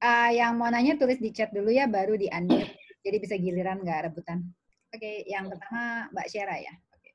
Uh, 0.00 0.30
yang 0.32 0.54
mau 0.54 0.70
nanya 0.70 0.94
tulis 0.94 1.18
di 1.18 1.34
chat 1.34 1.50
dulu 1.50 1.74
ya, 1.74 1.90
baru 1.90 2.14
di 2.14 2.30
unmute. 2.30 2.78
Jadi 3.02 3.16
bisa 3.18 3.34
giliran 3.34 3.82
nggak 3.82 4.10
rebutan. 4.10 4.46
Oke, 4.90 5.22
yang 5.30 5.46
pertama 5.46 6.10
Mbak 6.10 6.26
Syera 6.26 6.56
ya. 6.58 6.74
Oke. 6.94 7.10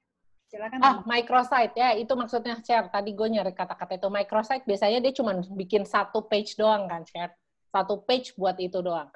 Silakan. 0.47 0.79
Ah, 0.79 0.97
microsite 1.03 1.75
ya, 1.75 1.91
itu 1.95 2.13
maksudnya 2.15 2.55
share. 2.63 2.87
Tadi 2.87 3.11
gue 3.11 3.27
nyari 3.27 3.51
kata-kata 3.51 3.99
itu 3.99 4.07
microsite 4.07 4.63
biasanya 4.63 5.03
dia 5.03 5.11
cuma 5.11 5.35
bikin 5.59 5.83
satu 5.83 6.23
page 6.23 6.55
doang 6.55 6.87
kan 6.87 7.03
share. 7.03 7.35
Satu 7.67 7.99
page 8.07 8.31
buat 8.39 8.55
itu 8.63 8.79
doang. 8.79 9.11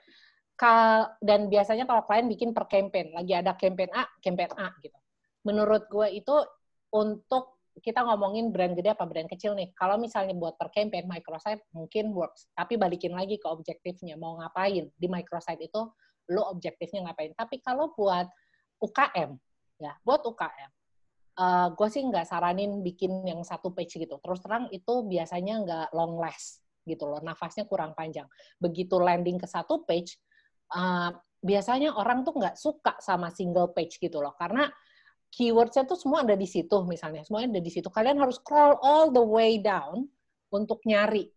Dan 1.24 1.48
biasanya 1.48 1.88
kalau 1.88 2.04
klien 2.04 2.28
bikin 2.28 2.52
per 2.52 2.68
campaign, 2.68 3.16
lagi 3.16 3.32
ada 3.32 3.56
campaign 3.56 3.96
A, 3.96 4.04
campaign 4.20 4.52
A 4.60 4.76
gitu. 4.84 5.00
Menurut 5.48 5.88
gue 5.88 6.20
itu 6.20 6.36
untuk 6.92 7.64
kita 7.80 8.04
ngomongin 8.04 8.52
brand 8.52 8.76
gede 8.76 8.92
apa 8.92 9.08
brand 9.08 9.32
kecil 9.32 9.56
nih. 9.56 9.72
Kalau 9.72 9.96
misalnya 9.96 10.36
buat 10.36 10.60
per 10.60 10.68
campaign 10.76 11.08
microsite 11.08 11.64
mungkin 11.72 12.12
works, 12.12 12.52
tapi 12.52 12.76
balikin 12.76 13.16
lagi 13.16 13.40
ke 13.40 13.48
objektifnya 13.48 14.20
mau 14.20 14.36
ngapain. 14.36 14.92
Di 15.00 15.08
microsite 15.08 15.64
itu 15.64 15.88
lo 16.36 16.44
objektifnya 16.52 17.08
ngapain. 17.08 17.32
Tapi 17.40 17.64
kalau 17.64 17.96
buat 17.96 18.28
UKM 18.80 19.36
ya 19.80 19.94
buat 20.04 20.24
UKM 20.24 20.72
uh, 21.40 21.44
eh, 21.44 21.68
gue 21.74 21.88
sih 21.88 22.04
nggak 22.04 22.26
saranin 22.28 22.84
bikin 22.84 23.24
yang 23.24 23.42
satu 23.48 23.72
page 23.72 23.96
gitu. 23.96 24.20
Terus 24.20 24.40
terang 24.44 24.68
itu 24.76 24.94
biasanya 25.08 25.64
nggak 25.64 25.88
long 25.96 26.20
last 26.20 26.60
gitu 26.84 27.08
loh 27.08 27.24
nafasnya 27.24 27.64
kurang 27.66 27.96
panjang. 27.96 28.28
Begitu 28.60 29.00
landing 29.00 29.40
ke 29.40 29.48
satu 29.48 29.88
page 29.88 30.20
uh, 30.76 31.16
biasanya 31.40 31.96
orang 31.96 32.28
tuh 32.28 32.36
nggak 32.36 32.60
suka 32.60 33.00
sama 33.00 33.32
single 33.32 33.72
page 33.72 33.98
gitu 34.04 34.20
loh. 34.20 34.36
Karena 34.36 34.68
keywordsnya 35.30 35.86
tuh 35.86 35.96
semua 35.96 36.26
ada 36.26 36.34
di 36.34 36.50
situ 36.50 36.76
misalnya 36.84 37.24
semuanya 37.24 37.58
ada 37.58 37.62
di 37.64 37.72
situ. 37.72 37.88
Kalian 37.88 38.20
harus 38.20 38.42
scroll 38.42 38.76
all 38.84 39.14
the 39.14 39.24
way 39.24 39.62
down 39.62 40.10
untuk 40.50 40.82
nyari, 40.84 41.30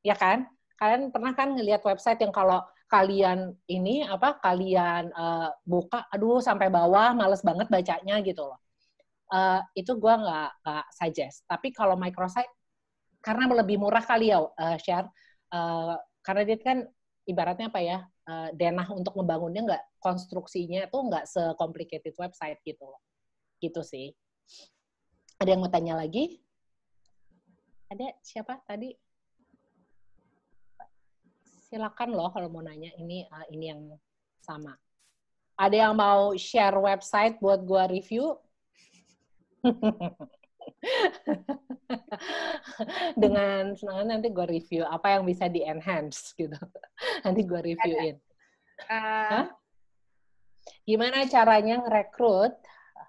ya 0.00 0.14
kan? 0.14 0.46
Kalian 0.78 1.10
pernah 1.12 1.34
kan 1.34 1.52
ngelihat 1.52 1.82
website 1.82 2.22
yang 2.22 2.30
kalau 2.32 2.62
kalian 2.90 3.54
ini 3.70 4.02
apa 4.02 4.42
kalian 4.42 5.14
uh, 5.14 5.54
buka, 5.62 6.10
aduh 6.10 6.42
sampai 6.42 6.66
bawah, 6.66 7.14
males 7.14 7.40
banget 7.46 7.70
bacanya 7.70 8.18
gitu 8.26 8.50
loh. 8.50 8.58
Uh, 9.30 9.62
itu 9.78 9.94
gue 9.94 10.10
nggak 10.10 10.50
nggak 10.66 10.86
suggest. 10.90 11.46
Tapi 11.46 11.70
kalau 11.70 11.94
microsite 11.94 12.50
karena 13.22 13.46
lebih 13.46 13.78
murah 13.78 14.02
kali 14.02 14.34
ya 14.34 14.42
uh, 14.42 14.76
share, 14.82 15.06
uh, 15.54 15.94
karena 16.26 16.42
dia 16.42 16.58
kan 16.58 16.78
ibaratnya 17.30 17.70
apa 17.70 17.78
ya 17.78 17.98
uh, 18.26 18.50
denah 18.50 18.90
untuk 18.90 19.14
membangunnya 19.14 19.62
nggak 19.62 19.84
konstruksinya 20.02 20.90
tuh 20.90 21.06
nggak 21.06 21.30
secomplicated 21.30 22.12
website 22.18 22.58
gitu 22.66 22.90
loh. 22.90 22.98
Gitu 23.62 23.86
sih. 23.86 24.10
Ada 25.38 25.54
yang 25.54 25.62
mau 25.62 25.70
tanya 25.70 25.94
lagi? 25.94 26.42
Ada 27.86 28.18
siapa 28.26 28.58
tadi? 28.66 28.90
Silakan 31.70 32.10
loh 32.10 32.34
kalau 32.34 32.50
mau 32.50 32.66
nanya. 32.66 32.90
Ini 32.98 33.30
uh, 33.30 33.46
ini 33.54 33.70
yang 33.70 33.94
sama. 34.42 34.74
Ada 35.54 35.86
yang 35.86 35.94
mau 35.94 36.34
share 36.34 36.74
website 36.74 37.38
buat 37.38 37.62
gua 37.62 37.86
review? 37.86 38.34
Dengan 43.22 43.76
senang 43.76 44.08
nanti 44.08 44.32
gue 44.32 44.46
review 44.48 44.82
apa 44.88 45.14
yang 45.18 45.28
bisa 45.28 45.46
di 45.52 45.60
enhance 45.62 46.32
gitu. 46.34 46.56
Nanti 47.24 47.44
gue 47.44 47.60
reviewin. 47.60 48.16
Uh, 48.88 49.44
Gimana 50.88 51.28
caranya 51.28 51.84
ngerekrut? 51.84 52.56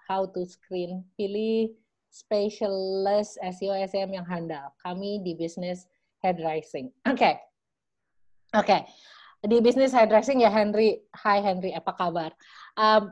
How 0.07 0.27
to 0.27 0.43
screen? 0.43 1.07
Pilih 1.15 1.71
specialist 2.11 3.39
SEO 3.39 3.75
SEM 3.87 4.11
yang 4.11 4.27
handal. 4.27 4.75
Kami 4.83 5.23
di 5.23 5.33
bisnis 5.39 5.87
hairdressing. 6.19 6.91
Oke. 7.07 7.15
Okay. 7.15 7.35
Oke. 8.51 8.67
Okay. 8.67 8.81
Di 9.47 9.63
bisnis 9.63 9.95
hairdressing 9.95 10.43
ya 10.43 10.51
Henry. 10.51 10.99
Hai 11.15 11.39
Henry, 11.39 11.71
apa 11.71 11.95
kabar? 11.95 12.35
Um, 12.75 13.07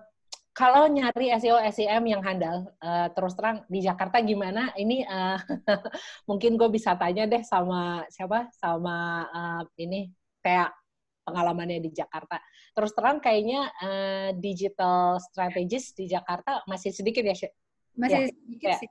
kalau 0.51 0.91
nyari 0.91 1.31
SEO 1.39 1.55
SEM 1.71 2.03
yang 2.11 2.19
handal, 2.19 2.67
uh, 2.83 3.07
terus 3.15 3.39
terang 3.39 3.63
di 3.71 3.79
Jakarta 3.79 4.19
gimana? 4.19 4.75
Ini 4.75 5.07
uh, 5.07 5.39
mungkin 6.29 6.59
gue 6.59 6.67
bisa 6.67 6.99
tanya 6.99 7.23
deh 7.23 7.39
sama 7.47 8.03
siapa? 8.11 8.51
Sama 8.51 9.23
uh, 9.31 9.63
ini 9.79 10.11
kayak 10.43 10.75
pengalamannya 11.23 11.87
di 11.87 11.95
Jakarta. 11.95 12.43
Terus 12.75 12.91
terang 12.91 13.23
kayaknya 13.23 13.71
uh, 13.79 14.29
digital 14.35 15.23
strategist 15.23 15.95
di 15.95 16.11
Jakarta 16.11 16.67
masih 16.67 16.91
sedikit 16.91 17.23
ya, 17.23 17.47
Masih 17.95 18.27
ya? 18.27 18.27
sedikit 18.27 18.69
ya. 18.75 18.79
sih. 18.83 18.89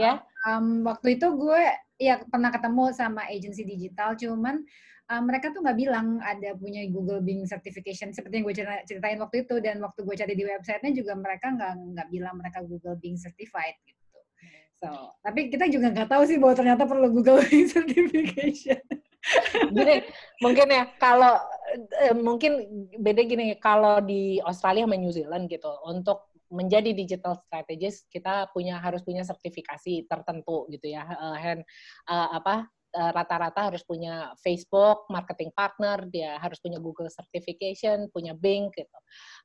Ya. 0.00 0.12
Um, 0.48 0.80
waktu 0.88 1.20
itu 1.20 1.28
gue 1.36 1.60
ya 2.00 2.24
pernah 2.24 2.48
ketemu 2.48 2.96
sama 2.96 3.28
agensi 3.28 3.68
digital, 3.68 4.16
cuman 4.16 4.64
uh, 5.12 5.22
mereka 5.22 5.52
tuh 5.52 5.60
nggak 5.60 5.78
bilang 5.78 6.16
ada 6.24 6.56
punya 6.56 6.88
Google 6.88 7.20
Bing 7.20 7.44
certification 7.44 8.16
seperti 8.16 8.40
yang 8.40 8.44
gue 8.48 8.56
ceritain 8.88 9.20
waktu 9.20 9.44
itu 9.44 9.60
dan 9.60 9.84
waktu 9.84 10.00
gue 10.00 10.16
cari 10.16 10.32
di 10.32 10.44
websitenya 10.48 10.92
juga 10.96 11.12
mereka 11.12 11.52
nggak 11.52 11.72
nggak 11.92 12.08
bilang 12.08 12.34
mereka 12.40 12.64
Google 12.64 12.96
Bing 12.96 13.20
certified 13.20 13.76
gitu. 13.84 14.00
So, 14.82 14.88
tapi 15.22 15.52
kita 15.52 15.70
juga 15.70 15.94
nggak 15.94 16.10
tahu 16.10 16.22
sih 16.26 16.40
bahwa 16.40 16.54
ternyata 16.56 16.88
perlu 16.88 17.12
Google 17.12 17.44
Bing 17.46 17.68
certification. 17.68 18.80
Gini, 19.70 20.02
mungkin 20.42 20.66
ya 20.66 20.90
kalau 20.98 21.38
eh, 22.02 22.16
mungkin 22.16 22.66
beda 22.98 23.22
gini 23.22 23.54
kalau 23.62 24.02
di 24.02 24.42
Australia 24.42 24.82
sama 24.82 24.98
New 24.98 25.14
Zealand 25.14 25.46
gitu 25.46 25.70
untuk 25.86 26.26
menjadi 26.52 26.90
digital 26.92 27.38
strategist 27.38 28.10
kita 28.12 28.50
punya 28.50 28.76
harus 28.76 29.00
punya 29.00 29.24
sertifikasi 29.24 30.04
tertentu 30.04 30.68
gitu 30.68 30.84
ya 30.92 31.06
uh, 31.06 31.38
hand, 31.38 31.64
uh, 32.04 32.36
apa 32.36 32.66
Eh, 32.66 32.81
rata-rata 32.92 33.72
harus 33.72 33.82
punya 33.82 34.30
Facebook 34.40 35.08
marketing 35.08 35.50
partner, 35.56 36.04
dia 36.12 36.36
harus 36.36 36.60
punya 36.60 36.76
Google 36.76 37.08
certification, 37.08 38.12
punya 38.12 38.36
Bing 38.36 38.68
gitu. 38.76 38.98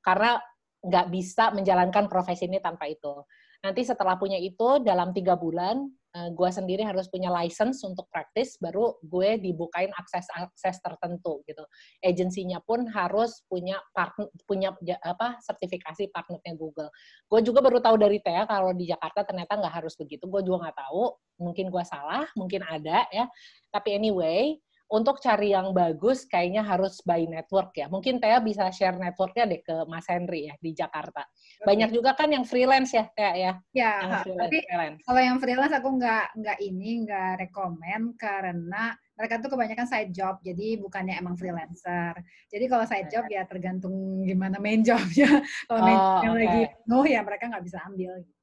Karena 0.03 0.35
nggak 0.77 1.07
bisa 1.09 1.49
menjalankan 1.55 2.05
profesi 2.11 2.45
ini 2.45 2.59
tanpa 2.61 2.85
itu. 2.91 3.23
Nanti 3.63 3.81
setelah 3.85 4.15
punya 4.17 4.37
itu 4.37 4.81
dalam 4.85 5.11
tiga 5.11 5.33
bulan 5.33 5.89
eh, 6.13 6.29
gue 6.33 6.49
sendiri 6.49 6.85
harus 6.85 7.09
punya 7.09 7.29
license 7.29 7.81
untuk 7.85 8.05
praktis, 8.09 8.57
baru 8.61 8.97
gue 9.01 9.37
dibukain 9.41 9.89
akses-akses 9.93 10.81
tertentu 10.81 11.41
gitu. 11.45 11.65
Agensinya 12.01 12.61
pun 12.61 12.85
harus 12.89 13.41
punya 13.49 13.81
partner, 13.93 14.29
punya 14.45 14.73
apa 15.01 15.37
sertifikasi 15.41 16.09
partnernya 16.13 16.53
Google. 16.57 16.89
Gue 17.25 17.41
juga 17.41 17.61
baru 17.61 17.81
tahu 17.81 17.97
dari 17.97 18.21
Tea 18.21 18.45
kalau 18.45 18.73
di 18.73 18.89
Jakarta 18.89 19.25
ternyata 19.25 19.57
nggak 19.57 19.73
harus 19.83 19.93
begitu. 19.97 20.25
Gue 20.29 20.41
juga 20.45 20.69
nggak 20.69 20.77
tahu. 20.77 21.03
Mungkin 21.37 21.69
gue 21.69 21.83
salah, 21.85 22.25
mungkin 22.33 22.65
ada 22.65 23.05
ya. 23.13 23.25
Tapi 23.69 23.93
anyway, 23.93 24.57
untuk 24.87 25.19
cari 25.19 25.51
yang 25.51 25.75
bagus 25.75 26.23
kayaknya 26.23 26.63
harus 26.63 27.03
by 27.03 27.27
network 27.27 27.75
ya. 27.75 27.91
Mungkin 27.91 28.23
Tea 28.23 28.39
bisa 28.39 28.71
share 28.71 28.95
networknya 28.95 29.43
deh 29.43 29.59
ke 29.59 29.75
Mas 29.83 30.07
Henry 30.07 30.47
ya 30.47 30.55
di 30.63 30.71
Jakarta. 30.71 31.27
Banyak 31.67 31.91
juga 31.91 32.15
kan 32.15 32.31
yang 32.31 32.47
freelance 32.47 32.95
ya 32.95 33.05
Tea 33.11 33.33
ya. 33.35 33.53
Ya, 33.75 34.23
tapi 34.23 34.63
freelance. 34.63 35.03
kalau 35.03 35.21
yang 35.21 35.37
freelance 35.43 35.75
aku 35.75 35.89
nggak 35.99 36.25
nggak 36.39 36.57
ini 36.63 37.03
nggak 37.03 37.31
rekomend 37.43 38.15
karena 38.15 38.95
mereka 39.17 39.41
tuh 39.41 39.49
kebanyakan 39.49 39.87
side 39.89 40.13
job, 40.13 40.37
jadi 40.45 40.77
bukannya 40.77 41.17
emang 41.17 41.33
freelancer. 41.35 42.13
Jadi 42.53 42.65
kalau 42.69 42.85
side 42.85 43.09
job 43.09 43.25
ya 43.27 43.49
tergantung 43.49 44.23
gimana 44.23 44.61
main 44.61 44.85
jobnya. 44.85 45.41
kalau 45.67 45.81
main 45.83 45.99
oh, 45.99 46.21
yang 46.23 46.35
okay. 46.37 46.43
lagi 46.45 46.61
no 46.87 47.03
ya 47.03 47.19
mereka 47.25 47.49
nggak 47.51 47.65
bisa 47.65 47.81
ambil 47.83 48.23
gitu. 48.23 48.33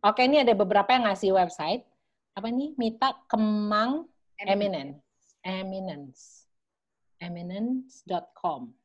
Oke, 0.00 0.24
ini 0.24 0.40
ada 0.44 0.52
beberapa 0.56 0.92
yang 0.92 1.08
ngasih 1.08 1.36
website. 1.36 1.84
Apa 2.32 2.48
nih? 2.48 2.72
Mita 2.76 3.16
Kemang 3.28 4.08
Eminent 4.40 4.96
eminence. 5.44 6.48
Eminence.com 7.20 8.80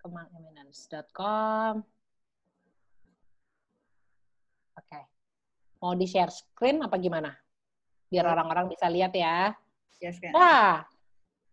kemangeminence.com 0.00 1.74
oke. 4.72 4.88
Okay. 4.88 5.04
mau 5.84 5.92
di 5.92 6.08
share 6.08 6.32
screen 6.32 6.80
apa 6.80 6.96
gimana? 6.96 7.30
Biar 8.10 8.26
orang-orang 8.26 8.72
bisa 8.72 8.90
lihat 8.90 9.12
ya. 9.14 9.54
Yes, 10.00 10.16
kan? 10.18 10.32
wah 10.32 10.82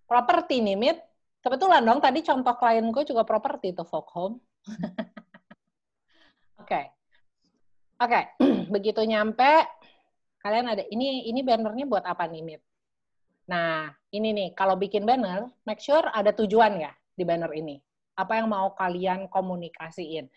properti 0.07 0.63
nih 0.63 0.79
Mit. 0.79 0.99
Kebetulan 1.43 1.85
dong 1.85 2.01
tadi 2.01 2.23
contoh 2.25 2.55
klien 2.59 2.88
gue 2.91 3.03
juga 3.07 3.23
properti 3.23 3.71
tuh 3.75 3.85
folk 3.88 4.09
home. 4.15 4.35
Oke. 6.63 6.81
Oke 7.97 8.19
okay. 8.19 8.23
begitu 8.73 9.03
nyampe 9.03 9.67
kalian 10.43 10.69
ada 10.71 10.84
ini 10.88 11.27
ini 11.27 11.41
bannernya 11.43 11.85
buat 11.89 12.05
apa 12.07 12.29
nih 12.29 12.43
Mit 12.45 12.61
Nah, 13.47 13.87
ini 14.11 14.35
nih, 14.35 14.49
kalau 14.55 14.75
bikin 14.75 15.07
banner, 15.07 15.47
make 15.63 15.79
sure 15.79 16.03
ada 16.11 16.35
tujuan 16.35 16.83
ya 16.83 16.91
di 17.15 17.23
banner 17.23 17.51
ini. 17.55 17.79
Apa 18.19 18.43
yang 18.43 18.51
mau 18.51 18.75
kalian 18.75 19.31
komunikasiin. 19.31 20.27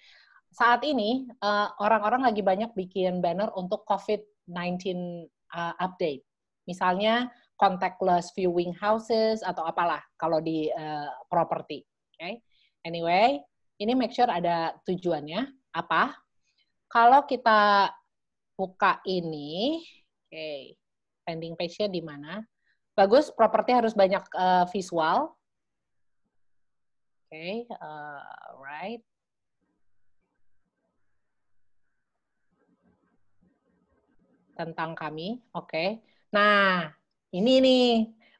Saat 0.50 0.82
ini, 0.86 1.26
eh, 1.26 1.68
orang-orang 1.82 2.26
lagi 2.26 2.42
banyak 2.42 2.70
bikin 2.74 3.18
banner 3.22 3.50
untuk 3.54 3.86
COVID-19 3.86 5.26
uh, 5.54 5.74
update. 5.78 6.22
Misalnya, 6.66 7.30
contactless 7.58 8.30
viewing 8.32 8.72
houses, 8.78 9.42
atau 9.42 9.66
apalah 9.66 10.00
kalau 10.16 10.40
di 10.40 10.70
uh, 10.72 11.10
property. 11.28 11.84
Okay? 12.14 12.40
Anyway, 12.86 13.42
ini 13.82 13.92
make 13.92 14.14
sure 14.14 14.30
ada 14.30 14.72
tujuannya. 14.88 15.50
Apa? 15.76 16.14
Kalau 16.90 17.28
kita 17.28 17.92
buka 18.56 18.98
ini, 19.06 19.80
oke, 20.26 20.32
okay, 20.32 20.74
landing 21.28 21.54
page-nya 21.54 21.88
di 21.92 22.02
mana? 22.02 22.40
Bagus, 22.98 23.30
properti 23.32 23.70
harus 23.72 23.94
banyak 23.94 24.22
uh, 24.34 24.66
visual. 24.68 25.32
Oke, 27.30 27.30
okay, 27.30 27.54
uh, 27.78 28.58
right. 28.58 29.02
Tentang 34.58 34.98
kami, 34.98 35.38
oke. 35.54 35.70
Okay. 35.70 35.88
Nah, 36.34 36.90
ini 37.30 37.62
nih. 37.62 37.90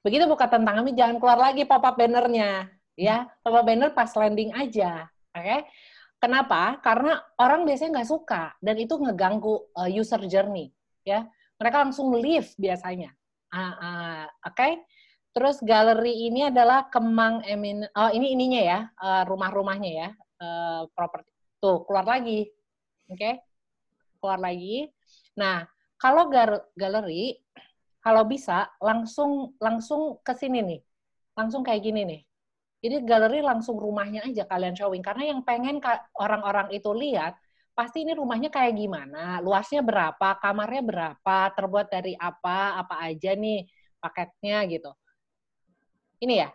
Begitu 0.01 0.25
buka 0.27 0.49
tentang 0.49 0.81
kami, 0.81 0.97
jangan 0.97 1.21
keluar 1.21 1.39
lagi 1.39 1.63
pop-up 1.69 1.95
bannernya. 1.95 2.67
Ya, 2.99 3.31
pop-up 3.47 3.63
banner 3.63 3.95
pas 3.95 4.11
landing 4.17 4.51
aja. 4.57 5.07
Oke. 5.37 5.45
Okay? 5.45 5.61
Kenapa? 6.21 6.77
Karena 6.85 7.17
orang 7.41 7.65
biasanya 7.65 8.01
nggak 8.01 8.11
suka 8.13 8.53
dan 8.61 8.77
itu 8.77 8.93
ngeganggu 9.01 9.73
uh, 9.73 9.89
user 9.89 10.21
journey. 10.29 10.69
Ya, 11.01 11.25
mereka 11.57 11.81
langsung 11.81 12.13
leave 12.13 12.53
biasanya. 12.61 13.17
Uh, 13.51 13.59
uh, 13.59 14.23
Oke. 14.47 14.55
Okay? 14.55 14.73
Terus 15.31 15.63
galeri 15.63 16.27
ini 16.27 16.51
adalah 16.51 16.91
Kemang 16.91 17.47
Emin. 17.47 17.87
Oh, 17.95 18.11
ini 18.11 18.35
ininya 18.35 18.61
ya, 18.61 18.79
uh, 18.99 19.23
rumah-rumahnya 19.31 19.91
ya, 19.91 20.09
uh, 20.43 20.83
properti. 20.91 21.31
Tuh, 21.63 21.87
keluar 21.87 22.03
lagi. 22.03 22.51
Oke. 23.07 23.19
Okay? 23.19 23.35
Keluar 24.19 24.43
lagi. 24.43 24.91
Nah, 25.39 25.65
kalau 26.01 26.27
galeri 26.75 27.39
kalau 28.01 28.25
bisa 28.25 28.73
langsung 28.81 29.55
langsung 29.61 30.19
ke 30.25 30.33
sini 30.33 30.65
nih. 30.65 30.81
Langsung 31.37 31.61
kayak 31.63 31.85
gini 31.85 32.03
nih. 32.09 32.21
Jadi 32.81 32.97
galeri 33.05 33.45
langsung 33.45 33.77
rumahnya 33.77 34.25
aja 34.25 34.49
kalian 34.49 34.73
showing 34.73 35.05
karena 35.05 35.37
yang 35.37 35.45
pengen 35.45 35.85
orang-orang 36.17 36.73
itu 36.73 36.89
lihat 36.97 37.37
pasti 37.81 38.05
ini 38.05 38.13
rumahnya 38.13 38.53
kayak 38.53 38.77
gimana, 38.77 39.41
luasnya 39.41 39.81
berapa, 39.81 40.37
kamarnya 40.37 40.85
berapa, 40.85 41.39
terbuat 41.57 41.89
dari 41.89 42.13
apa, 42.21 42.77
apa 42.77 43.09
aja 43.09 43.33
nih 43.33 43.65
paketnya 43.97 44.69
gitu. 44.69 44.93
Ini 46.21 46.45
ya. 46.45 46.53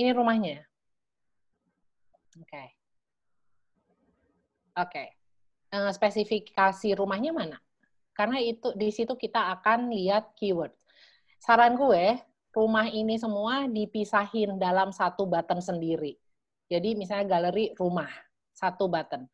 Ini 0.00 0.16
rumahnya. 0.16 0.64
Oke. 2.40 2.48
Okay. 2.48 2.68
Oke. 4.80 4.88
Okay. 4.88 5.08
Uh, 5.68 5.92
spesifikasi 5.92 6.96
rumahnya 6.96 7.36
mana? 7.36 7.60
Karena 8.16 8.40
itu 8.40 8.72
di 8.72 8.88
situ 8.88 9.12
kita 9.20 9.52
akan 9.60 9.92
lihat 9.92 10.32
keyword. 10.40 10.72
Saran 11.36 11.76
gue, 11.76 12.16
rumah 12.56 12.88
ini 12.88 13.20
semua 13.20 13.68
dipisahin 13.68 14.56
dalam 14.56 14.96
satu 14.96 15.28
button 15.28 15.60
sendiri. 15.60 16.16
Jadi 16.72 16.96
misalnya 16.96 17.36
galeri 17.36 17.76
rumah, 17.76 18.08
satu 18.56 18.88
button. 18.88 19.28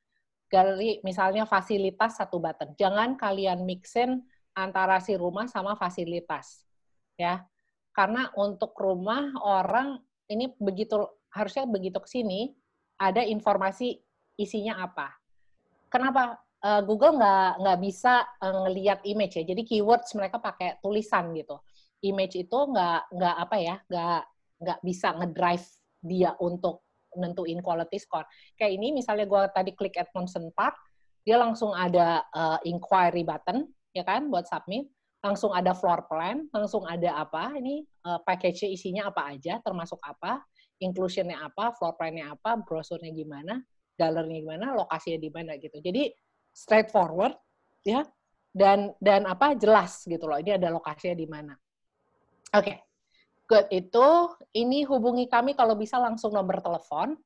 Galeri 0.50 0.98
misalnya 1.06 1.46
fasilitas 1.46 2.18
satu 2.18 2.42
button. 2.42 2.74
Jangan 2.74 3.14
kalian 3.14 3.62
mixin 3.62 4.26
antara 4.52 4.98
si 4.98 5.14
rumah 5.14 5.46
sama 5.46 5.78
fasilitas. 5.78 6.66
Ya. 7.14 7.46
Karena 7.94 8.28
untuk 8.36 8.74
rumah 8.76 9.32
orang 9.40 10.02
ini 10.26 10.50
begitu 10.58 10.96
harusnya 11.32 11.64
begitu 11.68 12.00
ke 12.00 12.08
sini 12.08 12.52
ada 13.00 13.22
informasi 13.22 14.00
isinya 14.36 14.82
apa. 14.84 15.12
Kenapa 15.92 16.40
uh, 16.64 16.82
Google 16.84 17.20
nggak 17.20 17.50
nggak 17.60 17.78
bisa 17.80 18.24
uh, 18.40 18.54
ngelihat 18.66 19.04
image 19.04 19.40
ya. 19.40 19.44
Jadi 19.44 19.62
keywords 19.64 20.12
mereka 20.16 20.40
pakai 20.40 20.80
tulisan 20.80 21.32
gitu. 21.36 21.60
Image 22.02 22.48
itu 22.48 22.58
nggak 22.58 23.12
nggak 23.12 23.36
apa 23.38 23.56
ya 23.60 23.76
nggak 23.86 24.20
nggak 24.62 24.78
bisa 24.82 25.08
ngedrive 25.18 25.66
dia 26.02 26.30
untuk 26.38 26.82
nentuin 27.18 27.60
quality 27.60 27.98
score. 27.98 28.26
Kayak 28.56 28.72
ini 28.80 28.96
misalnya 28.96 29.26
gue 29.28 29.42
tadi 29.52 29.70
klik 29.76 29.96
Edmondson 29.96 30.50
Park, 30.52 30.76
dia 31.22 31.38
langsung 31.38 31.72
ada 31.72 32.24
uh, 32.34 32.58
inquiry 32.66 33.22
button 33.22 33.68
ya 33.92 34.02
kan 34.02 34.32
buat 34.32 34.48
submit, 34.48 34.88
langsung 35.20 35.52
ada 35.52 35.76
floor 35.76 36.08
plan, 36.08 36.48
langsung 36.50 36.82
ada 36.88 37.20
apa 37.20 37.52
ini 37.60 37.84
uh, 38.08 38.18
package 38.24 38.66
isinya 38.72 39.12
apa 39.12 39.36
aja, 39.36 39.60
termasuk 39.60 40.00
apa, 40.00 40.40
inclusionnya 40.80 41.38
apa, 41.38 41.76
floor 41.76 41.94
plan-nya 41.94 42.32
apa, 42.32 42.58
brosurnya 42.64 43.12
gimana, 43.12 43.60
galerinya 43.94 44.40
gimana, 44.40 44.66
lokasinya 44.74 45.20
di 45.20 45.30
mana 45.30 45.52
gitu. 45.60 45.78
Jadi 45.78 46.08
straightforward 46.52 47.34
ya 47.82 48.04
dan 48.52 48.92
dan 49.00 49.24
apa 49.24 49.56
jelas 49.56 50.04
gitu 50.04 50.28
loh 50.28 50.36
ini 50.36 50.54
ada 50.54 50.68
lokasinya 50.68 51.16
di 51.16 51.26
mana 51.26 51.56
oke 52.52 52.62
okay. 52.62 52.76
Good 53.52 53.68
itu 53.68 54.08
ini 54.56 54.88
hubungi 54.88 55.28
kami 55.28 55.52
kalau 55.52 55.76
bisa 55.76 56.00
langsung 56.00 56.32
nomor 56.32 56.64
telepon 56.64 57.20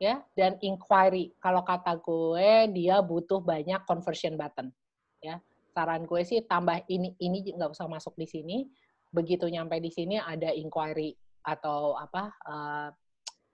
ya 0.00 0.24
dan 0.32 0.56
inquiry. 0.64 1.36
Kalau 1.36 1.60
kata 1.60 2.00
gue 2.00 2.72
dia 2.72 3.04
butuh 3.04 3.44
banyak 3.44 3.84
conversion 3.84 4.40
button 4.40 4.72
ya. 5.20 5.36
Saran 5.76 6.08
gue 6.08 6.24
sih 6.24 6.40
tambah 6.48 6.80
ini 6.88 7.12
ini 7.20 7.52
nggak 7.52 7.76
usah 7.76 7.84
masuk 7.84 8.16
di 8.16 8.24
sini. 8.24 8.56
Begitu 9.12 9.44
nyampe 9.52 9.76
di 9.76 9.92
sini 9.92 10.16
ada 10.16 10.48
inquiry 10.56 11.12
atau 11.44 12.00
apa 12.00 12.32
uh, 12.48 12.88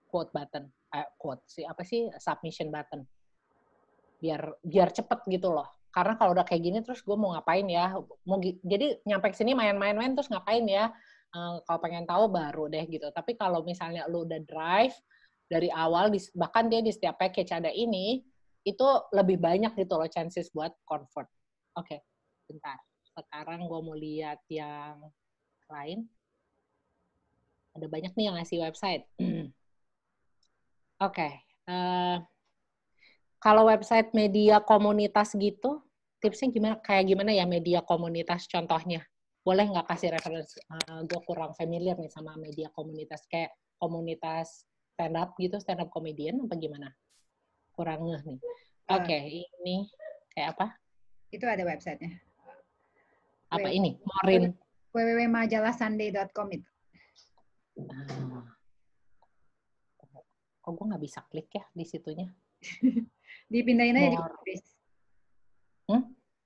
quote 0.06 0.30
button. 0.30 0.70
Eh, 0.94 1.08
quote 1.18 1.42
sih 1.50 1.66
apa 1.66 1.82
sih? 1.82 2.06
Submission 2.14 2.70
button. 2.70 3.02
Biar 4.22 4.54
biar 4.62 4.94
cepet 4.94 5.26
gitu 5.26 5.50
loh. 5.50 5.66
Karena 5.90 6.14
kalau 6.14 6.30
udah 6.30 6.46
kayak 6.46 6.62
gini 6.62 6.78
terus 6.78 7.02
gue 7.02 7.18
mau 7.18 7.34
ngapain 7.34 7.66
ya? 7.66 7.98
Mau 8.22 8.38
jadi 8.62 9.02
nyampe 9.02 9.34
sini 9.34 9.58
main-main-main 9.58 10.14
terus 10.14 10.30
ngapain 10.30 10.62
ya 10.62 10.94
uh, 11.34 11.60
kalau 11.64 11.80
pengen 11.82 12.04
tahu 12.08 12.30
baru 12.30 12.70
deh 12.70 12.84
gitu 12.88 13.08
tapi 13.12 13.34
kalau 13.34 13.64
misalnya 13.66 14.06
lu 14.06 14.24
udah 14.24 14.40
drive 14.46 14.94
dari 15.48 15.72
awal 15.72 16.12
bahkan 16.36 16.68
dia 16.68 16.84
di 16.84 16.92
setiap 16.92 17.16
package 17.16 17.56
ada 17.56 17.72
ini 17.72 18.20
itu 18.64 18.86
lebih 19.16 19.40
banyak 19.40 19.72
gitu 19.76 19.96
loh 19.96 20.08
chances 20.08 20.52
buat 20.52 20.72
convert 20.84 21.28
oke 21.76 21.88
okay, 21.88 22.04
bentar 22.48 22.76
sekarang 23.16 23.64
gue 23.66 23.80
mau 23.80 23.96
lihat 23.96 24.44
yang 24.52 25.00
lain 25.72 26.04
ada 27.74 27.86
banyak 27.88 28.12
nih 28.12 28.24
yang 28.28 28.36
ngasih 28.36 28.60
website 28.60 29.08
oke 29.20 29.48
okay. 31.00 31.32
uh, 31.66 31.72
eh, 31.72 32.16
kalau 33.38 33.70
website 33.70 34.10
media 34.18 34.58
komunitas 34.58 35.30
gitu, 35.38 35.78
tipsnya 36.18 36.50
gimana? 36.50 36.76
Kayak 36.82 37.04
gimana 37.14 37.30
ya 37.30 37.46
media 37.46 37.80
komunitas 37.86 38.50
contohnya? 38.50 39.06
Boleh 39.48 39.64
nggak 39.64 39.88
kasih 39.88 40.12
referensi? 40.12 40.60
Uh, 40.68 40.76
eh, 40.76 41.00
gue 41.08 41.20
kurang 41.24 41.56
familiar 41.56 41.96
nih 41.96 42.12
sama 42.12 42.36
media 42.36 42.68
komunitas. 42.68 43.24
Kayak 43.32 43.56
komunitas 43.80 44.68
stand 44.92 45.16
up 45.16 45.32
gitu, 45.40 45.56
stand 45.56 45.80
up 45.80 45.88
comedian 45.88 46.36
apa 46.44 46.52
gimana? 46.60 46.92
Kurang 47.72 48.12
ngeh 48.12 48.22
nih. 48.28 48.36
Eh. 48.36 48.92
Oke, 48.92 49.08
okay, 49.08 49.24
uh, 49.24 49.64
ini 49.64 49.88
kayak 50.36 50.52
apa? 50.52 50.76
Itu 51.32 51.48
ada 51.48 51.64
websitenya. 51.64 52.20
Apa 53.48 53.64
w 53.64 53.72
ini? 53.72 53.96
Morin. 54.04 54.52
www.majalahsunday.com 54.92 56.48
itu. 56.52 56.70
Nah. 57.88 58.52
Kok 60.60 60.72
gue 60.76 60.84
nggak 60.92 61.04
bisa 61.08 61.24
klik 61.24 61.48
ya 61.48 61.64
di 61.72 61.88
situnya? 61.88 62.28
Dipindahin 63.52 63.96
aja 63.96 64.12
di 64.12 64.20
copy 64.20 64.40
paste. 64.44 64.70
Hmm? 65.88 66.02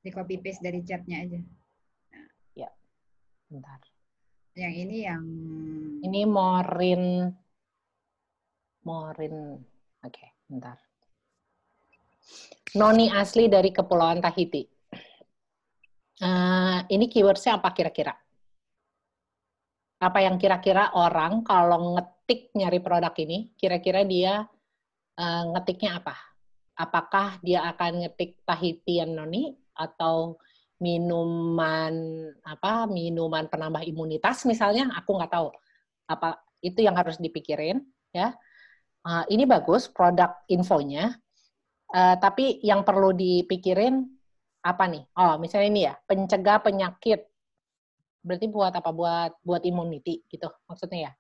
Di 0.07 0.11
copy 0.15 0.35
paste 0.39 0.63
dari 0.63 0.87
chatnya 0.87 1.19
aja. 1.27 1.43
Bentar. 3.53 3.81
Yang 4.57 4.75
ini 4.89 4.97
yang 5.05 5.25
ini 6.01 6.21
Morin 6.25 7.29
Morin. 8.89 9.61
Oke, 10.01 10.09
okay, 10.09 10.29
bentar. 10.49 10.81
Noni 12.81 13.13
asli 13.13 13.53
dari 13.53 13.69
Kepulauan 13.69 14.25
Tahiti. 14.25 14.65
Uh, 16.23 16.81
ini 16.89 17.13
keywordsnya 17.13 17.61
apa 17.61 17.77
kira-kira? 17.77 18.17
Apa 20.01 20.19
yang 20.25 20.41
kira-kira 20.41 20.97
orang 20.97 21.45
kalau 21.45 22.01
ngetik 22.01 22.51
nyari 22.57 22.81
produk 22.81 23.13
ini, 23.21 23.53
kira-kira 23.55 24.03
dia 24.09 24.43
uh, 25.21 25.45
ngetiknya 25.53 26.01
apa? 26.01 26.33
apakah 26.77 27.37
dia 27.45 27.69
akan 27.69 28.07
ngetik 28.07 28.41
Tahitian 28.49 29.15
noni 29.17 29.53
atau 29.77 30.41
minuman 30.83 31.95
apa 32.43 32.91
minuman 32.91 33.47
penambah 33.47 33.87
imunitas 33.87 34.43
misalnya 34.43 34.91
aku 34.99 35.15
nggak 35.15 35.31
tahu 35.31 35.55
apa 36.11 36.43
itu 36.63 36.83
yang 36.83 36.99
harus 36.99 37.19
dipikirin 37.23 37.83
ya. 38.11 38.35
Uh, 39.03 39.27
ini 39.31 39.47
bagus 39.47 39.91
produk 39.91 40.39
infonya. 40.47 41.15
Uh, 41.93 42.17
tapi 42.19 42.63
yang 42.63 42.87
perlu 42.87 43.15
dipikirin 43.15 44.07
apa 44.63 44.85
nih? 44.91 45.03
Oh 45.19 45.39
misalnya 45.39 45.69
ini 45.71 45.81
ya 45.87 45.95
pencegah 46.07 46.59
penyakit. 46.63 47.27
Berarti 48.23 48.47
buat 48.51 48.75
apa? 48.75 48.91
Buat 48.95 49.33
buat 49.43 49.63
immunity 49.67 50.23
gitu 50.31 50.47
maksudnya 50.67 51.11
ya 51.11 51.13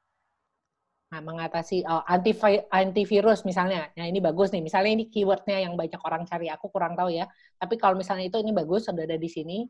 Nah, 1.12 1.20
mengatasi 1.20 1.84
oh, 1.84 2.00
anti 2.08 2.32
antivirus 2.72 3.44
misalnya. 3.44 3.92
Nah, 3.92 4.08
ini 4.08 4.16
bagus 4.16 4.48
nih. 4.48 4.64
Misalnya 4.64 4.96
ini 4.96 5.04
keywordnya 5.12 5.60
yang 5.60 5.76
banyak 5.76 6.00
orang 6.00 6.24
cari. 6.24 6.48
Aku 6.48 6.72
kurang 6.72 6.96
tahu 6.96 7.12
ya. 7.12 7.28
Tapi 7.60 7.76
kalau 7.76 8.00
misalnya 8.00 8.32
itu 8.32 8.40
ini 8.40 8.48
bagus, 8.56 8.88
sudah 8.88 9.04
ada 9.04 9.20
di 9.20 9.28
sini 9.28 9.60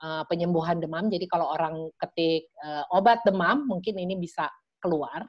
uh, 0.00 0.24
penyembuhan 0.24 0.80
demam. 0.80 1.12
Jadi 1.12 1.28
kalau 1.28 1.52
orang 1.52 1.92
ketik 2.00 2.48
uh, 2.64 2.88
obat 2.96 3.20
demam, 3.28 3.68
mungkin 3.68 4.00
ini 4.00 4.16
bisa 4.16 4.48
keluar, 4.80 5.28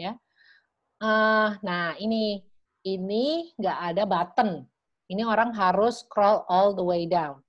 ya. 0.00 0.16
Uh, 0.96 1.52
nah, 1.60 1.92
ini 2.00 2.40
ini 2.88 3.52
nggak 3.60 3.78
ada 3.92 4.08
button. 4.08 4.64
Ini 5.12 5.28
orang 5.28 5.52
harus 5.52 6.08
scroll 6.08 6.40
all 6.48 6.72
the 6.72 6.80
way 6.80 7.04
down. 7.04 7.44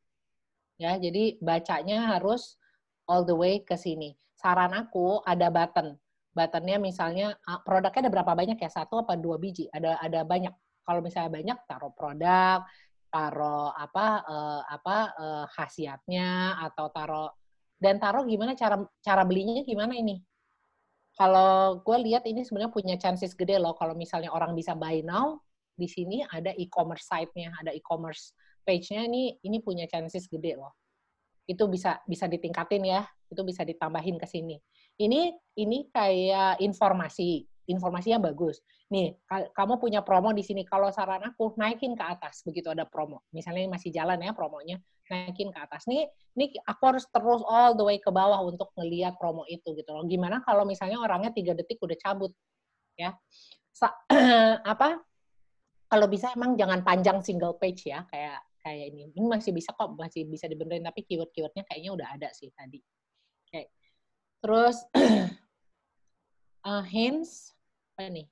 Ya, 0.75 0.99
jadi 0.99 1.39
bacanya 1.39 2.11
harus 2.11 2.59
all 3.07 3.23
the 3.23 3.33
way 3.33 3.63
ke 3.63 3.79
sini. 3.79 4.19
Saran 4.35 4.75
aku 4.75 5.23
ada 5.23 5.47
button 5.47 5.95
buttonnya 6.37 6.77
misalnya 6.77 7.33
produknya 7.65 8.05
ada 8.05 8.11
berapa 8.13 8.33
banyak 8.37 8.57
ya? 8.61 8.69
Satu 8.69 9.01
apa 9.01 9.17
dua 9.17 9.41
biji? 9.41 9.65
Ada 9.73 9.97
ada 9.97 10.21
banyak. 10.21 10.53
Kalau 10.85 11.01
misalnya 11.01 11.33
banyak 11.33 11.57
taruh 11.65 11.91
produk 11.91 12.61
taruh 13.07 13.71
apa 13.71 14.05
uh, 14.27 14.61
apa 14.67 14.97
uh, 15.15 15.45
khasiatnya 15.49 16.59
atau 16.69 16.91
taruh 16.91 17.31
dan 17.79 17.97
taruh 18.03 18.27
gimana 18.27 18.53
cara 18.53 18.77
cara 19.01 19.23
belinya 19.25 19.63
gimana 19.65 19.97
ini? 19.97 20.21
Kalau 21.17 21.81
gue 21.81 21.97
lihat 22.05 22.29
ini 22.29 22.45
sebenarnya 22.45 22.69
punya 22.69 22.95
chances 23.01 23.33
gede 23.33 23.57
loh 23.57 23.73
kalau 23.73 23.97
misalnya 23.97 24.29
orang 24.29 24.53
bisa 24.53 24.77
buy 24.77 25.01
now 25.01 25.41
di 25.73 25.89
sini 25.89 26.21
ada 26.29 26.53
e-commerce 26.53 27.09
site-nya 27.09 27.57
ada 27.57 27.73
e-commerce 27.73 28.37
page-nya 28.61 29.09
ini 29.09 29.33
ini 29.41 29.57
punya 29.65 29.89
chances 29.89 30.29
gede 30.29 30.53
loh. 30.61 30.77
Itu 31.49 31.65
bisa 31.71 31.97
bisa 32.05 32.29
ditingkatin 32.29 32.83
ya 32.85 33.01
itu 33.27 33.41
bisa 33.43 33.63
ditambahin 33.67 34.15
ke 34.19 34.27
sini 34.27 34.55
ini 35.01 35.33
ini 35.57 35.89
kayak 35.89 36.61
informasi 36.61 37.45
informasi 37.67 38.15
yang 38.15 38.23
bagus. 38.23 38.63
Nih, 38.87 39.19
kamu 39.27 39.75
punya 39.77 39.99
promo 39.99 40.31
di 40.31 40.39
sini. 40.39 40.63
Kalau 40.63 40.87
saran 40.87 41.19
aku, 41.19 41.51
naikin 41.59 41.99
ke 41.99 42.03
atas 42.07 42.39
begitu 42.47 42.71
ada 42.71 42.87
promo. 42.87 43.27
Misalnya 43.35 43.67
masih 43.67 43.91
jalan 43.91 44.23
ya 44.23 44.31
promonya, 44.31 44.79
naikin 45.11 45.51
ke 45.51 45.59
atas. 45.59 45.83
Nih, 45.91 46.07
nih 46.39 46.55
aku 46.63 46.95
harus 46.95 47.03
terus 47.11 47.43
all 47.43 47.75
the 47.75 47.83
way 47.83 47.99
ke 47.99 48.07
bawah 48.07 48.39
untuk 48.47 48.71
ngelihat 48.79 49.19
promo 49.19 49.43
itu 49.51 49.75
gitu 49.75 49.91
loh. 49.91 50.07
Gimana 50.07 50.39
kalau 50.47 50.63
misalnya 50.63 51.03
orangnya 51.03 51.35
tiga 51.35 51.51
detik 51.51 51.75
udah 51.83 51.99
cabut, 51.99 52.31
ya? 52.95 53.11
Sa 53.75 53.91
apa? 54.73 55.03
kalau 55.87 56.03
bisa 56.11 56.35
emang 56.35 56.59
jangan 56.59 56.83
panjang 56.83 57.23
single 57.23 57.55
page 57.55 57.87
ya 57.87 58.03
kayak 58.11 58.43
kayak 58.59 58.91
ini. 58.91 59.07
Ini 59.15 59.23
masih 59.23 59.55
bisa 59.55 59.71
kok, 59.71 59.95
masih 59.95 60.27
bisa 60.27 60.43
dibenerin 60.51 60.83
tapi 60.83 61.07
keyword-keywordnya 61.07 61.63
kayaknya 61.63 61.91
udah 61.95 62.07
ada 62.11 62.29
sih 62.35 62.51
tadi. 62.51 62.83
Oke. 63.47 63.71
Terus 64.41 64.77
uh, 66.65 66.83
hints 66.93 67.53
apa 67.97 68.13
nih? 68.13 68.27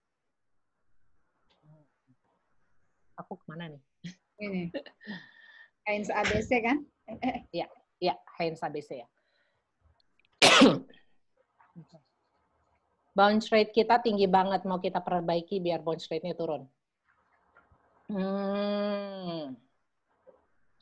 Aku 3.17 3.39
ke 3.39 3.45
mana 3.49 3.73
nih? 3.73 3.81
Ini. 4.37 4.63
Hints 5.89 6.09
ABC 6.13 6.51
kan? 6.61 6.85
Iya, 7.53 7.69
iya, 8.01 8.17
hints 8.41 8.65
ABC 8.65 9.05
ya. 9.05 9.07
bounce 13.15 13.47
rate 13.47 13.71
kita 13.71 14.03
tinggi 14.03 14.27
banget, 14.27 14.67
mau 14.67 14.77
kita 14.77 14.99
perbaiki 14.99 15.63
biar 15.63 15.79
bounce 15.79 16.11
rate-nya 16.11 16.35
turun. 16.35 16.67
Hmm. 18.11 19.55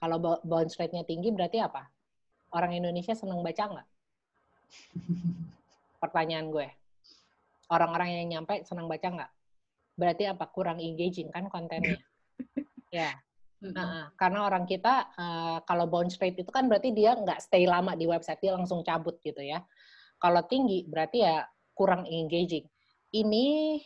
Kalau 0.01 0.17
bounce 0.43 0.75
rate-nya 0.75 1.05
tinggi 1.07 1.29
berarti 1.31 1.61
apa? 1.61 1.87
Orang 2.51 2.73
Indonesia 2.73 3.13
senang 3.15 3.45
baca 3.45 3.63
nggak? 3.69 3.87
Pertanyaan 5.97 6.51
gue. 6.51 6.67
Orang-orang 7.71 8.21
yang 8.21 8.27
nyampe 8.39 8.61
senang 8.67 8.85
baca 8.85 9.07
nggak? 9.07 9.31
Berarti 9.97 10.23
apa? 10.29 10.45
Kurang 10.49 10.81
engaging 10.81 11.29
kan 11.29 11.47
kontennya? 11.47 11.97
ya. 12.93 13.13
Nah, 13.63 14.11
karena 14.19 14.43
orang 14.43 14.67
kita 14.67 15.15
uh, 15.15 15.57
kalau 15.63 15.87
bounce 15.87 16.19
rate 16.19 16.43
itu 16.43 16.51
kan 16.51 16.67
berarti 16.67 16.91
dia 16.91 17.15
nggak 17.15 17.39
stay 17.39 17.63
lama 17.63 17.95
di 17.95 18.03
website, 18.03 18.43
dia 18.43 18.51
langsung 18.51 18.83
cabut 18.83 19.15
gitu 19.23 19.39
ya. 19.39 19.63
Kalau 20.19 20.43
tinggi 20.43 20.83
berarti 20.83 21.23
ya 21.23 21.47
kurang 21.71 22.03
engaging. 22.03 22.67
Ini 23.15 23.79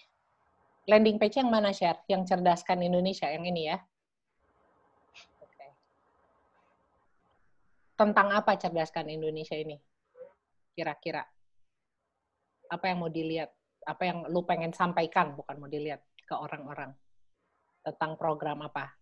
landing 0.89 1.21
page 1.21 1.37
yang 1.37 1.53
mana 1.53 1.69
share? 1.69 2.01
Yang 2.09 2.33
cerdaskan 2.33 2.81
Indonesia 2.81 3.29
yang 3.29 3.45
ini 3.45 3.69
ya. 3.69 3.77
Okay. 5.45 5.69
Tentang 7.93 8.33
apa 8.33 8.57
cerdaskan 8.57 9.13
Indonesia 9.13 9.53
ini? 9.53 9.77
Kira-kira 10.77 11.25
apa 12.69 12.85
yang 12.85 13.01
mau 13.01 13.09
dilihat? 13.09 13.49
Apa 13.81 14.03
yang 14.05 14.29
lu 14.29 14.45
pengen 14.45 14.69
sampaikan 14.77 15.33
bukan 15.33 15.57
mau 15.57 15.65
dilihat 15.71 16.05
ke 16.21 16.35
orang-orang 16.37 16.93
tentang 17.81 18.13
program 18.13 18.61
apa? 18.61 18.93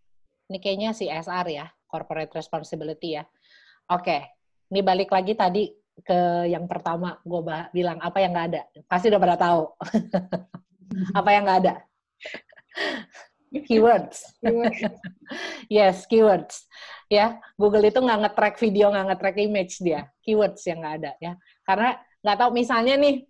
Ini 0.48 0.62
kayaknya 0.64 0.96
CSR 0.96 1.48
ya, 1.52 1.66
corporate 1.90 2.32
responsibility 2.32 3.20
ya. 3.20 3.28
Oke, 3.92 4.08
okay. 4.08 4.22
ini 4.72 4.80
balik 4.80 5.12
lagi 5.12 5.36
tadi 5.36 5.68
ke 6.04 6.52
yang 6.52 6.68
pertama 6.68 7.16
gue 7.24 7.42
bilang 7.72 8.00
apa 8.04 8.20
yang 8.20 8.36
nggak 8.36 8.48
ada 8.52 8.62
pasti 8.92 9.08
udah 9.08 9.22
pada 9.22 9.38
tahu 9.40 9.62
apa 11.20 11.30
yang 11.32 11.44
nggak 11.48 11.60
ada 11.64 11.74
keywords 13.64 14.36
yes 15.72 16.04
keywords 16.04 16.68
ya 17.08 17.40
Google 17.56 17.88
itu 17.88 18.04
nggak 18.04 18.28
nge-track 18.28 18.56
video 18.60 18.92
nggak 18.92 19.16
nge-track 19.16 19.38
image 19.40 19.80
dia 19.80 20.12
keywords 20.20 20.68
yang 20.68 20.84
nggak 20.84 20.96
ada 21.00 21.12
ya 21.24 21.34
karena 21.66 21.98
nggak 22.22 22.38
tahu 22.38 22.52
misalnya 22.54 22.96
nih 22.96 23.26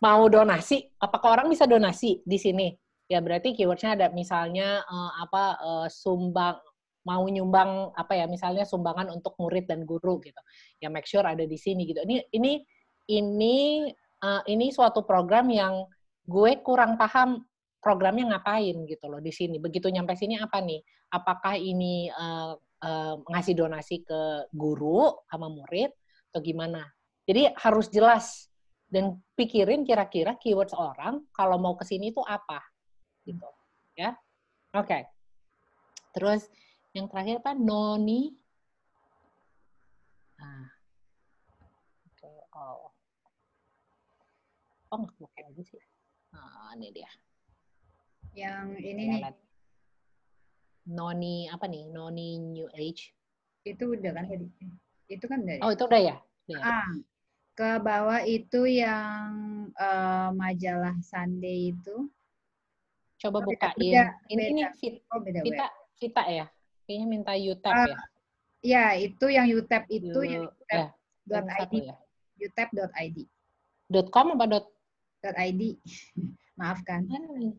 mau 0.00 0.24
donasi 0.32 0.88
apakah 0.96 1.38
orang 1.38 1.46
bisa 1.52 1.68
donasi 1.68 2.24
di 2.24 2.38
sini? 2.40 2.68
Ya 3.10 3.18
berarti 3.18 3.52
keywordsnya 3.58 3.98
ada 3.98 4.06
misalnya 4.14 4.86
uh, 4.86 5.12
apa 5.18 5.44
uh, 5.58 5.88
sumbang 5.90 6.56
mau 7.04 7.24
nyumbang 7.26 7.90
apa 7.96 8.12
ya 8.14 8.30
misalnya 8.30 8.62
sumbangan 8.62 9.10
untuk 9.10 9.34
murid 9.42 9.66
dan 9.66 9.82
guru 9.82 10.22
gitu. 10.22 10.40
Ya 10.78 10.88
make 10.88 11.10
sure 11.10 11.26
ada 11.26 11.42
di 11.42 11.58
sini 11.58 11.90
gitu. 11.90 12.00
Ini 12.06 12.30
ini 12.32 12.62
ini 13.10 13.56
uh, 14.22 14.42
ini 14.46 14.70
suatu 14.70 15.02
program 15.02 15.50
yang 15.50 15.84
gue 16.22 16.62
kurang 16.62 16.94
paham 16.94 17.42
programnya 17.80 18.36
ngapain 18.36 18.86
gitu 18.86 19.04
loh 19.10 19.18
di 19.18 19.32
sini. 19.34 19.58
Begitu 19.58 19.90
nyampe 19.90 20.14
sini 20.14 20.38
apa 20.38 20.60
nih? 20.62 20.80
Apakah 21.10 21.58
ini 21.58 22.06
uh, 22.12 22.54
uh, 22.84 23.14
ngasih 23.26 23.58
donasi 23.58 24.06
ke 24.06 24.46
guru 24.54 25.10
sama 25.26 25.50
murid 25.50 25.90
atau 26.30 26.40
gimana 26.44 26.86
jadi 27.30 27.54
harus 27.54 27.86
jelas 27.86 28.50
dan 28.90 29.22
pikirin 29.38 29.86
kira-kira 29.86 30.34
keywords 30.34 30.74
orang 30.74 31.22
kalau 31.30 31.62
mau 31.62 31.78
ke 31.78 31.86
sini 31.86 32.10
itu 32.10 32.18
apa 32.26 32.58
gitu 33.22 33.46
ya 33.94 34.18
oke 34.74 34.90
okay. 34.90 35.02
terus 36.10 36.50
yang 36.90 37.06
terakhir 37.06 37.38
apa? 37.38 37.54
Noni. 37.54 38.34
Nah. 40.42 40.66
Oke, 42.10 42.26
okay. 42.26 42.38
oh. 42.58 42.90
Oh, 44.90 44.98
nggak 44.98 45.14
buka 45.22 45.38
lagi 45.46 45.62
sih. 45.70 45.82
Nah, 46.34 46.74
ini 46.74 46.88
dia. 46.90 47.10
Yang 48.34 48.66
ini 48.82 49.02
nih. 49.06 49.22
Noni 50.90 51.46
apa 51.46 51.70
nih? 51.70 51.86
Noni 51.94 52.42
New 52.42 52.66
Age. 52.74 53.14
Itu 53.62 53.94
udah 53.94 54.10
kan 54.10 54.26
tadi. 54.26 54.50
Itu 55.06 55.30
kan 55.30 55.46
dari. 55.46 55.62
Oh, 55.62 55.70
itu 55.70 55.86
udah 55.86 56.00
ya? 56.02 56.16
ya. 56.50 56.58
Ah, 56.58 56.90
ke 57.60 57.76
bawah 57.84 58.24
itu 58.24 58.64
yang 58.64 59.28
uh, 59.76 60.32
majalah 60.32 60.96
Sunday 61.04 61.76
itu. 61.76 62.08
Coba 63.20 63.44
oh, 63.44 63.52
bukain. 63.52 63.76
Beda, 63.76 64.16
ini 64.32 64.40
beda. 64.40 64.48
ini 64.48 64.60
fit, 64.80 64.94
oh, 65.12 65.20
beda 65.20 65.44
Vita, 65.44 65.68
Vita 66.00 66.24
ya? 66.24 66.46
Kayaknya 66.88 67.06
minta 67.12 67.32
UTAP 67.36 67.74
uh, 67.76 67.84
ya? 67.84 67.98
Ya, 68.64 68.84
itu 68.96 69.28
yang 69.28 69.44
UTAP 69.44 69.84
itu 69.92 70.20
U, 70.24 70.24
yang 70.24 70.48
utap.id. 70.48 71.84
Ya, 71.84 71.96
utap.id. 72.48 73.18
.com 74.08 74.26
apa 74.40 74.44
dot? 74.48 74.66
.id. 75.20 75.62
Maafkan. 76.60 77.04
Hmm. 77.12 77.52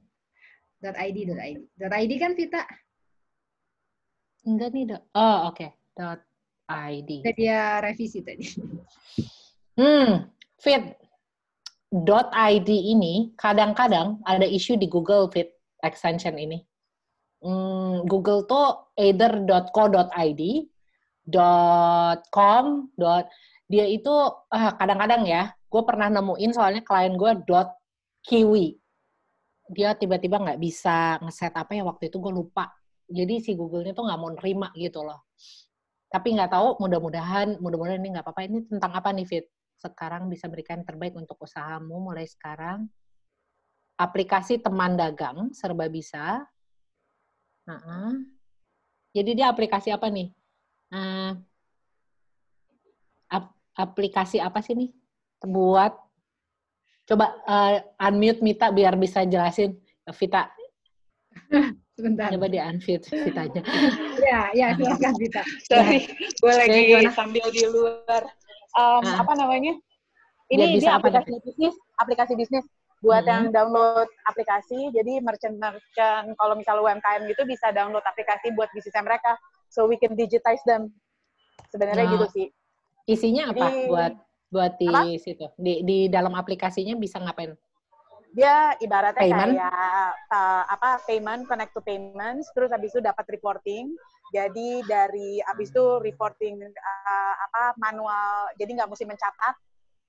.id, 0.82 1.18
.id. 1.30 1.60
.id 1.78 2.11
kan 2.18 2.34
Vita? 2.34 2.65
Enggak 4.49 4.73
nih, 4.73 4.98
dot. 4.98 5.06
Oh, 5.14 5.53
oke. 5.53 5.61
Okay. 5.61 5.69
Dot 5.94 6.26
.id. 6.90 7.10
Dia 7.38 7.86
revisi 7.86 8.26
tadi. 8.26 8.49
Hmm, 9.76 10.31
Fit. 10.60 10.98
Dot 11.91 12.31
.id 12.31 12.69
ini 12.72 13.35
kadang-kadang 13.35 14.23
ada 14.23 14.48
isu 14.48 14.80
di 14.80 14.88
Google 14.88 15.27
Fit 15.27 15.52
extension 15.84 16.39
ini 16.39 16.64
hmm, 17.41 18.06
Google 18.06 18.45
tuh 18.45 18.93
either.co.id, 18.95 20.41
.com, 22.30 22.65
dot, 22.98 23.26
dia 23.68 23.85
itu 23.89 24.14
ah, 24.53 24.73
kadang-kadang 24.77 25.26
ya, 25.26 25.53
gue 25.68 25.81
pernah 25.85 26.07
nemuin 26.10 26.52
soalnya 26.53 26.81
klien 26.85 27.14
gue 27.18 27.31
dot 27.45 27.69
kiwi. 28.26 28.77
Dia 29.72 29.95
tiba-tiba 29.95 30.38
nggak 30.41 30.60
bisa 30.60 31.18
ngeset 31.23 31.56
apa 31.56 31.72
ya 31.73 31.84
waktu 31.88 32.11
itu 32.11 32.18
gue 32.19 32.34
lupa. 32.34 32.69
Jadi 33.11 33.43
si 33.43 33.52
Google-nya 33.56 33.91
tuh 33.91 34.07
nggak 34.07 34.19
mau 34.19 34.31
nerima 34.31 34.72
gitu 34.76 35.03
loh. 35.03 35.27
Tapi 36.11 36.35
nggak 36.35 36.52
tahu, 36.52 36.68
mudah-mudahan, 36.84 37.60
mudah-mudahan 37.64 37.99
ini 38.03 38.19
nggak 38.19 38.26
apa-apa. 38.27 38.48
Ini 38.48 38.68
tentang 38.68 38.91
apa 38.91 39.15
nih 39.15 39.23
Fit? 39.27 39.45
Sekarang 39.82 40.30
bisa 40.30 40.45
berikan 40.45 40.86
terbaik 40.86 41.18
untuk 41.18 41.41
usahamu 41.41 41.98
mulai 41.98 42.30
sekarang. 42.30 42.86
Aplikasi 43.98 44.62
teman 44.62 44.94
dagang 44.94 45.49
serba 45.58 45.90
bisa 45.90 46.45
Uh-uh. 47.70 48.26
Jadi 49.12 49.32
dia 49.38 49.52
aplikasi 49.52 49.91
apa 49.94 50.08
nih? 50.08 50.32
Uh, 50.91 51.36
ap 53.32 53.53
aplikasi 53.76 54.41
apa 54.41 54.60
sih 54.64 54.74
nih? 54.76 54.90
Buat 55.45 55.94
coba 57.06 57.36
uh, 57.44 57.78
unmute 58.08 58.41
Mita 58.41 58.72
biar 58.72 58.95
bisa 58.95 59.28
jelasin 59.28 59.78
Vita. 60.16 60.49
Sebentar. 61.95 62.34
Coba 62.34 62.48
di 62.49 62.58
unmute 62.58 63.06
Vitanya. 63.08 63.62
ya, 64.32 64.41
ya 64.56 64.68
silakan 64.74 65.14
Vita. 65.20 65.44
Sorry, 65.70 66.08
gue 66.18 66.53
lagi 66.56 66.82
sambil 67.14 67.45
di 67.52 67.64
luar. 67.68 68.26
Um, 68.77 69.02
nah. 69.03 69.23
Apa 69.23 69.34
namanya? 69.35 69.76
Ini 70.52 70.76
dia, 70.76 70.91
dia 70.91 70.91
aplikasi 70.99 71.31
bisnis, 71.48 71.76
aplikasi 71.95 72.34
bisnis 72.35 72.65
buat 73.02 73.26
hmm. 73.26 73.31
yang 73.31 73.43
download 73.52 74.07
aplikasi. 74.30 74.93
Jadi 74.93 75.23
merchant-merchant 75.23 76.38
kalau 76.38 76.53
misalnya 76.60 76.81
UMKM 76.85 77.22
gitu 77.31 77.43
bisa 77.48 77.73
download 77.73 78.06
aplikasi 78.06 78.53
buat 78.53 78.69
bisnisnya 78.76 79.03
mereka. 79.03 79.35
So 79.72 79.88
we 79.88 79.95
can 79.95 80.14
digitize 80.14 80.61
them. 80.68 80.91
Sebenarnya 81.72 82.06
nah, 82.07 82.14
gitu 82.19 82.27
sih. 82.35 82.48
Isinya 83.07 83.52
apa 83.52 83.72
Jadi, 83.72 83.88
buat 83.89 84.14
buat 84.52 84.73
di 84.77 84.88
apa? 84.91 85.02
situ? 85.18 85.45
Di 85.56 85.73
di 85.88 85.98
dalam 86.11 86.35
aplikasinya 86.35 86.93
bisa 86.99 87.18
ngapain? 87.18 87.56
Dia 88.31 88.76
ibaratnya 88.80 89.23
payment? 89.27 89.52
kayak 89.56 90.07
uh, 90.31 90.64
apa 90.72 90.89
payment 91.03 91.43
connect 91.48 91.76
to 91.76 91.84
payments 91.84 92.48
terus 92.56 92.72
habis 92.72 92.91
itu 92.91 92.99
dapat 93.03 93.23
reporting. 93.27 93.91
Jadi 94.32 94.82
dari 94.88 95.44
habis 95.44 95.70
itu 95.76 95.99
reporting 95.99 96.64
uh, 96.64 97.34
apa 97.52 97.76
manual. 97.78 98.48
Jadi 98.56 98.80
nggak 98.80 98.90
mesti 98.90 99.03
mencatat 99.03 99.56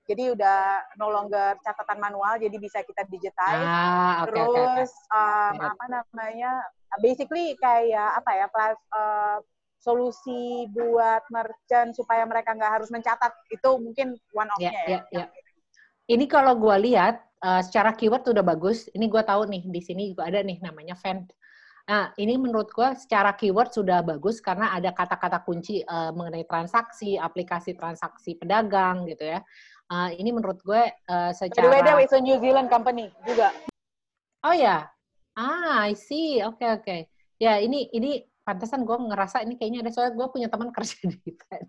jadi 0.03 0.35
udah 0.35 0.59
no 0.99 1.15
longer 1.15 1.55
catatan 1.63 2.03
manual, 2.03 2.35
jadi 2.35 2.57
bisa 2.59 2.83
kita 2.83 3.07
digitize. 3.07 3.63
Ah, 3.63 4.27
okay, 4.27 4.35
Terus 4.35 4.91
okay, 4.91 5.15
okay. 5.15 5.15
Um, 5.15 5.55
apa 5.63 5.85
namanya? 5.87 6.53
Basically 6.99 7.55
kayak 7.63 8.19
apa 8.19 8.31
ya? 8.35 8.47
Plus, 8.51 8.79
uh, 8.93 9.39
solusi 9.83 10.67
buat 10.71 11.27
merchant 11.31 11.95
supaya 11.95 12.23
mereka 12.27 12.55
nggak 12.55 12.83
harus 12.83 12.91
mencatat 12.91 13.35
itu 13.51 13.71
mungkin 13.83 14.15
one 14.35 14.51
of-nya 14.59 14.71
yeah, 14.71 14.87
ya. 14.87 14.91
Yeah, 14.91 15.03
yeah. 15.11 15.29
Ini 16.11 16.27
kalau 16.27 16.59
gue 16.59 16.77
lihat 16.93 17.23
uh, 17.43 17.63
secara 17.63 17.95
keyword 17.95 18.27
udah 18.27 18.43
bagus. 18.43 18.91
Ini 18.95 19.07
gue 19.07 19.23
tahu 19.23 19.47
nih 19.51 19.63
di 19.71 19.81
sini 19.83 20.15
juga 20.15 20.31
ada 20.31 20.43
nih 20.43 20.59
namanya 20.63 20.99
fan 20.99 21.27
Nah, 21.89 22.15
ini 22.19 22.39
menurut 22.39 22.71
gue 22.71 22.89
secara 22.95 23.35
keyword 23.35 23.75
sudah 23.75 24.01
bagus 24.07 24.39
karena 24.39 24.71
ada 24.71 24.95
kata-kata 24.95 25.43
kunci 25.43 25.83
uh, 25.83 26.15
mengenai 26.15 26.47
transaksi, 26.47 27.19
aplikasi 27.19 27.75
transaksi 27.75 28.39
pedagang 28.39 29.05
gitu 29.11 29.27
ya. 29.27 29.43
Uh, 29.91 30.09
ini 30.15 30.31
menurut 30.31 30.63
gue 30.63 30.83
uh, 31.11 31.33
secara... 31.35 31.69
By 31.69 31.83
the 31.83 31.93
way, 31.99 32.07
it's 32.07 32.17
a 32.17 32.23
New 32.23 32.39
Zealand 32.39 32.71
company 32.71 33.11
juga. 33.27 33.53
Oh 34.43 34.55
ya, 34.55 34.91
ah, 35.39 35.87
I 35.87 35.95
see. 35.95 36.43
Oke 36.43 36.63
okay, 36.63 36.71
oke. 36.71 36.83
Okay. 36.83 37.01
Ya 37.39 37.59
ini 37.59 37.91
ini 37.91 38.23
pantesan 38.43 38.83
gue 38.83 38.95
ngerasa 38.99 39.47
ini 39.47 39.55
kayaknya 39.55 39.87
ada 39.87 39.91
soalnya 39.95 40.19
gue 40.19 40.27
punya 40.35 40.49
teman 40.51 40.71
kerja 40.77 40.99
di 41.07 41.31
Fed. 41.31 41.67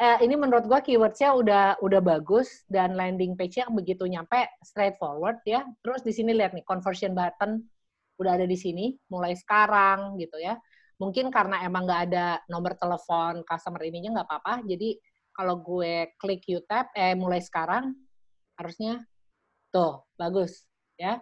Eh, 0.00 0.18
ini 0.28 0.34
menurut 0.36 0.68
gue 0.68 0.80
keywordsnya 0.84 1.32
udah 1.32 1.64
udah 1.80 2.00
bagus 2.04 2.64
dan 2.68 2.92
landing 2.92 3.36
page-nya 3.36 3.68
begitu 3.72 4.04
nyampe 4.04 4.48
straightforward 4.60 5.40
ya. 5.48 5.64
Terus 5.80 6.04
di 6.04 6.12
sini 6.12 6.36
lihat 6.36 6.52
nih 6.52 6.64
conversion 6.64 7.16
button 7.16 7.64
udah 8.20 8.32
ada 8.40 8.46
di 8.46 8.58
sini 8.58 8.94
mulai 9.10 9.34
sekarang 9.34 10.18
gitu 10.20 10.38
ya. 10.38 10.58
Mungkin 10.98 11.28
karena 11.34 11.66
emang 11.66 11.84
nggak 11.88 12.02
ada 12.10 12.26
nomor 12.46 12.78
telepon 12.78 13.42
customer 13.42 13.82
ininya 13.82 14.20
nggak 14.20 14.28
apa-apa. 14.30 14.54
Jadi 14.66 14.96
kalau 15.34 15.58
gue 15.58 16.14
klik 16.18 16.46
you 16.46 16.62
tab 16.64 16.90
eh 16.94 17.18
mulai 17.18 17.42
sekarang 17.42 17.90
harusnya 18.54 19.02
tuh 19.74 20.06
bagus 20.14 20.62
ya 20.94 21.18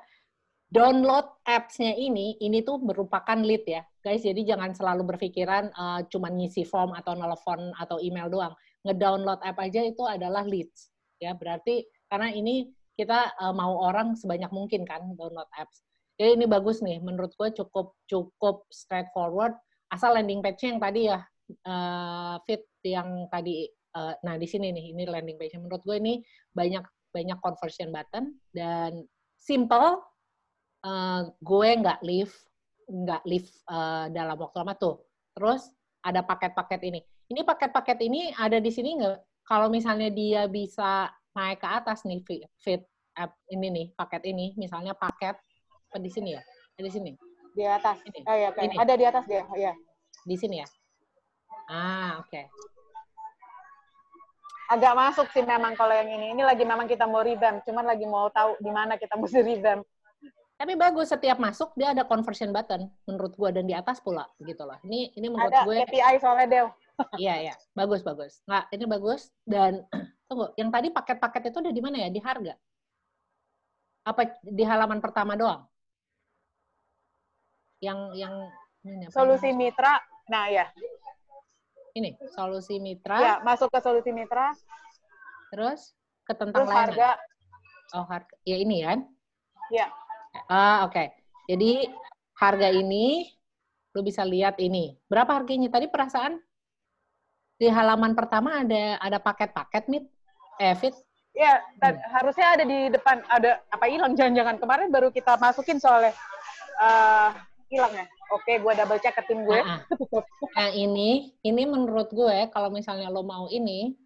download 0.73 1.29
apps-nya 1.45 1.93
ini, 1.93 2.41
ini 2.41 2.65
tuh 2.65 2.81
merupakan 2.81 3.37
lead 3.37 3.69
ya, 3.69 3.85
guys. 4.01 4.25
Jadi 4.25 4.49
jangan 4.49 4.73
selalu 4.73 5.05
berpikiran 5.15 5.69
uh, 5.77 6.01
cuma 6.09 6.33
ngisi 6.33 6.65
form 6.65 6.97
atau 6.97 7.13
nelfon 7.13 7.77
atau 7.77 8.01
email 8.01 8.33
doang. 8.33 8.57
Ngedownload 8.89 9.45
app 9.45 9.61
aja 9.61 9.85
itu 9.85 10.01
adalah 10.09 10.49
leads, 10.49 10.89
ya. 11.21 11.37
Berarti 11.37 11.85
karena 12.09 12.33
ini 12.33 12.73
kita 12.97 13.37
uh, 13.37 13.53
mau 13.53 13.85
orang 13.85 14.17
sebanyak 14.17 14.49
mungkin 14.49 14.89
kan 14.89 15.13
download 15.13 15.47
apps. 15.53 15.85
Jadi 16.23 16.39
ini 16.39 16.47
bagus 16.47 16.79
nih, 16.87 17.03
menurut 17.03 17.35
gue 17.35 17.51
cukup 17.51 17.99
cukup 18.07 18.63
straightforward. 18.71 19.59
Asal 19.91 20.15
landing 20.15 20.39
page-nya 20.39 20.71
yang 20.71 20.79
tadi 20.79 21.01
ya 21.11 21.19
uh, 21.67 22.39
fit 22.47 22.63
yang 22.87 23.27
tadi. 23.27 23.67
Uh, 23.91 24.15
nah 24.23 24.39
di 24.39 24.47
sini 24.47 24.71
nih, 24.71 24.95
ini 24.95 25.03
landing 25.03 25.35
page. 25.35 25.59
Menurut 25.59 25.83
gue 25.83 25.99
ini 25.99 26.23
banyak 26.55 26.87
banyak 27.11 27.39
conversion 27.43 27.91
button 27.91 28.39
dan 28.55 29.03
simple 29.35 29.99
uh, 30.87 31.27
gue 31.43 31.69
nggak 31.83 32.07
live 32.07 32.31
nggak 32.87 33.23
live 33.27 33.51
uh, 33.67 34.07
dalam 34.15 34.39
waktu 34.39 34.63
lama 34.63 34.79
tuh. 34.79 35.03
Terus 35.35 35.75
ada 36.07 36.23
paket-paket 36.23 36.87
ini. 36.87 37.03
Ini 37.35 37.43
paket-paket 37.43 37.99
ini 37.99 38.31
ada 38.39 38.63
di 38.63 38.71
sini 38.71 38.95
nggak? 38.95 39.43
Kalau 39.43 39.67
misalnya 39.67 40.07
dia 40.07 40.47
bisa 40.47 41.11
naik 41.35 41.59
ke 41.59 41.67
atas 41.67 42.07
nih 42.07 42.23
fit 42.63 42.87
app 43.19 43.35
ini 43.51 43.67
nih 43.75 43.87
paket 43.99 44.23
ini, 44.31 44.55
misalnya 44.55 44.95
paket 44.95 45.35
apa 45.93 46.01
di 46.01 46.09
sini 46.09 46.33
ya? 46.33 46.41
Di 46.81 46.89
sini. 46.89 47.13
Di 47.53 47.69
atas. 47.69 48.01
Ini. 48.09 48.25
Oh, 48.25 48.33
ya, 48.33 48.49
okay. 48.49 48.65
Ini. 48.65 48.75
Ada 48.81 48.95
di 48.97 49.05
atas 49.05 49.25
dia. 49.29 49.45
Oh, 49.45 49.61
ya. 49.61 49.77
Di 50.25 50.37
sini 50.41 50.65
ya. 50.65 50.69
Ah, 51.69 52.17
oke. 52.25 52.33
Okay. 52.33 52.49
Agak 54.73 54.97
masuk 54.97 55.29
sih 55.37 55.45
memang 55.45 55.77
kalau 55.77 55.93
yang 55.93 56.09
ini. 56.09 56.33
Ini 56.33 56.49
lagi 56.49 56.65
memang 56.65 56.89
kita 56.89 57.05
mau 57.05 57.21
revamp, 57.21 57.61
cuman 57.69 57.85
lagi 57.85 58.09
mau 58.09 58.33
tahu 58.33 58.57
di 58.57 58.73
mana 58.73 58.97
kita 58.97 59.21
mesti 59.21 59.45
revamp. 59.45 59.85
Tapi 60.57 60.73
bagus 60.81 61.13
setiap 61.13 61.37
masuk 61.37 61.77
dia 61.77 61.93
ada 61.93 62.09
conversion 62.09 62.55
button 62.55 62.89
menurut 63.05 63.37
gue 63.37 63.51
dan 63.53 63.69
di 63.69 63.77
atas 63.77 64.01
pula 64.01 64.25
gitu 64.41 64.65
loh. 64.65 64.81
Ini 64.87 65.13
ini 65.19 65.27
menurut 65.29 65.53
ada 65.53 65.69
gue 65.69 65.77
KPI 65.85 66.17
soalnya 66.23 66.47
Del. 66.49 66.69
iya 67.21 67.51
iya, 67.51 67.55
bagus 67.77 68.01
bagus. 68.01 68.41
Nggak, 68.49 68.65
ini 68.73 68.85
bagus 68.89 69.29
dan 69.45 69.85
tunggu, 70.31 70.55
yang 70.57 70.73
tadi 70.73 70.89
paket-paket 70.89 71.53
itu 71.53 71.59
udah 71.61 71.75
di 71.75 71.83
mana 71.83 71.97
ya? 72.07 72.09
Di 72.09 72.21
harga? 72.23 72.55
Apa 74.07 74.39
di 74.41 74.65
halaman 74.65 75.03
pertama 75.03 75.35
doang? 75.35 75.67
Yang 77.83 77.99
yang 78.15 78.35
ini 78.87 79.07
solusi 79.11 79.51
yang 79.51 79.59
mitra. 79.59 79.95
Nah, 80.31 80.47
ya. 80.49 80.71
Ini, 81.93 82.17
solusi 82.33 82.81
mitra. 82.81 83.19
Ya, 83.21 83.35
masuk 83.45 83.69
ke 83.69 83.79
solusi 83.83 84.15
mitra. 84.15 84.55
Terus 85.53 85.93
ke 86.25 86.33
tentang 86.33 86.65
Terus 86.65 86.71
harga. 86.73 87.11
Oh, 87.93 88.07
harga. 88.09 88.33
Ya 88.49 88.57
ini 88.57 88.87
kan? 88.87 89.05
Ya. 89.69 89.93
Ah, 90.49 90.89
oke. 90.89 90.97
Okay. 90.97 91.07
Jadi 91.53 91.93
harga 92.41 92.73
ini 92.73 93.29
lu 93.93 94.01
bisa 94.01 94.25
lihat 94.25 94.57
ini. 94.57 94.97
Berapa 95.11 95.37
harganya 95.37 95.69
tadi 95.69 95.91
perasaan? 95.91 96.41
Di 97.61 97.69
halaman 97.69 98.17
pertama 98.17 98.65
ada 98.65 98.97
ada 98.99 99.19
paket-paket 99.21 99.85
mit 99.93 100.05
eh 100.57 100.73
fit. 100.75 100.97
Ya, 101.33 101.61
hmm. 101.61 101.97
harusnya 102.13 102.47
ada 102.57 102.65
di 102.65 102.93
depan 102.93 103.25
ada 103.29 103.61
apa 103.73 103.85
hilang 103.89 104.13
jangan-jangan 104.13 104.57
kemarin 104.61 104.89
baru 104.93 105.09
kita 105.09 105.41
masukin 105.41 105.81
soalnya 105.81 106.13
uh, 106.77 107.33
hilang 107.73 107.93
ya. 107.97 108.05
Oke, 108.37 108.61
gue 108.61 108.73
double 108.77 109.01
check 109.01 109.17
ke 109.17 109.23
tim 109.25 109.49
gue. 109.49 109.57
Nah, 109.57 109.81
nah 110.57 110.69
ini 110.77 111.33
ini 111.41 111.63
menurut 111.65 112.13
gue 112.13 112.53
kalau 112.53 112.69
misalnya 112.69 113.09
lo 113.09 113.25
mau 113.25 113.49
ini 113.49 113.97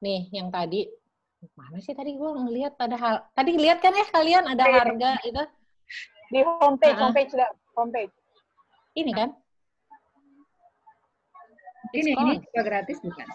nih 0.00 0.32
yang 0.32 0.48
tadi 0.48 0.88
mana 1.52 1.78
sih 1.78 1.92
tadi 1.92 2.16
gue 2.16 2.26
ngelihat 2.26 2.74
hal 2.80 3.28
tadi 3.36 3.54
lihat 3.54 3.78
kan 3.84 3.92
ya 3.92 4.06
kalian 4.08 4.44
ada 4.50 4.64
okay. 4.64 4.74
harga 4.80 5.10
itu? 5.22 5.44
di 6.26 6.42
homepage 6.42 6.90
uh 6.90 6.98
-huh. 6.98 7.04
homepage 7.06 7.30
sudah 7.30 7.48
homepage. 7.78 8.12
Ini 8.96 9.12
kan? 9.14 9.30
Ini 11.94 12.10
ini 12.18 12.32
juga 12.42 12.62
gratis 12.66 12.98
bukan? 12.98 13.26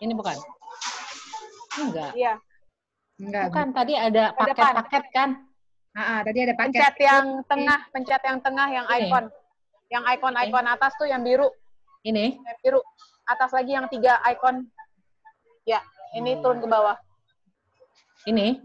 Ini 0.00 0.12
bukan? 0.16 0.36
Enggak. 1.84 2.10
Iya. 2.16 2.34
Enggak 3.20 3.44
bukan 3.52 3.68
tadi 3.76 3.94
ada 3.98 4.32
paket-paket 4.32 5.04
kan 5.12 5.28
Ah, 5.90 6.22
tadi 6.22 6.38
ada 6.46 6.54
paket. 6.54 6.78
Pencet 6.78 6.96
yang 7.02 7.26
tengah, 7.50 7.80
pencet 7.90 8.22
yang 8.22 8.38
tengah 8.38 8.68
yang 8.70 8.86
ini. 8.86 9.10
icon. 9.10 9.24
Yang 9.90 10.04
icon-icon 10.16 10.66
atas 10.70 10.92
tuh 10.94 11.10
yang 11.10 11.22
biru. 11.26 11.50
Ini? 12.06 12.38
Yang 12.38 12.58
biru. 12.62 12.80
Atas 13.26 13.50
lagi 13.50 13.74
yang 13.74 13.90
tiga 13.90 14.22
icon. 14.30 14.70
Ya, 15.66 15.82
ini 16.14 16.38
hmm. 16.38 16.40
turun 16.42 16.58
ke 16.62 16.68
bawah. 16.70 16.96
Ini? 18.26 18.62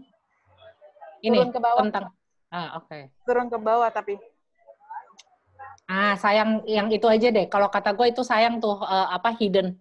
Ini 1.26 1.36
turun 1.36 1.50
ke 1.50 1.60
bawah. 1.60 1.82
Tentang. 1.82 2.14
Ah, 2.54 2.78
oke. 2.78 2.86
Okay. 2.86 3.02
Turun 3.26 3.46
ke 3.50 3.58
bawah 3.58 3.90
tapi. 3.90 4.14
Ah, 5.86 6.14
sayang 6.18 6.62
yang 6.66 6.90
itu 6.94 7.06
aja 7.10 7.30
deh. 7.30 7.46
Kalau 7.50 7.70
kata 7.70 7.94
gue 7.94 8.10
itu 8.10 8.22
sayang 8.22 8.62
tuh 8.62 8.78
uh, 8.82 9.10
apa 9.10 9.34
hidden. 9.34 9.74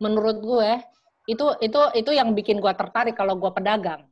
Menurut 0.00 0.40
gue 0.40 0.70
itu 1.28 1.44
itu 1.64 1.80
itu 1.96 2.10
yang 2.12 2.32
bikin 2.36 2.60
gue 2.60 2.72
tertarik 2.76 3.16
kalau 3.16 3.36
gue 3.40 3.48
pedagang. 3.52 4.04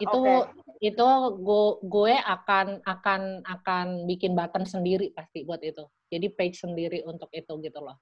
Itu 0.00 0.24
okay. 0.24 0.57
Itu 0.78 1.08
gue 1.42 1.66
gue 1.90 2.14
akan 2.14 2.86
akan 2.86 3.42
akan 3.42 3.86
bikin 4.06 4.38
button 4.38 4.62
sendiri 4.62 5.10
pasti 5.10 5.42
buat 5.42 5.58
itu. 5.62 5.82
Jadi 6.06 6.26
page 6.32 6.62
sendiri 6.62 7.02
untuk 7.02 7.28
itu 7.34 7.50
gitu 7.58 7.78
loh. 7.82 7.98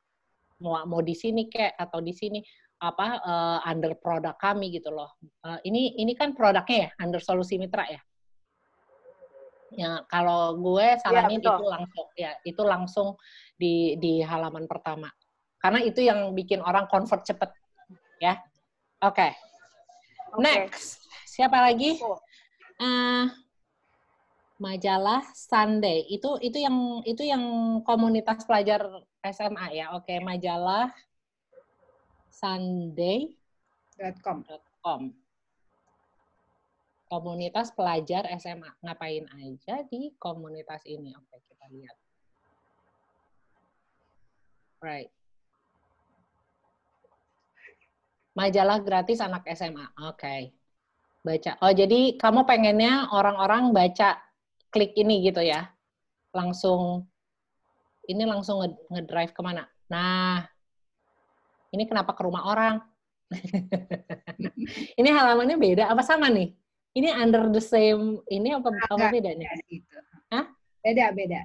Mau 0.60 0.76
mau 0.84 1.00
di 1.00 1.16
sini 1.16 1.48
kayak 1.48 1.76
atau 1.80 2.04
di 2.04 2.12
sini 2.12 2.40
apa 2.76 3.06
uh, 3.24 3.58
under 3.64 3.96
produk 3.96 4.36
kami 4.36 4.68
gitu 4.76 4.92
loh. 4.92 5.16
Uh, 5.40 5.56
ini 5.64 5.96
ini 5.96 6.12
kan 6.12 6.36
produknya 6.36 6.88
ya 6.88 6.90
under 7.00 7.20
solusi 7.20 7.56
mitra 7.56 7.88
ya. 7.88 8.00
Ya 9.72 9.92
kalau 10.06 10.56
gue 10.60 10.86
saranin 11.00 11.40
ya, 11.40 11.56
itu 11.56 11.64
langsung 11.64 12.06
ya 12.14 12.32
itu 12.44 12.62
langsung 12.62 13.08
di 13.56 13.96
di 13.96 14.20
halaman 14.20 14.68
pertama. 14.68 15.08
Karena 15.56 15.80
itu 15.80 16.04
yang 16.04 16.36
bikin 16.36 16.60
orang 16.60 16.84
convert 16.92 17.24
cepet 17.24 17.48
ya. 18.20 18.36
Oke. 19.00 19.16
Okay. 19.16 19.32
Okay. 20.36 20.44
Next. 20.44 21.00
Siapa 21.24 21.60
lagi? 21.64 21.96
Uh, 22.76 23.32
majalah 24.56 25.20
Sunday. 25.36 26.04
Itu 26.08 26.40
itu 26.40 26.58
yang 26.60 27.04
itu 27.04 27.22
yang 27.24 27.42
komunitas 27.84 28.44
pelajar 28.48 28.84
SMA 29.24 29.66
ya. 29.76 29.92
Oke, 29.96 30.16
okay. 30.16 30.18
majalah 30.24 30.92
sunday.com. 32.32 33.28
Komunitas 37.06 37.70
pelajar 37.70 38.26
SMA. 38.36 38.66
Ngapain 38.82 39.24
aja 39.30 39.86
di 39.86 40.10
komunitas 40.18 40.82
ini? 40.90 41.14
Oke, 41.14 41.38
kita 41.46 41.70
lihat. 41.70 41.96
Right. 44.82 45.08
Majalah 48.36 48.84
gratis 48.84 49.24
anak 49.24 49.48
SMA. 49.56 49.86
Oke. 50.04 50.20
Okay. 50.20 50.40
Baca. 51.26 51.58
Oh, 51.58 51.74
jadi 51.74 52.14
kamu 52.14 52.46
pengennya 52.46 53.10
orang-orang 53.10 53.74
baca 53.74 54.14
klik 54.70 54.94
ini 54.94 55.26
gitu 55.26 55.42
ya? 55.42 55.66
Langsung, 56.30 57.02
ini 58.06 58.22
langsung 58.22 58.62
ngedrive 58.94 59.34
ke 59.34 59.42
mana? 59.42 59.66
Nah, 59.90 60.46
ini 61.74 61.82
kenapa 61.90 62.14
ke 62.14 62.22
rumah 62.22 62.46
orang? 62.46 62.78
ini 65.02 65.08
halamannya 65.10 65.58
beda 65.58 65.90
apa 65.90 66.06
sama 66.06 66.30
nih? 66.30 66.54
Ini 66.94 67.10
under 67.18 67.50
the 67.50 67.58
same 67.58 68.22
ini 68.30 68.54
apa 68.54 68.70
Agak, 68.70 68.86
apa 68.94 69.06
bedanya? 69.10 69.50
Gitu. 69.66 69.98
Hah? 70.30 70.46
Beda 70.78 71.10
beda. 71.10 71.40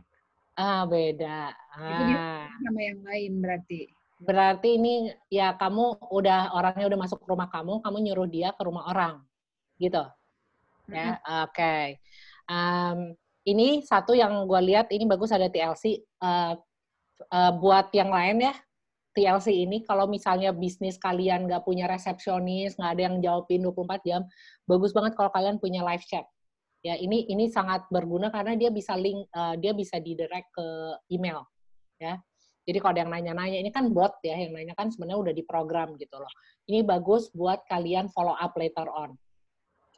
Ah 0.53 0.85
beda. 0.85 1.57
Ah. 1.73 2.45
sama 2.61 2.79
yang 2.85 3.01
lain 3.01 3.41
berarti. 3.41 3.89
Berarti 4.21 4.77
ini 4.77 5.09
ya 5.33 5.57
kamu 5.57 6.13
udah 6.13 6.53
orangnya 6.53 6.85
udah 6.85 6.99
masuk 7.01 7.17
ke 7.25 7.27
rumah 7.33 7.49
kamu, 7.49 7.81
kamu 7.81 7.97
nyuruh 8.05 8.29
dia 8.29 8.53
ke 8.53 8.61
rumah 8.61 8.85
orang, 8.85 9.25
gitu. 9.81 10.05
Ya, 10.91 11.17
oke. 11.17 11.55
Okay. 11.55 11.85
Um, 12.45 13.17
Ini 13.41 13.81
satu 13.81 14.13
yang 14.13 14.45
gue 14.45 14.61
lihat 14.69 14.93
ini 14.93 15.09
bagus 15.09 15.33
ada 15.33 15.49
TLC. 15.49 16.05
Uh, 16.21 16.53
uh, 17.33 17.51
buat 17.57 17.89
yang 17.89 18.13
lain 18.13 18.45
ya, 18.45 18.53
TLC 19.17 19.65
ini 19.65 19.81
kalau 19.81 20.05
misalnya 20.05 20.53
bisnis 20.53 21.01
kalian 21.01 21.49
nggak 21.49 21.65
punya 21.65 21.89
resepsionis, 21.89 22.77
nggak 22.77 22.91
ada 22.93 23.01
yang 23.09 23.15
jawabin 23.17 23.65
24 23.65 24.07
jam, 24.07 24.21
bagus 24.69 24.93
banget 24.93 25.17
kalau 25.17 25.33
kalian 25.33 25.57
punya 25.57 25.81
live 25.81 26.05
chat. 26.05 26.29
Ya, 26.85 26.97
ini 27.01 27.25
ini 27.33 27.49
sangat 27.49 27.85
berguna 27.89 28.29
karena 28.29 28.53
dia 28.53 28.69
bisa 28.69 28.93
link 28.93 29.25
uh, 29.33 29.57
dia 29.57 29.73
bisa 29.73 29.97
didirect 29.97 30.49
ke 30.53 30.67
email 31.13 31.41
ya. 31.97 32.17
Jadi 32.61 32.77
kalau 32.77 32.93
ada 32.93 33.01
yang 33.01 33.13
nanya-nanya, 33.13 33.57
ini 33.57 33.73
kan 33.73 33.89
bot 33.89 34.21
ya, 34.21 34.37
yang 34.37 34.53
nanya 34.53 34.77
kan 34.77 34.93
sebenarnya 34.93 35.17
udah 35.17 35.33
diprogram 35.33 35.97
gitu 35.97 36.13
loh. 36.21 36.29
Ini 36.69 36.85
bagus 36.85 37.33
buat 37.33 37.65
kalian 37.65 38.13
follow 38.13 38.37
up 38.37 38.53
later 38.53 38.85
on. 38.85 39.17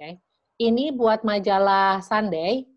Okay. 0.03 0.19
Ini 0.59 0.91
buat 0.99 1.23
majalah 1.23 2.03
Sunday, 2.03 2.67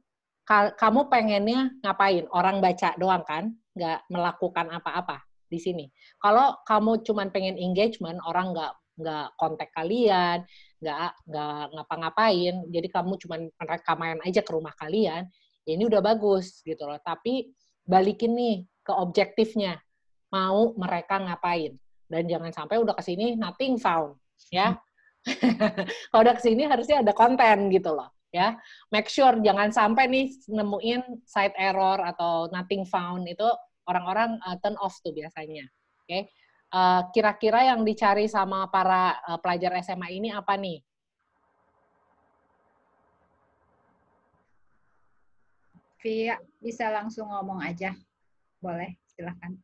kamu 0.78 1.10
pengennya 1.10 1.74
ngapain? 1.82 2.30
Orang 2.30 2.62
baca 2.62 2.94
doang 2.94 3.26
kan? 3.26 3.50
Nggak 3.74 4.06
melakukan 4.06 4.70
apa-apa 4.70 5.26
di 5.50 5.58
sini. 5.58 5.90
Kalau 6.22 6.54
kamu 6.62 7.02
cuma 7.02 7.26
pengen 7.34 7.58
engagement, 7.58 8.22
orang 8.22 8.54
nggak 8.54 8.72
nggak 9.02 9.26
kontak 9.42 9.74
kalian, 9.74 10.46
nggak 10.78 11.18
nggak 11.26 11.62
ngapa-ngapain, 11.74 12.54
jadi 12.70 12.88
kamu 12.94 13.12
cuma 13.18 13.36
rekaman 13.58 14.22
aja 14.22 14.40
ke 14.46 14.50
rumah 14.54 14.72
kalian, 14.78 15.26
ya 15.66 15.72
ini 15.74 15.82
udah 15.82 15.98
bagus 15.98 16.62
gitu 16.62 16.86
loh. 16.86 17.02
Tapi 17.02 17.50
balikin 17.82 18.38
nih 18.38 18.56
ke 18.86 18.94
objektifnya, 18.94 19.82
mau 20.30 20.78
mereka 20.78 21.18
ngapain 21.18 21.74
dan 22.06 22.22
jangan 22.30 22.54
sampai 22.54 22.78
udah 22.78 22.94
ke 22.94 23.02
sini 23.02 23.34
nothing 23.34 23.82
found, 23.82 24.14
ya. 24.54 24.78
Kalau 26.10 26.22
udah 26.22 26.34
ke 26.38 26.42
sini 26.42 26.64
harusnya 26.70 27.02
ada 27.02 27.10
konten 27.10 27.70
gitu 27.74 27.92
loh 27.94 28.14
ya 28.34 28.52
make 28.92 29.08
sure 29.08 29.38
jangan 29.40 29.72
sampai 29.72 30.10
nih 30.12 30.28
nemuin 30.50 31.24
site 31.24 31.56
error 31.56 31.96
atau 32.04 32.50
nothing 32.52 32.84
found 32.84 33.24
itu 33.24 33.46
orang-orang 33.86 34.36
uh, 34.42 34.58
turn 34.60 34.76
off 34.82 34.98
tuh 35.00 35.14
biasanya. 35.14 35.64
Oke. 36.02 36.06
Okay? 36.06 36.22
Uh, 36.66 37.06
kira-kira 37.14 37.70
yang 37.70 37.86
dicari 37.86 38.26
sama 38.26 38.66
para 38.68 39.16
uh, 39.22 39.38
pelajar 39.38 39.78
SMA 39.80 40.18
ini 40.18 40.34
apa 40.34 40.58
nih? 40.58 40.82
Via, 46.02 46.36
bisa 46.58 46.90
langsung 46.90 47.30
ngomong 47.30 47.62
aja. 47.62 47.94
Boleh, 48.58 48.98
silahkan. 49.14 49.54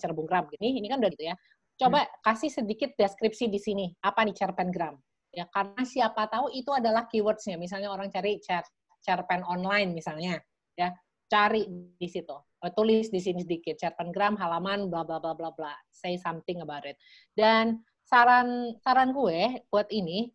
Cerpengram 0.00 0.48
gini, 0.52 0.80
ini 0.80 0.86
kan 0.88 1.00
udah 1.00 1.10
gitu 1.12 1.24
ya. 1.28 1.36
Coba 1.78 2.02
hmm. 2.02 2.12
kasih 2.26 2.50
sedikit 2.50 2.90
deskripsi 2.98 3.46
di 3.46 3.62
sini. 3.62 3.86
Apa 4.02 4.26
nih 4.26 4.34
cerpengram? 4.34 4.98
Ya, 5.30 5.46
karena 5.54 5.86
siapa 5.86 6.26
tahu 6.26 6.50
itu 6.50 6.74
adalah 6.74 7.06
keywordsnya. 7.06 7.54
Misalnya 7.54 7.94
orang 7.94 8.10
cari 8.10 8.42
cer 8.42 8.66
cerpen 8.98 9.46
online 9.46 9.94
misalnya. 9.94 10.42
Ya, 10.74 10.90
cari 11.30 11.70
di 11.70 12.08
situ. 12.10 12.34
Uh, 12.58 12.72
tulis 12.74 13.06
di 13.14 13.22
sini 13.22 13.46
sedikit, 13.46 13.78
gram 14.10 14.34
halaman, 14.34 14.90
bla 14.90 15.06
bla 15.06 15.22
bla 15.22 15.38
bla 15.38 15.54
bla. 15.54 15.70
Say 15.94 16.18
something 16.18 16.58
about 16.66 16.82
it. 16.82 16.98
Dan 17.38 17.86
saran 18.02 18.74
saran 18.82 19.14
gue 19.14 19.62
buat 19.70 19.86
ini, 19.94 20.34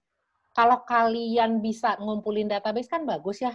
kalau 0.56 0.88
kalian 0.88 1.60
bisa 1.60 2.00
ngumpulin 2.00 2.48
database 2.48 2.88
kan 2.88 3.04
bagus 3.04 3.44
ya. 3.44 3.52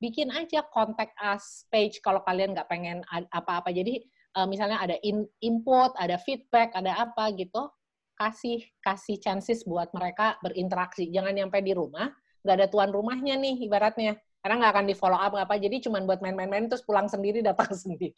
Bikin 0.00 0.32
aja 0.32 0.64
contact 0.72 1.12
us 1.20 1.68
page 1.68 2.00
kalau 2.00 2.24
kalian 2.24 2.56
nggak 2.56 2.68
pengen 2.72 3.04
apa-apa. 3.32 3.72
Jadi 3.72 4.00
uh, 4.36 4.46
misalnya 4.46 4.78
ada 4.78 5.00
in, 5.00 5.24
input, 5.40 5.96
ada 5.96 6.20
feedback, 6.20 6.76
ada 6.76 6.92
apa 7.08 7.32
gitu, 7.34 7.72
kasih 8.20 8.64
kasih 8.84 9.16
chances 9.20 9.64
buat 9.64 9.88
mereka 9.96 10.36
berinteraksi. 10.44 11.08
Jangan 11.08 11.32
nyampe 11.32 11.58
di 11.64 11.72
rumah, 11.72 12.12
nggak 12.44 12.56
ada 12.62 12.66
tuan 12.68 12.92
rumahnya 12.92 13.40
nih 13.40 13.64
ibaratnya. 13.64 14.20
Karena 14.44 14.62
nggak 14.62 14.72
akan 14.78 14.86
di 14.86 14.94
follow 14.94 15.18
up 15.18 15.34
apa 15.34 15.58
jadi 15.58 15.82
cuma 15.82 15.98
buat 16.06 16.22
main-main-main 16.22 16.70
terus 16.70 16.86
pulang 16.86 17.10
sendiri 17.10 17.42
datang 17.42 17.66
sendiri 17.82 18.14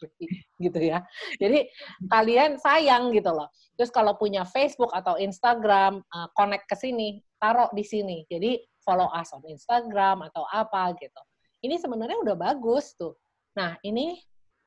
gitu 0.60 0.80
ya. 0.82 1.00
Jadi 1.40 1.72
kalian 2.04 2.60
sayang 2.60 3.16
gitu 3.16 3.32
loh. 3.32 3.48
Terus 3.80 3.88
kalau 3.88 4.12
punya 4.20 4.44
Facebook 4.44 4.92
atau 4.92 5.16
Instagram 5.16 6.04
uh, 6.04 6.28
connect 6.36 6.68
ke 6.68 6.76
sini 6.76 7.24
taruh 7.40 7.72
di 7.72 7.80
sini. 7.80 8.28
Jadi 8.28 8.60
follow 8.84 9.08
us 9.08 9.32
on 9.32 9.40
Instagram 9.48 10.28
atau 10.28 10.44
apa 10.52 10.92
gitu. 11.00 11.22
Ini 11.64 11.80
sebenarnya 11.80 12.20
udah 12.20 12.36
bagus 12.36 12.92
tuh. 12.92 13.16
Nah 13.56 13.80
ini 13.80 14.20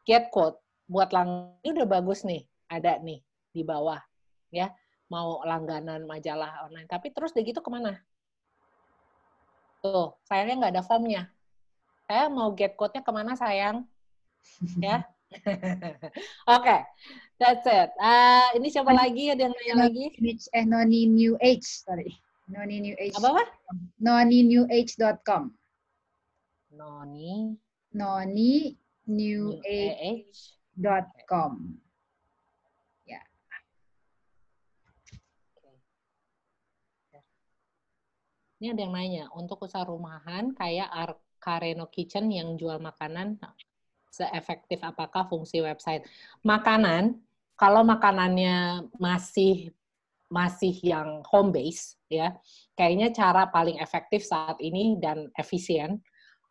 get 0.09 0.33
quote 0.33 0.57
buat 0.91 1.15
lang 1.15 1.55
ini 1.63 1.71
udah 1.79 1.87
bagus 1.87 2.27
nih 2.27 2.43
ada 2.67 2.99
nih 2.99 3.23
di 3.55 3.63
bawah 3.63 4.03
ya 4.51 4.67
mau 5.07 5.39
langganan 5.47 6.03
majalah 6.03 6.67
online 6.67 6.87
tapi 6.91 7.15
terus 7.15 7.31
deh 7.31 7.47
gitu 7.47 7.63
ke 7.63 7.71
mana 7.71 7.95
tuh 9.79 10.19
sayangnya 10.27 10.67
nggak 10.67 10.73
ada 10.75 10.83
formnya 10.83 11.31
saya 12.11 12.27
mau 12.27 12.51
get 12.51 12.75
code-nya 12.75 13.07
ke 13.07 13.11
mana 13.15 13.39
sayang? 13.39 13.87
ya. 14.83 15.07
Oke, 15.31 16.03
okay. 16.43 16.79
that's 17.39 17.63
it. 17.63 17.87
Uh, 17.95 18.51
ini 18.59 18.67
siapa 18.67 18.91
lagi? 18.91 19.31
Ada 19.31 19.47
yang 19.47 19.55
nanya 19.55 19.75
lagi? 19.87 20.11
Eh, 20.51 20.67
Noni 20.67 21.07
New 21.07 21.39
Age, 21.39 21.63
sorry. 21.63 22.19
Noni 22.51 22.83
New 22.83 22.99
Age. 22.99 23.15
Apa 23.15 23.31
apa? 23.31 23.43
Noni 24.03 24.43
New 24.43 24.67
Age.com. 24.67 25.55
Noni. 26.75 27.55
Noni 27.95 28.75
New 29.07 29.55
Age.com. 30.81 31.77
Ya. 33.05 33.21
Ini 38.57 38.73
ada 38.73 38.81
yang 38.81 38.93
nanya, 38.93 39.25
untuk 39.37 39.61
usaha 39.61 39.85
rumahan 39.85 40.57
kayak 40.57 40.89
Kareno 41.37 41.85
Kitchen 41.93 42.33
yang 42.33 42.57
jual 42.57 42.81
makanan 42.81 43.37
seefektif 44.09 44.81
apakah 44.81 45.29
fungsi 45.29 45.61
website? 45.61 46.01
Makanan, 46.41 47.21
kalau 47.53 47.85
makanannya 47.85 48.89
masih 48.97 49.69
masih 50.31 50.71
yang 50.81 51.21
home 51.27 51.51
base 51.53 51.99
ya, 52.09 52.33
kayaknya 52.73 53.13
cara 53.13 53.51
paling 53.53 53.77
efektif 53.77 54.23
saat 54.25 54.57
ini 54.63 54.97
dan 54.97 55.29
efisien 55.37 56.01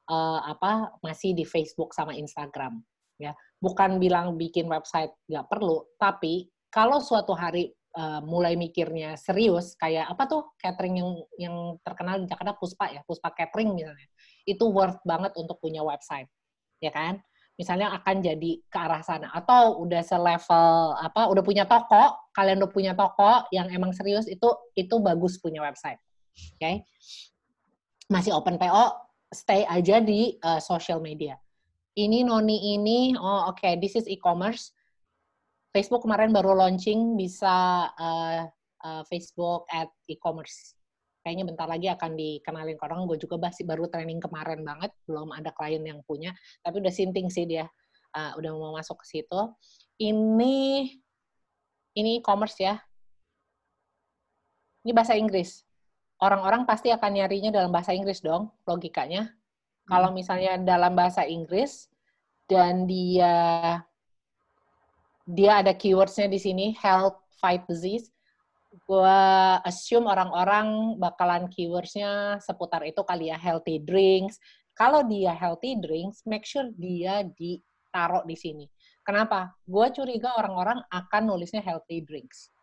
uh, 0.06 0.38
apa 0.44 0.94
masih 1.00 1.34
di 1.34 1.42
Facebook 1.42 1.96
sama 1.96 2.14
Instagram 2.14 2.78
ya. 3.18 3.34
Bukan 3.60 4.00
bilang 4.00 4.40
bikin 4.40 4.66
website 4.66 5.12
nggak 5.28 5.46
perlu, 5.52 5.84
tapi 6.00 6.48
kalau 6.72 6.98
suatu 7.04 7.36
hari 7.36 7.68
uh, 7.92 8.24
mulai 8.24 8.56
mikirnya 8.56 9.20
serius 9.20 9.76
kayak 9.76 10.08
apa 10.08 10.24
tuh 10.24 10.42
catering 10.56 10.96
yang 10.96 11.10
yang 11.36 11.56
terkenal 11.84 12.16
di 12.16 12.26
Jakarta? 12.26 12.56
Puspa 12.56 12.88
ya? 12.88 13.04
Puspa 13.04 13.30
Catering 13.36 13.76
misalnya. 13.76 14.08
Itu 14.48 14.72
worth 14.72 15.04
banget 15.04 15.36
untuk 15.36 15.60
punya 15.60 15.84
website 15.84 16.30
ya 16.80 16.88
kan? 16.88 17.20
Misalnya 17.60 17.92
akan 17.92 18.24
jadi 18.24 18.50
ke 18.64 18.78
arah 18.80 19.04
sana. 19.04 19.28
Atau 19.36 19.84
udah 19.84 20.00
selevel 20.00 20.96
apa 20.96 21.28
udah 21.28 21.44
punya 21.44 21.68
toko 21.68 22.16
kalian 22.32 22.64
udah 22.64 22.72
punya 22.72 22.92
toko 22.96 23.44
yang 23.52 23.68
emang 23.68 23.92
serius 23.92 24.24
itu 24.24 24.48
itu 24.72 24.94
bagus 25.04 25.36
punya 25.36 25.60
website 25.60 26.00
oke? 26.00 26.60
Okay? 26.62 26.74
masih 28.10 28.34
open 28.34 28.58
PO 28.58 28.86
stay 29.30 29.62
aja 29.68 30.02
di 30.02 30.34
uh, 30.42 30.58
social 30.58 30.98
media 30.98 31.38
ini 31.98 32.22
noni 32.22 32.76
ini 32.78 33.18
oh 33.18 33.50
oke 33.50 33.58
okay, 33.58 33.78
this 33.80 33.98
is 33.98 34.06
e-commerce 34.06 34.70
Facebook 35.70 36.02
kemarin 36.02 36.34
baru 36.34 36.58
launching 36.58 37.14
bisa 37.14 37.86
uh, 37.94 38.42
uh, 38.82 39.02
Facebook 39.06 39.70
at 39.70 39.86
e-commerce. 40.10 40.74
Kayaknya 41.22 41.44
bentar 41.46 41.66
lagi 41.70 41.86
akan 41.86 42.18
dikenalin 42.18 42.74
ke 42.74 42.84
orang. 42.90 43.06
Gue 43.06 43.22
juga 43.22 43.38
masih 43.38 43.62
baru 43.68 43.86
training 43.86 44.18
kemarin 44.18 44.66
banget, 44.66 44.90
belum 45.06 45.30
ada 45.30 45.54
klien 45.54 45.84
yang 45.84 46.02
punya. 46.02 46.34
Tapi 46.66 46.82
udah 46.82 46.90
sinting 46.90 47.30
sih 47.30 47.46
dia, 47.46 47.70
uh, 48.18 48.32
udah 48.34 48.50
mau 48.50 48.74
masuk 48.74 48.98
ke 49.04 49.06
situ. 49.18 49.40
Ini 50.00 50.90
ini 51.94 52.10
e-commerce 52.18 52.58
ya. 52.58 52.82
Ini 54.82 54.90
bahasa 54.90 55.14
Inggris. 55.14 55.62
Orang-orang 56.18 56.66
pasti 56.66 56.90
akan 56.90 57.14
nyarinya 57.14 57.54
dalam 57.54 57.70
bahasa 57.70 57.94
Inggris 57.94 58.24
dong, 58.24 58.50
logikanya. 58.66 59.30
Kalau 59.88 60.12
hmm. 60.12 60.16
misalnya 60.16 60.52
dalam 60.60 60.92
bahasa 60.92 61.24
Inggris 61.24 61.88
dan 62.50 62.84
dia 62.84 63.78
dia 65.30 65.62
ada 65.62 65.70
keywordsnya 65.70 66.26
di 66.26 66.42
sini 66.42 66.66
health 66.74 67.22
fight 67.38 67.62
disease 67.70 68.10
gue 68.70 69.18
assume 69.66 70.06
orang-orang 70.06 70.94
bakalan 70.94 71.50
keywordsnya 71.50 72.38
seputar 72.38 72.86
itu 72.86 73.02
kali 73.02 73.30
ya 73.30 73.38
healthy 73.38 73.82
drinks. 73.82 74.38
Kalau 74.78 75.02
dia 75.02 75.34
healthy 75.34 75.74
drinks 75.82 76.22
make 76.22 76.46
sure 76.46 76.70
dia 76.78 77.26
ditaruh 77.34 78.22
di 78.22 78.38
sini. 78.38 78.66
Kenapa? 79.02 79.50
Gue 79.66 79.90
curiga 79.90 80.38
orang-orang 80.38 80.78
akan 80.86 81.22
nulisnya 81.26 81.58
healthy 81.66 82.06
drinks. 82.06 82.54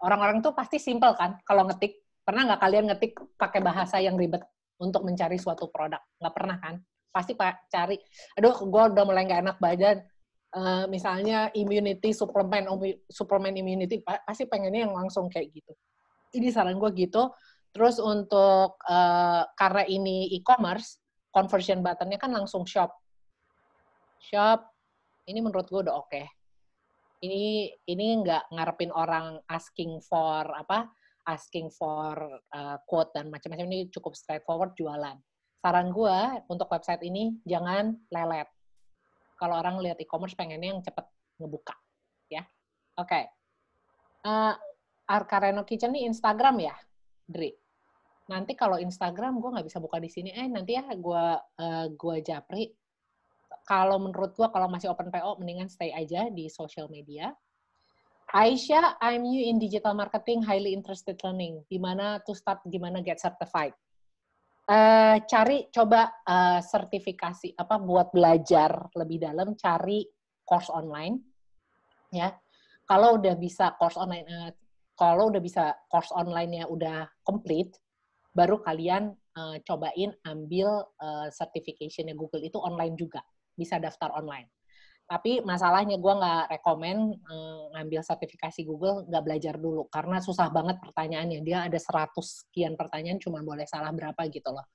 Orang-orang 0.00 0.40
tuh 0.40 0.56
pasti 0.56 0.80
simple 0.80 1.12
kan 1.12 1.36
kalau 1.44 1.68
ngetik. 1.68 2.00
Pernah 2.28 2.44
nggak 2.44 2.60
kalian 2.60 2.86
ngetik 2.92 3.12
pakai 3.40 3.60
bahasa 3.64 4.04
yang 4.04 4.20
ribet 4.20 4.44
untuk 4.78 5.02
mencari 5.06 5.36
suatu 5.38 5.70
produk 5.70 6.00
nggak 6.18 6.34
pernah 6.34 6.56
kan 6.58 6.74
pasti 7.10 7.34
pak 7.34 7.70
cari 7.70 7.98
aduh 8.38 8.54
gue 8.54 8.82
udah 8.94 9.04
mulai 9.06 9.26
nggak 9.26 9.40
enak 9.42 9.56
badan 9.58 9.98
uh, 10.54 10.84
misalnya 10.86 11.50
immunity 11.56 12.14
suplemen 12.14 12.68
suplemen 13.10 13.54
immunity 13.58 14.00
pasti 14.02 14.46
pengennya 14.46 14.86
yang 14.86 14.94
langsung 14.94 15.26
kayak 15.26 15.50
gitu 15.50 15.72
ini 16.38 16.52
saran 16.52 16.78
gue 16.78 16.90
gitu 16.94 17.32
terus 17.74 17.98
untuk 17.98 18.78
uh, 18.86 19.42
karena 19.58 19.82
ini 19.88 20.30
e-commerce 20.38 21.00
conversion 21.38 21.84
buttonnya 21.84 22.18
kan 22.18 22.32
langsung 22.32 22.64
shop. 22.64 22.90
Shop, 24.18 24.66
ini 25.30 25.38
menurut 25.38 25.70
gue 25.70 25.80
udah 25.86 25.94
oke. 25.94 26.10
Okay. 26.10 26.26
Ini 27.18 27.74
ini 27.90 28.06
nggak 28.22 28.54
ngarepin 28.54 28.94
orang 28.94 29.42
asking 29.50 29.98
for 30.02 30.46
apa, 30.54 30.86
asking 31.28 31.68
for 31.68 32.40
uh, 32.56 32.76
quote 32.88 33.12
dan 33.12 33.28
macam-macam 33.28 33.68
ini 33.68 33.92
cukup 33.92 34.16
straightforward 34.16 34.72
jualan. 34.74 35.20
Saran 35.60 35.92
gue 35.92 36.18
untuk 36.48 36.72
website 36.72 37.04
ini 37.04 37.36
jangan 37.44 37.92
lelet. 38.08 38.48
Kalau 39.36 39.60
orang 39.60 39.78
lihat 39.84 40.00
e-commerce 40.00 40.34
pengennya 40.34 40.74
yang 40.74 40.82
cepet 40.82 41.04
ngebuka, 41.38 41.76
ya. 42.32 42.42
Oke. 42.98 43.06
Okay. 43.06 43.24
Uh, 44.26 44.56
Arkareno 45.08 45.62
Kitchen 45.62 45.94
ini 45.94 46.10
Instagram 46.10 46.58
ya, 46.58 46.74
Dri? 47.28 47.54
nanti 48.28 48.52
kalau 48.52 48.76
Instagram 48.76 49.40
gue 49.40 49.50
nggak 49.56 49.66
bisa 49.66 49.80
buka 49.80 49.96
di 49.96 50.12
sini 50.12 50.30
eh 50.36 50.46
nanti 50.46 50.76
ya 50.76 50.84
gue 50.84 51.24
uh, 51.40 51.86
gue 51.88 52.16
japri 52.20 52.68
kalau 53.64 53.96
menurut 53.96 54.36
gue 54.36 54.44
kalau 54.52 54.68
masih 54.68 54.92
open 54.92 55.08
PO 55.08 55.40
mendingan 55.40 55.72
stay 55.72 55.88
aja 55.96 56.28
di 56.28 56.52
social 56.52 56.92
media 56.92 57.32
Aisyah, 58.28 59.00
I'm 59.00 59.24
new 59.24 59.40
in 59.40 59.56
digital 59.56 59.96
marketing, 59.96 60.44
highly 60.44 60.76
interested 60.76 61.16
learning. 61.24 61.64
Gimana 61.64 62.20
to 62.28 62.36
start, 62.36 62.60
gimana 62.68 63.00
get 63.00 63.16
certified? 63.16 63.72
Uh, 64.68 65.16
cari 65.24 65.72
coba 65.72 66.12
uh, 66.28 66.60
sertifikasi 66.60 67.56
apa 67.56 67.80
buat 67.80 68.12
belajar 68.12 68.92
lebih 68.92 69.24
dalam, 69.24 69.56
cari 69.56 70.04
course 70.44 70.68
online, 70.68 71.16
ya. 72.12 72.36
Kalau 72.84 73.16
udah 73.16 73.32
bisa 73.40 73.72
course 73.80 73.96
online, 73.96 74.28
uh, 74.28 74.52
kalau 74.92 75.32
udah 75.32 75.40
bisa 75.40 75.72
course 75.88 76.12
online-nya 76.12 76.68
udah 76.68 77.08
complete, 77.24 77.80
baru 78.36 78.60
kalian 78.60 79.08
uh, 79.40 79.56
cobain 79.64 80.12
ambil 80.28 80.84
uh, 81.00 81.32
certification-nya 81.32 82.12
Google 82.12 82.44
itu 82.44 82.60
online 82.60 82.92
juga, 82.92 83.24
bisa 83.56 83.80
daftar 83.80 84.12
online. 84.12 84.52
Tapi 85.08 85.40
masalahnya 85.40 85.96
gue 85.96 86.14
nggak 86.20 86.44
rekomen 86.52 87.16
uh, 87.16 87.72
ngambil 87.72 88.04
sertifikasi 88.04 88.60
Google, 88.68 89.08
nggak 89.08 89.24
belajar 89.24 89.54
dulu, 89.56 89.88
karena 89.88 90.20
susah 90.20 90.52
banget 90.52 90.76
pertanyaannya. 90.84 91.40
Dia 91.40 91.64
ada 91.64 91.80
100 91.80 92.12
sekian 92.20 92.76
pertanyaan, 92.76 93.16
cuma 93.16 93.40
boleh 93.40 93.64
salah 93.64 93.88
berapa 93.88 94.20
gitu 94.28 94.52
loh. 94.52 94.68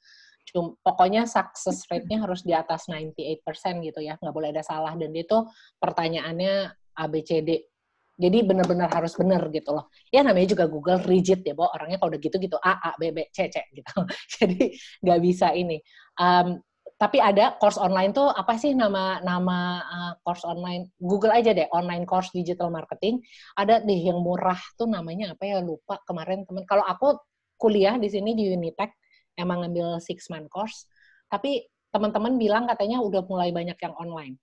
Cuma, 0.50 0.74
pokoknya 0.82 1.30
success 1.30 1.86
rate-nya 1.86 2.26
harus 2.26 2.42
di 2.42 2.52
atas 2.52 2.90
98% 2.90 3.86
gitu 3.86 4.02
ya, 4.02 4.18
nggak 4.18 4.34
boleh 4.34 4.50
ada 4.50 4.66
salah. 4.66 4.98
Dan 4.98 5.14
itu 5.14 5.38
pertanyaannya 5.78 6.74
ABCD 6.98 7.70
jadi 8.14 8.46
benar-benar 8.46 8.94
harus 8.94 9.18
benar 9.18 9.50
gitu 9.50 9.74
loh. 9.74 9.90
Ya 10.14 10.22
namanya 10.22 10.54
juga 10.54 10.66
Google 10.70 11.02
rigid 11.02 11.42
ya, 11.42 11.58
bahwa 11.58 11.74
orangnya 11.74 11.98
kalau 11.98 12.14
udah 12.14 12.22
gitu-gitu 12.22 12.58
A, 12.62 12.74
A, 12.78 12.92
B, 13.02 13.10
B, 13.10 13.26
C, 13.34 13.50
C 13.50 13.58
gitu. 13.74 13.98
Jadi 14.38 14.78
nggak 15.02 15.20
bisa 15.22 15.50
ini. 15.58 15.82
Um, 16.22 16.62
tapi 16.98 17.18
ada 17.20 17.57
course 17.60 17.76
online 17.82 18.15
tuh 18.15 18.32
apa 18.32 18.56
sih 18.56 18.72
nama 18.78 19.20
nama 19.20 19.57
uh, 19.84 20.14
course 20.24 20.48
online? 20.48 20.94
Google 20.98 21.36
aja 21.36 21.52
deh 21.52 21.68
online 21.74 22.07
course 22.07 22.32
digital 22.32 22.72
marketing. 22.72 23.20
Ada 23.60 23.84
deh 23.84 23.99
yang 23.99 24.24
murah 24.24 24.60
tuh 24.80 24.88
namanya 24.88 25.36
apa 25.36 25.44
ya? 25.44 25.60
Lupa 25.60 25.99
kemarin 26.07 26.48
temen. 26.48 26.64
Kalau 26.64 26.86
aku 26.86 27.20
kuliah 27.60 27.99
di 27.99 28.07
sini 28.07 28.34
di 28.38 28.49
Unitech 28.53 28.94
emang 29.36 29.68
ngambil 29.68 29.99
six 29.99 30.32
month 30.32 30.48
course. 30.48 30.88
Tapi 31.28 31.65
teman-teman 31.91 32.40
bilang 32.40 32.65
katanya 32.65 33.03
udah 33.03 33.22
mulai 33.28 33.52
banyak 33.52 33.78
yang 33.78 33.94
online. 33.99 34.40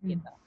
Hmm. 0.00 0.16
gitu 0.16 0.39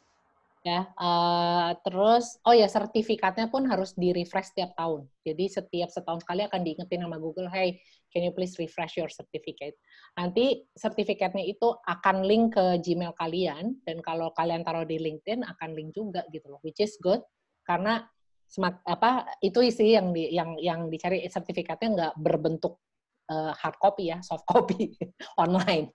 ya 0.63 0.87
uh, 0.95 1.75
terus 1.83 2.39
oh 2.47 2.55
ya 2.55 2.71
sertifikatnya 2.71 3.51
pun 3.51 3.67
harus 3.67 3.91
di 3.99 4.15
refresh 4.15 4.55
setiap 4.55 4.71
tahun. 4.79 5.03
Jadi 5.27 5.51
setiap 5.51 5.91
setahun 5.91 6.23
sekali 6.23 6.47
akan 6.47 6.63
diingetin 6.63 7.03
sama 7.03 7.19
Google 7.19 7.51
hey 7.51 7.83
can 8.15 8.23
you 8.23 8.31
please 8.31 8.55
refresh 8.55 8.95
your 8.95 9.11
certificate? 9.11 9.75
Nanti 10.15 10.63
sertifikatnya 10.71 11.43
itu 11.43 11.67
akan 11.83 12.23
link 12.23 12.55
ke 12.55 12.79
Gmail 12.79 13.11
kalian 13.19 13.75
dan 13.83 13.99
kalau 13.99 14.31
kalian 14.39 14.63
taruh 14.63 14.87
di 14.87 15.03
LinkedIn 15.03 15.43
akan 15.43 15.75
link 15.75 15.91
juga 15.91 16.23
gitu 16.31 16.47
loh 16.47 16.63
which 16.63 16.79
is 16.79 16.95
good 17.03 17.19
karena 17.67 18.07
smart 18.47 18.79
apa 18.87 19.27
itu 19.43 19.59
isi 19.67 19.99
yang 19.99 20.15
di 20.15 20.31
yang 20.31 20.55
yang 20.63 20.87
dicari 20.87 21.27
sertifikatnya 21.27 21.89
nggak 21.91 22.13
berbentuk 22.23 22.79
uh, 23.27 23.51
hard 23.51 23.75
copy 23.83 24.15
ya 24.15 24.23
soft 24.23 24.47
copy 24.47 24.95
online. 25.43 25.91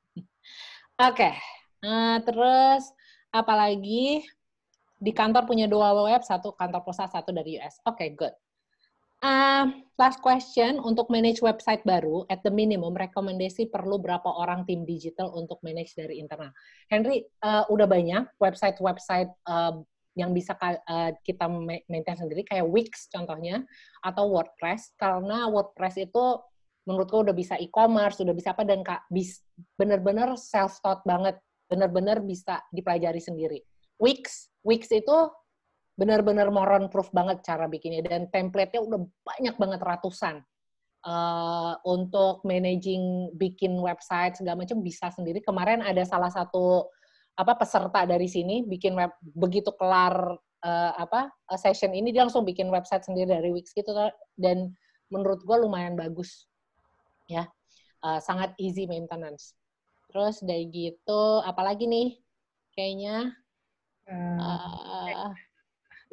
Oke 1.00 1.32
okay. 1.32 1.34
uh, 1.88 2.20
terus 2.20 2.84
apalagi 3.32 4.24
di 4.98 5.14
kantor 5.14 5.46
punya 5.46 5.70
dua 5.70 5.94
web, 5.94 6.22
satu 6.26 6.54
kantor 6.58 6.82
pusat, 6.82 7.14
satu 7.14 7.30
dari 7.30 7.58
US. 7.62 7.78
Oke, 7.86 8.06
okay, 8.06 8.08
good. 8.18 8.34
Uh, 9.18 9.82
last 9.98 10.22
question, 10.22 10.78
untuk 10.78 11.10
manage 11.10 11.42
website 11.42 11.82
baru, 11.82 12.22
at 12.30 12.38
the 12.46 12.52
minimum, 12.54 12.94
rekomendasi 12.94 13.66
perlu 13.66 13.98
berapa 13.98 14.30
orang 14.30 14.62
tim 14.62 14.86
digital 14.86 15.34
untuk 15.34 15.58
manage 15.66 15.98
dari 15.98 16.22
internal? 16.22 16.54
Henry, 16.86 17.26
uh, 17.42 17.66
udah 17.66 17.90
banyak 17.90 18.30
website-website 18.38 19.26
uh, 19.50 19.74
yang 20.14 20.30
bisa 20.30 20.54
uh, 20.54 21.10
kita 21.26 21.50
maintain 21.90 22.14
sendiri, 22.14 22.46
kayak 22.46 22.66
Wix 22.70 23.10
contohnya, 23.10 23.66
atau 24.06 24.30
WordPress, 24.30 24.94
karena 24.94 25.50
WordPress 25.50 25.98
itu 25.98 26.38
menurutku 26.86 27.26
udah 27.26 27.34
bisa 27.34 27.58
e-commerce, 27.58 28.22
udah 28.22 28.34
bisa 28.34 28.54
apa, 28.54 28.62
dan 28.62 28.86
bener-bener 29.74 30.38
self-taught 30.38 31.02
banget, 31.02 31.42
bener-bener 31.66 32.22
bisa 32.22 32.62
dipelajari 32.70 33.18
sendiri. 33.18 33.66
Wix, 33.98 34.50
Wix 34.62 34.90
itu 34.94 35.16
benar-benar 35.98 36.54
moron 36.54 36.86
proof 36.86 37.10
banget 37.10 37.42
cara 37.42 37.66
bikinnya 37.66 38.06
dan 38.06 38.30
template-nya 38.30 38.80
udah 38.82 39.00
banyak 39.26 39.54
banget 39.58 39.80
ratusan. 39.82 40.42
Uh, 40.98 41.78
untuk 41.86 42.42
managing 42.42 43.30
bikin 43.38 43.78
website 43.78 44.34
segala 44.34 44.66
macam 44.66 44.82
bisa 44.82 45.06
sendiri. 45.14 45.38
Kemarin 45.38 45.78
ada 45.78 46.02
salah 46.02 46.26
satu 46.26 46.90
apa 47.38 47.54
peserta 47.54 48.02
dari 48.02 48.26
sini 48.26 48.66
bikin 48.66 48.98
web 48.98 49.14
begitu 49.22 49.70
kelar 49.78 50.34
uh, 50.66 50.92
apa 50.98 51.30
session 51.54 51.94
ini 51.94 52.10
dia 52.10 52.26
langsung 52.26 52.42
bikin 52.42 52.66
website 52.66 53.06
sendiri 53.06 53.30
dari 53.30 53.54
Wix 53.54 53.70
gitu 53.70 53.94
dan 54.34 54.74
menurut 55.06 55.38
gue 55.46 55.56
lumayan 55.62 55.94
bagus 55.94 56.50
ya 57.30 57.46
uh, 58.02 58.18
sangat 58.18 58.58
easy 58.58 58.90
maintenance. 58.90 59.54
Terus 60.10 60.42
dari 60.42 60.66
gitu 60.72 61.44
apalagi 61.46 61.86
nih 61.86 62.18
kayaknya 62.74 63.38
Uh, 64.08 65.28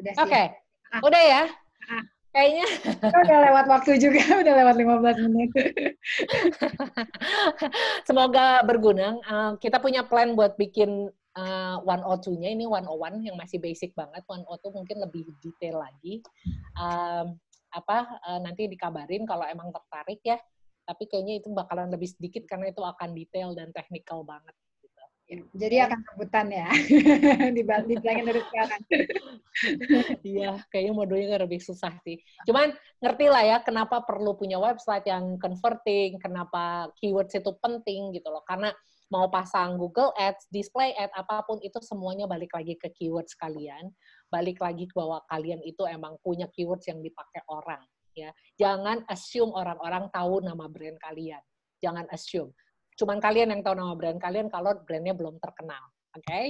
udah 0.04 0.14
Oke, 0.20 0.28
okay. 0.28 0.46
ah. 0.92 1.02
udah 1.02 1.22
ya. 1.24 1.44
Ah. 1.88 2.04
Kayaknya 2.36 2.68
udah 3.00 3.38
lewat 3.48 3.66
waktu 3.72 3.92
juga, 3.96 4.20
udah 4.44 4.54
lewat 4.60 4.76
15 4.76 5.24
menit. 5.32 5.50
Semoga 8.08 8.60
berguna. 8.68 9.16
Uh, 9.24 9.52
kita 9.56 9.80
punya 9.80 10.04
plan 10.04 10.36
buat 10.36 10.60
bikin 10.60 11.08
uh, 11.40 11.80
102-nya, 11.80 12.52
ini 12.52 12.68
101 12.68 13.24
yang 13.24 13.40
masih 13.40 13.64
basic 13.64 13.96
banget. 13.96 14.20
102 14.28 14.52
mungkin 14.76 14.98
lebih 15.00 15.32
detail 15.40 15.80
lagi. 15.80 16.20
Um, 16.76 17.40
apa 17.72 18.20
uh, 18.28 18.40
nanti 18.44 18.68
dikabarin 18.68 19.24
kalau 19.24 19.48
emang 19.48 19.72
tertarik 19.72 20.20
ya. 20.20 20.36
Tapi 20.84 21.08
kayaknya 21.08 21.40
itu 21.40 21.50
bakalan 21.56 21.88
lebih 21.88 22.12
sedikit 22.12 22.44
karena 22.52 22.68
itu 22.68 22.84
akan 22.84 23.16
detail 23.16 23.56
dan 23.56 23.72
technical 23.72 24.28
banget. 24.28 24.54
Ya, 25.26 25.42
jadi 25.58 25.76
akan 25.90 26.00
rebutan 26.14 26.54
ya, 26.54 26.70
dibilangin 27.58 28.26
dari 28.30 28.42
sekarang. 28.46 28.82
Iya, 30.22 30.62
kayaknya 30.70 30.94
modulnya 30.94 31.42
lebih 31.42 31.58
susah 31.58 31.98
sih. 32.06 32.22
Cuman 32.46 32.70
ngerti 33.02 33.26
lah 33.26 33.42
ya 33.42 33.58
kenapa 33.66 34.06
perlu 34.06 34.38
punya 34.38 34.62
website 34.62 35.10
yang 35.10 35.42
converting, 35.42 36.22
kenapa 36.22 36.94
keywords 37.02 37.34
itu 37.34 37.58
penting 37.58 38.14
gitu 38.14 38.30
loh. 38.30 38.46
Karena 38.46 38.70
mau 39.10 39.26
pasang 39.26 39.82
Google 39.82 40.14
Ads, 40.14 40.46
display 40.54 40.94
ad, 40.94 41.10
apa 41.18 41.42
pun 41.42 41.58
itu 41.66 41.82
semuanya 41.82 42.30
balik 42.30 42.54
lagi 42.54 42.78
ke 42.78 42.94
keywords 42.94 43.34
kalian. 43.34 43.90
Balik 44.30 44.62
lagi 44.62 44.86
bahwa 44.94 45.26
kalian 45.26 45.66
itu 45.66 45.90
emang 45.90 46.22
punya 46.22 46.46
keywords 46.54 46.86
yang 46.86 47.02
dipakai 47.02 47.42
orang. 47.50 47.82
ya. 48.14 48.30
Jangan 48.62 49.02
assume 49.10 49.58
orang-orang 49.58 50.06
tahu 50.14 50.46
nama 50.46 50.70
brand 50.70 51.02
kalian. 51.02 51.42
Jangan 51.82 52.06
assume 52.14 52.54
cuman 52.96 53.20
kalian 53.20 53.52
yang 53.52 53.62
tahu 53.62 53.76
nama 53.76 53.94
brand 53.96 54.20
kalian 54.20 54.48
kalau 54.48 54.76
brandnya 54.84 55.16
belum 55.16 55.40
terkenal. 55.40 55.84
Oke? 56.16 56.24
Okay? 56.26 56.46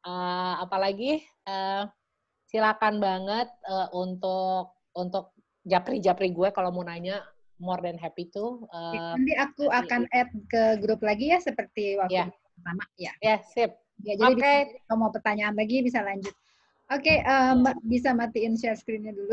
Uh, 0.00 0.08
eh, 0.08 0.54
apalagi 0.64 1.12
uh, 1.48 1.84
silakan 2.48 3.00
banget 3.00 3.48
uh, 3.68 3.88
untuk 3.92 4.76
untuk 4.96 5.36
japri-japri 5.64 6.32
gue 6.32 6.48
kalau 6.50 6.72
mau 6.72 6.84
nanya 6.84 7.20
more 7.60 7.80
than 7.84 8.00
happy 8.00 8.32
to. 8.32 8.64
Uh, 8.72 9.14
Nanti 9.14 9.36
aku 9.36 9.68
akan 9.68 10.08
add 10.10 10.32
ke 10.48 10.80
grup 10.80 11.04
lagi 11.04 11.30
ya 11.30 11.38
seperti 11.38 12.00
waktu 12.00 12.16
yeah. 12.16 12.28
pertama 12.32 12.84
ya. 12.96 13.12
Ya, 13.20 13.28
yeah, 13.36 13.38
sip. 13.44 13.70
Ya, 14.00 14.16
jadi 14.16 14.32
okay. 14.32 14.58
kalau 14.88 15.06
mau 15.06 15.12
pertanyaan 15.12 15.52
lagi 15.52 15.84
bisa 15.84 16.00
lanjut. 16.00 16.32
Oke, 16.90 17.06
okay, 17.06 17.18
um, 17.22 17.62
bisa 17.86 18.10
matiin 18.16 18.58
share 18.58 18.74
screen-nya 18.74 19.14
dulu. 19.14 19.30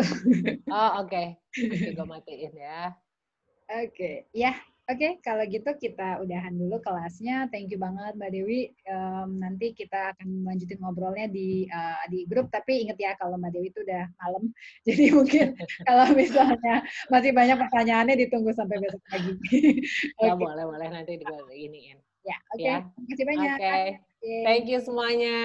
oh, 0.70 1.02
oke. 1.02 1.10
Okay. 1.10 1.28
Okay, 1.58 1.96
gue 1.98 2.06
matiin 2.06 2.54
ya. 2.54 2.94
Oke, 3.82 3.92
okay. 3.92 4.16
ya. 4.32 4.54
Oke, 4.88 5.04
okay, 5.04 5.12
kalau 5.20 5.44
gitu 5.52 5.68
kita 5.76 6.24
udahan 6.24 6.56
dulu 6.56 6.80
kelasnya. 6.80 7.52
Thank 7.52 7.76
you 7.76 7.80
banget 7.80 8.16
Mbak 8.16 8.32
Dewi. 8.32 8.72
Um, 8.88 9.36
nanti 9.36 9.76
kita 9.76 10.16
akan 10.16 10.48
lanjutin 10.48 10.80
ngobrolnya 10.80 11.28
di 11.28 11.68
uh, 11.68 12.08
di 12.08 12.24
grup. 12.24 12.48
Tapi 12.48 12.88
inget 12.88 12.96
ya 12.96 13.12
kalau 13.20 13.36
Mbak 13.36 13.52
Dewi 13.52 13.68
itu 13.68 13.84
udah 13.84 14.08
malam, 14.24 14.48
jadi 14.88 15.12
mungkin 15.12 15.60
kalau 15.92 16.08
misalnya 16.16 16.88
masih 17.12 17.36
banyak 17.36 17.60
pertanyaannya 17.68 18.16
ditunggu 18.16 18.56
sampai 18.56 18.80
besok 18.80 19.04
pagi. 19.12 19.36
okay. 19.44 20.24
Ya 20.24 20.40
boleh 20.40 20.64
boleh 20.64 20.88
nanti 20.88 21.20
iniin. 21.52 22.00
Ya, 22.24 22.40
oke. 22.56 22.64
Okay. 22.64 22.72
Ya. 22.72 22.78
Terima 22.88 23.08
kasih 23.12 23.26
banyak. 23.28 23.58
Oke. 23.60 23.68
Okay. 23.68 23.88
Okay. 24.24 24.44
Thank 24.48 24.66
you 24.72 24.80
semuanya. 24.80 25.38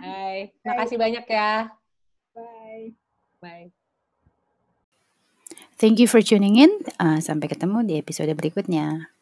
Bye. 0.00 0.42
Terima 0.64 0.76
kasih 0.80 0.96
banyak 0.96 1.24
ya. 1.28 1.52
Bye. 2.32 2.96
Bye. 3.44 3.68
Thank 5.78 6.02
you 6.02 6.10
for 6.10 6.18
tuning 6.18 6.58
in. 6.58 6.74
Uh, 6.98 7.22
sampai 7.22 7.46
ketemu 7.46 7.86
di 7.86 7.94
episode 8.02 8.34
berikutnya. 8.34 9.14